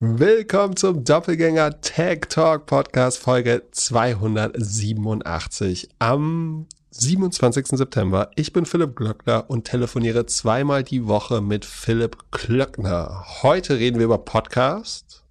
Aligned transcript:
Willkommen 0.00 0.76
zum 0.76 1.02
Doppelgänger 1.02 1.80
Tag 1.80 2.28
Talk 2.28 2.66
Podcast 2.66 3.18
Folge 3.18 3.64
287 3.72 5.88
am 5.98 6.68
27. 6.92 7.76
September. 7.76 8.30
Ich 8.36 8.52
bin 8.52 8.64
Philipp 8.64 8.94
Glöckner 8.94 9.50
und 9.50 9.64
telefoniere 9.64 10.24
zweimal 10.26 10.84
die 10.84 11.08
Woche 11.08 11.40
mit 11.40 11.64
Philipp 11.64 12.16
Klöckner. 12.30 13.24
Heute 13.42 13.80
reden 13.80 13.98
wir 13.98 14.04
über 14.04 14.18
Podcast, 14.18 15.24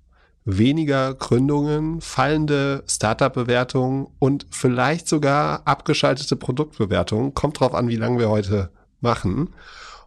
weniger 0.44 1.14
Gründungen, 1.14 2.02
fallende 2.02 2.84
Startup-Bewertungen 2.90 4.08
und 4.20 4.48
vielleicht 4.52 5.08
sogar 5.08 5.62
abgeschaltete 5.64 6.36
Produktbewertungen. 6.36 7.34
Kommt 7.34 7.62
drauf 7.62 7.74
an, 7.74 7.88
wie 7.88 7.96
lange 7.96 8.20
wir 8.20 8.28
heute 8.28 8.70
machen. 9.00 9.54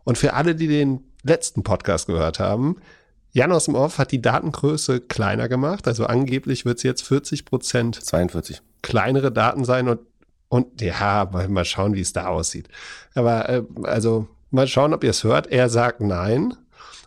Und 0.04 0.18
für 0.18 0.34
alle, 0.34 0.54
die 0.54 0.68
den 0.68 1.02
letzten 1.22 1.62
Podcast 1.62 2.08
gehört 2.08 2.40
haben, 2.40 2.76
Jan 3.32 3.52
aus 3.52 3.66
dem 3.66 3.74
Off 3.74 3.98
hat 3.98 4.12
die 4.12 4.22
Datengröße 4.22 5.00
kleiner 5.00 5.48
gemacht. 5.48 5.86
Also 5.86 6.06
angeblich 6.06 6.64
wird 6.64 6.78
es 6.78 6.82
jetzt 6.82 7.02
40 7.02 7.44
Prozent 7.44 8.02
42. 8.02 8.60
kleinere 8.82 9.30
Daten 9.30 9.64
sein 9.64 9.88
und, 9.88 10.00
und 10.48 10.80
ja, 10.80 11.28
mal, 11.30 11.64
schauen, 11.64 11.94
wie 11.94 12.00
es 12.00 12.12
da 12.12 12.26
aussieht. 12.26 12.68
Aber 13.14 13.48
äh, 13.48 13.62
also 13.84 14.26
mal 14.50 14.66
schauen, 14.66 14.92
ob 14.92 15.04
ihr 15.04 15.10
es 15.10 15.22
hört. 15.22 15.46
Er 15.46 15.68
sagt 15.68 16.00
nein. 16.00 16.54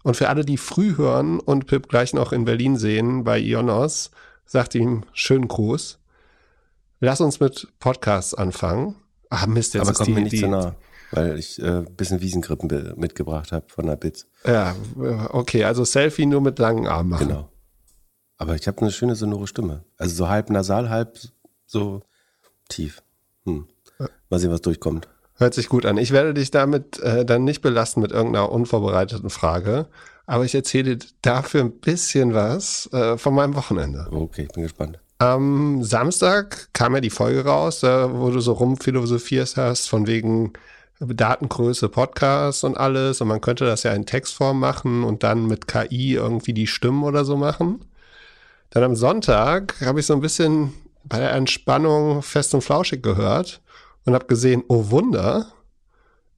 Und 0.03 0.17
für 0.17 0.29
alle, 0.29 0.45
die 0.45 0.57
früh 0.57 0.98
hören 0.98 1.39
und 1.39 1.65
Pip 1.65 1.89
gleich 1.89 2.13
noch 2.13 2.31
in 2.34 2.45
Berlin 2.45 2.77
sehen 2.77 3.23
bei 3.23 3.40
Ionos, 3.40 4.12
sagt 4.45 4.76
ihm 4.76 5.03
schönen 5.13 5.48
Gruß. 5.48 5.99
Lass 6.99 7.21
uns 7.21 7.40
mit 7.40 7.67
Podcasts 7.79 8.34
anfangen. 8.34 8.95
Ah, 9.29 9.48
Mist, 9.48 9.73
jetzt 9.73 9.87
Aber 9.87 9.93
kommt 9.93 10.07
die, 10.07 10.13
mir 10.13 10.21
nicht 10.21 10.34
die, 10.34 10.40
zu 10.40 10.48
nah 10.48 10.76
weil 11.13 11.38
ich 11.38 11.62
äh, 11.62 11.80
ein 11.80 11.95
bisschen 11.95 12.22
Wiesengrippen 12.22 12.94
mitgebracht 12.98 13.52
habe 13.52 13.66
von 13.67 13.85
der 13.85 13.95
Bits. 13.95 14.27
Ja, 14.45 14.76
okay, 15.30 15.63
also 15.63 15.85
Selfie 15.85 16.26
nur 16.26 16.41
mit 16.41 16.59
langen 16.59 16.88
Armen 16.88 17.09
machen. 17.09 17.27
Genau. 17.27 17.49
Aber 18.38 18.55
ich 18.55 18.67
habe 18.67 18.81
eine 18.81 18.91
schöne 18.91 19.16
sonore 19.16 19.48
Stimme. 19.48 19.84
Also 19.98 20.16
so 20.16 20.30
halb 20.30 20.49
nasal, 20.49 20.90
halb 20.90 21.18
so 21.65 22.02
tief. 22.68 23.04
Hm. 23.46 23.68
Mal 24.29 24.40
sehen, 24.40 24.52
was 24.52 24.62
durchkommt. 24.62 25.07
Hört 25.35 25.54
sich 25.54 25.70
gut 25.70 25.85
an. 25.85 25.98
Ich 25.98 26.12
werde 26.12 26.34
dich 26.34 26.52
damit 26.52 26.99
äh, 26.99 27.26
dann 27.26 27.43
nicht 27.43 27.62
belasten 27.62 28.02
mit 28.02 28.12
irgendeiner 28.12 28.52
unvorbereiteten 28.52 29.30
Frage, 29.30 29.87
aber 30.26 30.46
ich 30.46 30.55
erzähle 30.55 30.99
dafür 31.21 31.62
ein 31.62 31.80
bisschen 31.80 32.34
was 32.34 32.91
äh, 32.93 33.18
von 33.18 33.34
meinem 33.34 33.55
Wochenende. 33.55 34.07
Okay, 34.12 34.43
ich 34.43 34.54
bin 34.54 34.63
gespannt. 34.63 34.99
Am 35.20 35.84
Samstag 35.84 36.70
kam 36.74 36.96
ja 36.96 37.02
die 37.02 37.09
Folge 37.09 37.46
raus, 37.46 37.84
äh, 37.84 38.13
wo 38.13 38.30
du 38.30 38.40
so 38.41 38.54
rumphilosophierst 38.54 39.57
hast, 39.57 39.90
von 39.90 40.07
wegen, 40.07 40.54
Datengröße 41.07 41.90
Podcast 41.90 42.63
und 42.63 42.77
alles 42.77 43.21
und 43.21 43.27
man 43.27 43.41
könnte 43.41 43.65
das 43.65 43.84
ja 43.84 43.93
in 43.93 44.05
Textform 44.05 44.59
machen 44.59 45.04
und 45.04 45.23
dann 45.23 45.48
mit 45.48 45.68
KI 45.68 46.13
irgendwie 46.13 46.54
die 46.54 46.68
Stimmen 46.68 47.04
oder 47.04 47.26
so 47.26 47.37
machen. 47.37 47.85
Dann 48.70 48.84
am 48.84 48.96
Sonntag 48.96 49.76
habe 49.81 49.99
ich 49.99 50.05
so 50.05 50.13
ein 50.13 50.21
bisschen 50.21 50.74
bei 51.04 51.20
der 51.20 51.34
Entspannung 51.34 52.21
fest 52.21 52.54
und 52.54 52.62
flauschig 52.62 53.04
gehört 53.04 53.62
und 54.05 54.13
habe 54.13 54.26
gesehen, 54.26 54.63
oh 54.68 54.90
Wunder, 54.90 55.48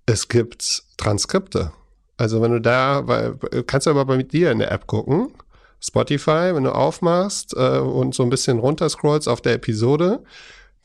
es 0.06 0.28
gibt 0.28 0.84
Transkripte. 0.98 1.72
Also 2.18 2.42
wenn 2.42 2.52
du 2.52 2.62
da, 2.62 3.36
kannst 3.68 3.88
du 3.88 3.92
aber 3.92 4.06
bei 4.06 4.24
dir 4.24 4.52
in 4.52 4.60
der 4.60 4.72
App 4.72 4.88
gucken, 4.88 5.32
Spotify, 5.80 6.54
wenn 6.54 6.64
du 6.64 6.74
aufmachst 6.74 7.54
äh, 7.56 7.80
und 7.80 8.16
so 8.16 8.24
ein 8.24 8.30
bisschen 8.30 8.60
runterscrollst 8.60 9.28
auf 9.30 9.42
der 9.42 9.54
Episode, 9.54 10.24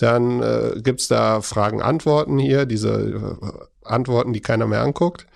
dann 0.01 0.43
äh, 0.43 0.81
gibt 0.83 1.01
es 1.01 1.09
da 1.09 1.43
Fragen, 1.43 1.83
Antworten 1.83 2.39
hier, 2.39 2.65
diese 2.65 3.39
äh, 3.43 3.87
Antworten, 3.87 4.33
die 4.33 4.41
keiner 4.41 4.67
mehr 4.67 4.81
anguckt. 4.81 5.27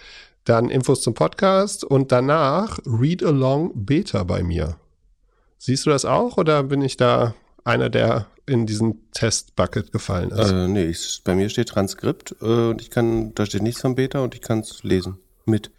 Dann 0.45 0.71
Infos 0.71 1.03
zum 1.03 1.13
Podcast 1.13 1.85
und 1.85 2.13
danach 2.13 2.79
Read 2.87 3.23
Along 3.23 3.73
Beta 3.75 4.25
bei 4.25 4.43
mir. 4.43 4.77
Siehst 5.59 5.85
du 5.85 5.91
das 5.91 6.07
auch 6.07 6.39
oder 6.39 6.63
bin 6.63 6.81
ich 6.81 6.97
da 6.97 7.35
einer, 7.65 7.91
der 7.91 8.27
in 8.47 8.67
diesen 8.67 9.11
Test-Bucket 9.13 9.93
gefallen 9.93 10.31
ist? 10.31 10.51
Äh, 10.51 10.69
nee, 10.69 10.85
ich, 10.85 11.21
bei 11.25 11.35
mir 11.35 11.51
steht 11.51 11.69
Transkript 11.69 12.35
äh, 12.41 12.71
und 12.71 12.81
ich 12.81 12.91
kann, 12.91 13.35
da 13.35 13.45
steht 13.45 13.63
nichts 13.63 13.83
von 13.83 13.95
Beta 13.95 14.21
und 14.21 14.35
ich 14.35 14.41
kann 14.41 14.61
es 14.61 14.83
lesen 14.83 15.19
mit 15.45 15.71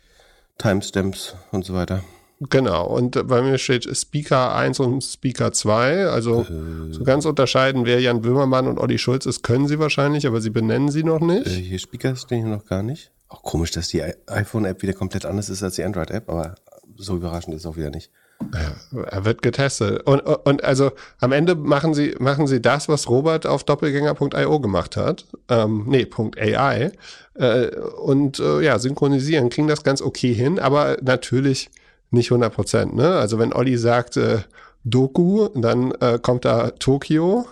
Timestamps 0.59 1.35
und 1.51 1.65
so 1.65 1.73
weiter. 1.73 2.03
Genau, 2.41 2.85
und 2.87 3.27
bei 3.27 3.41
mir 3.41 3.57
steht 3.57 3.85
Speaker 3.95 4.53
1 4.55 4.79
und 4.81 5.01
Speaker 5.01 5.53
2. 5.53 6.07
Also 6.07 6.41
äh, 6.41 6.93
so 6.93 7.03
ganz 7.03 7.25
unterscheiden, 7.25 7.85
wer 7.85 8.01
Jan 8.01 8.21
Böhmermann 8.21 8.67
und 8.67 8.77
Olli 8.77 8.97
Schulz 8.97 9.25
ist, 9.25 9.41
können 9.41 9.67
sie 9.67 9.79
wahrscheinlich, 9.79 10.27
aber 10.27 10.41
sie 10.41 10.49
benennen 10.49 10.89
sie 10.89 11.03
noch 11.03 11.21
nicht. 11.21 11.47
Äh, 11.47 11.61
hier 11.61 11.79
Speaker 11.79 12.15
stehen 12.15 12.45
hier 12.45 12.55
noch 12.55 12.65
gar 12.65 12.83
nicht. 12.83 13.11
Auch 13.29 13.41
komisch, 13.41 13.71
dass 13.71 13.87
die 13.87 14.03
iPhone-App 14.27 14.81
wieder 14.81 14.93
komplett 14.93 15.25
anders 15.25 15.49
ist 15.49 15.63
als 15.63 15.75
die 15.75 15.83
Android-App, 15.83 16.29
aber 16.29 16.55
so 16.97 17.15
überraschend 17.15 17.55
ist 17.55 17.61
es 17.61 17.65
auch 17.65 17.77
wieder 17.77 17.89
nicht. 17.89 18.11
Ja, 18.53 19.03
er 19.03 19.25
wird 19.25 19.41
getestet. 19.41 20.03
Und, 20.03 20.19
und 20.19 20.63
also 20.63 20.91
am 21.19 21.31
Ende 21.31 21.55
machen 21.55 21.93
sie, 21.93 22.15
machen 22.19 22.47
sie 22.47 22.61
das, 22.61 22.89
was 22.89 23.09
Robert 23.09 23.45
auf 23.47 23.63
doppelgänger.io 23.63 24.59
gemacht 24.59 24.97
hat. 24.97 25.25
Ähm, 25.49 25.85
nee, 25.87 26.05
.ai. 26.37 26.91
Äh, 27.35 27.67
und 28.03 28.39
äh, 28.39 28.61
ja, 28.61 28.77
synchronisieren. 28.77 29.49
Kriegen 29.49 29.67
das 29.67 29.83
ganz 29.83 30.01
okay 30.01 30.33
hin, 30.33 30.59
aber 30.59 30.97
natürlich 31.01 31.69
nicht 32.11 32.31
100 32.31 32.53
Prozent. 32.53 32.95
Ne? 32.95 33.15
Also 33.15 33.39
wenn 33.39 33.53
Olli 33.53 33.77
sagt 33.77 34.17
äh, 34.17 34.39
Doku, 34.83 35.49
dann 35.55 35.91
äh, 35.99 36.19
kommt 36.21 36.45
da 36.45 36.71
Tokio. 36.71 37.45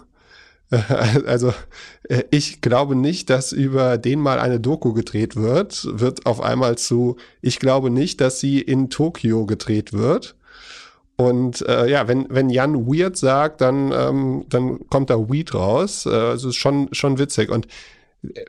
also 1.26 1.54
äh, 2.10 2.24
ich 2.32 2.62
glaube 2.62 2.96
nicht, 2.96 3.30
dass 3.30 3.52
über 3.52 3.98
den 3.98 4.20
mal 4.20 4.40
eine 4.40 4.60
Doku 4.60 4.94
gedreht 4.94 5.36
wird, 5.36 5.88
wird 6.00 6.26
auf 6.26 6.42
einmal 6.42 6.78
zu, 6.78 7.18
ich 7.42 7.60
glaube 7.60 7.90
nicht, 7.90 8.22
dass 8.22 8.40
sie 8.40 8.62
in 8.62 8.90
Tokio 8.90 9.46
gedreht 9.46 9.94
wird. 9.94 10.36
Und 11.16 11.62
äh, 11.68 11.90
ja, 11.90 12.08
wenn, 12.08 12.26
wenn 12.30 12.50
Jan 12.50 12.88
Weird 12.88 13.18
sagt, 13.18 13.62
dann, 13.62 13.92
ähm, 13.92 14.46
dann 14.50 14.88
kommt 14.90 15.10
da 15.10 15.30
Weed 15.30 15.54
raus. 15.54 16.06
Äh, 16.06 16.10
also 16.10 16.50
ist 16.50 16.56
schon, 16.56 16.90
schon 16.92 17.20
witzig. 17.20 17.50
Und 17.52 17.68
äh, 18.24 18.46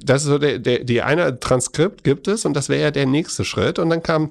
das 0.00 0.22
ist 0.22 0.28
so 0.28 0.38
der, 0.38 0.58
der, 0.58 0.84
die 0.84 1.02
eine 1.02 1.40
Transkript 1.40 2.04
gibt 2.04 2.28
es 2.28 2.44
und 2.44 2.54
das 2.54 2.68
wäre 2.68 2.82
ja 2.82 2.90
der 2.92 3.06
nächste 3.06 3.44
Schritt. 3.44 3.78
Und 3.80 3.90
dann 3.90 4.02
kam 4.02 4.30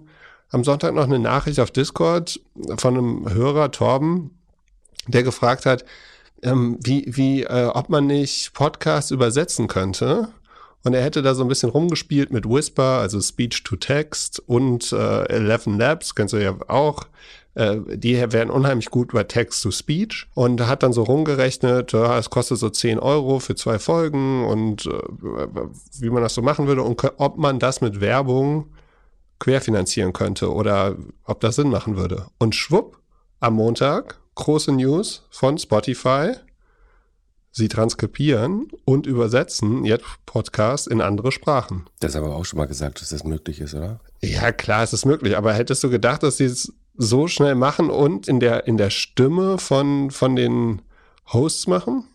am 0.56 0.64
Sonntag 0.64 0.96
noch 0.96 1.04
eine 1.04 1.20
Nachricht 1.20 1.60
auf 1.60 1.70
Discord 1.70 2.40
von 2.78 2.98
einem 2.98 3.34
Hörer, 3.34 3.72
Torben, 3.72 4.32
der 5.06 5.22
gefragt 5.22 5.66
hat, 5.66 5.84
ähm, 6.44 6.80
wie, 6.82 7.04
wie, 7.08 7.44
äh, 7.44 7.66
ob 7.74 7.90
man 7.90 8.08
nicht 8.08 8.54
Podcasts 8.54 9.12
übersetzen 9.12 9.68
könnte. 9.68 10.30
Und 10.86 10.94
er 10.94 11.04
hätte 11.04 11.22
da 11.22 11.36
so 11.36 11.44
ein 11.44 11.50
bisschen 11.50 11.72
rumgespielt 11.72 12.32
mit 12.32 12.48
Whisper, 12.48 13.00
also 13.00 13.20
Speech 13.20 13.64
to 13.64 13.76
Text 13.76 14.42
und 14.48 14.94
äh, 14.94 15.26
Eleven 15.26 15.78
Labs, 15.78 16.16
kennst 16.16 16.34
du 16.34 16.38
ja 16.38 16.56
auch. 16.70 17.06
Äh, 17.56 17.80
die 17.88 18.16
wären 18.32 18.50
unheimlich 18.50 18.90
gut 18.90 19.12
bei 19.12 19.26
Text 19.26 19.62
to 19.62 19.72
Speech 19.72 20.28
und 20.36 20.66
hat 20.66 20.84
dann 20.84 20.94
so 20.94 21.04
rumgerechnet, 21.04 21.92
ja, 21.92 22.18
es 22.18 22.30
kostet 22.30 22.60
so 22.60 22.70
10 22.70 22.98
Euro 23.00 23.40
für 23.40 23.56
zwei 23.56 23.78
Folgen 23.78 24.46
und 24.46 24.86
äh, 24.86 24.90
wie 26.00 26.10
man 26.10 26.24
das 26.24 26.34
so 26.34 26.42
machen 26.42 26.68
würde 26.68 26.84
und 26.84 27.02
ob 27.18 27.38
man 27.38 27.60
das 27.60 27.82
mit 27.82 28.00
Werbung 28.00 28.68
querfinanzieren 29.45 30.11
könnte 30.11 30.51
oder 30.51 30.95
ob 31.23 31.39
das 31.39 31.56
Sinn 31.56 31.69
machen 31.69 31.97
würde. 31.97 32.25
Und 32.39 32.56
schwupp, 32.56 32.97
am 33.39 33.53
Montag, 33.53 34.19
große 34.33 34.72
News 34.72 35.28
von 35.29 35.59
Spotify. 35.59 36.31
Sie 37.51 37.67
transkribieren 37.67 38.69
und 38.85 39.06
übersetzen 39.06 39.85
jetzt 39.85 40.03
Podcast 40.25 40.88
in 40.88 41.00
andere 41.00 41.31
Sprachen. 41.31 41.85
Das 42.00 42.11
ist 42.11 42.16
aber 42.16 42.35
auch 42.35 42.44
schon 42.44 42.57
mal 42.57 42.66
gesagt, 42.66 43.00
dass 43.01 43.09
das 43.09 43.23
möglich 43.23 43.61
ist, 43.61 43.75
oder? 43.75 44.00
Ja, 44.23 44.51
klar, 44.51 44.81
es 44.81 44.94
ist 44.94 45.06
möglich. 45.06 45.38
Aber 45.38 45.53
hättest 45.53 45.83
du 45.83 45.91
gedacht, 45.91 46.23
dass 46.23 46.38
sie 46.38 46.45
es 46.45 46.73
so 46.95 47.27
schnell 47.27 47.53
machen 47.53 47.91
und 47.91 48.27
in 48.27 48.39
der, 48.39 48.66
in 48.66 48.77
der 48.77 48.89
Stimme 48.89 49.59
von, 49.59 50.09
von 50.09 50.35
den 50.35 50.81
Hosts 51.31 51.67
machen? 51.67 52.06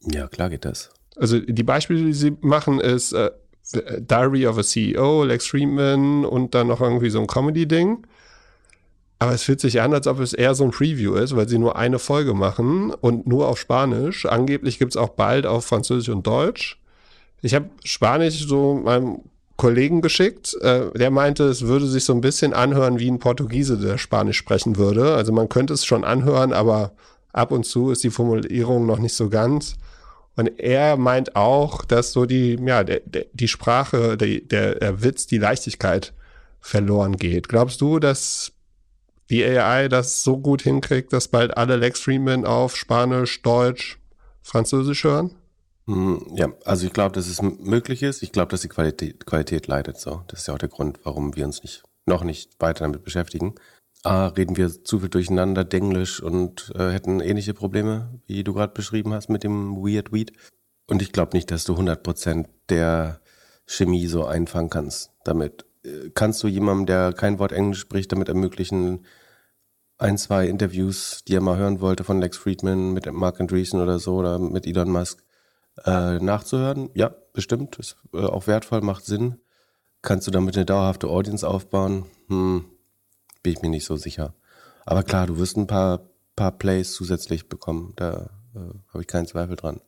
Ja, 0.00 0.26
klar 0.26 0.50
geht 0.50 0.64
das. 0.64 0.90
Also 1.14 1.38
die 1.38 1.62
Beispiele, 1.62 2.04
die 2.04 2.12
sie 2.12 2.36
machen, 2.40 2.80
ist 2.80 3.12
äh, 3.12 3.30
Diary 3.72 4.46
of 4.46 4.58
a 4.58 4.62
CEO, 4.62 5.24
Lex 5.24 5.46
Friedman 5.46 6.24
und 6.24 6.54
dann 6.54 6.68
noch 6.68 6.80
irgendwie 6.80 7.10
so 7.10 7.20
ein 7.20 7.26
Comedy-Ding. 7.26 8.06
Aber 9.18 9.32
es 9.32 9.42
fühlt 9.44 9.60
sich 9.60 9.80
an, 9.80 9.94
als 9.94 10.06
ob 10.06 10.20
es 10.20 10.34
eher 10.34 10.54
so 10.54 10.64
ein 10.64 10.70
Preview 10.70 11.14
ist, 11.14 11.34
weil 11.34 11.48
sie 11.48 11.58
nur 11.58 11.76
eine 11.76 11.98
Folge 11.98 12.34
machen 12.34 12.90
und 12.92 13.26
nur 13.26 13.48
auf 13.48 13.58
Spanisch. 13.58 14.26
Angeblich 14.26 14.78
gibt 14.78 14.92
es 14.92 14.96
auch 14.96 15.10
bald 15.10 15.46
auf 15.46 15.64
Französisch 15.64 16.10
und 16.10 16.26
Deutsch. 16.26 16.78
Ich 17.40 17.54
habe 17.54 17.70
Spanisch 17.84 18.46
so 18.46 18.74
meinem 18.74 19.20
Kollegen 19.56 20.02
geschickt. 20.02 20.54
Äh, 20.60 20.90
der 20.92 21.10
meinte, 21.10 21.44
es 21.44 21.62
würde 21.62 21.86
sich 21.86 22.04
so 22.04 22.12
ein 22.12 22.20
bisschen 22.20 22.52
anhören 22.52 22.98
wie 22.98 23.10
ein 23.10 23.18
Portugiese, 23.18 23.78
der 23.78 23.98
Spanisch 23.98 24.36
sprechen 24.36 24.76
würde. 24.76 25.14
Also 25.14 25.32
man 25.32 25.48
könnte 25.48 25.72
es 25.72 25.84
schon 25.84 26.04
anhören, 26.04 26.52
aber 26.52 26.92
ab 27.32 27.52
und 27.52 27.64
zu 27.64 27.90
ist 27.90 28.04
die 28.04 28.10
Formulierung 28.10 28.84
noch 28.86 28.98
nicht 28.98 29.14
so 29.14 29.28
ganz. 29.28 29.76
Und 30.36 30.58
er 30.58 30.96
meint 30.96 31.36
auch, 31.36 31.84
dass 31.84 32.12
so 32.12 32.26
die, 32.26 32.58
ja, 32.64 32.82
der, 32.82 33.00
der, 33.04 33.26
die 33.32 33.48
Sprache, 33.48 34.16
der, 34.16 34.40
der 34.74 35.02
Witz, 35.02 35.26
die 35.26 35.38
Leichtigkeit 35.38 36.12
verloren 36.60 37.16
geht. 37.16 37.48
Glaubst 37.48 37.80
du, 37.80 37.98
dass 37.98 38.52
die 39.30 39.44
AI 39.44 39.88
das 39.88 40.22
so 40.22 40.38
gut 40.38 40.62
hinkriegt, 40.62 41.12
dass 41.12 41.28
bald 41.28 41.56
alle 41.56 41.76
Lex 41.76 42.00
Freeman 42.00 42.44
auf 42.44 42.76
Spanisch, 42.76 43.42
Deutsch, 43.42 43.98
Französisch 44.42 45.04
hören? 45.04 45.34
Hm, 45.86 46.26
ja, 46.34 46.52
also 46.64 46.86
ich 46.86 46.92
glaube, 46.92 47.14
dass 47.14 47.26
es 47.26 47.42
möglich 47.42 48.02
ist. 48.02 48.22
Ich 48.22 48.32
glaube, 48.32 48.50
dass 48.50 48.62
die 48.62 48.68
Qualität, 48.68 49.26
Qualität 49.26 49.66
leidet 49.66 49.98
so. 49.98 50.22
Das 50.28 50.40
ist 50.40 50.48
ja 50.48 50.54
auch 50.54 50.58
der 50.58 50.68
Grund, 50.68 50.98
warum 51.04 51.36
wir 51.36 51.44
uns 51.44 51.62
nicht, 51.62 51.82
noch 52.06 52.24
nicht 52.24 52.50
weiter 52.58 52.84
damit 52.84 53.04
beschäftigen. 53.04 53.54
A, 54.04 54.26
reden 54.26 54.56
wir 54.56 54.84
zu 54.84 55.00
viel 55.00 55.08
durcheinander, 55.08 55.64
Denglisch 55.64 56.22
und 56.22 56.72
äh, 56.76 56.90
hätten 56.90 57.20
ähnliche 57.20 57.54
Probleme, 57.54 58.20
wie 58.26 58.44
du 58.44 58.52
gerade 58.52 58.74
beschrieben 58.74 59.14
hast 59.14 59.30
mit 59.30 59.44
dem 59.44 59.76
Weird 59.76 60.12
Weed. 60.12 60.32
Und 60.86 61.00
ich 61.00 61.10
glaube 61.10 61.34
nicht, 61.34 61.50
dass 61.50 61.64
du 61.64 61.74
100% 61.74 62.46
der 62.68 63.20
Chemie 63.66 64.06
so 64.06 64.26
einfangen 64.26 64.68
kannst 64.68 65.10
damit. 65.24 65.64
Äh, 65.84 66.10
kannst 66.14 66.42
du 66.42 66.48
jemandem, 66.48 66.84
der 66.84 67.12
kein 67.14 67.38
Wort 67.38 67.52
Englisch 67.52 67.80
spricht, 67.80 68.12
damit 68.12 68.28
ermöglichen, 68.28 69.06
ein, 69.96 70.18
zwei 70.18 70.48
Interviews, 70.48 71.22
die 71.26 71.36
er 71.36 71.40
mal 71.40 71.56
hören 71.56 71.80
wollte 71.80 72.04
von 72.04 72.20
Lex 72.20 72.36
Friedman 72.36 72.92
mit 72.92 73.10
Mark 73.10 73.40
Andreessen 73.40 73.80
oder 73.80 73.98
so 73.98 74.16
oder 74.16 74.38
mit 74.38 74.66
Elon 74.66 74.90
Musk, 74.90 75.24
äh, 75.84 76.18
nachzuhören? 76.18 76.90
Ja, 76.94 77.14
bestimmt. 77.32 77.78
Ist 77.78 77.96
äh, 78.12 78.18
auch 78.18 78.46
wertvoll, 78.46 78.82
macht 78.82 79.06
Sinn. 79.06 79.40
Kannst 80.02 80.26
du 80.26 80.30
damit 80.30 80.56
eine 80.56 80.66
dauerhafte 80.66 81.08
Audience 81.08 81.48
aufbauen? 81.48 82.04
Hm, 82.28 82.66
bin 83.44 83.52
ich 83.52 83.62
mir 83.62 83.68
nicht 83.68 83.84
so 83.84 83.94
sicher. 83.94 84.34
Aber 84.84 85.04
klar, 85.04 85.28
du 85.28 85.38
wirst 85.38 85.56
ein 85.56 85.68
paar, 85.68 86.00
paar 86.34 86.50
Plays 86.50 86.92
zusätzlich 86.92 87.48
bekommen. 87.48 87.92
Da 87.94 88.30
äh, 88.56 88.58
habe 88.88 89.02
ich 89.02 89.06
keinen 89.06 89.28
Zweifel 89.28 89.54
dran. 89.54 89.80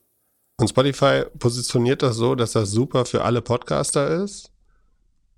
Und 0.58 0.68
Spotify 0.68 1.24
positioniert 1.38 2.02
das 2.02 2.16
so, 2.16 2.34
dass 2.34 2.52
das 2.52 2.70
super 2.70 3.04
für 3.04 3.24
alle 3.24 3.42
Podcaster 3.42 4.22
ist. 4.22 4.52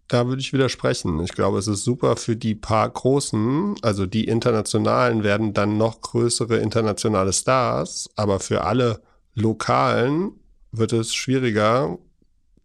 Da 0.06 0.26
würde 0.26 0.40
ich 0.40 0.52
widersprechen. 0.52 1.20
Ich 1.20 1.32
glaube, 1.32 1.58
es 1.58 1.66
ist 1.66 1.84
super 1.84 2.16
für 2.16 2.36
die 2.36 2.54
paar 2.54 2.88
großen, 2.88 3.76
also 3.82 4.06
die 4.06 4.24
internationalen 4.24 5.22
werden 5.22 5.52
dann 5.52 5.76
noch 5.76 6.00
größere 6.00 6.58
internationale 6.58 7.32
Stars, 7.32 8.08
aber 8.16 8.40
für 8.40 8.64
alle 8.64 9.02
lokalen 9.34 10.32
wird 10.72 10.92
es 10.92 11.14
schwieriger, 11.14 11.98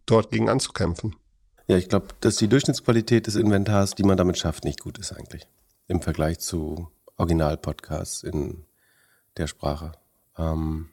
dort 0.06 0.30
gegen 0.30 0.48
anzukämpfen. 0.48 1.16
Ja, 1.66 1.78
ich 1.78 1.88
glaube, 1.88 2.08
dass 2.20 2.36
die 2.36 2.48
Durchschnittsqualität 2.48 3.26
des 3.26 3.36
Inventars, 3.36 3.94
die 3.94 4.02
man 4.02 4.18
damit 4.18 4.38
schafft, 4.38 4.64
nicht 4.64 4.80
gut 4.80 4.98
ist 4.98 5.12
eigentlich. 5.12 5.48
Im 5.88 6.02
Vergleich 6.02 6.38
zu 6.38 6.88
Original-Podcasts 7.16 8.22
in 8.22 8.66
der 9.36 9.46
Sprache. 9.46 9.92
Ähm 10.36 10.90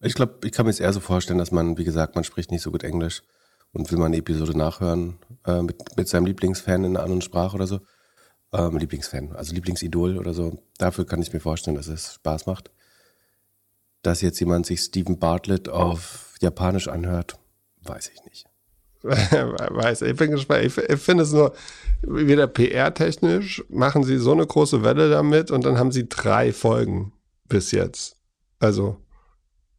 ich 0.00 0.14
glaube, 0.14 0.38
ich 0.44 0.52
kann 0.52 0.66
mir 0.66 0.70
es 0.70 0.80
eher 0.80 0.92
so 0.92 1.00
vorstellen, 1.00 1.38
dass 1.38 1.52
man, 1.52 1.76
wie 1.78 1.84
gesagt, 1.84 2.14
man 2.14 2.24
spricht 2.24 2.50
nicht 2.50 2.62
so 2.62 2.70
gut 2.70 2.84
Englisch 2.84 3.22
und 3.72 3.90
will 3.90 3.98
mal 3.98 4.06
eine 4.06 4.16
Episode 4.16 4.56
nachhören 4.56 5.18
äh, 5.44 5.62
mit, 5.62 5.96
mit 5.96 6.08
seinem 6.08 6.26
Lieblingsfan 6.26 6.84
in 6.84 6.96
einer 6.96 7.02
anderen 7.02 7.22
Sprache 7.22 7.54
oder 7.54 7.66
so. 7.66 7.80
Ähm, 8.52 8.78
Lieblingsfan, 8.78 9.32
also 9.36 9.54
Lieblingsidol 9.54 10.18
oder 10.18 10.34
so. 10.34 10.62
Dafür 10.78 11.04
kann 11.06 11.20
ich 11.20 11.32
mir 11.32 11.40
vorstellen, 11.40 11.76
dass 11.76 11.86
es 11.86 12.14
Spaß 12.14 12.46
macht. 12.46 12.70
Dass 14.02 14.20
jetzt 14.20 14.40
jemand 14.40 14.66
sich 14.66 14.80
Stephen 14.80 15.18
Bartlett 15.18 15.68
auf 15.68 16.34
Japanisch 16.40 16.88
anhört, 16.88 17.38
weiß 17.82 18.10
ich 18.14 18.24
nicht. 18.24 18.46
weiß, 19.02 20.02
ich 20.02 20.16
bin 20.16 20.32
gespannt. 20.32 20.64
Ich, 20.64 20.76
ich 20.76 21.00
finde 21.00 21.22
es 21.22 21.32
nur 21.32 21.52
wieder 22.02 22.46
PR-technisch, 22.46 23.64
machen 23.68 24.02
sie 24.04 24.18
so 24.18 24.32
eine 24.32 24.46
große 24.46 24.82
Welle 24.82 25.10
damit 25.10 25.50
und 25.50 25.64
dann 25.64 25.78
haben 25.78 25.92
sie 25.92 26.08
drei 26.08 26.52
Folgen 26.52 27.12
bis 27.48 27.70
jetzt. 27.72 28.16
Also, 28.58 28.96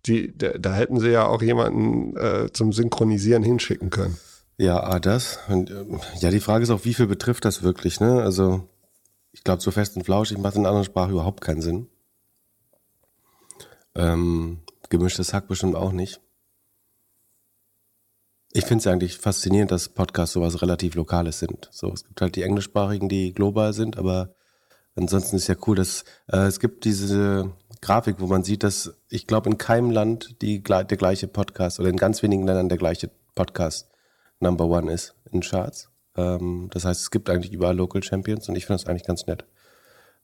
die, 0.06 0.36
da, 0.38 0.57
da 0.57 0.74
hätten 0.74 1.00
sie 1.00 1.10
ja 1.10 1.27
auch 1.27 1.42
jemanden 1.42 2.16
äh, 2.18 2.51
zum 2.51 2.71
Synchronisieren 2.71 3.44
hinschicken 3.44 3.89
können. 3.89 4.18
Ja, 4.57 4.81
ah, 4.83 5.00
das. 5.00 5.39
Und, 5.48 5.69
äh, 5.69 5.86
ja, 6.19 6.31
die 6.31 6.39
Frage 6.39 6.63
ist 6.63 6.69
auch, 6.69 6.86
wie 6.86 6.94
viel 6.94 7.07
betrifft 7.07 7.45
das 7.45 7.63
wirklich, 7.63 8.00
ne? 8.00 8.21
Also, 8.21 8.68
ich 9.31 9.44
glaube, 9.44 9.62
so 9.62 9.71
fest 9.71 9.95
und 9.95 10.04
flauschig 10.04 10.38
macht 10.38 10.56
in 10.56 10.66
anderen 10.66 10.86
Sprachen 10.86 11.12
überhaupt 11.12 11.42
keinen 11.42 11.62
Sinn. 11.62 11.88
Ähm, 13.95 14.60
gemischtes 14.89 15.33
Hack 15.33 15.48
bestimmt 15.48 15.75
auch 15.75 15.92
nicht. 15.92 16.21
Ich 18.51 18.65
finde 18.65 18.81
es 18.81 18.87
eigentlich 18.87 19.17
faszinierend, 19.17 19.71
dass 19.71 19.89
Podcasts 19.89 20.33
sowas 20.33 20.61
relativ 20.61 20.95
Lokales 20.95 21.39
sind. 21.39 21.69
So, 21.71 21.91
es 21.93 22.03
gibt 22.03 22.19
halt 22.21 22.35
die 22.35 22.41
englischsprachigen, 22.41 23.07
die 23.07 23.33
global 23.33 23.73
sind, 23.73 23.97
aber 23.97 24.33
ansonsten 24.95 25.35
ist 25.35 25.47
ja 25.47 25.55
cool, 25.67 25.75
dass 25.75 26.03
äh, 26.27 26.47
es 26.47 26.59
gibt 26.59 26.83
diese 26.83 27.51
Grafik, 27.81 28.15
wo 28.19 28.27
man 28.27 28.43
sieht, 28.43 28.63
dass 28.63 28.95
ich 29.09 29.27
glaube 29.27 29.49
in 29.49 29.57
keinem 29.57 29.91
Land 29.91 30.41
die, 30.41 30.63
der 30.63 30.83
gleiche 30.85 31.27
Podcast 31.27 31.79
oder 31.79 31.89
in 31.89 31.97
ganz 31.97 32.23
wenigen 32.23 32.45
Ländern 32.45 32.69
der 32.69 32.79
gleiche 32.79 33.11
Podcast 33.35 33.89
Number 34.39 34.65
One 34.65 34.91
ist 34.91 35.15
in 35.31 35.41
Charts. 35.41 35.89
Ähm, 36.15 36.69
das 36.71 36.85
heißt, 36.85 37.01
es 37.01 37.11
gibt 37.11 37.29
eigentlich 37.29 37.53
überall 37.53 37.75
Local 37.75 38.01
Champions 38.01 38.49
und 38.49 38.55
ich 38.55 38.65
finde 38.65 38.81
das 38.81 38.89
eigentlich 38.89 39.05
ganz 39.05 39.27
nett. 39.27 39.45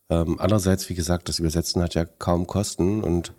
Ähm, 0.09 0.39
andererseits, 0.39 0.89
wie 0.89 0.95
gesagt, 0.95 1.29
das 1.29 1.39
Übersetzen 1.39 1.81
hat 1.81 1.95
ja 1.95 2.05
kaum 2.05 2.47
Kosten 2.47 3.03
und 3.03 3.33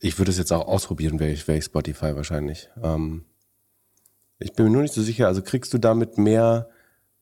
ich 0.00 0.18
würde 0.18 0.30
es 0.30 0.38
jetzt 0.38 0.52
auch 0.52 0.66
ausprobieren, 0.66 1.18
wäre 1.20 1.32
ich, 1.32 1.48
wär 1.48 1.56
ich 1.56 1.64
Spotify 1.64 2.14
wahrscheinlich. 2.14 2.68
Ähm, 2.82 3.24
ich 4.38 4.52
bin 4.52 4.66
mir 4.66 4.72
nur 4.72 4.82
nicht 4.82 4.94
so 4.94 5.02
sicher, 5.02 5.26
also 5.26 5.42
kriegst 5.42 5.72
du 5.74 5.78
damit 5.78 6.18
mehr 6.18 6.68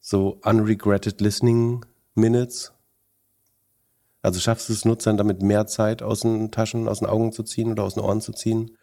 so 0.00 0.38
unregretted 0.44 1.20
listening 1.20 1.84
minutes? 2.14 2.72
Also 4.22 4.40
schaffst 4.40 4.68
du 4.68 4.72
es 4.72 4.84
Nutzern 4.84 5.16
damit 5.16 5.42
mehr 5.42 5.66
Zeit 5.66 6.02
aus 6.02 6.20
den 6.20 6.50
Taschen, 6.50 6.88
aus 6.88 6.98
den 6.98 7.08
Augen 7.08 7.32
zu 7.32 7.42
ziehen 7.42 7.70
oder 7.70 7.84
aus 7.84 7.94
den 7.94 8.02
Ohren 8.02 8.20
zu 8.20 8.32
ziehen? 8.32 8.76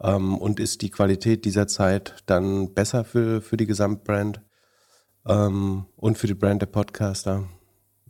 Ähm, 0.00 0.38
und 0.38 0.60
ist 0.60 0.82
die 0.82 0.90
Qualität 0.90 1.44
dieser 1.44 1.66
Zeit 1.66 2.16
dann 2.26 2.74
besser 2.74 3.04
für, 3.04 3.40
für 3.40 3.56
die 3.56 3.66
Gesamtbrand 3.66 4.42
ähm, 5.26 5.86
und 5.96 6.18
für 6.18 6.26
die 6.26 6.34
Brand 6.34 6.62
der 6.62 6.66
Podcaster? 6.66 7.48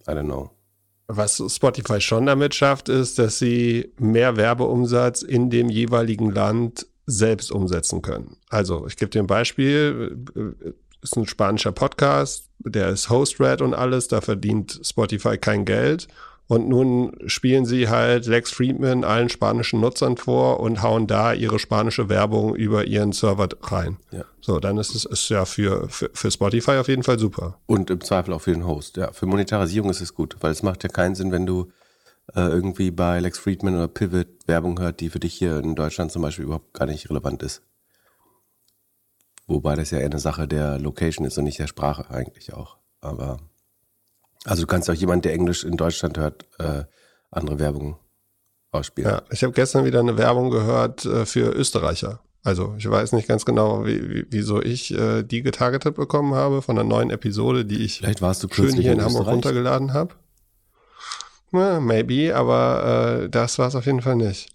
I 0.07 0.11
don't 0.11 0.25
know. 0.25 0.51
Was 1.09 1.41
Spotify 1.49 2.01
schon 2.01 2.27
damit 2.27 2.55
schafft, 2.55 2.89
ist, 2.89 3.19
dass 3.19 3.39
sie 3.39 3.93
mehr 3.99 4.37
Werbeumsatz 4.37 5.23
in 5.23 5.51
dem 5.51 5.69
jeweiligen 5.69 6.31
Land 6.31 6.87
selbst 7.07 7.51
umsetzen 7.53 8.03
können. 8.03 8.37
Also, 8.51 8.87
ich 8.87 8.97
gebe 8.97 9.11
dir 9.11 9.21
ein 9.21 9.27
Beispiel. 9.27 10.19
Ist 11.03 11.17
ein 11.17 11.27
spanischer 11.27 11.73
Podcast, 11.73 12.49
der 12.59 12.89
ist 12.89 13.11
Host-Red 13.11 13.63
und 13.63 13.75
alles, 13.75 14.09
da 14.09 14.21
verdient 14.21 14.81
Spotify 14.83 15.39
kein 15.39 15.65
Geld. 15.65 16.09
Und 16.49 16.69
nun 16.69 17.17
spielen 17.27 17.67
sie 17.67 17.89
halt 17.89 18.27
Lex 18.27 18.53
Friedman 18.53 19.03
allen 19.03 19.29
spanischen 19.29 19.81
Nutzern 19.81 20.17
vor 20.17 20.61
und 20.61 20.81
hauen 20.83 21.09
da 21.09 21.33
ihre 21.33 21.59
spanische 21.59 22.09
Werbung 22.09 22.55
über 22.55 22.85
ihren 22.85 23.13
Server 23.13 23.49
rein. 23.63 23.97
Ja. 24.13 24.25
So, 24.41 24.61
dann 24.61 24.79
ist 24.79 24.95
es 24.95 25.05
ist 25.05 25.29
ja 25.29 25.45
für, 25.45 25.89
für, 25.89 26.09
für 26.13 26.31
Spotify 26.31 26.73
auf 26.73 26.87
jeden 26.87 27.03
Fall 27.03 27.19
super. 27.19 27.59
Und 27.67 27.91
im 27.91 28.01
Zweifel 28.01 28.33
auch 28.33 28.43
für 28.43 28.53
den 28.53 28.65
Host. 28.65 28.97
Ja, 28.97 29.13
für 29.13 29.27
Monetarisierung 29.27 29.91
ist 29.91 30.01
es 30.01 30.15
gut, 30.15 30.37
weil 30.41 30.53
es 30.53 30.63
macht 30.63 30.85
ja 30.85 30.89
keinen 30.89 31.17
Sinn, 31.17 31.33
wenn 31.33 31.47
du 31.47 31.69
äh, 32.35 32.41
irgendwie 32.41 32.91
bei 32.91 33.21
Lex 33.21 33.39
Friedman 33.39 33.77
oder 33.77 33.89
Pivot 33.89 34.27
Werbung 34.47 34.81
hört, 34.81 35.01
die 35.01 35.11
für 35.11 35.21
dich 35.21 35.35
hier 35.35 35.59
in 35.59 35.75
Deutschland 35.75 36.13
zum 36.13 36.23
Beispiel 36.23 36.45
überhaupt 36.45 36.75
gar 36.75 36.87
nicht 36.87 37.09
relevant 37.11 37.43
ist. 37.43 37.63
Wobei 39.47 39.77
das 39.77 39.91
ja 39.93 39.99
eher 39.99 40.07
eine 40.07 40.19
Sache 40.19 40.49
der 40.49 40.79
Location 40.79 41.25
ist 41.25 41.39
und 41.39 41.45
nicht 41.45 41.59
der 41.59 41.69
Sprache 41.69 42.11
eigentlich 42.11 42.53
auch. 42.53 42.79
Aber 43.01 43.39
also 44.45 44.63
du 44.63 44.67
kannst 44.67 44.91
auch 44.91 44.95
jemand, 44.95 45.25
der 45.25 45.35
Englisch 45.35 45.65
in 45.65 45.77
Deutschland 45.77 46.19
hört, 46.19 46.47
äh, 46.59 46.85
andere 47.31 47.59
Werbung 47.59 47.97
ausspielen. 48.71 49.11
Ja, 49.11 49.23
ich 49.31 49.43
habe 49.43 49.53
gestern 49.53 49.85
wieder 49.85 50.01
eine 50.01 50.19
Werbung 50.19 50.51
gehört 50.51 51.05
äh, 51.05 51.27
für 51.27 51.53
Österreicher. 51.53 52.21
Also 52.43 52.75
ich 52.79 52.89
weiß 52.89 53.13
nicht 53.13 53.27
ganz 53.27 53.45
genau, 53.45 53.87
wie, 53.87 54.09
wie, 54.09 54.27
wieso 54.31 54.63
ich 54.63 54.95
äh, 54.95 55.25
die 55.25 55.43
getargetet 55.43 55.97
bekommen 55.97 56.35
habe 56.35 56.63
von 56.63 56.79
einer 56.79 56.89
neuen 56.89 57.11
Episode, 57.11 57.65
die 57.65 57.85
ich 57.85 57.99
Vielleicht 57.99 58.23
warst 58.23 58.43
du 58.45 58.49
schön 58.49 58.75
hier 58.75 58.93
in, 58.93 58.99
in 58.99 59.05
Hamburg 59.05 59.27
runtergeladen 59.27 59.93
habe. 59.93 60.15
Ja, 61.53 61.81
maybe, 61.81 62.35
aber 62.35 63.23
äh, 63.23 63.29
das 63.31 63.59
war 63.59 63.69
es 63.69 63.75
auf 63.75 63.87
jeden 63.87 64.03
Fall 64.03 64.17
nicht. 64.17 64.51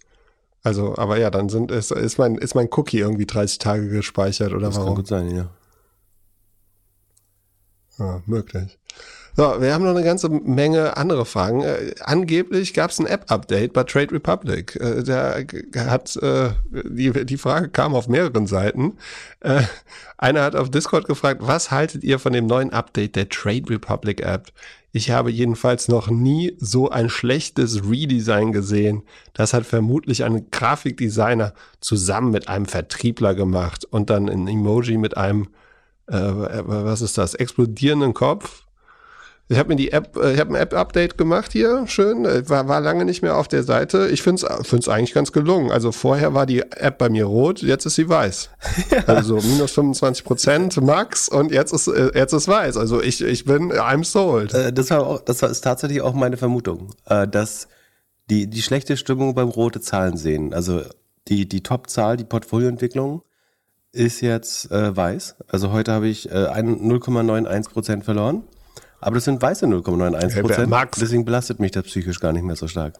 Also, 0.62 0.96
aber 0.96 1.18
ja, 1.18 1.30
dann 1.30 1.48
sind 1.48 1.72
ist, 1.72 1.90
ist 1.90 2.18
mein 2.18 2.36
ist 2.36 2.54
mein 2.54 2.68
Cookie 2.70 2.98
irgendwie 2.98 3.26
30 3.26 3.58
Tage 3.58 3.88
gespeichert 3.88 4.52
oder 4.52 4.68
das 4.68 4.76
warum? 4.76 4.96
Das 4.96 5.08
kann 5.08 5.26
gut 5.26 5.28
sein, 5.28 5.36
ja. 5.36 5.50
Ja, 7.98 8.22
möglich. 8.26 8.78
So, 9.34 9.62
wir 9.62 9.72
haben 9.72 9.82
noch 9.82 9.94
eine 9.94 10.04
ganze 10.04 10.28
Menge 10.28 10.96
andere 10.98 11.24
Fragen. 11.24 11.62
Äh, 11.62 11.94
angeblich 12.00 12.74
gab 12.74 12.90
es 12.90 12.98
ein 12.98 13.06
App-Update 13.06 13.72
bei 13.72 13.82
Trade 13.84 14.12
Republic. 14.12 14.76
Äh, 14.76 15.02
der 15.02 15.46
hat 15.90 16.16
äh, 16.16 16.50
die, 16.70 17.24
die 17.24 17.38
Frage 17.38 17.70
kam 17.70 17.94
auf 17.94 18.08
mehreren 18.08 18.46
Seiten. 18.46 18.98
Äh, 19.40 19.62
einer 20.18 20.42
hat 20.42 20.54
auf 20.54 20.70
Discord 20.70 21.06
gefragt, 21.06 21.40
was 21.42 21.70
haltet 21.70 22.04
ihr 22.04 22.18
von 22.18 22.34
dem 22.34 22.46
neuen 22.46 22.74
Update 22.74 23.16
der 23.16 23.28
Trade 23.30 23.70
Republic 23.70 24.20
App? 24.20 24.52
Ich 24.94 25.10
habe 25.10 25.30
jedenfalls 25.30 25.88
noch 25.88 26.10
nie 26.10 26.54
so 26.58 26.90
ein 26.90 27.08
schlechtes 27.08 27.88
Redesign 27.88 28.52
gesehen. 28.52 29.02
Das 29.32 29.54
hat 29.54 29.64
vermutlich 29.64 30.22
ein 30.22 30.50
Grafikdesigner 30.50 31.54
zusammen 31.80 32.30
mit 32.30 32.48
einem 32.48 32.66
Vertriebler 32.66 33.34
gemacht 33.34 33.86
und 33.86 34.10
dann 34.10 34.28
ein 34.28 34.46
Emoji 34.46 34.98
mit 34.98 35.16
einem, 35.16 35.48
äh, 36.08 36.14
was 36.14 37.00
ist 37.00 37.16
das, 37.16 37.32
explodierenden 37.34 38.12
Kopf. 38.12 38.61
Ich 39.48 39.58
habe 39.58 39.68
mir 39.68 39.76
die 39.76 39.92
App, 39.92 40.16
äh, 40.16 40.32
ich 40.32 40.40
habe 40.40 40.50
ein 40.50 40.60
App-Update 40.60 41.18
gemacht 41.18 41.52
hier, 41.52 41.84
schön, 41.86 42.24
äh, 42.24 42.48
war, 42.48 42.68
war 42.68 42.80
lange 42.80 43.04
nicht 43.04 43.22
mehr 43.22 43.36
auf 43.36 43.48
der 43.48 43.62
Seite. 43.64 44.08
Ich 44.08 44.22
finde 44.22 44.46
es 44.46 44.88
eigentlich 44.88 45.12
ganz 45.12 45.32
gelungen. 45.32 45.70
Also 45.70 45.92
vorher 45.92 46.32
war 46.32 46.46
die 46.46 46.60
App 46.60 46.98
bei 46.98 47.08
mir 47.08 47.26
rot, 47.26 47.60
jetzt 47.60 47.84
ist 47.84 47.96
sie 47.96 48.08
weiß. 48.08 48.50
Ja. 48.90 49.02
Also 49.12 49.36
minus 49.36 49.72
25 49.72 50.24
Prozent 50.24 50.80
max 50.80 51.28
und 51.28 51.52
jetzt 51.52 51.72
ist, 51.72 51.86
äh, 51.86 52.12
jetzt 52.14 52.32
ist 52.32 52.48
weiß. 52.48 52.76
Also 52.76 53.02
ich, 53.02 53.22
ich 53.22 53.44
bin, 53.44 53.72
I'm 53.72 54.04
sold. 54.04 54.54
Das, 54.54 54.90
war 54.90 55.06
auch, 55.06 55.20
das 55.20 55.42
ist 55.42 55.60
tatsächlich 55.62 56.00
auch 56.00 56.14
meine 56.14 56.36
Vermutung, 56.36 56.94
dass 57.04 57.68
die, 58.30 58.48
die 58.48 58.62
schlechte 58.62 58.96
Stimmung 58.96 59.34
beim 59.34 59.48
rote 59.48 59.80
Zahlen 59.80 60.16
sehen, 60.16 60.54
also 60.54 60.82
die, 61.28 61.48
die 61.48 61.62
Top-Zahl, 61.62 62.16
die 62.16 62.24
Portfolioentwicklung, 62.24 63.22
ist 63.92 64.22
jetzt 64.22 64.70
äh, 64.70 64.96
weiß. 64.96 65.36
Also 65.48 65.70
heute 65.70 65.92
habe 65.92 66.08
ich 66.08 66.30
äh, 66.30 66.46
0,91 66.46 67.70
Prozent 67.70 68.04
verloren. 68.04 68.44
Aber 69.02 69.16
das 69.16 69.24
sind 69.24 69.42
weiße 69.42 69.66
0,91 69.66 70.36
Ja, 70.36 70.42
Prozent. 70.42 70.70
Max. 70.70 70.98
Deswegen 71.00 71.24
belastet 71.24 71.58
mich 71.58 71.72
das 71.72 71.84
psychisch 71.84 72.20
gar 72.20 72.32
nicht 72.32 72.44
mehr 72.44 72.54
so 72.54 72.68
stark. 72.68 72.94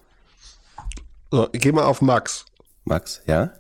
So, 1.31 1.49
geh 1.53 1.71
mal 1.71 1.85
auf 1.85 2.03
Max. 2.03 2.45
Max, 2.85 3.23
ja? 3.27 3.53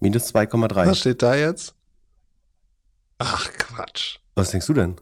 Minus 0.00 0.32
Was 0.34 0.48
2,3. 0.48 0.94
steht 0.94 1.22
da 1.22 1.34
jetzt? 1.34 1.74
Ach, 3.18 3.50
Quatsch. 3.58 4.18
Was 4.34 4.50
denkst 4.50 4.66
du 4.66 4.72
denn? 4.72 4.96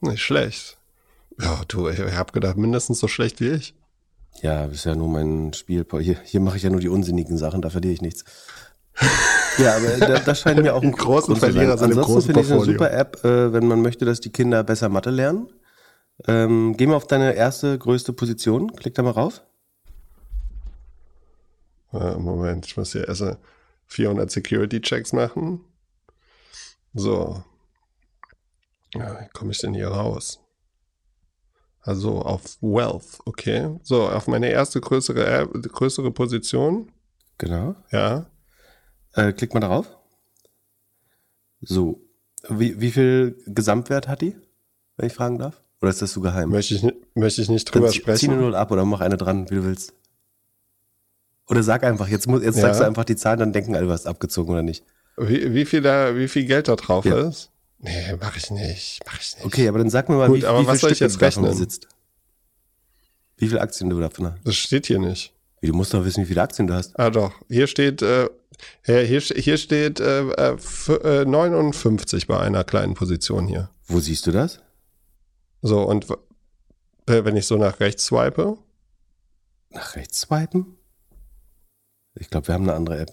Nicht 0.00 0.22
schlecht. 0.22 0.76
Ja, 1.40 1.62
du, 1.68 1.88
ich, 1.88 1.98
ich 1.98 2.14
habe 2.14 2.32
gedacht, 2.32 2.58
mindestens 2.58 3.00
so 3.00 3.08
schlecht 3.08 3.40
wie 3.40 3.48
ich. 3.48 3.74
Ja, 4.42 4.66
das 4.66 4.76
ist 4.76 4.84
ja 4.84 4.94
nur 4.94 5.08
mein 5.08 5.54
Spiel. 5.54 5.86
Hier, 6.00 6.18
hier 6.22 6.40
mache 6.40 6.58
ich 6.58 6.64
ja 6.64 6.70
nur 6.70 6.80
die 6.80 6.88
unsinnigen 6.90 7.38
Sachen, 7.38 7.62
da 7.62 7.70
verliere 7.70 7.94
ich 7.94 8.02
nichts. 8.02 8.24
Ja, 9.58 9.76
aber 9.76 9.96
da, 9.98 10.18
das 10.20 10.40
scheint 10.42 10.62
mir 10.62 10.74
auch 10.74 10.82
ein 10.82 10.92
großen 10.92 11.34
sein. 11.36 11.52
Verlierer 11.52 11.74
im 11.74 11.84
Ansonsten 11.84 12.22
finde 12.22 12.40
ich 12.40 12.52
eine 12.52 12.64
super 12.64 12.90
App, 12.92 13.24
äh, 13.24 13.52
wenn 13.52 13.66
man 13.66 13.82
möchte, 13.82 14.04
dass 14.04 14.20
die 14.20 14.30
Kinder 14.30 14.62
besser 14.64 14.88
Mathe 14.88 15.10
lernen. 15.10 15.48
Ähm, 16.26 16.76
geh 16.76 16.86
mal 16.86 16.96
auf 16.96 17.06
deine 17.06 17.34
erste 17.34 17.78
größte 17.78 18.12
Position, 18.12 18.74
klick 18.74 18.94
da 18.94 19.02
mal 19.02 19.10
rauf. 19.10 19.42
Äh, 21.92 22.16
Moment, 22.16 22.66
ich 22.66 22.76
muss 22.76 22.92
hier 22.92 23.08
erst 23.08 23.22
mal 23.22 23.38
400 23.86 24.30
Security-Checks 24.30 25.12
machen. 25.12 25.64
So. 26.94 27.42
Ja, 28.94 29.20
wie 29.20 29.28
komme 29.32 29.52
ich 29.52 29.58
denn 29.58 29.74
hier 29.74 29.88
raus? 29.88 30.40
Also 31.82 32.20
auf 32.20 32.58
Wealth, 32.60 33.20
okay. 33.24 33.78
So, 33.82 34.08
auf 34.08 34.26
meine 34.26 34.50
erste 34.50 34.80
größere, 34.80 35.48
größere 35.48 36.10
Position. 36.10 36.92
Genau. 37.38 37.74
Ja. 37.90 38.26
Äh, 39.14 39.32
klick 39.32 39.54
mal 39.54 39.60
darauf. 39.60 39.86
So. 41.60 42.00
Wie, 42.48 42.80
wie 42.80 42.90
viel 42.90 43.36
Gesamtwert 43.46 44.08
hat 44.08 44.22
die, 44.22 44.34
wenn 44.96 45.06
ich 45.08 45.12
fragen 45.12 45.38
darf? 45.38 45.60
Oder 45.82 45.90
ist 45.90 46.00
das 46.02 46.12
so 46.12 46.20
geheim? 46.20 46.50
Möchte 46.50 46.74
ich, 46.74 46.84
möchte 47.14 47.42
ich 47.42 47.48
nicht 47.48 47.68
Dann 47.68 47.72
drüber 47.82 47.88
zieh, 47.92 47.98
zieh 48.00 48.04
eine 48.04 48.16
sprechen. 48.18 48.40
Null 48.40 48.54
ab 48.54 48.70
oder 48.70 48.84
mach 48.84 49.00
eine 49.00 49.16
dran, 49.16 49.50
wie 49.50 49.56
du 49.56 49.64
willst. 49.64 49.92
Oder 51.48 51.62
sag 51.62 51.82
einfach, 51.84 52.08
jetzt, 52.08 52.26
muss, 52.28 52.42
jetzt 52.42 52.56
Ja. 52.56 52.62
sagst 52.62 52.80
du 52.80 52.84
einfach 52.84 53.04
die 53.04 53.16
Zahlen, 53.16 53.38
dann 53.40 53.52
denken 53.52 53.74
alle, 53.74 53.86
du 53.86 53.92
hast 53.92 54.06
abgezogen 54.06 54.52
oder 54.52 54.62
nicht. 54.62 54.84
Wie, 55.16 55.52
wie, 55.52 55.64
viel 55.64 55.82
da, 55.82 56.16
wie 56.16 56.28
viel 56.28 56.44
Geld 56.44 56.68
da 56.68 56.76
drauf 56.76 57.04
Ja. 57.04 57.28
ist? 57.28 57.50
Nee, 57.78 58.14
mach 58.20 58.36
ich 58.36 58.50
nicht. 58.50 59.00
Mach 59.06 59.20
ich 59.20 59.34
nicht. 59.36 59.44
Okay, 59.46 59.68
aber 59.68 59.78
dann 59.78 59.90
sag 59.90 60.08
mir 60.08 60.16
mal, 60.16 60.28
Gut, 60.28 60.42
wie, 60.42 60.46
aber 60.46 60.62
wie 60.62 60.66
was 60.66 60.74
viel 60.74 60.80
soll 60.80 60.90
ich 60.92 60.96
Stück 60.98 61.06
jetzt 61.08 61.16
du 61.16 61.20
davon 61.20 61.44
rechnen? 61.44 61.58
besitzt. 61.58 61.88
Wie 63.36 63.48
viele 63.48 63.60
Aktien 63.62 63.90
du 63.90 63.98
davon 64.00 64.26
hast. 64.32 64.46
Das 64.46 64.54
steht 64.56 64.86
hier 64.86 64.98
nicht. 64.98 65.32
Du 65.62 65.72
musst 65.74 65.92
doch 65.92 66.04
wissen, 66.04 66.22
wie 66.22 66.26
viele 66.26 66.42
Aktien 66.42 66.66
du 66.66 66.74
hast. 66.74 66.98
Ah, 66.98 67.10
doch. 67.10 67.32
Hier 67.48 67.66
steht, 67.66 68.00
äh, 68.02 68.28
hier, 68.84 69.02
hier 69.20 69.56
steht 69.58 70.00
äh, 70.00 70.22
äh, 70.30 70.54
f- 70.54 70.88
äh, 71.04 71.24
59 71.26 72.26
bei 72.26 72.38
einer 72.40 72.64
kleinen 72.64 72.94
Position 72.94 73.46
hier. 73.46 73.70
Wo 73.86 74.00
siehst 74.00 74.26
du 74.26 74.32
das? 74.32 74.60
So, 75.62 75.82
und 75.82 76.06
äh, 77.06 77.24
wenn 77.24 77.36
ich 77.36 77.46
so 77.46 77.56
nach 77.56 77.78
rechts 77.80 78.06
swipe, 78.06 78.56
Nach 79.70 79.94
rechts 79.96 80.20
swipen? 80.22 80.76
Ich 82.18 82.30
glaube, 82.30 82.48
wir 82.48 82.54
haben 82.54 82.62
eine 82.64 82.74
andere 82.74 82.98
App. 83.00 83.10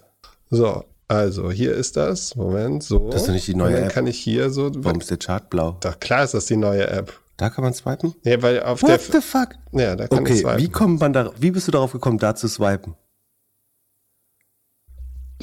so, 0.50 0.84
also 1.06 1.50
hier 1.50 1.74
ist 1.74 1.96
das. 1.96 2.34
Moment, 2.34 2.82
so. 2.82 3.10
Das 3.10 3.22
ist 3.22 3.28
doch 3.28 3.32
nicht 3.34 3.46
die 3.46 3.54
neue 3.54 3.68
und 3.68 3.74
dann 3.74 3.84
App. 3.84 3.92
kann 3.92 4.06
ich 4.06 4.18
hier 4.18 4.50
so. 4.50 4.70
Warum 4.74 5.00
ist 5.00 5.10
der 5.10 5.18
Chart 5.18 5.48
blau? 5.50 5.76
Doch, 5.80 6.00
klar 6.00 6.24
ist 6.24 6.34
das 6.34 6.46
die 6.46 6.56
neue 6.56 6.86
App. 6.88 7.12
Da 7.38 7.48
kann 7.50 7.64
man 7.64 7.72
swipen? 7.72 8.14
Ja, 8.24 8.42
weil 8.42 8.62
auf 8.62 8.82
What 8.82 8.90
der. 8.90 8.98
the 8.98 9.20
fuck? 9.26 9.54
Ja, 9.72 9.96
da 9.96 10.06
kann 10.08 10.18
ich 10.26 10.32
Okay, 10.32 10.36
swipen. 10.42 10.58
wie 10.58 10.68
kommt 10.68 11.00
man 11.00 11.12
da, 11.14 11.30
wie 11.38 11.50
bist 11.52 11.66
du 11.68 11.72
darauf 11.72 11.92
gekommen, 11.92 12.18
da 12.18 12.34
zu 12.34 12.48
swipen? 12.48 12.94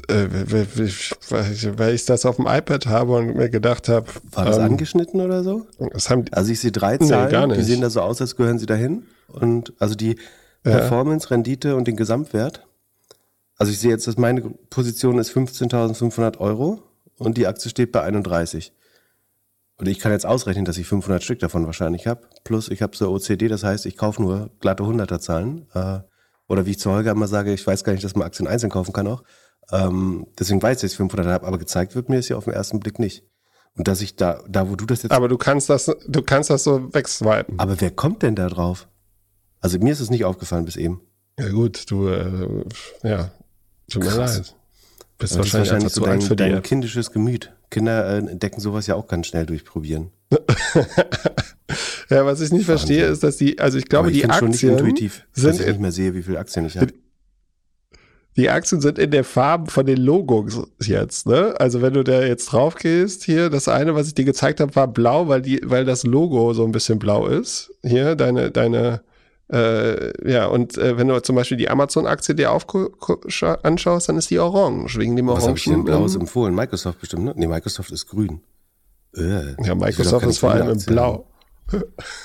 Äh, 0.09 0.27
weil, 0.29 1.95
ich 1.95 2.05
das 2.05 2.25
auf 2.25 2.35
dem 2.35 2.47
iPad 2.47 2.85
habe 2.87 3.13
und 3.15 3.35
mir 3.37 3.49
gedacht 3.49 3.87
habe, 3.87 4.07
War 4.31 4.43
das 4.45 4.57
ähm, 4.57 4.63
angeschnitten 4.65 5.21
oder 5.21 5.41
so? 5.41 5.65
die, 5.79 6.33
Also 6.33 6.51
ich 6.51 6.59
sehe 6.59 6.71
drei 6.73 6.97
Nee, 6.97 7.07
Zahlen, 7.07 7.31
gar 7.31 7.47
die 7.47 7.63
sehen 7.63 7.79
da 7.81 7.89
so 7.89 8.01
aus, 8.01 8.19
als 8.19 8.35
gehören 8.35 8.59
sie 8.59 8.65
dahin. 8.65 9.05
Und 9.29 9.73
also 9.79 9.95
die 9.95 10.17
Ja. 10.65 10.71
Performance, 10.71 11.31
Rendite 11.31 11.75
und 11.77 11.87
den 11.87 11.95
Gesamtwert. 11.95 12.67
Also 13.57 13.71
ich 13.71 13.79
sehe 13.79 13.91
jetzt, 13.91 14.05
dass 14.05 14.17
meine 14.17 14.41
Position 14.69 15.17
ist 15.17 15.31
15.500 15.31 16.39
Euro 16.39 16.83
und 17.17 17.37
die 17.37 17.47
Aktie 17.47 17.69
steht 17.69 17.93
bei 17.93 18.01
31. 18.01 18.73
Und 19.77 19.87
ich 19.87 19.99
kann 19.99 20.11
jetzt 20.11 20.25
ausrechnen, 20.25 20.65
dass 20.65 20.77
ich 20.77 20.87
500 20.87 21.23
Stück 21.23 21.39
davon 21.39 21.65
wahrscheinlich 21.65 22.07
habe. 22.07 22.21
Plus 22.43 22.69
ich 22.69 22.81
habe 22.81 22.95
so 22.95 23.11
OCD, 23.11 23.47
das 23.47 23.63
heißt, 23.63 23.85
ich 23.85 23.97
kaufe 23.97 24.21
nur 24.21 24.51
glatte 24.59 24.83
100er 24.83 25.19
Zahlen. 25.19 25.67
Äh, 25.73 25.99
oder 26.47 26.65
wie 26.65 26.71
ich 26.71 26.79
zu 26.79 26.91
Holger 26.91 27.11
immer 27.11 27.27
sage, 27.27 27.53
ich 27.53 27.65
weiß 27.65 27.83
gar 27.83 27.93
nicht, 27.93 28.03
dass 28.03 28.15
man 28.15 28.25
Aktien 28.25 28.47
einzeln 28.47 28.69
kaufen 28.69 28.93
kann 28.93 29.07
auch. 29.07 29.23
Ähm, 29.71 30.27
deswegen 30.39 30.61
weiß 30.61 30.77
ich, 30.77 30.81
dass 30.81 30.91
ich 30.91 30.97
500 30.97 31.27
habe, 31.27 31.47
aber 31.47 31.57
gezeigt 31.57 31.95
wird 31.95 32.07
mir 32.07 32.19
es 32.19 32.29
ja 32.29 32.37
auf 32.37 32.45
den 32.45 32.53
ersten 32.53 32.79
Blick 32.79 32.99
nicht. 32.99 33.25
Und 33.77 33.87
dass 33.87 34.01
ich 34.01 34.15
da, 34.15 34.41
da 34.47 34.69
wo 34.69 34.75
du 34.75 34.85
das 34.85 35.03
jetzt 35.03 35.11
aber 35.11 35.27
du 35.27 35.37
kannst 35.37 35.69
das, 35.69 35.85
du 36.07 36.21
kannst 36.21 36.49
das 36.49 36.63
so 36.63 36.93
wegswipen. 36.93 37.59
aber 37.59 37.81
wer 37.81 37.91
kommt 37.91 38.23
denn 38.23 38.35
da 38.35 38.47
drauf? 38.47 38.87
Also 39.59 39.79
mir 39.79 39.91
ist 39.91 39.99
es 39.99 40.09
nicht 40.09 40.23
aufgefallen 40.23 40.65
bis 40.65 40.77
eben. 40.77 41.01
Ja 41.37 41.49
gut, 41.49 41.91
du, 41.91 42.07
äh, 42.07 42.63
ja, 43.03 43.31
tut 43.89 44.03
mir 44.03 44.15
leid. 44.15 44.55
Bist 45.17 45.37
wahrscheinlich, 45.37 45.71
einfach 45.71 45.89
so 45.89 46.05
dein, 46.05 46.19
dein 46.19 46.61
kindisches 46.61 47.11
Gemüt. 47.11 47.54
Kinder 47.69 48.07
äh, 48.07 48.17
entdecken 48.17 48.59
sowas 48.59 48.87
ja 48.87 48.95
auch 48.95 49.07
ganz 49.07 49.27
schnell 49.27 49.45
durch 49.45 49.65
Probieren. 49.65 50.11
Ja, 52.09 52.25
was 52.25 52.41
ich 52.41 52.51
nicht 52.51 52.65
verstehe, 52.65 53.05
ist, 53.05 53.23
dass 53.23 53.37
die, 53.37 53.59
also 53.59 53.77
ich 53.77 53.85
glaube, 53.85 54.09
ich 54.09 54.15
die 54.15 54.21
finde 54.21 54.35
schon 54.35 54.47
nicht 54.49 54.57
Aktien 54.57 54.73
intuitiv, 54.73 55.25
dass 55.33 55.41
sind, 55.43 55.59
ich 55.61 55.67
nicht 55.67 55.79
mehr 55.79 55.91
sehe, 55.91 56.13
wie 56.13 56.21
viele 56.21 56.39
Aktien 56.39 56.65
ich 56.65 56.77
habe. 56.77 56.93
die 58.37 58.49
Aktien 58.49 58.81
sind 58.81 58.99
in 58.99 59.11
der 59.11 59.23
Farbe 59.23 59.71
von 59.71 59.85
den 59.85 59.97
Logos 59.97 60.67
jetzt, 60.81 61.27
ne? 61.27 61.55
Also 61.59 61.81
wenn 61.81 61.93
du 61.93 62.03
da 62.03 62.21
jetzt 62.23 62.47
drauf 62.47 62.75
gehst, 62.75 63.23
hier, 63.23 63.49
das 63.49 63.67
eine, 63.67 63.95
was 63.95 64.07
ich 64.07 64.13
dir 64.13 64.25
gezeigt 64.25 64.59
habe, 64.59 64.75
war 64.75 64.87
blau, 64.87 65.27
weil 65.27 65.41
die, 65.41 65.61
weil 65.63 65.85
das 65.85 66.03
Logo 66.03 66.53
so 66.53 66.63
ein 66.63 66.71
bisschen 66.71 66.99
blau 66.99 67.27
ist. 67.27 67.71
Hier, 67.83 68.15
deine, 68.15 68.51
deine, 68.51 69.01
äh, 69.51 70.29
ja, 70.31 70.47
und 70.47 70.77
äh, 70.77 70.97
wenn 70.97 71.07
du 71.07 71.19
zum 71.21 71.35
Beispiel 71.35 71.57
die 71.57 71.69
Amazon-Aktie 71.69 72.33
dir 72.35 72.49
anschaust, 73.63 74.09
dann 74.09 74.17
ist 74.17 74.29
die 74.31 74.39
orange, 74.39 74.97
wegen 74.97 75.15
dem 75.15 75.27
Was 75.27 75.47
habe 75.47 75.57
ich 75.57 75.63
denn 75.65 75.73
Orangen. 75.73 75.85
Blaues 75.85 76.15
empfohlen? 76.15 76.55
Microsoft 76.55 76.99
bestimmt, 76.99 77.25
ne? 77.25 77.33
Nee, 77.35 77.47
Microsoft 77.47 77.91
ist 77.91 78.07
grün. 78.07 78.41
Äh, 79.15 79.53
ja, 79.63 79.75
Microsoft 79.75 80.25
ist 80.25 80.39
vor 80.39 80.51
allem 80.51 80.69
in 80.69 80.79
blau. 80.85 81.27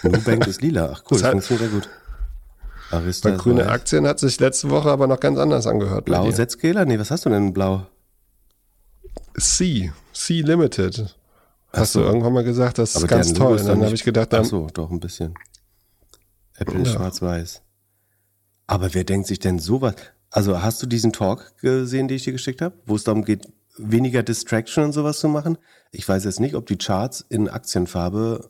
Nubank 0.02 0.46
ist 0.46 0.60
lila. 0.62 0.90
Ach 0.94 1.02
cool, 1.10 1.18
Das 1.18 1.22
das 1.22 1.30
funktioniert 1.30 1.70
ja 1.72 1.78
gut. 1.78 1.88
Arista 2.90 3.28
Bei 3.28 3.34
ist 3.36 3.42
grüne 3.42 3.60
weiß. 3.64 3.68
Aktien 3.70 4.06
hat 4.06 4.18
sich 4.18 4.40
letzte 4.40 4.68
Woche 4.70 4.90
aber 4.90 5.06
noch 5.06 5.20
ganz 5.20 5.38
anders 5.38 5.66
angehört. 5.66 6.04
Blau. 6.06 6.30
Setzkehler? 6.30 6.84
Nee, 6.84 6.98
was 6.98 7.10
hast 7.10 7.24
du 7.24 7.30
denn 7.30 7.48
in 7.48 7.52
blau? 7.52 7.86
C, 9.38 9.92
C 10.12 10.42
Limited. 10.42 11.16
Ach 11.72 11.78
Hast 11.80 11.92
so. 11.92 12.00
du 12.00 12.06
irgendwann 12.06 12.32
mal 12.32 12.42
gesagt, 12.44 12.78
das 12.78 12.90
ist 12.90 12.96
Aber 12.96 13.06
ganz 13.06 13.28
deren 13.28 13.38
Logo 13.38 13.48
toll. 13.50 13.56
ist 13.60 13.66
dann 13.68 13.78
nicht- 13.78 13.86
habe 13.86 13.94
ich 13.94 14.04
gedacht, 14.04 14.28
Ach 14.32 14.38
dann, 14.38 14.44
so, 14.44 14.66
doch 14.74 14.90
ein 14.90 14.98
bisschen. 14.98 15.34
Apple 16.60 16.80
ist 16.80 16.88
Ja. 16.88 16.94
schwarz-weiß. 16.94 17.62
Aber 18.66 18.94
wer 18.94 19.04
denkt 19.04 19.26
sich 19.26 19.40
denn 19.40 19.58
sowas? 19.58 19.96
Also 20.30 20.62
hast 20.62 20.80
du 20.82 20.86
diesen 20.86 21.12
Talk 21.12 21.56
gesehen, 21.58 22.06
den 22.06 22.16
ich 22.16 22.24
dir 22.24 22.32
geschickt 22.32 22.62
habe, 22.62 22.76
wo 22.86 22.94
es 22.94 23.02
darum 23.04 23.24
geht, 23.24 23.48
weniger 23.76 24.22
Distraction 24.22 24.84
und 24.84 24.92
sowas 24.92 25.18
zu 25.18 25.28
machen? 25.28 25.58
Ich 25.90 26.08
weiß 26.08 26.24
jetzt 26.24 26.38
nicht, 26.38 26.54
ob 26.54 26.66
die 26.66 26.76
Charts 26.76 27.24
in 27.28 27.48
Aktienfarbe, 27.48 28.48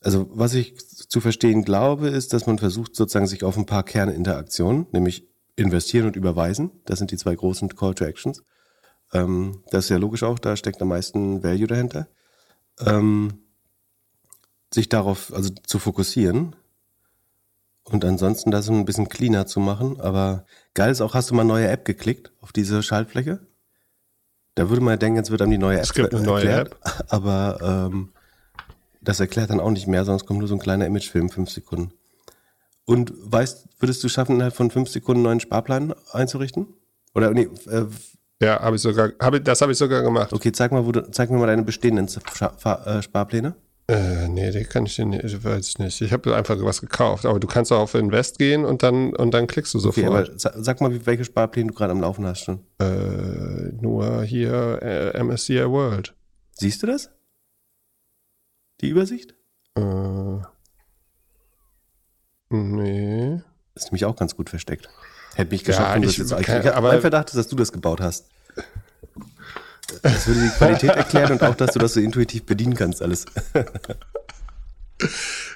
also 0.00 0.28
was 0.32 0.54
ich 0.54 0.76
zu 0.78 1.20
verstehen 1.20 1.64
glaube, 1.64 2.08
ist, 2.08 2.32
dass 2.32 2.46
man 2.46 2.58
versucht 2.58 2.96
sozusagen 2.96 3.28
sich 3.28 3.44
auf 3.44 3.56
ein 3.56 3.66
paar 3.66 3.84
Kerninteraktionen, 3.84 4.86
nämlich 4.90 5.28
investieren 5.54 6.06
und 6.06 6.16
überweisen, 6.16 6.72
das 6.86 6.98
sind 6.98 7.10
die 7.12 7.18
zwei 7.18 7.34
großen 7.34 7.76
Call 7.76 7.94
to 7.94 8.04
Actions. 8.04 8.42
Ähm, 9.12 9.62
das 9.70 9.84
ist 9.84 9.90
ja 9.90 9.98
logisch 9.98 10.22
auch, 10.22 10.38
da 10.38 10.56
steckt 10.56 10.80
am 10.82 10.88
meisten 10.88 11.44
Value 11.44 11.66
dahinter. 11.66 12.08
Ähm, 12.80 13.44
sich 14.72 14.88
darauf 14.88 15.32
also 15.34 15.50
zu 15.66 15.78
fokussieren 15.78 16.56
und 17.84 18.04
ansonsten 18.04 18.50
das 18.50 18.68
ein 18.68 18.84
bisschen 18.84 19.08
cleaner 19.08 19.46
zu 19.46 19.60
machen. 19.60 20.00
Aber 20.00 20.44
geil 20.74 20.90
ist 20.90 21.00
auch, 21.00 21.14
hast 21.14 21.30
du 21.30 21.34
mal 21.34 21.44
neue 21.44 21.68
App 21.68 21.84
geklickt 21.84 22.32
auf 22.40 22.52
diese 22.52 22.82
Schaltfläche? 22.82 23.40
Da 24.54 24.68
würde 24.68 24.82
man 24.82 24.92
ja 24.92 24.96
denken, 24.98 25.16
jetzt 25.16 25.30
wird 25.30 25.42
einem 25.42 25.50
die 25.50 25.58
neue 25.58 25.78
App 25.78 25.84
Es 25.84 25.94
gibt 25.94 26.14
eine 26.14 26.22
neue 26.22 26.44
erklärt, 26.46 26.76
aber 27.08 27.90
ähm, 27.90 28.12
das 29.00 29.18
erklärt 29.18 29.50
dann 29.50 29.60
auch 29.60 29.70
nicht 29.70 29.86
mehr, 29.86 30.04
sonst 30.04 30.26
kommt 30.26 30.38
nur 30.38 30.48
so 30.48 30.54
ein 30.54 30.60
kleiner 30.60 30.86
Imagefilm, 30.86 31.30
fünf 31.30 31.50
Sekunden. 31.50 31.92
Und 32.84 33.12
weißt, 33.14 33.68
würdest 33.78 34.02
du 34.04 34.08
schaffen, 34.08 34.34
innerhalb 34.36 34.54
von 34.54 34.70
fünf 34.70 34.88
Sekunden 34.88 35.20
einen 35.20 35.24
neuen 35.24 35.40
Sparplan 35.40 35.94
einzurichten? 36.12 36.66
Oder 37.14 37.30
nee, 37.30 37.48
äh, 37.68 37.86
ja, 38.42 38.60
habe 38.60 38.76
ich 38.76 38.82
sogar, 38.82 39.12
hab 39.20 39.34
ich, 39.34 39.42
das 39.42 39.60
habe 39.60 39.72
ich 39.72 39.78
sogar 39.78 40.02
gemacht. 40.02 40.32
okay, 40.32 40.50
zeig 40.50 40.72
mal, 40.72 40.84
wo 40.84 40.92
du, 40.92 41.10
zeig 41.10 41.30
mir 41.30 41.38
mal 41.38 41.46
deine 41.46 41.62
bestehenden 41.62 42.08
äh, 42.08 43.02
Sparpläne. 43.02 43.54
Äh, 43.88 44.28
nee, 44.28 44.50
die 44.52 44.64
kann 44.64 44.86
ich 44.86 44.94
dir 44.96 45.04
nicht, 45.06 45.24
ich 45.24 45.42
weiß 45.44 45.68
ich 45.68 45.78
nicht. 45.78 46.00
Ich 46.00 46.12
habe 46.12 46.34
einfach 46.36 46.56
was 46.62 46.80
gekauft, 46.80 47.26
aber 47.26 47.40
du 47.40 47.46
kannst 47.48 47.72
auch 47.72 47.80
auf 47.80 47.94
Invest 47.94 48.38
gehen 48.38 48.64
und 48.64 48.82
dann 48.84 49.14
und 49.16 49.32
dann 49.32 49.46
klickst 49.48 49.74
du 49.74 49.78
Okay, 49.78 50.02
sofort. 50.02 50.28
aber 50.30 50.38
sa- 50.38 50.52
sag 50.56 50.80
mal, 50.80 50.92
wie- 50.94 51.04
welche 51.04 51.24
Sparpläne 51.24 51.68
du 51.70 51.74
gerade 51.74 51.90
am 51.92 52.00
Laufen 52.00 52.24
hast 52.24 52.44
schon. 52.44 52.60
äh, 52.78 53.72
nur 53.80 54.22
hier 54.22 54.78
äh, 54.82 55.18
MSCI 55.22 55.68
World. 55.68 56.14
Siehst 56.52 56.82
du 56.82 56.86
das? 56.86 57.10
Die 58.80 58.88
Übersicht? 58.88 59.34
Äh, 59.74 60.38
nee. 62.50 63.40
ist 63.74 63.84
nämlich 63.86 64.04
auch 64.04 64.16
ganz 64.16 64.36
gut 64.36 64.50
versteckt. 64.50 64.88
Hätte 65.34 65.50
mich 65.50 65.62
Ja, 65.62 65.66
geschafft, 65.68 65.96
du 65.96 66.08
ich 66.08 66.16
das 66.18 66.30
jetzt 66.30 66.44
kann- 66.46 66.66
aber- 66.68 66.88
Mein 66.92 67.00
Verdacht 67.00 67.28
ist, 67.30 67.36
dass 67.36 67.48
du 67.48 67.56
das 67.56 67.72
gebaut 67.72 68.00
hast. 68.00 68.28
Das 70.02 70.26
würde 70.26 70.40
die 70.40 70.48
Qualität 70.48 70.90
erklären 70.90 71.32
und 71.32 71.42
auch, 71.42 71.54
dass 71.54 71.72
du 71.72 71.78
das 71.78 71.94
so 71.94 72.00
intuitiv 72.00 72.44
bedienen 72.44 72.74
kannst, 72.74 73.02
alles. 73.02 73.26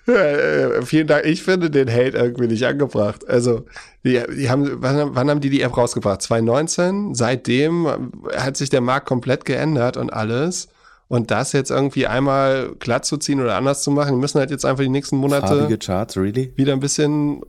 Äh, 0.07 0.83
vielen 0.83 1.07
Dank. 1.07 1.25
Ich 1.25 1.43
finde 1.43 1.71
den 1.71 1.89
Hate 1.89 2.17
irgendwie 2.17 2.47
nicht 2.47 2.65
angebracht. 2.65 3.29
Also, 3.29 3.67
die, 4.05 4.21
die 4.37 4.49
haben, 4.51 4.83
wann, 4.83 5.15
wann, 5.15 5.31
haben 5.31 5.41
die 5.41 5.51
die 5.51 5.63
App 5.63 5.77
rausgebracht? 5.77 6.23
2019? 6.23 7.15
Seitdem 7.15 7.89
hat 8.37 8.57
sich 8.57 8.71
der 8.71 8.81
Markt 8.81 9.07
komplett 9.07 9.45
geändert 9.45 9.97
und 9.97 10.13
alles. 10.13 10.69
Und 11.09 11.31
das 11.31 11.53
jetzt 11.53 11.71
irgendwie 11.71 12.07
einmal 12.07 12.75
glatt 12.79 13.05
zu 13.05 13.17
ziehen 13.17 13.41
oder 13.41 13.57
anders 13.57 13.83
zu 13.83 13.91
machen, 13.91 14.15
die 14.15 14.21
müssen 14.21 14.39
halt 14.41 14.51
jetzt 14.51 14.65
einfach 14.65 14.83
die 14.83 14.89
nächsten 14.89 15.17
Monate 15.17 15.47
Farbige 15.47 15.79
Charts, 15.79 16.17
really? 16.17 16.53
wieder 16.57 16.73
ein 16.73 16.81
bisschen. 16.81 17.43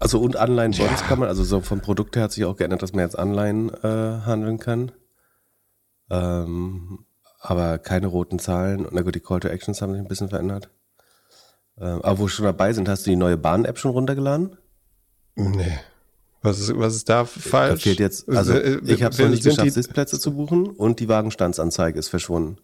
Also 0.00 0.20
und 0.20 0.36
Online-Bonds 0.36 1.00
ja. 1.00 1.06
kann 1.06 1.18
man, 1.18 1.28
also 1.28 1.42
so 1.44 1.60
vom 1.60 1.80
Produkt 1.80 2.16
her 2.16 2.24
hat 2.24 2.32
sich 2.32 2.44
auch 2.44 2.56
geändert, 2.56 2.82
dass 2.82 2.92
man 2.92 3.04
jetzt 3.04 3.16
online 3.16 3.72
äh, 3.82 4.26
handeln 4.26 4.58
kann. 4.58 4.92
Ähm, 6.10 7.04
aber 7.40 7.78
keine 7.78 8.08
roten 8.08 8.38
Zahlen. 8.38 8.84
Und 8.86 8.94
na 8.94 9.02
gut, 9.02 9.14
die 9.14 9.20
Call 9.20 9.40
to 9.40 9.48
Actions 9.48 9.80
haben 9.80 9.92
sich 9.92 10.02
ein 10.02 10.08
bisschen 10.08 10.28
verändert. 10.28 10.70
Ähm, 11.80 12.02
aber 12.02 12.18
wo 12.18 12.24
wir 12.24 12.28
schon 12.28 12.44
dabei 12.44 12.72
sind, 12.72 12.88
hast 12.88 13.06
du 13.06 13.10
die 13.10 13.16
neue 13.16 13.36
Bahn-App 13.36 13.78
schon 13.78 13.92
runtergeladen? 13.92 14.56
Nee. 15.36 15.78
Was 16.42 16.60
ist, 16.60 16.76
was 16.78 16.94
ist 16.94 17.08
da 17.08 17.24
falsch? 17.24 17.82
Da 17.82 17.90
fehlt 17.90 17.98
jetzt, 17.98 18.28
also 18.28 18.52
äh, 18.52 18.80
ich 18.84 19.02
habe 19.02 19.12
es 19.12 19.18
noch 19.18 19.28
nicht 19.28 19.44
geschafft, 19.44 19.72
Sitzplätze 19.72 20.20
zu 20.20 20.34
buchen 20.34 20.68
und 20.68 21.00
die 21.00 21.08
Wagenstandsanzeige 21.08 21.98
ist 21.98 22.08
verschwunden. 22.08 22.58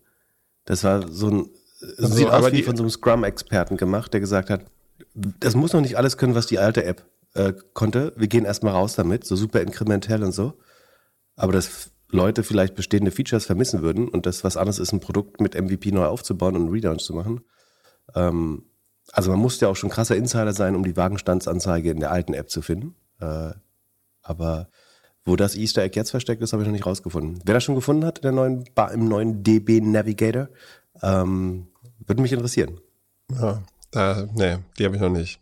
Das 0.64 0.84
war 0.84 1.08
so 1.08 1.28
ein, 1.28 1.50
also, 1.98 2.14
sieht 2.14 2.28
aus 2.28 2.52
wie 2.52 2.62
von 2.62 2.76
so 2.76 2.84
einem 2.84 2.90
Scrum-Experten 2.90 3.76
gemacht, 3.76 4.12
der 4.12 4.20
gesagt 4.20 4.48
hat, 4.48 4.64
das 5.14 5.54
muss 5.54 5.72
noch 5.72 5.80
nicht 5.80 5.96
alles 5.96 6.16
können, 6.16 6.34
was 6.34 6.46
die 6.46 6.58
alte 6.58 6.84
App 6.84 7.04
äh, 7.34 7.52
konnte. 7.72 8.12
Wir 8.16 8.28
gehen 8.28 8.44
erstmal 8.44 8.72
raus 8.72 8.94
damit, 8.94 9.24
so 9.24 9.36
super 9.36 9.60
inkrementell 9.60 10.22
und 10.22 10.32
so. 10.32 10.54
Aber 11.36 11.52
dass 11.52 11.90
Leute 12.08 12.42
vielleicht 12.42 12.74
bestehende 12.74 13.10
Features 13.10 13.46
vermissen 13.46 13.82
würden 13.82 14.08
und 14.08 14.26
das 14.26 14.44
was 14.44 14.56
anderes 14.56 14.78
ist, 14.78 14.92
ein 14.92 15.00
Produkt 15.00 15.40
mit 15.40 15.54
MVP 15.54 15.90
neu 15.92 16.06
aufzubauen 16.06 16.54
und 16.54 16.62
einen 16.62 16.70
Relaunch 16.70 17.02
zu 17.02 17.14
machen. 17.14 17.40
Ähm, 18.14 18.64
also 19.12 19.30
man 19.30 19.40
muss 19.40 19.60
ja 19.60 19.68
auch 19.68 19.76
schon 19.76 19.90
krasser 19.90 20.16
Insider 20.16 20.52
sein, 20.52 20.74
um 20.74 20.84
die 20.84 20.96
Wagenstandsanzeige 20.96 21.90
in 21.90 22.00
der 22.00 22.10
alten 22.10 22.34
App 22.34 22.50
zu 22.50 22.62
finden. 22.62 22.94
Äh, 23.20 23.52
aber 24.22 24.68
wo 25.24 25.36
das 25.36 25.56
Easter 25.56 25.82
Egg 25.82 25.96
jetzt 25.96 26.10
versteckt 26.10 26.42
ist, 26.42 26.52
habe 26.52 26.62
ich 26.62 26.68
noch 26.68 26.74
nicht 26.74 26.86
rausgefunden. 26.86 27.40
Wer 27.44 27.54
das 27.54 27.64
schon 27.64 27.74
gefunden 27.74 28.04
hat, 28.04 28.24
der 28.24 28.32
neuen 28.32 28.64
im 28.92 29.08
neuen 29.08 29.42
DB 29.42 29.80
Navigator, 29.80 30.48
ähm, 31.02 31.68
würde 32.06 32.22
mich 32.22 32.32
interessieren. 32.32 32.80
Ja, 33.32 33.62
äh, 33.94 34.26
nee, 34.34 34.58
die 34.78 34.84
habe 34.84 34.96
ich 34.96 35.00
noch 35.00 35.10
nicht. 35.10 35.40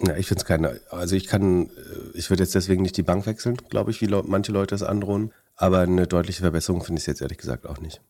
Ja, 0.00 0.16
ich 0.16 0.26
finde 0.26 0.40
es 0.40 0.44
keine. 0.44 0.80
Also 0.90 1.16
ich 1.16 1.26
kann, 1.26 1.66
äh, 1.66 1.70
ich 2.14 2.28
würde 2.28 2.42
jetzt 2.42 2.54
deswegen 2.54 2.82
nicht 2.82 2.96
die 2.96 3.02
Bank 3.02 3.26
wechseln, 3.26 3.56
glaube 3.56 3.90
ich, 3.90 4.00
wie 4.00 4.06
le 4.06 4.22
manche 4.26 4.52
Leute 4.52 4.74
es 4.74 4.82
androhen. 4.82 5.32
Aber 5.56 5.80
eine 5.80 6.06
deutliche 6.06 6.42
Verbesserung 6.42 6.82
finde 6.82 7.00
ich 7.00 7.06
jetzt 7.06 7.20
ehrlich 7.20 7.38
gesagt 7.38 7.66
auch 7.66 7.78
nicht. 7.78 8.00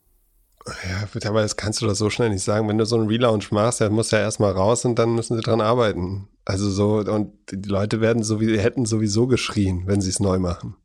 Ja, 0.66 1.28
aber 1.28 1.42
das 1.42 1.56
kannst 1.56 1.82
du 1.82 1.86
doch 1.86 1.94
so 1.94 2.08
schnell 2.08 2.30
nicht 2.30 2.42
sagen. 2.42 2.68
Wenn 2.68 2.78
du 2.78 2.86
so 2.86 2.96
einen 2.96 3.08
Relaunch 3.08 3.50
machst, 3.52 3.80
der 3.80 3.90
muss 3.90 4.10
ja 4.10 4.18
erstmal 4.18 4.52
raus 4.52 4.84
und 4.86 4.98
dann 4.98 5.14
müssen 5.14 5.36
sie 5.36 5.42
dran 5.42 5.60
arbeiten. 5.60 6.28
Also 6.46 6.70
so, 6.70 6.98
und 7.00 7.32
die 7.50 7.68
Leute 7.68 8.00
werden 8.00 8.22
so 8.22 8.40
wie, 8.40 8.58
hätten 8.58 8.86
sowieso 8.86 9.26
geschrien, 9.26 9.82
wenn 9.86 10.00
sie 10.00 10.08
es 10.08 10.20
neu 10.20 10.38
machen. 10.38 10.76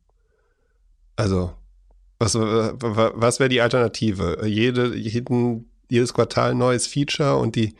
Also, 1.16 1.52
was, 2.18 2.34
was 2.34 3.40
wäre 3.40 3.48
die 3.48 3.62
Alternative? 3.62 4.46
Jede, 4.46 4.94
jeden, 4.94 5.70
jedes 5.88 6.12
Quartal 6.12 6.54
neues 6.54 6.86
Feature 6.86 7.36
und 7.36 7.56
die 7.56 7.74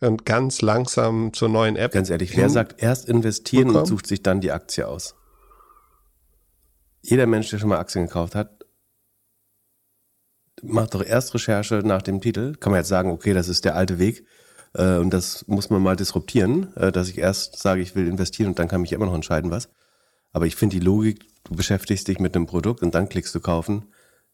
und 0.00 0.26
ganz 0.26 0.60
langsam 0.60 1.32
zur 1.32 1.48
neuen 1.48 1.76
App. 1.76 1.92
Ganz 1.92 2.10
ehrlich, 2.10 2.36
wer 2.36 2.50
sagt 2.50 2.82
erst 2.82 3.08
investieren 3.08 3.68
bekommen? 3.68 3.82
und 3.82 3.86
sucht 3.86 4.06
sich 4.06 4.22
dann 4.22 4.40
die 4.40 4.52
Aktie 4.52 4.86
aus? 4.86 5.14
Jeder 7.06 7.26
Mensch, 7.26 7.50
der 7.50 7.58
schon 7.58 7.68
mal 7.68 7.78
Aktien 7.78 8.06
gekauft 8.06 8.34
hat, 8.34 8.64
macht 10.62 10.94
doch 10.94 11.04
erst 11.04 11.34
Recherche 11.34 11.82
nach 11.84 12.00
dem 12.00 12.22
Titel. 12.22 12.54
Kann 12.54 12.72
man 12.72 12.80
jetzt 12.80 12.88
sagen, 12.88 13.10
okay, 13.10 13.34
das 13.34 13.48
ist 13.48 13.66
der 13.66 13.76
alte 13.76 13.98
Weg 13.98 14.26
äh, 14.72 14.96
und 14.96 15.10
das 15.10 15.46
muss 15.46 15.68
man 15.68 15.82
mal 15.82 15.96
disruptieren, 15.96 16.74
äh, 16.76 16.92
dass 16.92 17.10
ich 17.10 17.18
erst 17.18 17.58
sage, 17.58 17.82
ich 17.82 17.94
will 17.94 18.08
investieren 18.08 18.48
und 18.48 18.58
dann 18.58 18.68
kann 18.68 18.80
mich 18.80 18.92
immer 18.92 19.04
noch 19.04 19.14
entscheiden, 19.14 19.50
was. 19.50 19.68
Aber 20.32 20.46
ich 20.46 20.56
finde 20.56 20.78
die 20.78 20.84
Logik, 20.84 21.26
du 21.44 21.54
beschäftigst 21.54 22.08
dich 22.08 22.20
mit 22.20 22.34
einem 22.34 22.46
Produkt 22.46 22.82
und 22.82 22.94
dann 22.94 23.10
klickst 23.10 23.34
du 23.34 23.40
kaufen, 23.40 23.84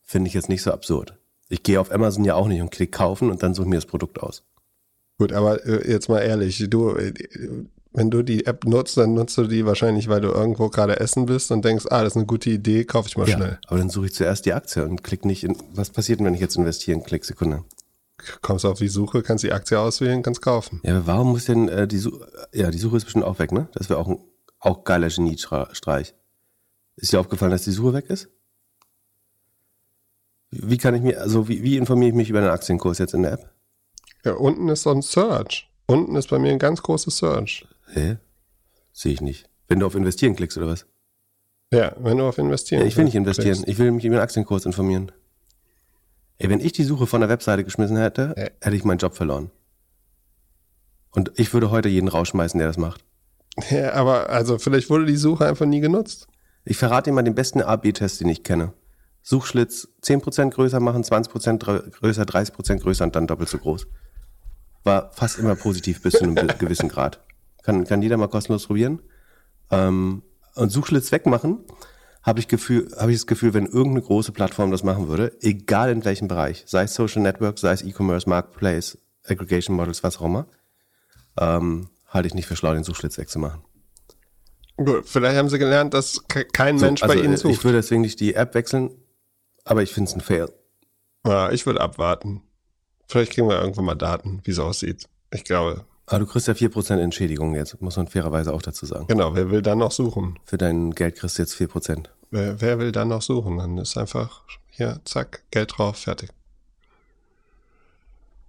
finde 0.02 0.28
ich 0.28 0.34
jetzt 0.34 0.48
nicht 0.48 0.62
so 0.62 0.70
absurd. 0.70 1.18
Ich 1.48 1.64
gehe 1.64 1.80
auf 1.80 1.90
Amazon 1.90 2.24
ja 2.24 2.36
auch 2.36 2.46
nicht 2.46 2.62
und 2.62 2.70
klick 2.70 2.92
kaufen 2.92 3.30
und 3.30 3.42
dann 3.42 3.52
suche 3.52 3.68
mir 3.68 3.74
das 3.74 3.86
Produkt 3.86 4.22
aus. 4.22 4.44
Gut, 5.18 5.32
aber 5.32 5.66
äh, 5.66 5.90
jetzt 5.90 6.08
mal 6.08 6.20
ehrlich, 6.20 6.64
du, 6.70 6.90
äh, 6.94 7.12
wenn 7.92 8.10
du 8.10 8.22
die 8.22 8.46
App 8.46 8.64
nutzt, 8.66 8.96
dann 8.96 9.14
nutzt 9.14 9.36
du 9.36 9.46
die 9.46 9.66
wahrscheinlich, 9.66 10.08
weil 10.08 10.20
du 10.20 10.28
irgendwo 10.28 10.68
gerade 10.68 11.00
essen 11.00 11.26
bist 11.26 11.50
und 11.50 11.64
denkst, 11.64 11.86
ah, 11.90 12.02
das 12.02 12.12
ist 12.12 12.16
eine 12.16 12.26
gute 12.26 12.50
Idee, 12.50 12.84
kaufe 12.84 13.08
ich 13.08 13.16
mal 13.16 13.28
ja, 13.28 13.36
schnell. 13.36 13.58
Aber 13.66 13.78
dann 13.78 13.90
suche 13.90 14.06
ich 14.06 14.14
zuerst 14.14 14.46
die 14.46 14.52
Aktie 14.52 14.84
und 14.84 15.02
klick 15.02 15.24
nicht 15.24 15.42
in, 15.44 15.56
was 15.74 15.90
passiert 15.90 16.20
denn, 16.20 16.26
wenn 16.26 16.34
ich 16.34 16.40
jetzt 16.40 16.56
investieren, 16.56 17.02
klick 17.02 17.24
Sekunde. 17.24 17.64
Kommst 18.42 18.66
auf 18.66 18.78
die 18.78 18.88
Suche, 18.88 19.22
kannst 19.22 19.44
die 19.44 19.52
Aktie 19.52 19.78
auswählen, 19.78 20.22
kannst 20.22 20.42
kaufen. 20.42 20.80
Ja, 20.84 20.96
aber 20.96 21.06
warum 21.06 21.30
muss 21.30 21.46
denn 21.46 21.68
äh, 21.68 21.88
die 21.88 21.98
Suche, 21.98 22.30
ja, 22.52 22.70
die 22.70 22.78
Suche 22.78 22.98
ist 22.98 23.04
bestimmt 23.04 23.24
auch 23.24 23.38
weg, 23.38 23.50
ne? 23.50 23.68
Das 23.72 23.88
wäre 23.88 23.98
auch 23.98 24.08
ein 24.08 24.18
auch 24.60 24.84
geiler 24.84 25.08
Geniestreich. 25.08 26.14
Ist 26.96 27.12
dir 27.12 27.20
aufgefallen, 27.20 27.50
dass 27.50 27.62
die 27.62 27.70
Suche 27.70 27.94
weg 27.94 28.10
ist? 28.10 28.28
Wie 30.50 30.76
kann 30.76 30.94
ich 30.94 31.02
mir, 31.02 31.20
also 31.20 31.48
wie, 31.48 31.62
wie 31.62 31.76
informiere 31.76 32.10
ich 32.10 32.14
mich 32.14 32.28
über 32.28 32.40
den 32.40 32.50
Aktienkurs 32.50 32.98
jetzt 32.98 33.14
in 33.14 33.22
der 33.22 33.32
App? 33.32 33.50
Ja, 34.24 34.34
unten 34.34 34.68
ist 34.68 34.82
so 34.82 34.90
ein 34.90 35.00
Search. 35.00 35.70
Unten 35.86 36.14
ist 36.16 36.28
bei 36.28 36.38
mir 36.38 36.52
ein 36.52 36.58
ganz 36.58 36.82
großes 36.82 37.16
Search. 37.16 37.66
Hä? 37.92 38.18
Sehe 38.92 39.12
ich 39.12 39.20
nicht. 39.20 39.48
Wenn 39.68 39.80
du 39.80 39.86
auf 39.86 39.94
Investieren 39.94 40.36
klickst 40.36 40.56
oder 40.58 40.66
was? 40.66 40.86
Ja, 41.72 41.94
wenn 41.98 42.18
du 42.18 42.24
auf 42.24 42.38
Investieren 42.38 42.82
ja, 42.82 42.86
Ich 42.86 42.96
will 42.96 43.04
nicht 43.04 43.14
investieren. 43.14 43.54
Klickst. 43.54 43.68
Ich 43.68 43.78
will 43.78 43.92
mich 43.92 44.04
über 44.04 44.16
den 44.16 44.22
Aktienkurs 44.22 44.66
informieren. 44.66 45.12
Ey, 46.38 46.48
wenn 46.48 46.60
ich 46.60 46.72
die 46.72 46.84
Suche 46.84 47.06
von 47.06 47.20
der 47.20 47.30
Webseite 47.30 47.64
geschmissen 47.64 47.96
hätte, 47.96 48.34
ja. 48.36 48.44
hätte 48.60 48.76
ich 48.76 48.84
meinen 48.84 48.98
Job 48.98 49.14
verloren. 49.14 49.50
Und 51.10 51.32
ich 51.36 51.52
würde 51.52 51.70
heute 51.70 51.88
jeden 51.88 52.08
rausschmeißen, 52.08 52.58
der 52.58 52.68
das 52.68 52.78
macht. 52.78 53.04
Ja, 53.70 53.92
aber 53.94 54.30
also 54.30 54.58
vielleicht 54.58 54.90
wurde 54.90 55.06
die 55.06 55.16
Suche 55.16 55.46
einfach 55.46 55.66
nie 55.66 55.80
genutzt. 55.80 56.28
Ich 56.64 56.76
verrate 56.76 57.10
dir 57.10 57.14
mal 57.14 57.22
den 57.22 57.34
besten 57.34 57.60
A-B-Test, 57.60 58.20
den 58.20 58.28
ich 58.28 58.42
kenne. 58.42 58.72
Suchschlitz 59.22 59.88
10% 60.02 60.50
größer 60.50 60.80
machen, 60.80 61.02
20% 61.02 61.90
größer, 61.90 62.22
30% 62.22 62.78
größer 62.78 63.04
und 63.04 63.14
dann 63.16 63.26
doppelt 63.26 63.48
so 63.48 63.58
groß 63.58 63.86
war 64.84 65.10
fast 65.12 65.38
immer 65.38 65.56
positiv 65.56 66.02
bis 66.02 66.14
zu 66.14 66.24
einem 66.24 66.34
gewissen 66.58 66.88
Grad. 66.88 67.20
Kann, 67.62 67.84
kann 67.84 68.02
jeder 68.02 68.16
mal 68.16 68.28
kostenlos 68.28 68.66
probieren. 68.66 69.00
Ähm, 69.70 70.22
und 70.54 70.70
Suchschlitz 70.70 71.12
wegmachen, 71.12 71.64
habe 72.22 72.40
ich, 72.40 72.48
Gefühl, 72.48 72.88
hab 72.96 73.08
ich 73.08 73.16
das 73.16 73.26
Gefühl, 73.26 73.54
wenn 73.54 73.66
irgendeine 73.66 74.02
große 74.02 74.32
Plattform 74.32 74.70
das 74.70 74.82
machen 74.82 75.08
würde, 75.08 75.36
egal 75.40 75.90
in 75.90 76.04
welchem 76.04 76.28
Bereich, 76.28 76.64
sei 76.66 76.82
es 76.84 76.94
Social 76.94 77.22
Network, 77.22 77.58
sei 77.58 77.72
es 77.72 77.82
E-Commerce, 77.82 78.28
Marketplace, 78.28 78.98
Aggregation 79.24 79.76
Models, 79.76 80.02
was 80.02 80.18
auch 80.18 80.26
immer, 80.26 80.46
ähm, 81.38 81.88
halte 82.08 82.28
ich 82.28 82.34
nicht 82.34 82.46
für 82.46 82.56
schlau, 82.56 82.74
den 82.74 82.84
Suchschlitz 82.84 83.16
wegzumachen. 83.16 83.62
Gut, 84.76 85.06
vielleicht 85.06 85.36
haben 85.36 85.48
sie 85.48 85.58
gelernt, 85.58 85.94
dass 85.94 86.24
kein 86.28 86.78
so, 86.78 86.86
Mensch 86.86 87.02
also 87.02 87.14
bei 87.14 87.22
ihnen 87.22 87.36
sucht. 87.36 87.52
Ich 87.52 87.64
würde 87.64 87.78
deswegen 87.78 88.00
nicht 88.00 88.18
die 88.20 88.34
App 88.34 88.54
wechseln, 88.54 88.90
aber 89.64 89.82
ich 89.82 89.92
finde 89.92 90.08
es 90.08 90.14
ein 90.14 90.20
Fail. 90.20 90.48
Ja, 91.26 91.50
ich 91.50 91.66
würde 91.66 91.80
abwarten. 91.80 92.42
Vielleicht 93.06 93.32
kriegen 93.32 93.48
wir 93.48 93.60
irgendwann 93.60 93.84
mal 93.84 93.94
Daten, 93.94 94.40
wie 94.44 94.52
es 94.52 94.58
aussieht. 94.58 95.06
Ich 95.32 95.44
glaube. 95.44 95.84
Aber 96.10 96.18
du 96.18 96.26
kriegst 96.26 96.48
ja 96.48 96.54
4% 96.54 96.98
Entschädigung 96.98 97.54
jetzt, 97.54 97.80
muss 97.80 97.96
man 97.96 98.08
fairerweise 98.08 98.52
auch 98.52 98.62
dazu 98.62 98.84
sagen. 98.84 99.06
Genau, 99.06 99.36
wer 99.36 99.48
will 99.52 99.62
dann 99.62 99.78
noch 99.78 99.92
suchen? 99.92 100.40
Für 100.44 100.58
dein 100.58 100.90
Geld 100.90 101.14
kriegst 101.14 101.38
du 101.38 101.42
jetzt 101.42 101.54
4%. 101.54 102.06
Wer, 102.32 102.60
wer 102.60 102.80
will 102.80 102.90
dann 102.90 103.08
noch 103.08 103.22
suchen? 103.22 103.58
Dann 103.58 103.78
ist 103.78 103.96
einfach 103.96 104.42
hier, 104.70 105.00
zack, 105.04 105.44
Geld 105.52 105.78
drauf, 105.78 105.98
fertig. 105.98 106.30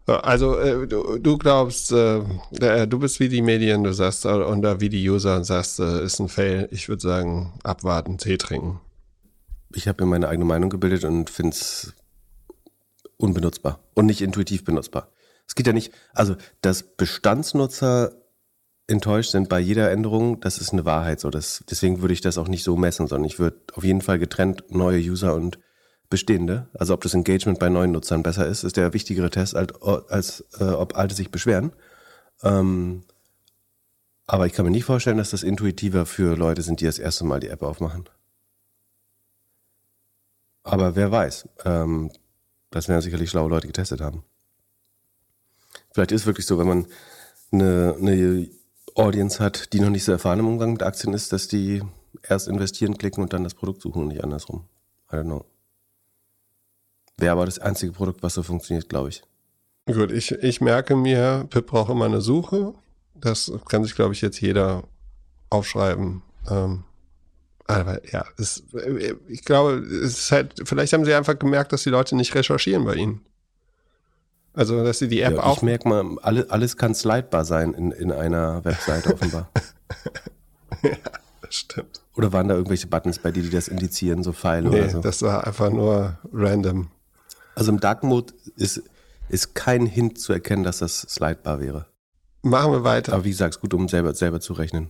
So, 0.08 0.16
also 0.16 0.58
äh, 0.58 0.88
du, 0.88 1.20
du, 1.20 1.38
glaubst, 1.38 1.92
äh, 1.92 2.24
äh, 2.60 2.88
du 2.88 2.98
bist 2.98 3.20
wie 3.20 3.30
die 3.30 3.44
Medien, 3.44 3.84
du 3.84 3.94
sagst, 3.94 4.26
äh, 4.26 4.30
oder 4.30 4.82
wie 4.82 4.90
die 4.90 5.08
User 5.08 5.36
und 5.36 5.44
sagst, 5.44 5.80
äh, 5.80 6.04
ist 6.04 6.20
ein 6.20 6.30
Fail. 6.30 6.68
Ich 6.72 6.90
würde 6.90 7.04
sagen, 7.04 7.54
abwarten, 7.64 8.18
Tee 8.18 8.40
trinken. 8.40 8.80
Ich 9.76 9.88
habe 9.88 10.04
mir 10.04 10.10
meine 10.10 10.30
eigene 10.30 10.46
Meinung 10.46 10.72
gebildet 10.72 11.04
und 11.04 11.30
finde 11.30 11.52
es 11.52 11.94
unbenutzbar 13.18 13.78
und 13.94 14.08
nicht 14.08 14.22
intuitiv 14.22 14.66
benutzbar. 14.66 15.10
Es 15.52 15.56
geht 15.56 15.68
ja 15.68 15.74
nicht, 15.74 15.92
also 16.14 16.38
dass 16.62 16.82
Bestandsnutzer 16.82 18.14
enttäuscht 18.88 19.32
sind 19.32 19.50
bei 19.50 19.60
jeder 19.60 19.92
Änderung, 19.92 20.40
das 20.40 20.58
ist 20.58 20.72
eine 20.72 20.86
Wahrheit 20.86 21.20
so. 21.20 21.30
Das, 21.30 21.66
deswegen 21.70 22.00
würde 22.00 22.14
ich 22.14 22.22
das 22.22 22.38
auch 22.38 22.48
nicht 22.48 22.64
so 22.64 22.78
messen, 22.78 23.06
sondern 23.06 23.26
ich 23.26 23.38
würde 23.38 23.58
auf 23.74 23.84
jeden 23.84 24.00
Fall 24.00 24.18
getrennt 24.18 24.64
neue 24.70 25.02
User 25.02 25.36
und 25.36 25.60
bestehende, 26.10 26.70
also 26.74 26.94
ob 26.94 27.02
das 27.02 27.14
Engagement 27.14 27.60
bei 27.60 27.68
neuen 27.68 27.92
Nutzern 27.92 28.24
besser 28.24 28.48
ist, 28.48 28.64
ist 28.64 28.78
der 28.78 28.94
wichtigere 28.94 29.30
Test, 29.30 29.54
als, 29.54 29.74
als 29.82 30.46
äh, 30.58 30.64
ob 30.64 30.96
alte 30.96 31.16
sich 31.16 31.32
beschweren. 31.32 31.74
Ähm, 32.44 33.04
aber 34.28 34.46
ich 34.46 34.54
kann 34.54 34.64
mir 34.64 34.72
nicht 34.72 34.86
vorstellen, 34.86 35.18
dass 35.18 35.32
das 35.32 35.44
intuitiver 35.44 36.06
für 36.06 36.38
Leute 36.38 36.62
sind, 36.62 36.80
die 36.80 36.86
das 36.86 36.98
erste 36.98 37.26
Mal 37.26 37.42
die 37.42 37.50
App 37.50 37.62
aufmachen. 37.62 38.06
Aber 40.64 40.96
wer 40.96 41.12
weiß. 41.12 41.50
Ähm, 41.66 42.10
das 42.70 42.88
werden 42.88 43.02
sicherlich 43.02 43.30
schlaue 43.30 43.50
Leute 43.50 43.68
getestet 43.68 44.00
haben. 44.00 44.24
Vielleicht 45.94 46.12
ist 46.12 46.26
wirklich 46.26 46.46
so, 46.46 46.58
wenn 46.58 46.68
man 46.68 46.88
eine, 47.52 47.96
eine 48.00 48.50
Audience 48.96 49.44
hat, 49.44 49.74
die 49.74 49.80
noch 49.80 49.90
nicht 49.90 50.04
so 50.04 50.12
erfahren 50.12 50.40
im 50.40 50.48
Umgang 50.48 50.74
mit 50.74 50.84
Aktien 50.84 51.14
ist, 51.14 51.34
dass 51.34 51.48
die 51.48 51.82
erst 52.24 52.48
investieren, 52.48 52.98
klicken 52.98 53.24
und 53.24 53.34
dann 53.34 53.44
das 53.44 53.54
Produkt 53.54 53.82
suchen 53.82 54.04
und 54.04 54.08
nicht 54.10 54.24
andersrum. 54.24 54.66
I 55.12 55.18
don't 55.18 55.24
know. 55.24 55.46
Wäre 57.18 57.34
aber 57.34 57.46
das 57.46 57.60
einzige 57.60 57.92
Produkt, 57.92 58.24
was 58.24 58.34
so 58.34 58.44
funktioniert, 58.44 58.90
glaube 58.90 59.10
ich. 59.10 59.22
Gut, 59.86 60.12
ich, 60.12 60.32
ich 60.32 60.62
merke 60.62 60.96
mir, 60.96 61.46
Pip 61.50 61.68
braucht 61.68 61.92
immer 61.92 62.06
eine 62.06 62.22
Suche. 62.22 62.74
Das 63.16 63.52
kann 63.68 63.84
sich, 63.84 63.96
glaube 63.96 64.14
ich, 64.14 64.22
jetzt 64.22 64.40
jeder 64.42 64.84
aufschreiben. 65.50 66.24
Ähm, 66.50 66.84
aber 67.68 68.02
ja, 68.12 68.26
es, 68.38 68.64
ich 69.28 69.44
glaube, 69.46 69.80
es 69.80 70.20
ist 70.20 70.32
halt, 70.32 70.62
vielleicht 70.66 70.94
haben 70.94 71.06
sie 71.06 71.14
einfach 71.14 71.38
gemerkt, 71.38 71.74
dass 71.74 71.84
die 71.84 71.90
Leute 71.90 72.16
nicht 72.16 72.34
recherchieren 72.36 72.86
bei 72.86 72.96
ihnen. 72.96 73.22
Also, 74.54 74.84
dass 74.84 75.00
sie 75.00 75.08
die 75.08 75.22
App 75.22 75.36
ja, 75.36 75.44
auch. 75.44 75.58
Ich 75.58 75.64
merke 75.64 75.88
mal, 75.88 76.18
alles, 76.22 76.50
alles 76.50 76.78
kann 76.78 76.94
slidebar 76.94 77.46
sein 77.46 77.74
in, 77.74 77.92
in 77.92 78.12
einer 78.12 78.64
Webseite 78.66 79.14
offenbar. 79.14 79.50
ja, 80.84 80.92
das 81.42 81.56
stimmt. 81.56 82.02
Oder 82.16 82.34
waren 82.34 82.50
da 82.50 82.56
irgendwelche 82.56 82.88
Buttons 82.88 83.20
bei 83.20 83.32
dir, 83.32 83.44
die 83.44 83.50
das 83.50 83.70
indizieren, 83.70 84.24
so 84.24 84.34
Pfeile 84.34 84.70
nee, 84.70 84.82
oder 84.82 84.90
so? 84.90 85.00
Das 85.00 85.22
war 85.22 85.48
einfach 85.48 85.70
nur 85.70 86.18
random. 86.34 86.90
Also 87.56 87.72
im 87.72 87.80
Dark 87.80 88.04
Mode 88.04 88.34
ist, 88.58 88.84
ist 89.30 89.56
kein 89.56 89.86
Hint 89.86 90.20
zu 90.20 90.34
erkennen, 90.34 90.64
dass 90.64 90.80
das 90.80 91.02
slidebar 91.02 91.62
wäre. 91.62 91.86
Machen 92.42 92.72
wir 92.74 92.84
weiter. 92.84 93.14
Aber 93.14 93.24
wie 93.24 93.30
gesagt, 93.30 93.62
gut, 93.62 93.74
um 93.74 93.88
selber, 93.88 94.14
selber 94.14 94.42
zu 94.42 94.54
rechnen. 94.54 94.90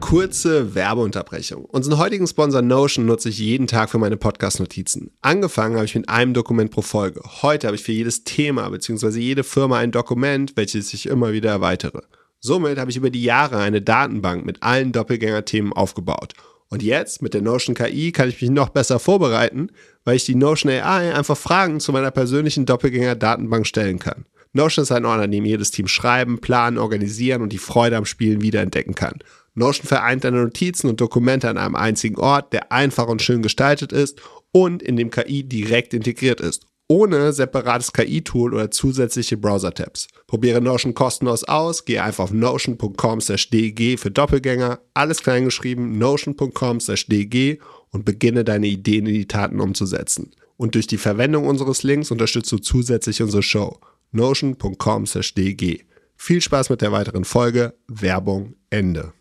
Kurze 0.00 0.74
Werbeunterbrechung. 0.74 1.64
Unseren 1.64 1.98
heutigen 1.98 2.26
Sponsor 2.26 2.62
Notion 2.62 3.04
nutze 3.04 3.28
ich 3.28 3.38
jeden 3.38 3.66
Tag 3.66 3.90
für 3.90 3.98
meine 3.98 4.16
Podcast-Notizen. 4.16 5.10
Angefangen 5.20 5.74
habe 5.74 5.84
ich 5.84 5.94
mit 5.94 6.08
einem 6.08 6.34
Dokument 6.34 6.70
pro 6.70 6.82
Folge. 6.82 7.20
Heute 7.42 7.66
habe 7.66 7.76
ich 7.76 7.82
für 7.82 7.92
jedes 7.92 8.24
Thema 8.24 8.68
bzw. 8.70 9.18
jede 9.18 9.44
Firma 9.44 9.78
ein 9.78 9.90
Dokument, 9.90 10.56
welches 10.56 10.94
ich 10.94 11.06
immer 11.06 11.32
wieder 11.32 11.50
erweitere. 11.50 12.02
Somit 12.40 12.78
habe 12.78 12.90
ich 12.90 12.96
über 12.96 13.10
die 13.10 13.24
Jahre 13.24 13.58
eine 13.58 13.82
Datenbank 13.82 14.46
mit 14.46 14.62
allen 14.62 14.92
Doppelgänger-Themen 14.92 15.72
aufgebaut. 15.72 16.34
Und 16.70 16.82
jetzt 16.82 17.20
mit 17.20 17.34
der 17.34 17.42
Notion 17.42 17.74
KI 17.74 18.12
kann 18.12 18.28
ich 18.28 18.40
mich 18.40 18.50
noch 18.50 18.68
besser 18.68 18.98
vorbereiten, 18.98 19.70
weil 20.04 20.16
ich 20.16 20.24
die 20.24 20.34
Notion 20.36 20.70
AI 20.70 21.14
einfach 21.14 21.36
Fragen 21.36 21.80
zu 21.80 21.92
meiner 21.92 22.10
persönlichen 22.10 22.66
Doppelgänger-Datenbank 22.66 23.66
stellen 23.66 23.98
kann. 23.98 24.26
Notion 24.52 24.84
ist 24.84 24.92
ein 24.92 25.04
Ort, 25.04 25.20
an 25.20 25.30
dem 25.30 25.44
jedes 25.44 25.70
Team 25.70 25.88
schreiben, 25.88 26.40
planen, 26.40 26.78
organisieren 26.78 27.42
und 27.42 27.52
die 27.52 27.58
Freude 27.58 27.96
am 27.96 28.04
Spielen 28.04 28.40
wiederentdecken 28.40 28.94
kann. 28.94 29.18
Notion 29.58 29.86
vereint 29.86 30.24
deine 30.24 30.42
Notizen 30.42 30.88
und 30.88 31.00
Dokumente 31.00 31.48
an 31.48 31.58
einem 31.58 31.74
einzigen 31.74 32.18
Ort, 32.18 32.52
der 32.52 32.72
einfach 32.72 33.08
und 33.08 33.22
schön 33.22 33.42
gestaltet 33.42 33.92
ist 33.92 34.20
und 34.52 34.82
in 34.82 34.96
dem 34.96 35.10
KI 35.10 35.42
direkt 35.44 35.94
integriert 35.94 36.40
ist, 36.40 36.66
ohne 36.88 37.32
separates 37.32 37.92
KI-Tool 37.92 38.54
oder 38.54 38.70
zusätzliche 38.70 39.36
Browser-Tabs. 39.36 40.08
Probiere 40.26 40.60
Notion 40.60 40.94
kostenlos 40.94 41.44
aus, 41.44 41.84
gehe 41.84 42.02
einfach 42.02 42.24
auf 42.24 42.32
notion.com/dg 42.32 43.98
für 43.98 44.10
Doppelgänger, 44.10 44.80
alles 44.94 45.22
klein 45.22 45.44
geschrieben, 45.44 45.98
notion.com/dg 45.98 47.58
und 47.90 48.04
beginne 48.04 48.44
deine 48.44 48.68
Ideen 48.68 49.06
in 49.06 49.14
die 49.14 49.28
Taten 49.28 49.60
umzusetzen. 49.60 50.30
Und 50.56 50.74
durch 50.74 50.86
die 50.86 50.98
Verwendung 50.98 51.46
unseres 51.46 51.82
Links 51.82 52.10
unterstützt 52.10 52.50
du 52.52 52.58
zusätzlich 52.58 53.22
unsere 53.22 53.42
Show. 53.42 53.78
notion.com/dg. 54.12 55.84
Viel 56.16 56.40
Spaß 56.40 56.70
mit 56.70 56.80
der 56.80 56.90
weiteren 56.90 57.24
Folge. 57.24 57.74
Werbung 57.86 58.54
Ende. 58.70 59.12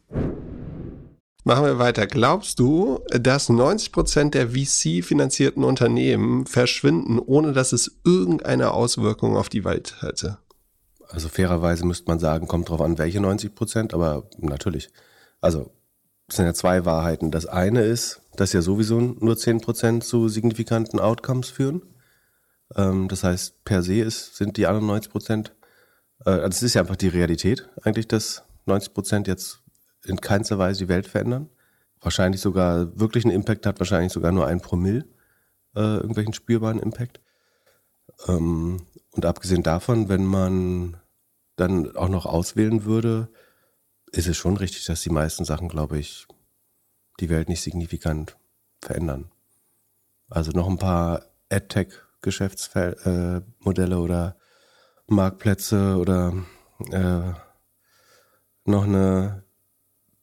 Machen 1.48 1.64
wir 1.66 1.80
weiter. 1.80 2.08
Glaubst 2.08 2.60
du, 2.60 3.00
dass 3.10 3.50
90% 3.50 4.32
der 4.32 4.50
VC-finanzierten 4.50 5.64
Unternehmen 5.64 6.46
verschwinden, 6.46 7.20
ohne 7.20 7.54
dass 7.54 7.72
es 7.72 8.00
irgendeine 8.04 8.72
Auswirkung 8.72 9.38
auf 9.38 9.48
die 9.48 9.64
Welt 9.64 10.02
hätte? 10.02 10.40
Also 11.08 11.30
fairerweise 11.30 11.86
müsste 11.86 12.10
man 12.10 12.20
sagen, 12.20 12.50
kommt 12.50 12.68
drauf 12.68 12.82
an, 12.82 12.98
welche 12.98 13.22
90 13.22 13.56
Prozent, 13.56 13.94
aber 13.94 14.30
natürlich. 14.40 14.90
Also 15.40 15.72
es 16.28 16.36
sind 16.36 16.48
ja 16.48 16.54
zwei 16.54 16.84
Wahrheiten. 16.84 17.32
Das 17.32 17.46
eine 17.46 17.84
ist, 17.84 18.20
dass 18.36 18.52
ja 18.52 18.62
sowieso 18.62 19.00
nur 19.00 19.38
10 19.38 19.62
Prozent 19.62 20.04
zu 20.04 20.28
signifikanten 20.28 21.00
Outcomes 21.00 21.50
führen. 21.50 21.82
Ähm, 22.76 23.08
das 23.08 23.24
heißt, 23.24 23.64
per 23.64 23.84
se 23.84 24.02
ist, 24.02 24.36
sind 24.36 24.58
die 24.58 24.68
anderen 24.68 24.88
90 24.88 25.12
Prozent, 25.12 25.56
äh, 26.26 26.32
also 26.32 26.50
es 26.50 26.64
ist 26.64 26.74
ja 26.74 26.82
einfach 26.82 26.98
die 26.98 27.08
Realität 27.08 27.70
eigentlich, 27.84 28.10
dass 28.10 28.44
90 28.66 28.94
Prozent 28.94 29.28
jetzt 29.28 29.62
in 30.08 30.22
keinster 30.22 30.58
Weise 30.58 30.86
die 30.86 30.90
Welt 30.90 31.08
verändern. 31.08 31.50
Wahrscheinlich 32.00 32.42
sogar 32.42 33.00
wirklich 33.00 33.26
einen 33.26 33.34
Impact 33.34 33.66
hat, 33.66 33.80
wahrscheinlich 33.80 34.14
sogar 34.14 34.32
nur 34.32 34.46
ein 34.48 34.62
Promille, 34.62 35.06
äh, 35.76 35.98
irgendwelchen 35.98 36.34
spürbaren 36.34 36.80
Impact. 36.80 37.20
Ähm, 38.28 38.86
und 39.12 39.26
abgesehen 39.26 39.64
davon, 39.64 40.10
wenn 40.10 40.26
man 40.26 40.98
dann 41.56 41.96
auch 41.96 42.10
noch 42.10 42.26
auswählen 42.26 42.84
würde, 42.86 43.30
ist 44.12 44.28
es 44.28 44.38
schon 44.38 44.58
richtig, 44.58 44.86
dass 44.86 45.02
die 45.02 45.10
meisten 45.10 45.44
Sachen, 45.44 45.70
glaube 45.70 45.98
ich, 45.98 46.28
die 47.20 47.30
Welt 47.30 47.50
nicht 47.50 47.62
signifikant 47.62 48.38
verändern. 48.82 49.32
Also 50.30 50.52
noch 50.52 50.68
ein 50.68 50.78
paar 50.78 51.24
AdTech-Geschäftsmodelle 51.50 53.96
äh, 53.96 54.00
oder 54.00 54.38
Marktplätze 55.08 55.98
oder 55.98 56.34
äh, 56.92 57.32
noch 58.66 58.84
eine 58.84 59.47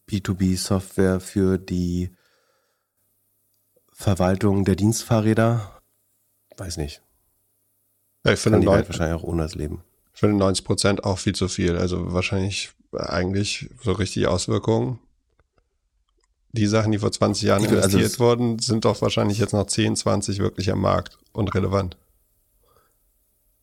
B2B-Software 0.09 1.21
für 1.21 1.59
die 1.59 2.11
Verwaltung 3.93 4.65
der 4.65 4.77
Dienstfahrräder. 4.77 5.81
Weiß 6.57 6.77
nicht. 6.77 7.03
Ich 8.27 8.39
finde 8.41 8.61
die 8.61 8.67
Welt 8.67 8.89
wahrscheinlich 8.89 9.21
auch 9.21 9.25
ohne 9.25 9.43
das 9.43 9.55
Leben. 9.55 9.83
Ich 10.15 10.21
finde 10.21 10.37
90 10.37 10.65
Prozent 10.65 11.05
auch 11.05 11.19
viel 11.19 11.35
zu 11.35 11.49
viel. 11.49 11.77
Also 11.77 12.13
wahrscheinlich 12.13 12.73
eigentlich 12.93 13.71
so 13.83 13.93
richtig 13.93 14.27
Auswirkungen. 14.27 14.99
Die 16.53 16.67
Sachen, 16.67 16.93
die 16.93 16.99
vor 16.99 17.11
20 17.11 17.43
Jahren 17.43 17.63
also 17.65 17.75
investiert 17.75 18.05
es- 18.13 18.21
wurden, 18.21 18.59
sind 18.61 18.85
doch 18.85 19.03
wahrscheinlich 19.03 19.39
jetzt 19.39 19.53
noch 19.53 19.67
10, 19.67 19.97
20 19.97 20.39
wirklich 20.39 20.71
am 20.71 20.81
Markt 20.81 21.19
und 21.33 21.53
relevant. 21.55 21.97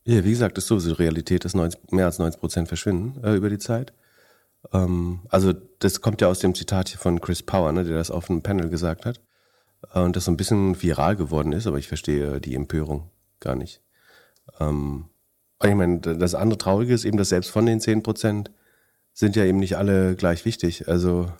Ja, 0.04 0.22
wie 0.24 0.30
gesagt, 0.30 0.58
ist 0.58 0.66
sowieso 0.66 0.88
die 0.90 1.02
Realität, 1.02 1.44
dass 1.44 1.54
90, 1.54 1.92
mehr 1.92 2.06
als 2.06 2.18
90 2.18 2.40
Prozent 2.40 2.68
verschwinden 2.68 3.22
äh, 3.24 3.34
über 3.34 3.48
die 3.48 3.58
Zeit. 3.58 3.92
Ähm, 4.72 5.20
also 5.28 5.52
das 5.52 6.00
kommt 6.00 6.20
ja 6.20 6.28
aus 6.28 6.38
dem 6.38 6.54
Zitat 6.54 6.88
hier 6.88 6.98
von 6.98 7.20
Chris 7.20 7.42
Power, 7.42 7.72
ne, 7.72 7.84
der 7.84 7.96
das 7.96 8.10
auf 8.10 8.30
einem 8.30 8.42
Panel 8.42 8.68
gesagt 8.68 9.06
hat. 9.06 9.20
Äh, 9.94 10.00
und 10.00 10.16
das 10.16 10.24
so 10.26 10.30
ein 10.30 10.36
bisschen 10.36 10.80
viral 10.80 11.16
geworden 11.16 11.52
ist, 11.52 11.66
aber 11.66 11.78
ich 11.78 11.88
verstehe 11.88 12.40
die 12.40 12.54
Empörung 12.54 13.10
gar 13.40 13.56
nicht. 13.56 13.82
Ähm, 14.60 15.06
ich 15.62 15.74
meine, 15.74 16.00
das 16.00 16.34
andere 16.34 16.58
Traurige 16.58 16.94
ist 16.94 17.04
eben, 17.04 17.16
dass 17.16 17.28
selbst 17.28 17.50
von 17.50 17.66
den 17.66 17.80
10 17.80 18.02
Prozent 18.02 18.50
sind 19.12 19.36
ja 19.36 19.44
eben 19.44 19.58
nicht 19.58 19.76
alle 19.76 20.16
gleich 20.16 20.44
wichtig. 20.44 20.88
Also 20.88 21.30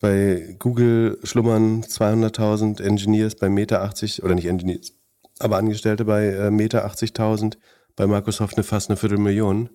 bei 0.00 0.56
Google 0.58 1.18
schlummern 1.22 1.82
200.000 1.82 2.82
Engineers 2.82 3.34
bei 3.34 3.48
Meta 3.48 3.82
80, 3.82 4.22
oder 4.22 4.34
nicht 4.34 4.46
Engineers, 4.46 4.92
aber 5.38 5.56
Angestellte 5.56 6.04
bei 6.04 6.26
äh, 6.26 6.50
Meta 6.50 6.86
80.000, 6.86 7.56
bei 7.96 8.06
Microsoft 8.06 8.56
eine, 8.56 8.64
fast 8.64 8.90
eine 8.90 8.96
Viertelmillion. 8.96 9.70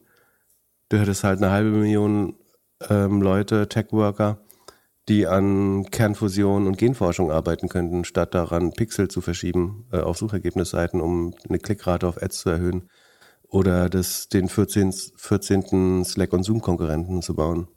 Du 0.94 1.00
hättest 1.00 1.24
halt 1.24 1.42
eine 1.42 1.50
halbe 1.50 1.72
Million 1.72 2.36
ähm, 2.88 3.20
Leute, 3.20 3.68
Tech-Worker, 3.68 4.38
die 5.10 5.26
an 5.26 5.88
Kernfusion 5.90 6.68
und 6.68 6.78
Genforschung 6.78 7.32
arbeiten 7.32 7.68
könnten, 7.68 8.06
statt 8.06 8.36
daran 8.36 8.74
Pixel 8.74 9.08
zu 9.08 9.20
verschieben 9.20 9.88
äh, 9.92 10.02
auf 10.02 10.20
Suchergebnisseiten, 10.20 11.02
um 11.02 11.34
eine 11.50 11.58
Klickrate 11.58 12.08
auf 12.08 12.22
Ads 12.22 12.38
zu 12.38 12.52
erhöhen 12.52 12.92
oder 13.48 13.90
das, 13.90 14.30
den 14.30 14.48
14. 14.48 14.94
14. 15.16 16.06
Slack- 16.06 16.32
und 16.32 16.44
Zoom-Konkurrenten 16.44 17.24
zu 17.24 17.34
bauen. 17.34 17.70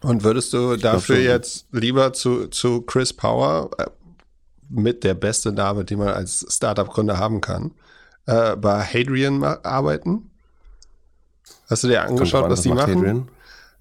Und 0.00 0.24
würdest 0.24 0.52
du 0.52 0.74
dafür 0.74 1.14
schon. 1.14 1.24
jetzt 1.24 1.68
lieber 1.70 2.12
zu, 2.12 2.48
zu 2.48 2.82
Chris 2.82 3.12
Power, 3.12 3.70
äh, 3.78 3.86
mit 4.68 5.04
der 5.04 5.14
beste 5.14 5.52
Name, 5.52 5.84
den 5.84 6.00
man 6.00 6.08
als 6.08 6.44
Startup-Gründer 6.48 7.18
haben 7.18 7.40
kann, 7.40 7.70
äh, 8.26 8.56
bei 8.56 8.82
Hadrian 8.82 9.44
arbeiten? 9.44 10.26
Hast 11.70 11.84
du 11.84 11.88
dir 11.88 12.02
angeschaut, 12.02 12.44
an, 12.44 12.50
was 12.50 12.62
die 12.62 12.70
machen? 12.70 12.96
Hadrian? 12.96 13.28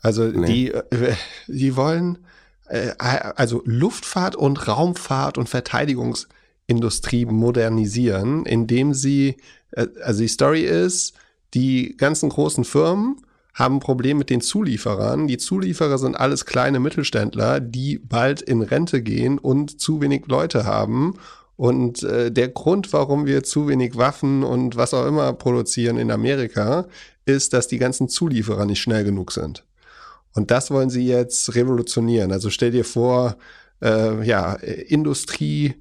Also 0.02 0.24
Nee. 0.24 0.48
die, 0.48 0.72
äh, 0.72 1.14
die 1.48 1.76
wollen 1.76 2.20
äh, 2.68 2.92
also 3.00 3.62
Luftfahrt 3.66 4.36
und 4.36 4.68
Raumfahrt 4.68 5.38
und 5.38 5.50
Verteidigungsindustrie 5.50 7.26
modernisieren, 7.26 8.46
indem 8.46 8.94
sie, 8.94 9.38
äh, 9.72 9.88
also 10.04 10.22
die 10.22 10.28
Story 10.28 10.62
ist, 10.62 11.14
die 11.54 11.98
ganzen 11.98 12.30
großen 12.30 12.64
Firmen 12.64 13.18
haben 13.56 13.78
ein 13.78 13.82
Problem 13.82 14.18
mit 14.18 14.30
den 14.30 14.40
Zulieferern. 14.40 15.28
Die 15.28 15.38
Zulieferer 15.38 15.98
sind 15.98 16.16
alles 16.16 16.46
kleine 16.46 16.80
Mittelständler, 16.80 17.60
die 17.60 17.98
bald 17.98 18.42
in 18.42 18.62
Rente 18.62 19.02
gehen 19.02 19.38
und 19.38 19.82
zu 19.82 20.00
wenig 20.00 20.28
Leute 20.28 20.66
haben. 20.66 21.16
Und 21.60 22.04
äh, 22.04 22.32
der 22.32 22.48
Grund, 22.48 22.94
warum 22.94 23.26
wir 23.26 23.44
zu 23.44 23.68
wenig 23.68 23.98
Waffen 23.98 24.46
und 24.46 24.78
was 24.78 24.94
auch 24.94 25.06
immer 25.06 25.34
produzieren 25.34 25.98
in 25.98 26.10
Amerika, 26.10 26.88
ist, 27.26 27.52
dass 27.52 27.68
die 27.68 27.80
ganzen 27.80 28.08
Zulieferer 28.08 28.66
nicht 28.66 28.80
schnell 28.80 29.04
genug 29.04 29.34
sind. 29.34 29.66
Und 30.34 30.52
das 30.52 30.72
wollen 30.72 30.90
sie 30.90 31.06
jetzt 31.06 31.54
revolutionieren. 31.56 32.32
Also 32.32 32.50
stell 32.50 32.72
dir 32.72 32.86
vor, 32.86 33.36
äh, 33.82 34.26
ja, 34.26 34.54
Industrie 34.54 35.76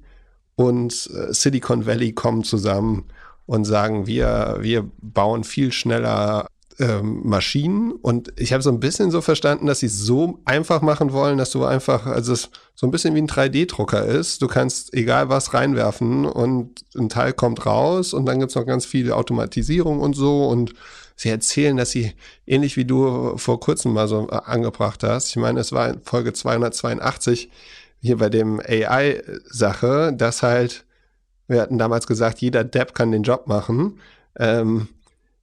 und 0.57 1.09
äh, 1.13 1.33
Silicon 1.33 1.85
Valley 1.85 2.11
kommen 2.11 2.43
zusammen 2.43 3.05
und 3.45 3.63
sagen, 3.63 4.05
wir, 4.05 4.57
wir 4.59 4.91
bauen 5.01 5.45
viel 5.45 5.71
schneller 5.71 6.47
ähm, 6.79 7.21
Maschinen 7.23 7.91
und 7.91 8.31
ich 8.37 8.53
habe 8.53 8.63
so 8.63 8.69
ein 8.69 8.79
bisschen 8.79 9.11
so 9.11 9.21
verstanden, 9.21 9.65
dass 9.65 9.79
sie 9.79 9.89
so 9.89 10.39
einfach 10.45 10.81
machen 10.81 11.11
wollen, 11.11 11.37
dass 11.37 11.51
du 11.51 11.65
einfach, 11.65 12.05
also 12.05 12.31
es 12.31 12.49
so 12.73 12.87
ein 12.87 12.91
bisschen 12.91 13.15
wie 13.15 13.21
ein 13.21 13.27
3D-Drucker 13.27 14.05
ist. 14.05 14.41
Du 14.41 14.47
kannst 14.47 14.93
egal 14.93 15.27
was 15.27 15.53
reinwerfen 15.53 16.25
und 16.25 16.85
ein 16.97 17.09
Teil 17.09 17.33
kommt 17.33 17.65
raus 17.65 18.13
und 18.13 18.25
dann 18.25 18.39
gibt's 18.39 18.55
noch 18.55 18.65
ganz 18.65 18.85
viel 18.85 19.11
Automatisierung 19.11 19.99
und 19.99 20.15
so 20.15 20.47
und 20.47 20.73
sie 21.17 21.29
erzählen, 21.29 21.75
dass 21.75 21.91
sie 21.91 22.13
ähnlich 22.47 22.77
wie 22.77 22.85
du 22.85 23.35
vor 23.35 23.59
kurzem 23.59 23.91
mal 23.91 24.07
so 24.07 24.29
äh, 24.31 24.35
angebracht 24.45 25.03
hast. 25.03 25.29
Ich 25.29 25.35
meine, 25.35 25.59
es 25.59 25.73
war 25.73 25.89
in 25.89 26.01
Folge 26.03 26.31
282 26.31 27.49
hier 28.01 28.17
bei 28.17 28.29
dem 28.29 28.61
AI-Sache, 28.61 30.13
dass 30.15 30.43
halt, 30.43 30.85
wir 31.49 31.61
hatten 31.61 31.77
damals 31.77 32.07
gesagt, 32.07 32.39
jeder 32.39 32.63
Depp 32.63 32.95
kann 32.95 33.11
den 33.11 33.23
Job 33.23 33.47
machen. 33.47 33.99
Ähm, 34.37 34.87
äh, 34.91 34.98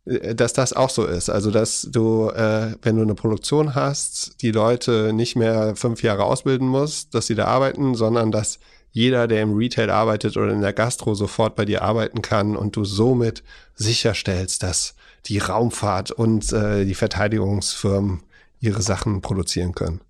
dass 0.06 0.52
das 0.52 0.72
auch 0.72 0.90
so 0.90 1.04
ist. 1.04 1.28
Also, 1.28 1.50
dass 1.50 1.88
du, 1.90 2.30
äh, 2.30 2.76
wenn 2.82 2.96
du 2.96 3.02
eine 3.02 3.16
Produktion 3.16 3.74
hast, 3.74 4.40
die 4.40 4.52
Leute 4.52 5.12
nicht 5.12 5.34
mehr 5.34 5.74
fünf 5.74 6.02
Jahre 6.02 6.24
ausbilden 6.24 6.68
musst, 6.68 7.14
dass 7.14 7.26
sie 7.26 7.34
da 7.34 7.46
arbeiten, 7.46 7.96
sondern 7.96 8.30
dass 8.30 8.60
jeder, 8.92 9.26
der 9.26 9.42
im 9.42 9.54
Retail 9.54 9.90
arbeitet 9.90 10.36
oder 10.36 10.52
in 10.52 10.60
der 10.60 10.72
Gastro 10.72 11.14
sofort 11.14 11.56
bei 11.56 11.64
dir 11.64 11.82
arbeiten 11.82 12.22
kann 12.22 12.56
und 12.56 12.76
du 12.76 12.84
somit 12.84 13.42
sicherstellst, 13.74 14.62
dass 14.62 14.94
die 15.26 15.38
Raumfahrt 15.38 16.12
und 16.12 16.52
äh, 16.52 16.84
die 16.84 16.94
Verteidigungsfirmen 16.94 18.22
ihre 18.60 18.82
Sachen 18.82 19.20
produzieren 19.20 19.74
können. 19.74 20.00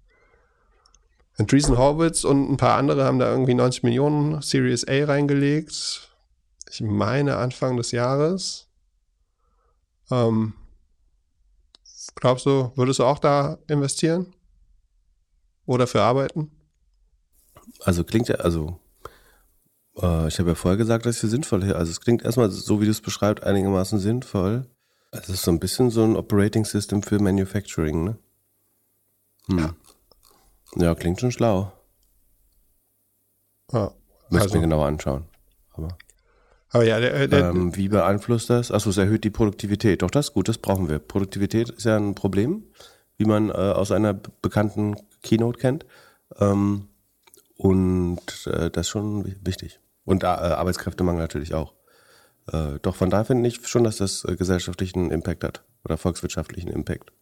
Andreessen 1.38 1.78
Horwitz 1.78 2.24
und 2.24 2.50
ein 2.50 2.56
paar 2.58 2.76
andere 2.76 3.04
haben 3.04 3.18
da 3.18 3.30
irgendwie 3.30 3.54
90 3.54 3.82
Millionen 3.82 4.42
Series 4.42 4.86
A 4.86 5.04
reingelegt. 5.06 6.10
Ich 6.70 6.80
meine 6.82 7.36
Anfang 7.36 7.76
des 7.76 7.92
Jahres. 7.92 8.65
Ähm, 10.10 10.54
glaubst 12.14 12.46
du, 12.46 12.72
würdest 12.76 13.00
du 13.00 13.04
auch 13.04 13.18
da 13.18 13.58
investieren? 13.68 14.32
Oder 15.66 15.86
für 15.86 16.02
arbeiten? 16.02 16.50
Also 17.80 18.04
klingt 18.04 18.28
ja, 18.28 18.36
also 18.36 18.78
äh, 20.00 20.28
ich 20.28 20.38
habe 20.38 20.50
ja 20.50 20.54
vorher 20.54 20.76
gesagt, 20.76 21.06
dass 21.06 21.16
es 21.16 21.20
für 21.20 21.28
sinnvoll 21.28 21.64
ist. 21.64 21.74
Also 21.74 21.90
es 21.90 22.00
klingt 22.00 22.22
erstmal, 22.22 22.50
so 22.50 22.80
wie 22.80 22.84
du 22.84 22.90
es 22.90 23.00
beschreibst, 23.00 23.44
einigermaßen 23.44 23.98
sinnvoll. 23.98 24.66
Es 25.10 25.28
ist 25.28 25.42
so 25.42 25.50
ein 25.50 25.60
bisschen 25.60 25.90
so 25.90 26.04
ein 26.04 26.16
Operating 26.16 26.64
System 26.64 27.02
für 27.02 27.18
Manufacturing, 27.18 28.04
ne? 28.04 28.18
Hm. 29.46 29.58
Ja. 29.58 29.74
ja, 30.76 30.94
klingt 30.94 31.20
schon 31.20 31.32
schlau. 31.32 31.72
Ja, 33.72 33.92
Müssen 34.28 34.42
also, 34.42 34.54
wir 34.54 34.60
genauer 34.60 34.86
anschauen. 34.86 35.26
Aber. 35.72 35.96
Aber 36.70 36.84
ja, 36.84 37.00
der, 37.00 37.28
der, 37.28 37.50
ähm, 37.50 37.76
wie 37.76 37.88
beeinflusst 37.88 38.50
das? 38.50 38.72
Achso, 38.72 38.90
es 38.90 38.96
erhöht 38.96 39.24
die 39.24 39.30
Produktivität. 39.30 40.02
Doch, 40.02 40.10
das 40.10 40.28
ist 40.28 40.34
gut, 40.34 40.48
das 40.48 40.58
brauchen 40.58 40.88
wir. 40.88 40.98
Produktivität 40.98 41.70
ist 41.70 41.84
ja 41.84 41.96
ein 41.96 42.14
Problem, 42.14 42.64
wie 43.16 43.24
man 43.24 43.50
äh, 43.50 43.52
aus 43.52 43.92
einer 43.92 44.14
bekannten 44.14 44.96
Keynote 45.22 45.58
kennt. 45.58 45.86
Ähm, 46.38 46.88
und 47.56 48.46
äh, 48.46 48.70
das 48.70 48.86
ist 48.86 48.90
schon 48.90 49.24
wichtig. 49.42 49.80
Und 50.04 50.22
äh, 50.22 50.26
Arbeitskräftemangel 50.26 51.22
natürlich 51.22 51.54
auch. 51.54 51.74
Äh, 52.52 52.78
doch 52.82 52.96
von 52.96 53.10
daher 53.10 53.24
finde 53.24 53.48
ich 53.48 53.66
schon, 53.66 53.84
dass 53.84 53.96
das 53.96 54.24
äh, 54.24 54.36
gesellschaftlichen 54.36 55.10
Impact 55.10 55.44
hat 55.44 55.64
oder 55.84 55.96
volkswirtschaftlichen 55.96 56.70
Impact. 56.70 57.12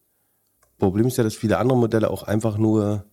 Problem 0.79 1.07
ist 1.07 1.17
ja, 1.17 1.25
dass 1.25 1.37
viele 1.37 1.59
andere 1.59 1.79
Modelle 1.79 2.11
auch 2.11 2.25
einfach 2.25 2.59
nur 2.59 3.05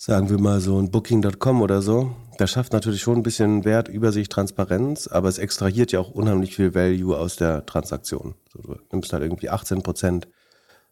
sagen 0.00 0.30
wir 0.30 0.38
mal 0.38 0.62
so 0.62 0.78
ein 0.78 0.90
Booking.com 0.90 1.60
oder 1.60 1.82
so, 1.82 2.16
das 2.38 2.50
schafft 2.50 2.72
natürlich 2.72 3.02
schon 3.02 3.18
ein 3.18 3.22
bisschen 3.22 3.66
Wert, 3.66 3.88
Übersicht, 3.88 4.32
Transparenz, 4.32 5.08
aber 5.08 5.28
es 5.28 5.36
extrahiert 5.36 5.92
ja 5.92 6.00
auch 6.00 6.10
unheimlich 6.10 6.56
viel 6.56 6.74
Value 6.74 7.18
aus 7.18 7.36
der 7.36 7.66
Transaktion. 7.66 8.34
So, 8.50 8.62
du 8.62 8.78
nimmst 8.92 9.12
halt 9.12 9.22
irgendwie 9.22 9.50
18% 9.50 10.26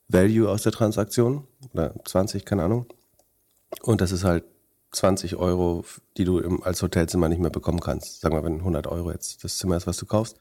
Value 0.08 0.50
aus 0.50 0.60
der 0.64 0.72
Transaktion 0.72 1.48
oder 1.72 1.94
20, 2.04 2.44
keine 2.44 2.64
Ahnung. 2.64 2.84
Und 3.80 4.02
das 4.02 4.12
ist 4.12 4.24
halt 4.24 4.44
20 4.92 5.36
Euro, 5.36 5.86
die 6.18 6.24
du 6.24 6.38
im, 6.38 6.62
als 6.62 6.82
Hotelzimmer 6.82 7.30
nicht 7.30 7.40
mehr 7.40 7.48
bekommen 7.48 7.80
kannst. 7.80 8.20
Sagen 8.20 8.34
wir, 8.34 8.44
wenn 8.44 8.58
100 8.58 8.88
Euro 8.88 9.10
jetzt 9.10 9.42
das 9.42 9.56
Zimmer 9.56 9.78
ist, 9.78 9.86
was 9.86 9.96
du 9.96 10.04
kaufst, 10.04 10.36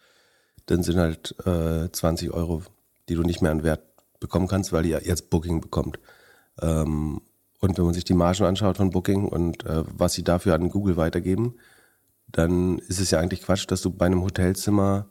dann 0.65 0.83
sind 0.83 0.97
halt 0.97 1.33
äh, 1.45 1.89
20 1.89 2.31
Euro, 2.31 2.63
die 3.07 3.15
du 3.15 3.21
nicht 3.21 3.41
mehr 3.41 3.51
an 3.51 3.63
Wert 3.63 3.85
bekommen 4.19 4.49
kannst, 4.49 4.73
weil 4.73 4.85
ihr 4.85 5.01
jetzt 5.05 5.29
Booking 5.29 5.61
bekommt. 5.61 5.99
Ähm, 6.61 7.21
und 7.59 7.77
wenn 7.77 7.85
man 7.85 7.93
sich 7.93 8.03
die 8.03 8.13
Margen 8.13 8.43
anschaut 8.43 8.77
von 8.77 8.91
Booking 8.91 9.25
und 9.25 9.65
äh, 9.65 9.83
was 9.87 10.13
sie 10.13 10.23
dafür 10.23 10.53
an 10.53 10.69
Google 10.69 10.97
weitergeben, 10.97 11.55
dann 12.27 12.77
ist 12.79 12.99
es 12.99 13.11
ja 13.11 13.19
eigentlich 13.19 13.41
Quatsch, 13.41 13.65
dass 13.67 13.81
du 13.81 13.89
bei 13.89 14.05
einem 14.05 14.23
Hotelzimmer 14.23 15.09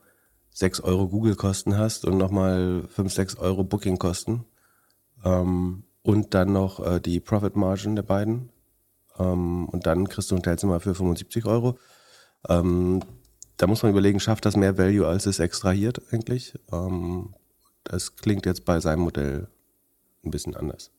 6 0.50 0.80
Euro 0.80 1.08
Google-Kosten 1.08 1.76
hast 1.76 2.04
und 2.04 2.16
nochmal 2.18 2.84
5, 2.88 3.12
6 3.12 3.36
Euro 3.36 3.64
Booking-Kosten. 3.64 4.44
Ähm, 5.24 5.84
und 6.02 6.34
dann 6.34 6.52
noch 6.52 6.84
äh, 6.84 7.00
die 7.00 7.20
Profit-Margin 7.20 7.96
der 7.96 8.04
beiden. 8.04 8.50
Ähm, 9.18 9.68
und 9.68 9.86
dann 9.86 10.08
kriegst 10.08 10.30
du 10.30 10.34
ein 10.34 10.38
Hotelzimmer 10.38 10.80
für 10.80 10.94
75 10.94 11.46
Euro. 11.46 11.78
Ähm, 12.48 13.02
da 13.56 13.66
muss 13.66 13.82
man 13.82 13.90
überlegen, 13.90 14.20
schafft 14.20 14.46
das 14.46 14.56
mehr 14.56 14.78
Value, 14.78 15.06
als 15.06 15.26
es 15.26 15.40
extrahiert 15.40 16.00
eigentlich? 16.12 16.54
Ähm, 16.72 17.34
das 17.84 18.16
klingt 18.16 18.46
jetzt 18.46 18.64
bei 18.64 18.80
seinem 18.80 19.00
Modell 19.00 19.48
ein 20.24 20.30
bisschen 20.30 20.56
anders. 20.56 20.90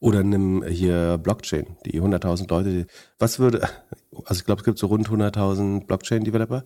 Oder 0.00 0.22
nimm 0.22 0.64
hier 0.64 1.18
Blockchain, 1.18 1.76
die 1.84 2.00
100.000 2.00 2.48
Leute. 2.50 2.70
Die, 2.70 2.86
was 3.18 3.38
würde, 3.38 3.62
also 4.24 4.40
ich 4.40 4.44
glaube, 4.44 4.60
es 4.60 4.64
gibt 4.64 4.78
so 4.78 4.86
rund 4.86 5.08
100.000 5.08 5.86
Blockchain-Developer. 5.86 6.64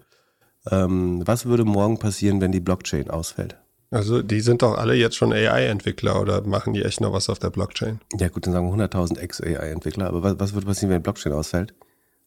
Ähm, 0.71 1.23
was 1.27 1.47
würde 1.47 1.65
morgen 1.65 1.99
passieren, 1.99 2.41
wenn 2.41 2.53
die 2.53 2.61
Blockchain 2.61 3.11
ausfällt? 3.11 3.57
Also 3.91 4.23
die 4.23 4.41
sind 4.41 4.63
doch 4.63 4.79
alle 4.79 4.95
jetzt 4.95 5.17
schon 5.17 5.33
AI-Entwickler 5.33 6.21
oder 6.21 6.47
machen 6.47 6.73
die 6.73 6.83
echt 6.83 7.01
noch 7.01 7.13
was 7.13 7.29
auf 7.29 7.39
der 7.39 7.51
Blockchain? 7.51 8.01
Ja 8.19 8.29
gut, 8.29 8.47
dann 8.47 8.55
sagen 8.55 8.75
wir 8.75 8.89
100.000 8.89 9.19
Ex-AI-Entwickler. 9.19 10.07
Aber 10.07 10.23
was, 10.23 10.39
was 10.39 10.55
würde 10.55 10.67
passieren, 10.67 10.91
wenn 10.91 11.03
Blockchain 11.03 11.33
ausfällt? 11.33 11.75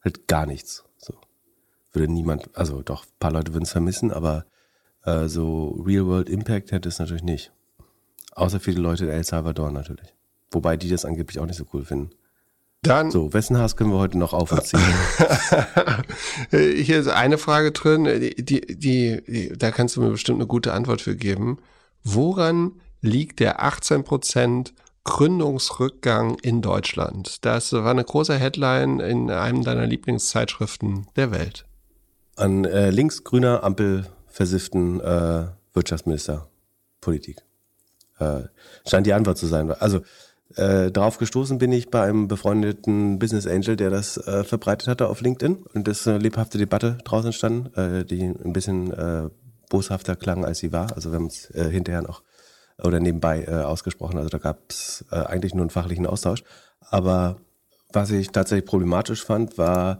Halt 0.03 0.27
gar 0.27 0.45
nichts. 0.45 0.83
So 0.97 1.15
würde 1.91 2.11
niemand, 2.11 2.49
also 2.55 2.81
doch, 2.81 3.05
ein 3.05 3.19
paar 3.19 3.31
Leute 3.31 3.53
würden 3.53 3.63
es 3.63 3.71
vermissen, 3.71 4.11
aber 4.11 4.45
äh, 5.05 5.27
so 5.27 5.81
Real-World-Impact 5.85 6.71
hätte 6.71 6.89
es 6.89 6.99
natürlich 6.99 7.23
nicht. 7.23 7.51
Außer 8.33 8.59
viele 8.59 8.81
Leute 8.81 9.05
in 9.05 9.11
El 9.11 9.23
Salvador 9.23 9.71
natürlich. 9.71 10.13
Wobei 10.51 10.77
die 10.77 10.89
das 10.89 11.05
angeblich 11.05 11.39
auch 11.39 11.45
nicht 11.45 11.57
so 11.57 11.65
cool 11.73 11.85
finden. 11.85 12.11
Dann, 12.81 13.09
so, 13.09 13.33
wessen 13.33 13.57
Hass 13.57 13.75
können 13.75 13.91
wir 13.91 13.97
heute 13.97 14.17
noch 14.17 14.33
auf 14.33 14.51
uns 14.51 14.65
ziehen? 14.65 14.79
Hier 16.51 16.99
ist 16.99 17.07
eine 17.07 17.37
Frage 17.37 17.71
drin, 17.71 18.05
die, 18.05 18.35
die, 18.35 18.61
die, 18.77 19.53
da 19.57 19.71
kannst 19.71 19.95
du 19.95 20.01
mir 20.01 20.11
bestimmt 20.11 20.37
eine 20.37 20.47
gute 20.47 20.71
Antwort 20.73 21.01
für 21.01 21.15
geben. 21.15 21.57
Woran 22.03 22.73
liegt 23.01 23.39
der 23.39 23.63
18% 23.63 24.71
Gründungsrückgang 25.03 26.37
in 26.39 26.61
Deutschland? 26.61 27.43
Das 27.43 27.73
war 27.73 27.89
eine 27.89 28.03
große 28.03 28.35
Headline 28.35 28.99
in 28.99 29.31
einem 29.31 29.63
deiner 29.63 29.87
Lieblingszeitschriften 29.87 31.07
der 31.15 31.31
Welt. 31.31 31.65
An 32.35 32.65
äh, 32.65 32.91
links-grüner 32.91 33.63
Ampel 33.63 34.05
versifften 34.27 34.99
äh, 34.99 35.47
Wirtschaftsministerpolitik. 35.73 37.41
Äh, 38.19 38.41
scheint 38.87 39.07
die 39.07 39.13
Antwort 39.13 39.37
zu 39.37 39.47
sein. 39.47 39.71
Also 39.71 40.01
äh, 40.55 40.91
drauf 40.91 41.17
gestoßen 41.17 41.57
bin 41.57 41.71
ich 41.71 41.89
bei 41.89 42.03
einem 42.03 42.27
befreundeten 42.27 43.19
Business 43.19 43.47
Angel, 43.47 43.75
der 43.75 43.89
das 43.89 44.17
äh, 44.17 44.43
verbreitet 44.43 44.87
hatte 44.87 45.07
auf 45.07 45.21
LinkedIn 45.21 45.65
und 45.73 45.87
es 45.87 46.07
eine 46.07 46.19
lebhafte 46.19 46.57
Debatte 46.57 46.97
draußen 47.03 47.27
entstanden, 47.27 47.73
äh, 47.75 48.05
die 48.05 48.23
ein 48.23 48.53
bisschen 48.53 48.91
äh, 48.93 49.29
boshafter 49.69 50.15
klang, 50.15 50.45
als 50.45 50.59
sie 50.59 50.71
war. 50.71 50.93
Also 50.95 51.11
wir 51.11 51.15
haben 51.15 51.27
es 51.27 51.49
äh, 51.51 51.69
hinterher 51.69 52.03
noch 52.03 52.21
oder 52.81 52.99
nebenbei 52.99 53.43
äh, 53.43 53.63
ausgesprochen. 53.63 54.17
Also 54.17 54.29
da 54.29 54.37
gab 54.37 54.59
es 54.69 55.03
äh, 55.11 55.15
eigentlich 55.15 55.53
nur 55.53 55.63
einen 55.63 55.69
fachlichen 55.69 56.05
Austausch. 56.05 56.43
Aber 56.79 57.37
was 57.91 58.11
ich 58.11 58.29
tatsächlich 58.29 58.65
problematisch 58.65 59.23
fand, 59.23 59.57
war, 59.57 59.99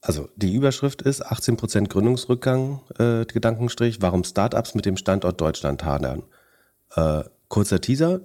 also 0.00 0.28
die 0.36 0.54
Überschrift 0.54 1.02
ist 1.02 1.24
18% 1.24 1.88
Gründungsrückgang, 1.88 2.80
äh, 2.98 3.24
Gedankenstrich, 3.24 4.02
warum 4.02 4.24
Startups 4.24 4.74
mit 4.74 4.86
dem 4.86 4.96
Standort 4.96 5.40
Deutschland 5.40 5.84
hadern. 5.84 6.22
Äh, 6.94 7.24
kurzer 7.48 7.80
Teaser, 7.80 8.20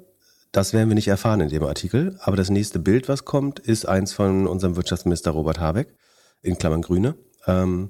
das 0.55 0.73
werden 0.73 0.89
wir 0.89 0.95
nicht 0.95 1.09
erfahren 1.09 1.41
in 1.41 1.49
dem 1.49 1.63
Artikel. 1.63 2.17
Aber 2.21 2.37
das 2.37 2.49
nächste 2.49 2.79
Bild, 2.79 3.09
was 3.09 3.25
kommt, 3.25 3.59
ist 3.59 3.87
eins 3.87 4.13
von 4.13 4.47
unserem 4.47 4.75
Wirtschaftsminister 4.77 5.31
Robert 5.31 5.59
Habeck, 5.59 5.93
in 6.41 6.57
Klammern 6.57 6.81
Grüne. 6.81 7.15
Ähm, 7.45 7.89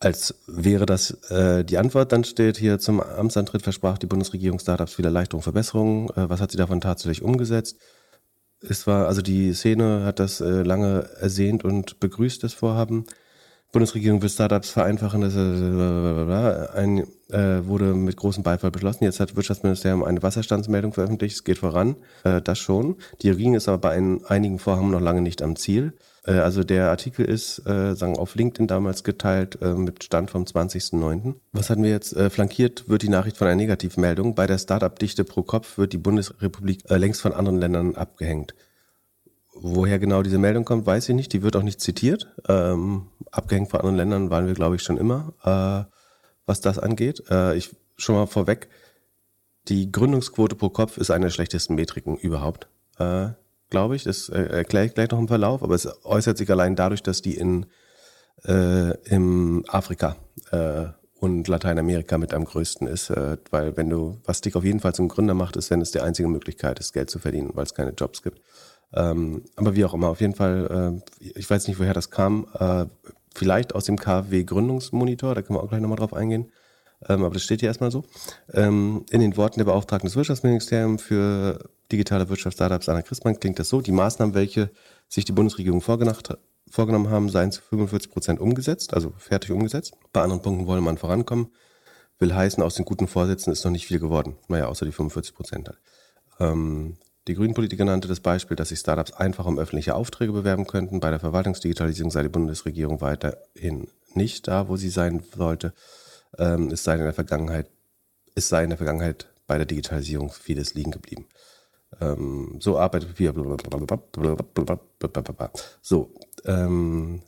als 0.00 0.34
wäre 0.48 0.84
das 0.84 1.12
äh, 1.30 1.64
die 1.64 1.78
Antwort, 1.78 2.10
dann 2.10 2.24
steht 2.24 2.56
hier 2.56 2.80
zum 2.80 3.00
Amtsantritt 3.00 3.62
versprach 3.62 3.98
die 3.98 4.06
Bundesregierung 4.06 4.58
Startups 4.58 4.98
wieder 4.98 5.10
Erleichterung, 5.10 5.42
Verbesserungen. 5.42 6.08
Äh, 6.10 6.28
was 6.28 6.40
hat 6.40 6.50
sie 6.50 6.58
davon 6.58 6.80
tatsächlich 6.80 7.22
umgesetzt? 7.22 7.76
Es 8.60 8.88
war, 8.88 9.06
also 9.06 9.22
die 9.22 9.54
Szene 9.54 10.04
hat 10.04 10.18
das 10.18 10.40
äh, 10.40 10.62
lange 10.62 11.08
ersehnt 11.20 11.64
und 11.64 12.00
begrüßt, 12.00 12.42
das 12.42 12.54
Vorhaben. 12.54 13.06
Bundesregierung 13.70 14.20
will 14.20 14.28
Startups 14.28 14.70
vereinfachen, 14.70 15.20
das 15.20 15.34
äh, 15.34 16.76
ein, 16.76 17.06
äh, 17.32 17.66
wurde 17.66 17.94
mit 17.94 18.16
großem 18.16 18.42
Beifall 18.42 18.70
beschlossen. 18.70 19.04
Jetzt 19.04 19.20
hat 19.20 19.36
Wirtschaftsministerium 19.36 20.04
eine 20.04 20.22
Wasserstandsmeldung 20.22 20.92
veröffentlicht. 20.92 21.36
Es 21.36 21.44
geht 21.44 21.58
voran, 21.58 21.96
äh, 22.24 22.40
das 22.40 22.58
schon. 22.58 22.96
Die 23.22 23.30
Regierung 23.30 23.54
ist 23.54 23.68
aber 23.68 23.78
bei 23.78 23.90
ein, 23.90 24.24
einigen 24.24 24.58
Vorhaben 24.58 24.90
noch 24.90 25.00
lange 25.00 25.20
nicht 25.20 25.42
am 25.42 25.56
Ziel. 25.56 25.94
Äh, 26.24 26.32
also 26.32 26.64
der 26.64 26.90
Artikel 26.90 27.24
ist 27.24 27.66
äh, 27.66 27.94
sagen 27.94 28.16
auf 28.16 28.34
LinkedIn 28.34 28.66
damals 28.66 29.04
geteilt 29.04 29.58
äh, 29.62 29.74
mit 29.74 30.04
Stand 30.04 30.30
vom 30.30 30.44
20.09. 30.44 31.34
Was 31.52 31.70
hatten 31.70 31.82
wir 31.82 31.90
jetzt? 31.90 32.14
Äh, 32.16 32.30
flankiert 32.30 32.88
wird 32.88 33.02
die 33.02 33.08
Nachricht 33.08 33.36
von 33.36 33.46
einer 33.46 33.56
Negativmeldung. 33.56 34.34
Bei 34.34 34.46
der 34.46 34.58
Startup-Dichte 34.58 35.24
pro 35.24 35.42
Kopf 35.42 35.78
wird 35.78 35.92
die 35.92 35.98
Bundesrepublik 35.98 36.88
äh, 36.90 36.96
längst 36.96 37.20
von 37.20 37.32
anderen 37.32 37.58
Ländern 37.58 37.94
abgehängt. 37.94 38.54
Woher 39.54 39.98
genau 39.98 40.22
diese 40.22 40.38
Meldung 40.38 40.64
kommt, 40.64 40.86
weiß 40.86 41.08
ich 41.10 41.14
nicht. 41.14 41.32
Die 41.32 41.42
wird 41.42 41.56
auch 41.56 41.62
nicht 41.62 41.80
zitiert. 41.80 42.26
Ähm, 42.48 43.08
abgehängt 43.30 43.70
von 43.70 43.80
anderen 43.80 43.96
Ländern 43.96 44.30
waren 44.30 44.46
wir, 44.46 44.54
glaube 44.54 44.76
ich, 44.76 44.82
schon 44.82 44.96
immer, 44.96 45.34
äh, 45.44 45.91
was 46.52 46.60
das 46.60 46.78
angeht. 46.78 47.24
Äh, 47.30 47.56
ich 47.56 47.74
schon 47.96 48.14
mal 48.14 48.26
vorweg, 48.26 48.68
die 49.68 49.90
Gründungsquote 49.90 50.54
pro 50.54 50.68
Kopf 50.68 50.98
ist 50.98 51.10
eine 51.10 51.26
der 51.26 51.30
schlechtesten 51.30 51.74
Metriken 51.74 52.16
überhaupt, 52.16 52.68
äh, 52.98 53.28
glaube 53.70 53.96
ich. 53.96 54.04
Das 54.04 54.28
äh, 54.28 54.42
erkläre 54.42 54.86
ich 54.86 54.94
gleich 54.94 55.10
noch 55.10 55.18
im 55.18 55.28
Verlauf, 55.28 55.62
aber 55.62 55.74
es 55.74 55.88
äußert 56.04 56.36
sich 56.36 56.50
allein 56.50 56.76
dadurch, 56.76 57.02
dass 57.02 57.22
die 57.22 57.36
in 57.36 57.66
äh, 58.44 58.96
im 59.08 59.64
Afrika 59.68 60.16
äh, 60.50 60.88
und 61.20 61.48
Lateinamerika 61.48 62.18
mit 62.18 62.34
am 62.34 62.44
größten 62.44 62.86
ist, 62.86 63.08
äh, 63.10 63.38
weil 63.50 63.76
wenn 63.76 63.88
du, 63.88 64.20
was 64.24 64.40
dich 64.40 64.54
auf 64.56 64.64
jeden 64.64 64.80
Fall 64.80 64.94
zum 64.94 65.08
Gründer 65.08 65.34
macht, 65.34 65.56
ist, 65.56 65.70
wenn 65.70 65.80
es 65.80 65.92
die 65.92 66.00
einzige 66.00 66.28
Möglichkeit 66.28 66.80
ist, 66.80 66.92
Geld 66.92 67.08
zu 67.08 67.18
verdienen, 67.18 67.50
weil 67.54 67.64
es 67.64 67.74
keine 67.74 67.92
Jobs 67.92 68.22
gibt. 68.22 68.40
Ähm, 68.92 69.44
aber 69.56 69.74
wie 69.74 69.84
auch 69.84 69.94
immer, 69.94 70.08
auf 70.08 70.20
jeden 70.20 70.34
Fall, 70.34 71.00
äh, 71.20 71.30
ich 71.38 71.48
weiß 71.48 71.68
nicht, 71.68 71.78
woher 71.78 71.94
das 71.94 72.10
kam, 72.10 72.46
äh, 72.58 72.86
vielleicht 73.34 73.74
aus 73.74 73.84
dem 73.84 73.98
KfW-Gründungsmonitor, 73.98 75.34
da 75.34 75.42
können 75.42 75.58
wir 75.58 75.62
auch 75.62 75.68
gleich 75.68 75.80
nochmal 75.80 75.98
drauf 75.98 76.14
eingehen. 76.14 76.50
Ähm, 77.08 77.24
aber 77.24 77.34
das 77.34 77.42
steht 77.42 77.60
hier 77.60 77.68
erstmal 77.68 77.90
so. 77.90 78.04
Ähm, 78.52 79.04
in 79.10 79.20
den 79.20 79.36
Worten 79.36 79.58
der 79.58 79.64
Beauftragten 79.64 80.06
des 80.06 80.16
Wirtschaftsministeriums 80.16 81.02
für 81.02 81.70
digitale 81.90 82.28
Wirtschaftsstartups 82.28 82.88
Anna 82.88 83.02
Christmann 83.02 83.38
klingt 83.38 83.58
das 83.58 83.68
so, 83.68 83.80
die 83.80 83.92
Maßnahmen, 83.92 84.34
welche 84.34 84.70
sich 85.08 85.24
die 85.24 85.32
Bundesregierung 85.32 85.80
vorgenommen 85.80 87.10
haben, 87.10 87.28
seien 87.28 87.52
zu 87.52 87.60
45 87.62 88.10
Prozent 88.10 88.40
umgesetzt, 88.40 88.94
also 88.94 89.12
fertig 89.18 89.50
umgesetzt. 89.50 89.94
Bei 90.12 90.22
anderen 90.22 90.42
Punkten 90.42 90.66
wolle 90.66 90.80
man 90.80 90.96
vorankommen. 90.96 91.48
Will 92.18 92.34
heißen, 92.34 92.62
aus 92.62 92.76
den 92.76 92.84
guten 92.84 93.08
Vorsätzen 93.08 93.52
ist 93.52 93.64
noch 93.64 93.72
nicht 93.72 93.86
viel 93.86 93.98
geworden. 93.98 94.36
Naja, 94.48 94.66
außer 94.66 94.86
die 94.86 94.92
45 94.92 95.34
Prozent 95.34 95.68
halt. 95.68 95.80
Ähm, 96.38 96.96
die 97.28 97.34
Grünen-Politiker 97.34 97.84
nannte 97.84 98.08
das 98.08 98.20
Beispiel, 98.20 98.56
dass 98.56 98.70
sich 98.70 98.80
Startups 98.80 99.12
einfach 99.12 99.46
um 99.46 99.58
öffentliche 99.58 99.94
Aufträge 99.94 100.32
bewerben 100.32 100.66
könnten. 100.66 100.98
Bei 101.00 101.10
der 101.10 101.20
Verwaltungsdigitalisierung 101.20 102.10
sei 102.10 102.24
die 102.24 102.28
Bundesregierung 102.28 103.00
weiterhin 103.00 103.88
nicht 104.14 104.48
da, 104.48 104.68
wo 104.68 104.76
sie 104.76 104.90
sein 104.90 105.22
sollte. 105.34 105.72
Ähm, 106.38 106.70
es 106.70 106.82
sei 106.82 106.94
in 106.94 107.00
der 107.00 107.12
Vergangenheit, 107.12 107.70
es 108.34 108.48
sei 108.48 108.64
in 108.64 108.70
der 108.70 108.78
Vergangenheit 108.78 109.28
bei 109.46 109.56
der 109.56 109.66
Digitalisierung 109.66 110.32
vieles 110.32 110.74
liegen 110.74 110.90
geblieben. 110.90 111.26
Ähm, 112.00 112.56
so 112.58 112.78
arbeitet 112.78 113.18
wir. 113.18 113.34
So, 115.80 116.14
ähm, 116.44 117.22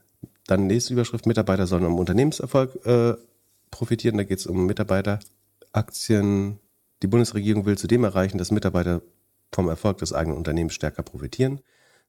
dann 0.47 0.67
nächste 0.67 0.95
Überschrift: 0.95 1.27
Mitarbeiter 1.27 1.67
sollen 1.67 1.85
am 1.85 1.99
Unternehmenserfolg 1.99 2.85
äh, 2.87 3.15
profitieren. 3.71 4.17
Da 4.17 4.25
geht 4.25 4.39
es 4.41 4.47
um 4.47 4.67
Mitarbeiteraktien. 4.67 6.59
Die 7.03 7.07
Bundesregierung 7.07 7.67
will 7.67 7.77
zudem 7.79 8.05
erreichen, 8.05 8.39
dass 8.39 8.51
Mitarbeiter 8.51 9.03
vom 9.55 9.69
Erfolg 9.69 9.99
des 9.99 10.13
eigenen 10.13 10.37
Unternehmens 10.37 10.75
stärker 10.75 11.03
profitieren. 11.03 11.61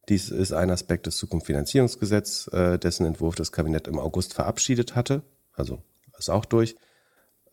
Dies 0.09 0.29
ist 0.29 0.51
ein 0.51 0.69
Aspekt 0.69 1.07
des 1.07 1.17
Zukunftsfinanzierungsgesetzes, 1.17 2.47
äh, 2.49 2.79
dessen 2.79 3.05
Entwurf 3.05 3.35
das 3.35 3.51
Kabinett 3.51 3.87
im 3.87 3.99
August 3.99 4.33
verabschiedet 4.33 4.95
hatte. 4.95 5.23
Also 5.53 5.79
ist 6.17 6.29
auch 6.29 6.45
durch. 6.45 6.75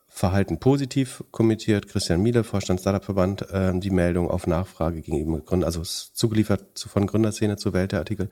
Verhalten 0.08 0.60
positiv 0.60 1.24
kommentiert 1.30 1.88
Christian 1.88 2.22
Miele, 2.22 2.44
Vorstand 2.44 2.80
Startup-Verband, 2.80 3.50
äh, 3.50 3.78
die 3.78 3.90
Meldung 3.90 4.30
auf 4.30 4.46
Nachfrage 4.46 5.00
gegenüber 5.00 5.40
Gründer, 5.40 5.66
also 5.66 5.82
zugeliefert 5.82 6.78
von 6.78 7.06
Gründerszene 7.06 7.56
zur 7.56 7.72
Welt 7.72 7.92
der 7.92 8.00
Artikel. 8.00 8.30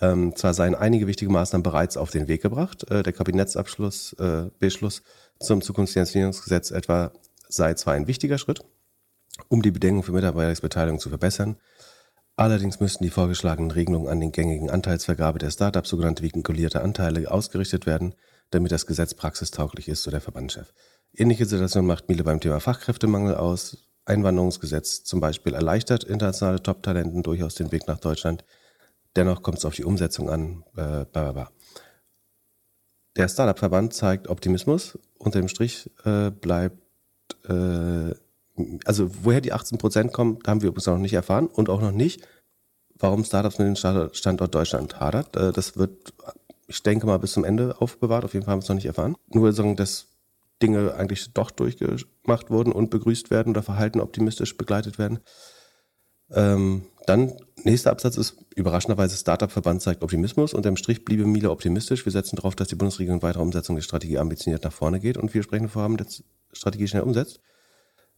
Ähm, 0.00 0.36
zwar 0.36 0.52
seien 0.52 0.74
einige 0.74 1.06
wichtige 1.06 1.30
Maßnahmen 1.30 1.62
bereits 1.62 1.96
auf 1.96 2.10
den 2.10 2.28
Weg 2.28 2.42
gebracht. 2.42 2.90
Äh, 2.90 3.02
der 3.02 3.14
Kabinettsabschluss, 3.14 4.12
äh, 4.14 4.50
Beschluss 4.58 5.02
zum 5.40 5.62
Zukunftsfinanzierungsgesetz 5.62 6.70
etwa 6.70 7.12
sei 7.48 7.72
zwar 7.74 7.94
ein 7.94 8.06
wichtiger 8.06 8.36
Schritt, 8.36 8.62
um 9.48 9.62
die 9.62 9.70
Bedingungen 9.70 10.02
für 10.02 10.12
Mitarbeitersbeteiligung 10.12 10.98
zu 10.98 11.08
verbessern. 11.08 11.56
Allerdings 12.36 12.80
müssten 12.80 13.02
die 13.02 13.10
vorgeschlagenen 13.10 13.70
Regelungen 13.70 14.08
an 14.08 14.20
den 14.20 14.30
gängigen 14.32 14.68
Anteilsvergabe 14.68 15.38
der 15.38 15.50
Startups, 15.50 15.88
sogenannte 15.88 16.22
vinkulierte 16.22 16.82
Anteile, 16.82 17.30
ausgerichtet 17.30 17.86
werden, 17.86 18.14
damit 18.50 18.72
das 18.72 18.86
Gesetz 18.86 19.14
praxistauglich 19.14 19.88
ist, 19.88 20.02
so 20.02 20.10
der 20.10 20.20
Verbandschef. 20.20 20.72
Ähnliche 21.14 21.46
Situation 21.46 21.86
macht 21.86 22.08
Miele 22.08 22.24
beim 22.24 22.40
Thema 22.40 22.60
Fachkräftemangel 22.60 23.36
aus. 23.36 23.78
Einwanderungsgesetz 24.04 25.02
zum 25.02 25.20
Beispiel 25.20 25.54
erleichtert 25.54 26.04
internationale 26.04 26.62
Top-Talenten 26.62 27.22
durchaus 27.22 27.54
den 27.54 27.72
Weg 27.72 27.88
nach 27.88 27.98
Deutschland. 27.98 28.44
Dennoch 29.16 29.42
kommt 29.42 29.58
es 29.58 29.64
auf 29.64 29.74
die 29.74 29.84
Umsetzung 29.84 30.28
an. 30.28 30.62
Äh, 30.76 31.06
bla 31.06 31.32
bla. 31.32 31.50
Der 33.16 33.28
Startup-Verband 33.28 33.94
zeigt 33.94 34.28
Optimismus. 34.28 34.98
Unter 35.18 35.40
dem 35.40 35.48
Strich 35.48 35.90
äh, 36.04 36.30
bleibt 36.30 36.76
äh, 37.48 38.14
also 38.84 39.10
woher 39.22 39.40
die 39.40 39.52
18 39.52 39.78
Prozent 39.78 40.12
kommen, 40.12 40.38
haben 40.46 40.62
wir 40.62 40.68
übrigens 40.68 40.86
noch 40.86 40.98
nicht 40.98 41.14
erfahren 41.14 41.46
und 41.46 41.68
auch 41.68 41.80
noch 41.80 41.92
nicht, 41.92 42.26
warum 42.98 43.24
Startups 43.24 43.58
mit 43.58 43.68
dem 43.68 43.76
Standort 44.12 44.54
Deutschland 44.54 45.00
hadert. 45.00 45.36
Äh, 45.36 45.52
das 45.52 45.76
wird, 45.76 46.12
ich 46.66 46.82
denke 46.82 47.06
mal, 47.06 47.18
bis 47.18 47.32
zum 47.32 47.44
Ende 47.44 47.80
aufbewahrt. 47.80 48.24
Auf 48.24 48.34
jeden 48.34 48.44
Fall 48.44 48.52
haben 48.52 48.60
wir 48.60 48.64
es 48.64 48.68
noch 48.68 48.76
nicht 48.76 48.86
erfahren. 48.86 49.16
Nur 49.28 49.52
sagen, 49.52 49.76
dass 49.76 50.06
Dinge 50.62 50.94
eigentlich 50.94 51.32
doch 51.34 51.50
durchgemacht 51.50 52.50
wurden 52.50 52.72
und 52.72 52.90
begrüßt 52.90 53.30
werden 53.30 53.50
oder 53.50 53.62
Verhalten 53.62 54.00
optimistisch 54.00 54.56
begleitet 54.56 54.98
werden. 54.98 55.20
Ähm, 56.30 56.86
dann, 57.06 57.34
nächster 57.62 57.90
Absatz 57.90 58.16
ist, 58.16 58.36
überraschenderweise, 58.56 59.16
Startup-Verband 59.16 59.82
zeigt 59.82 60.02
Optimismus. 60.02 60.54
Unter 60.54 60.70
dem 60.70 60.76
Strich 60.76 61.04
bliebe 61.04 61.24
Miele 61.24 61.50
optimistisch. 61.50 62.04
Wir 62.04 62.12
setzen 62.12 62.36
darauf, 62.36 62.56
dass 62.56 62.68
die 62.68 62.74
Bundesregierung 62.74 63.22
weitere 63.22 63.42
Umsetzung 63.42 63.76
der 63.76 63.82
Strategie 63.82 64.18
ambitioniert 64.18 64.64
nach 64.64 64.72
vorne 64.72 64.98
geht 64.98 65.16
und 65.18 65.32
wir 65.34 65.42
sprechen 65.42 65.68
Vorhaben 65.68 65.98
der 65.98 66.06
Strategie 66.52 66.88
schnell 66.88 67.02
umsetzt. 67.02 67.40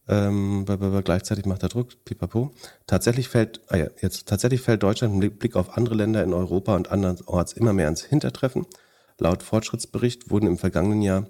Ähm, 0.09 0.65
gleichzeitig 1.03 1.45
macht 1.45 1.61
er 1.61 1.69
Druck, 1.69 2.03
pipapo. 2.03 2.51
Tatsächlich 2.87 3.29
fällt, 3.29 3.61
ah 3.67 3.77
ja, 3.77 3.87
jetzt, 4.01 4.27
tatsächlich 4.27 4.61
fällt 4.61 4.81
Deutschland 4.81 5.23
im 5.23 5.37
Blick 5.37 5.55
auf 5.55 5.77
andere 5.77 5.93
Länder 5.93 6.23
in 6.23 6.33
Europa 6.33 6.75
und 6.75 6.89
andernorts 6.91 7.53
immer 7.53 7.73
mehr 7.73 7.85
ans 7.85 8.03
Hintertreffen. 8.03 8.65
Laut 9.19 9.43
Fortschrittsbericht 9.43 10.31
wurden 10.31 10.47
im 10.47 10.57
vergangenen 10.57 11.03
Jahr 11.03 11.27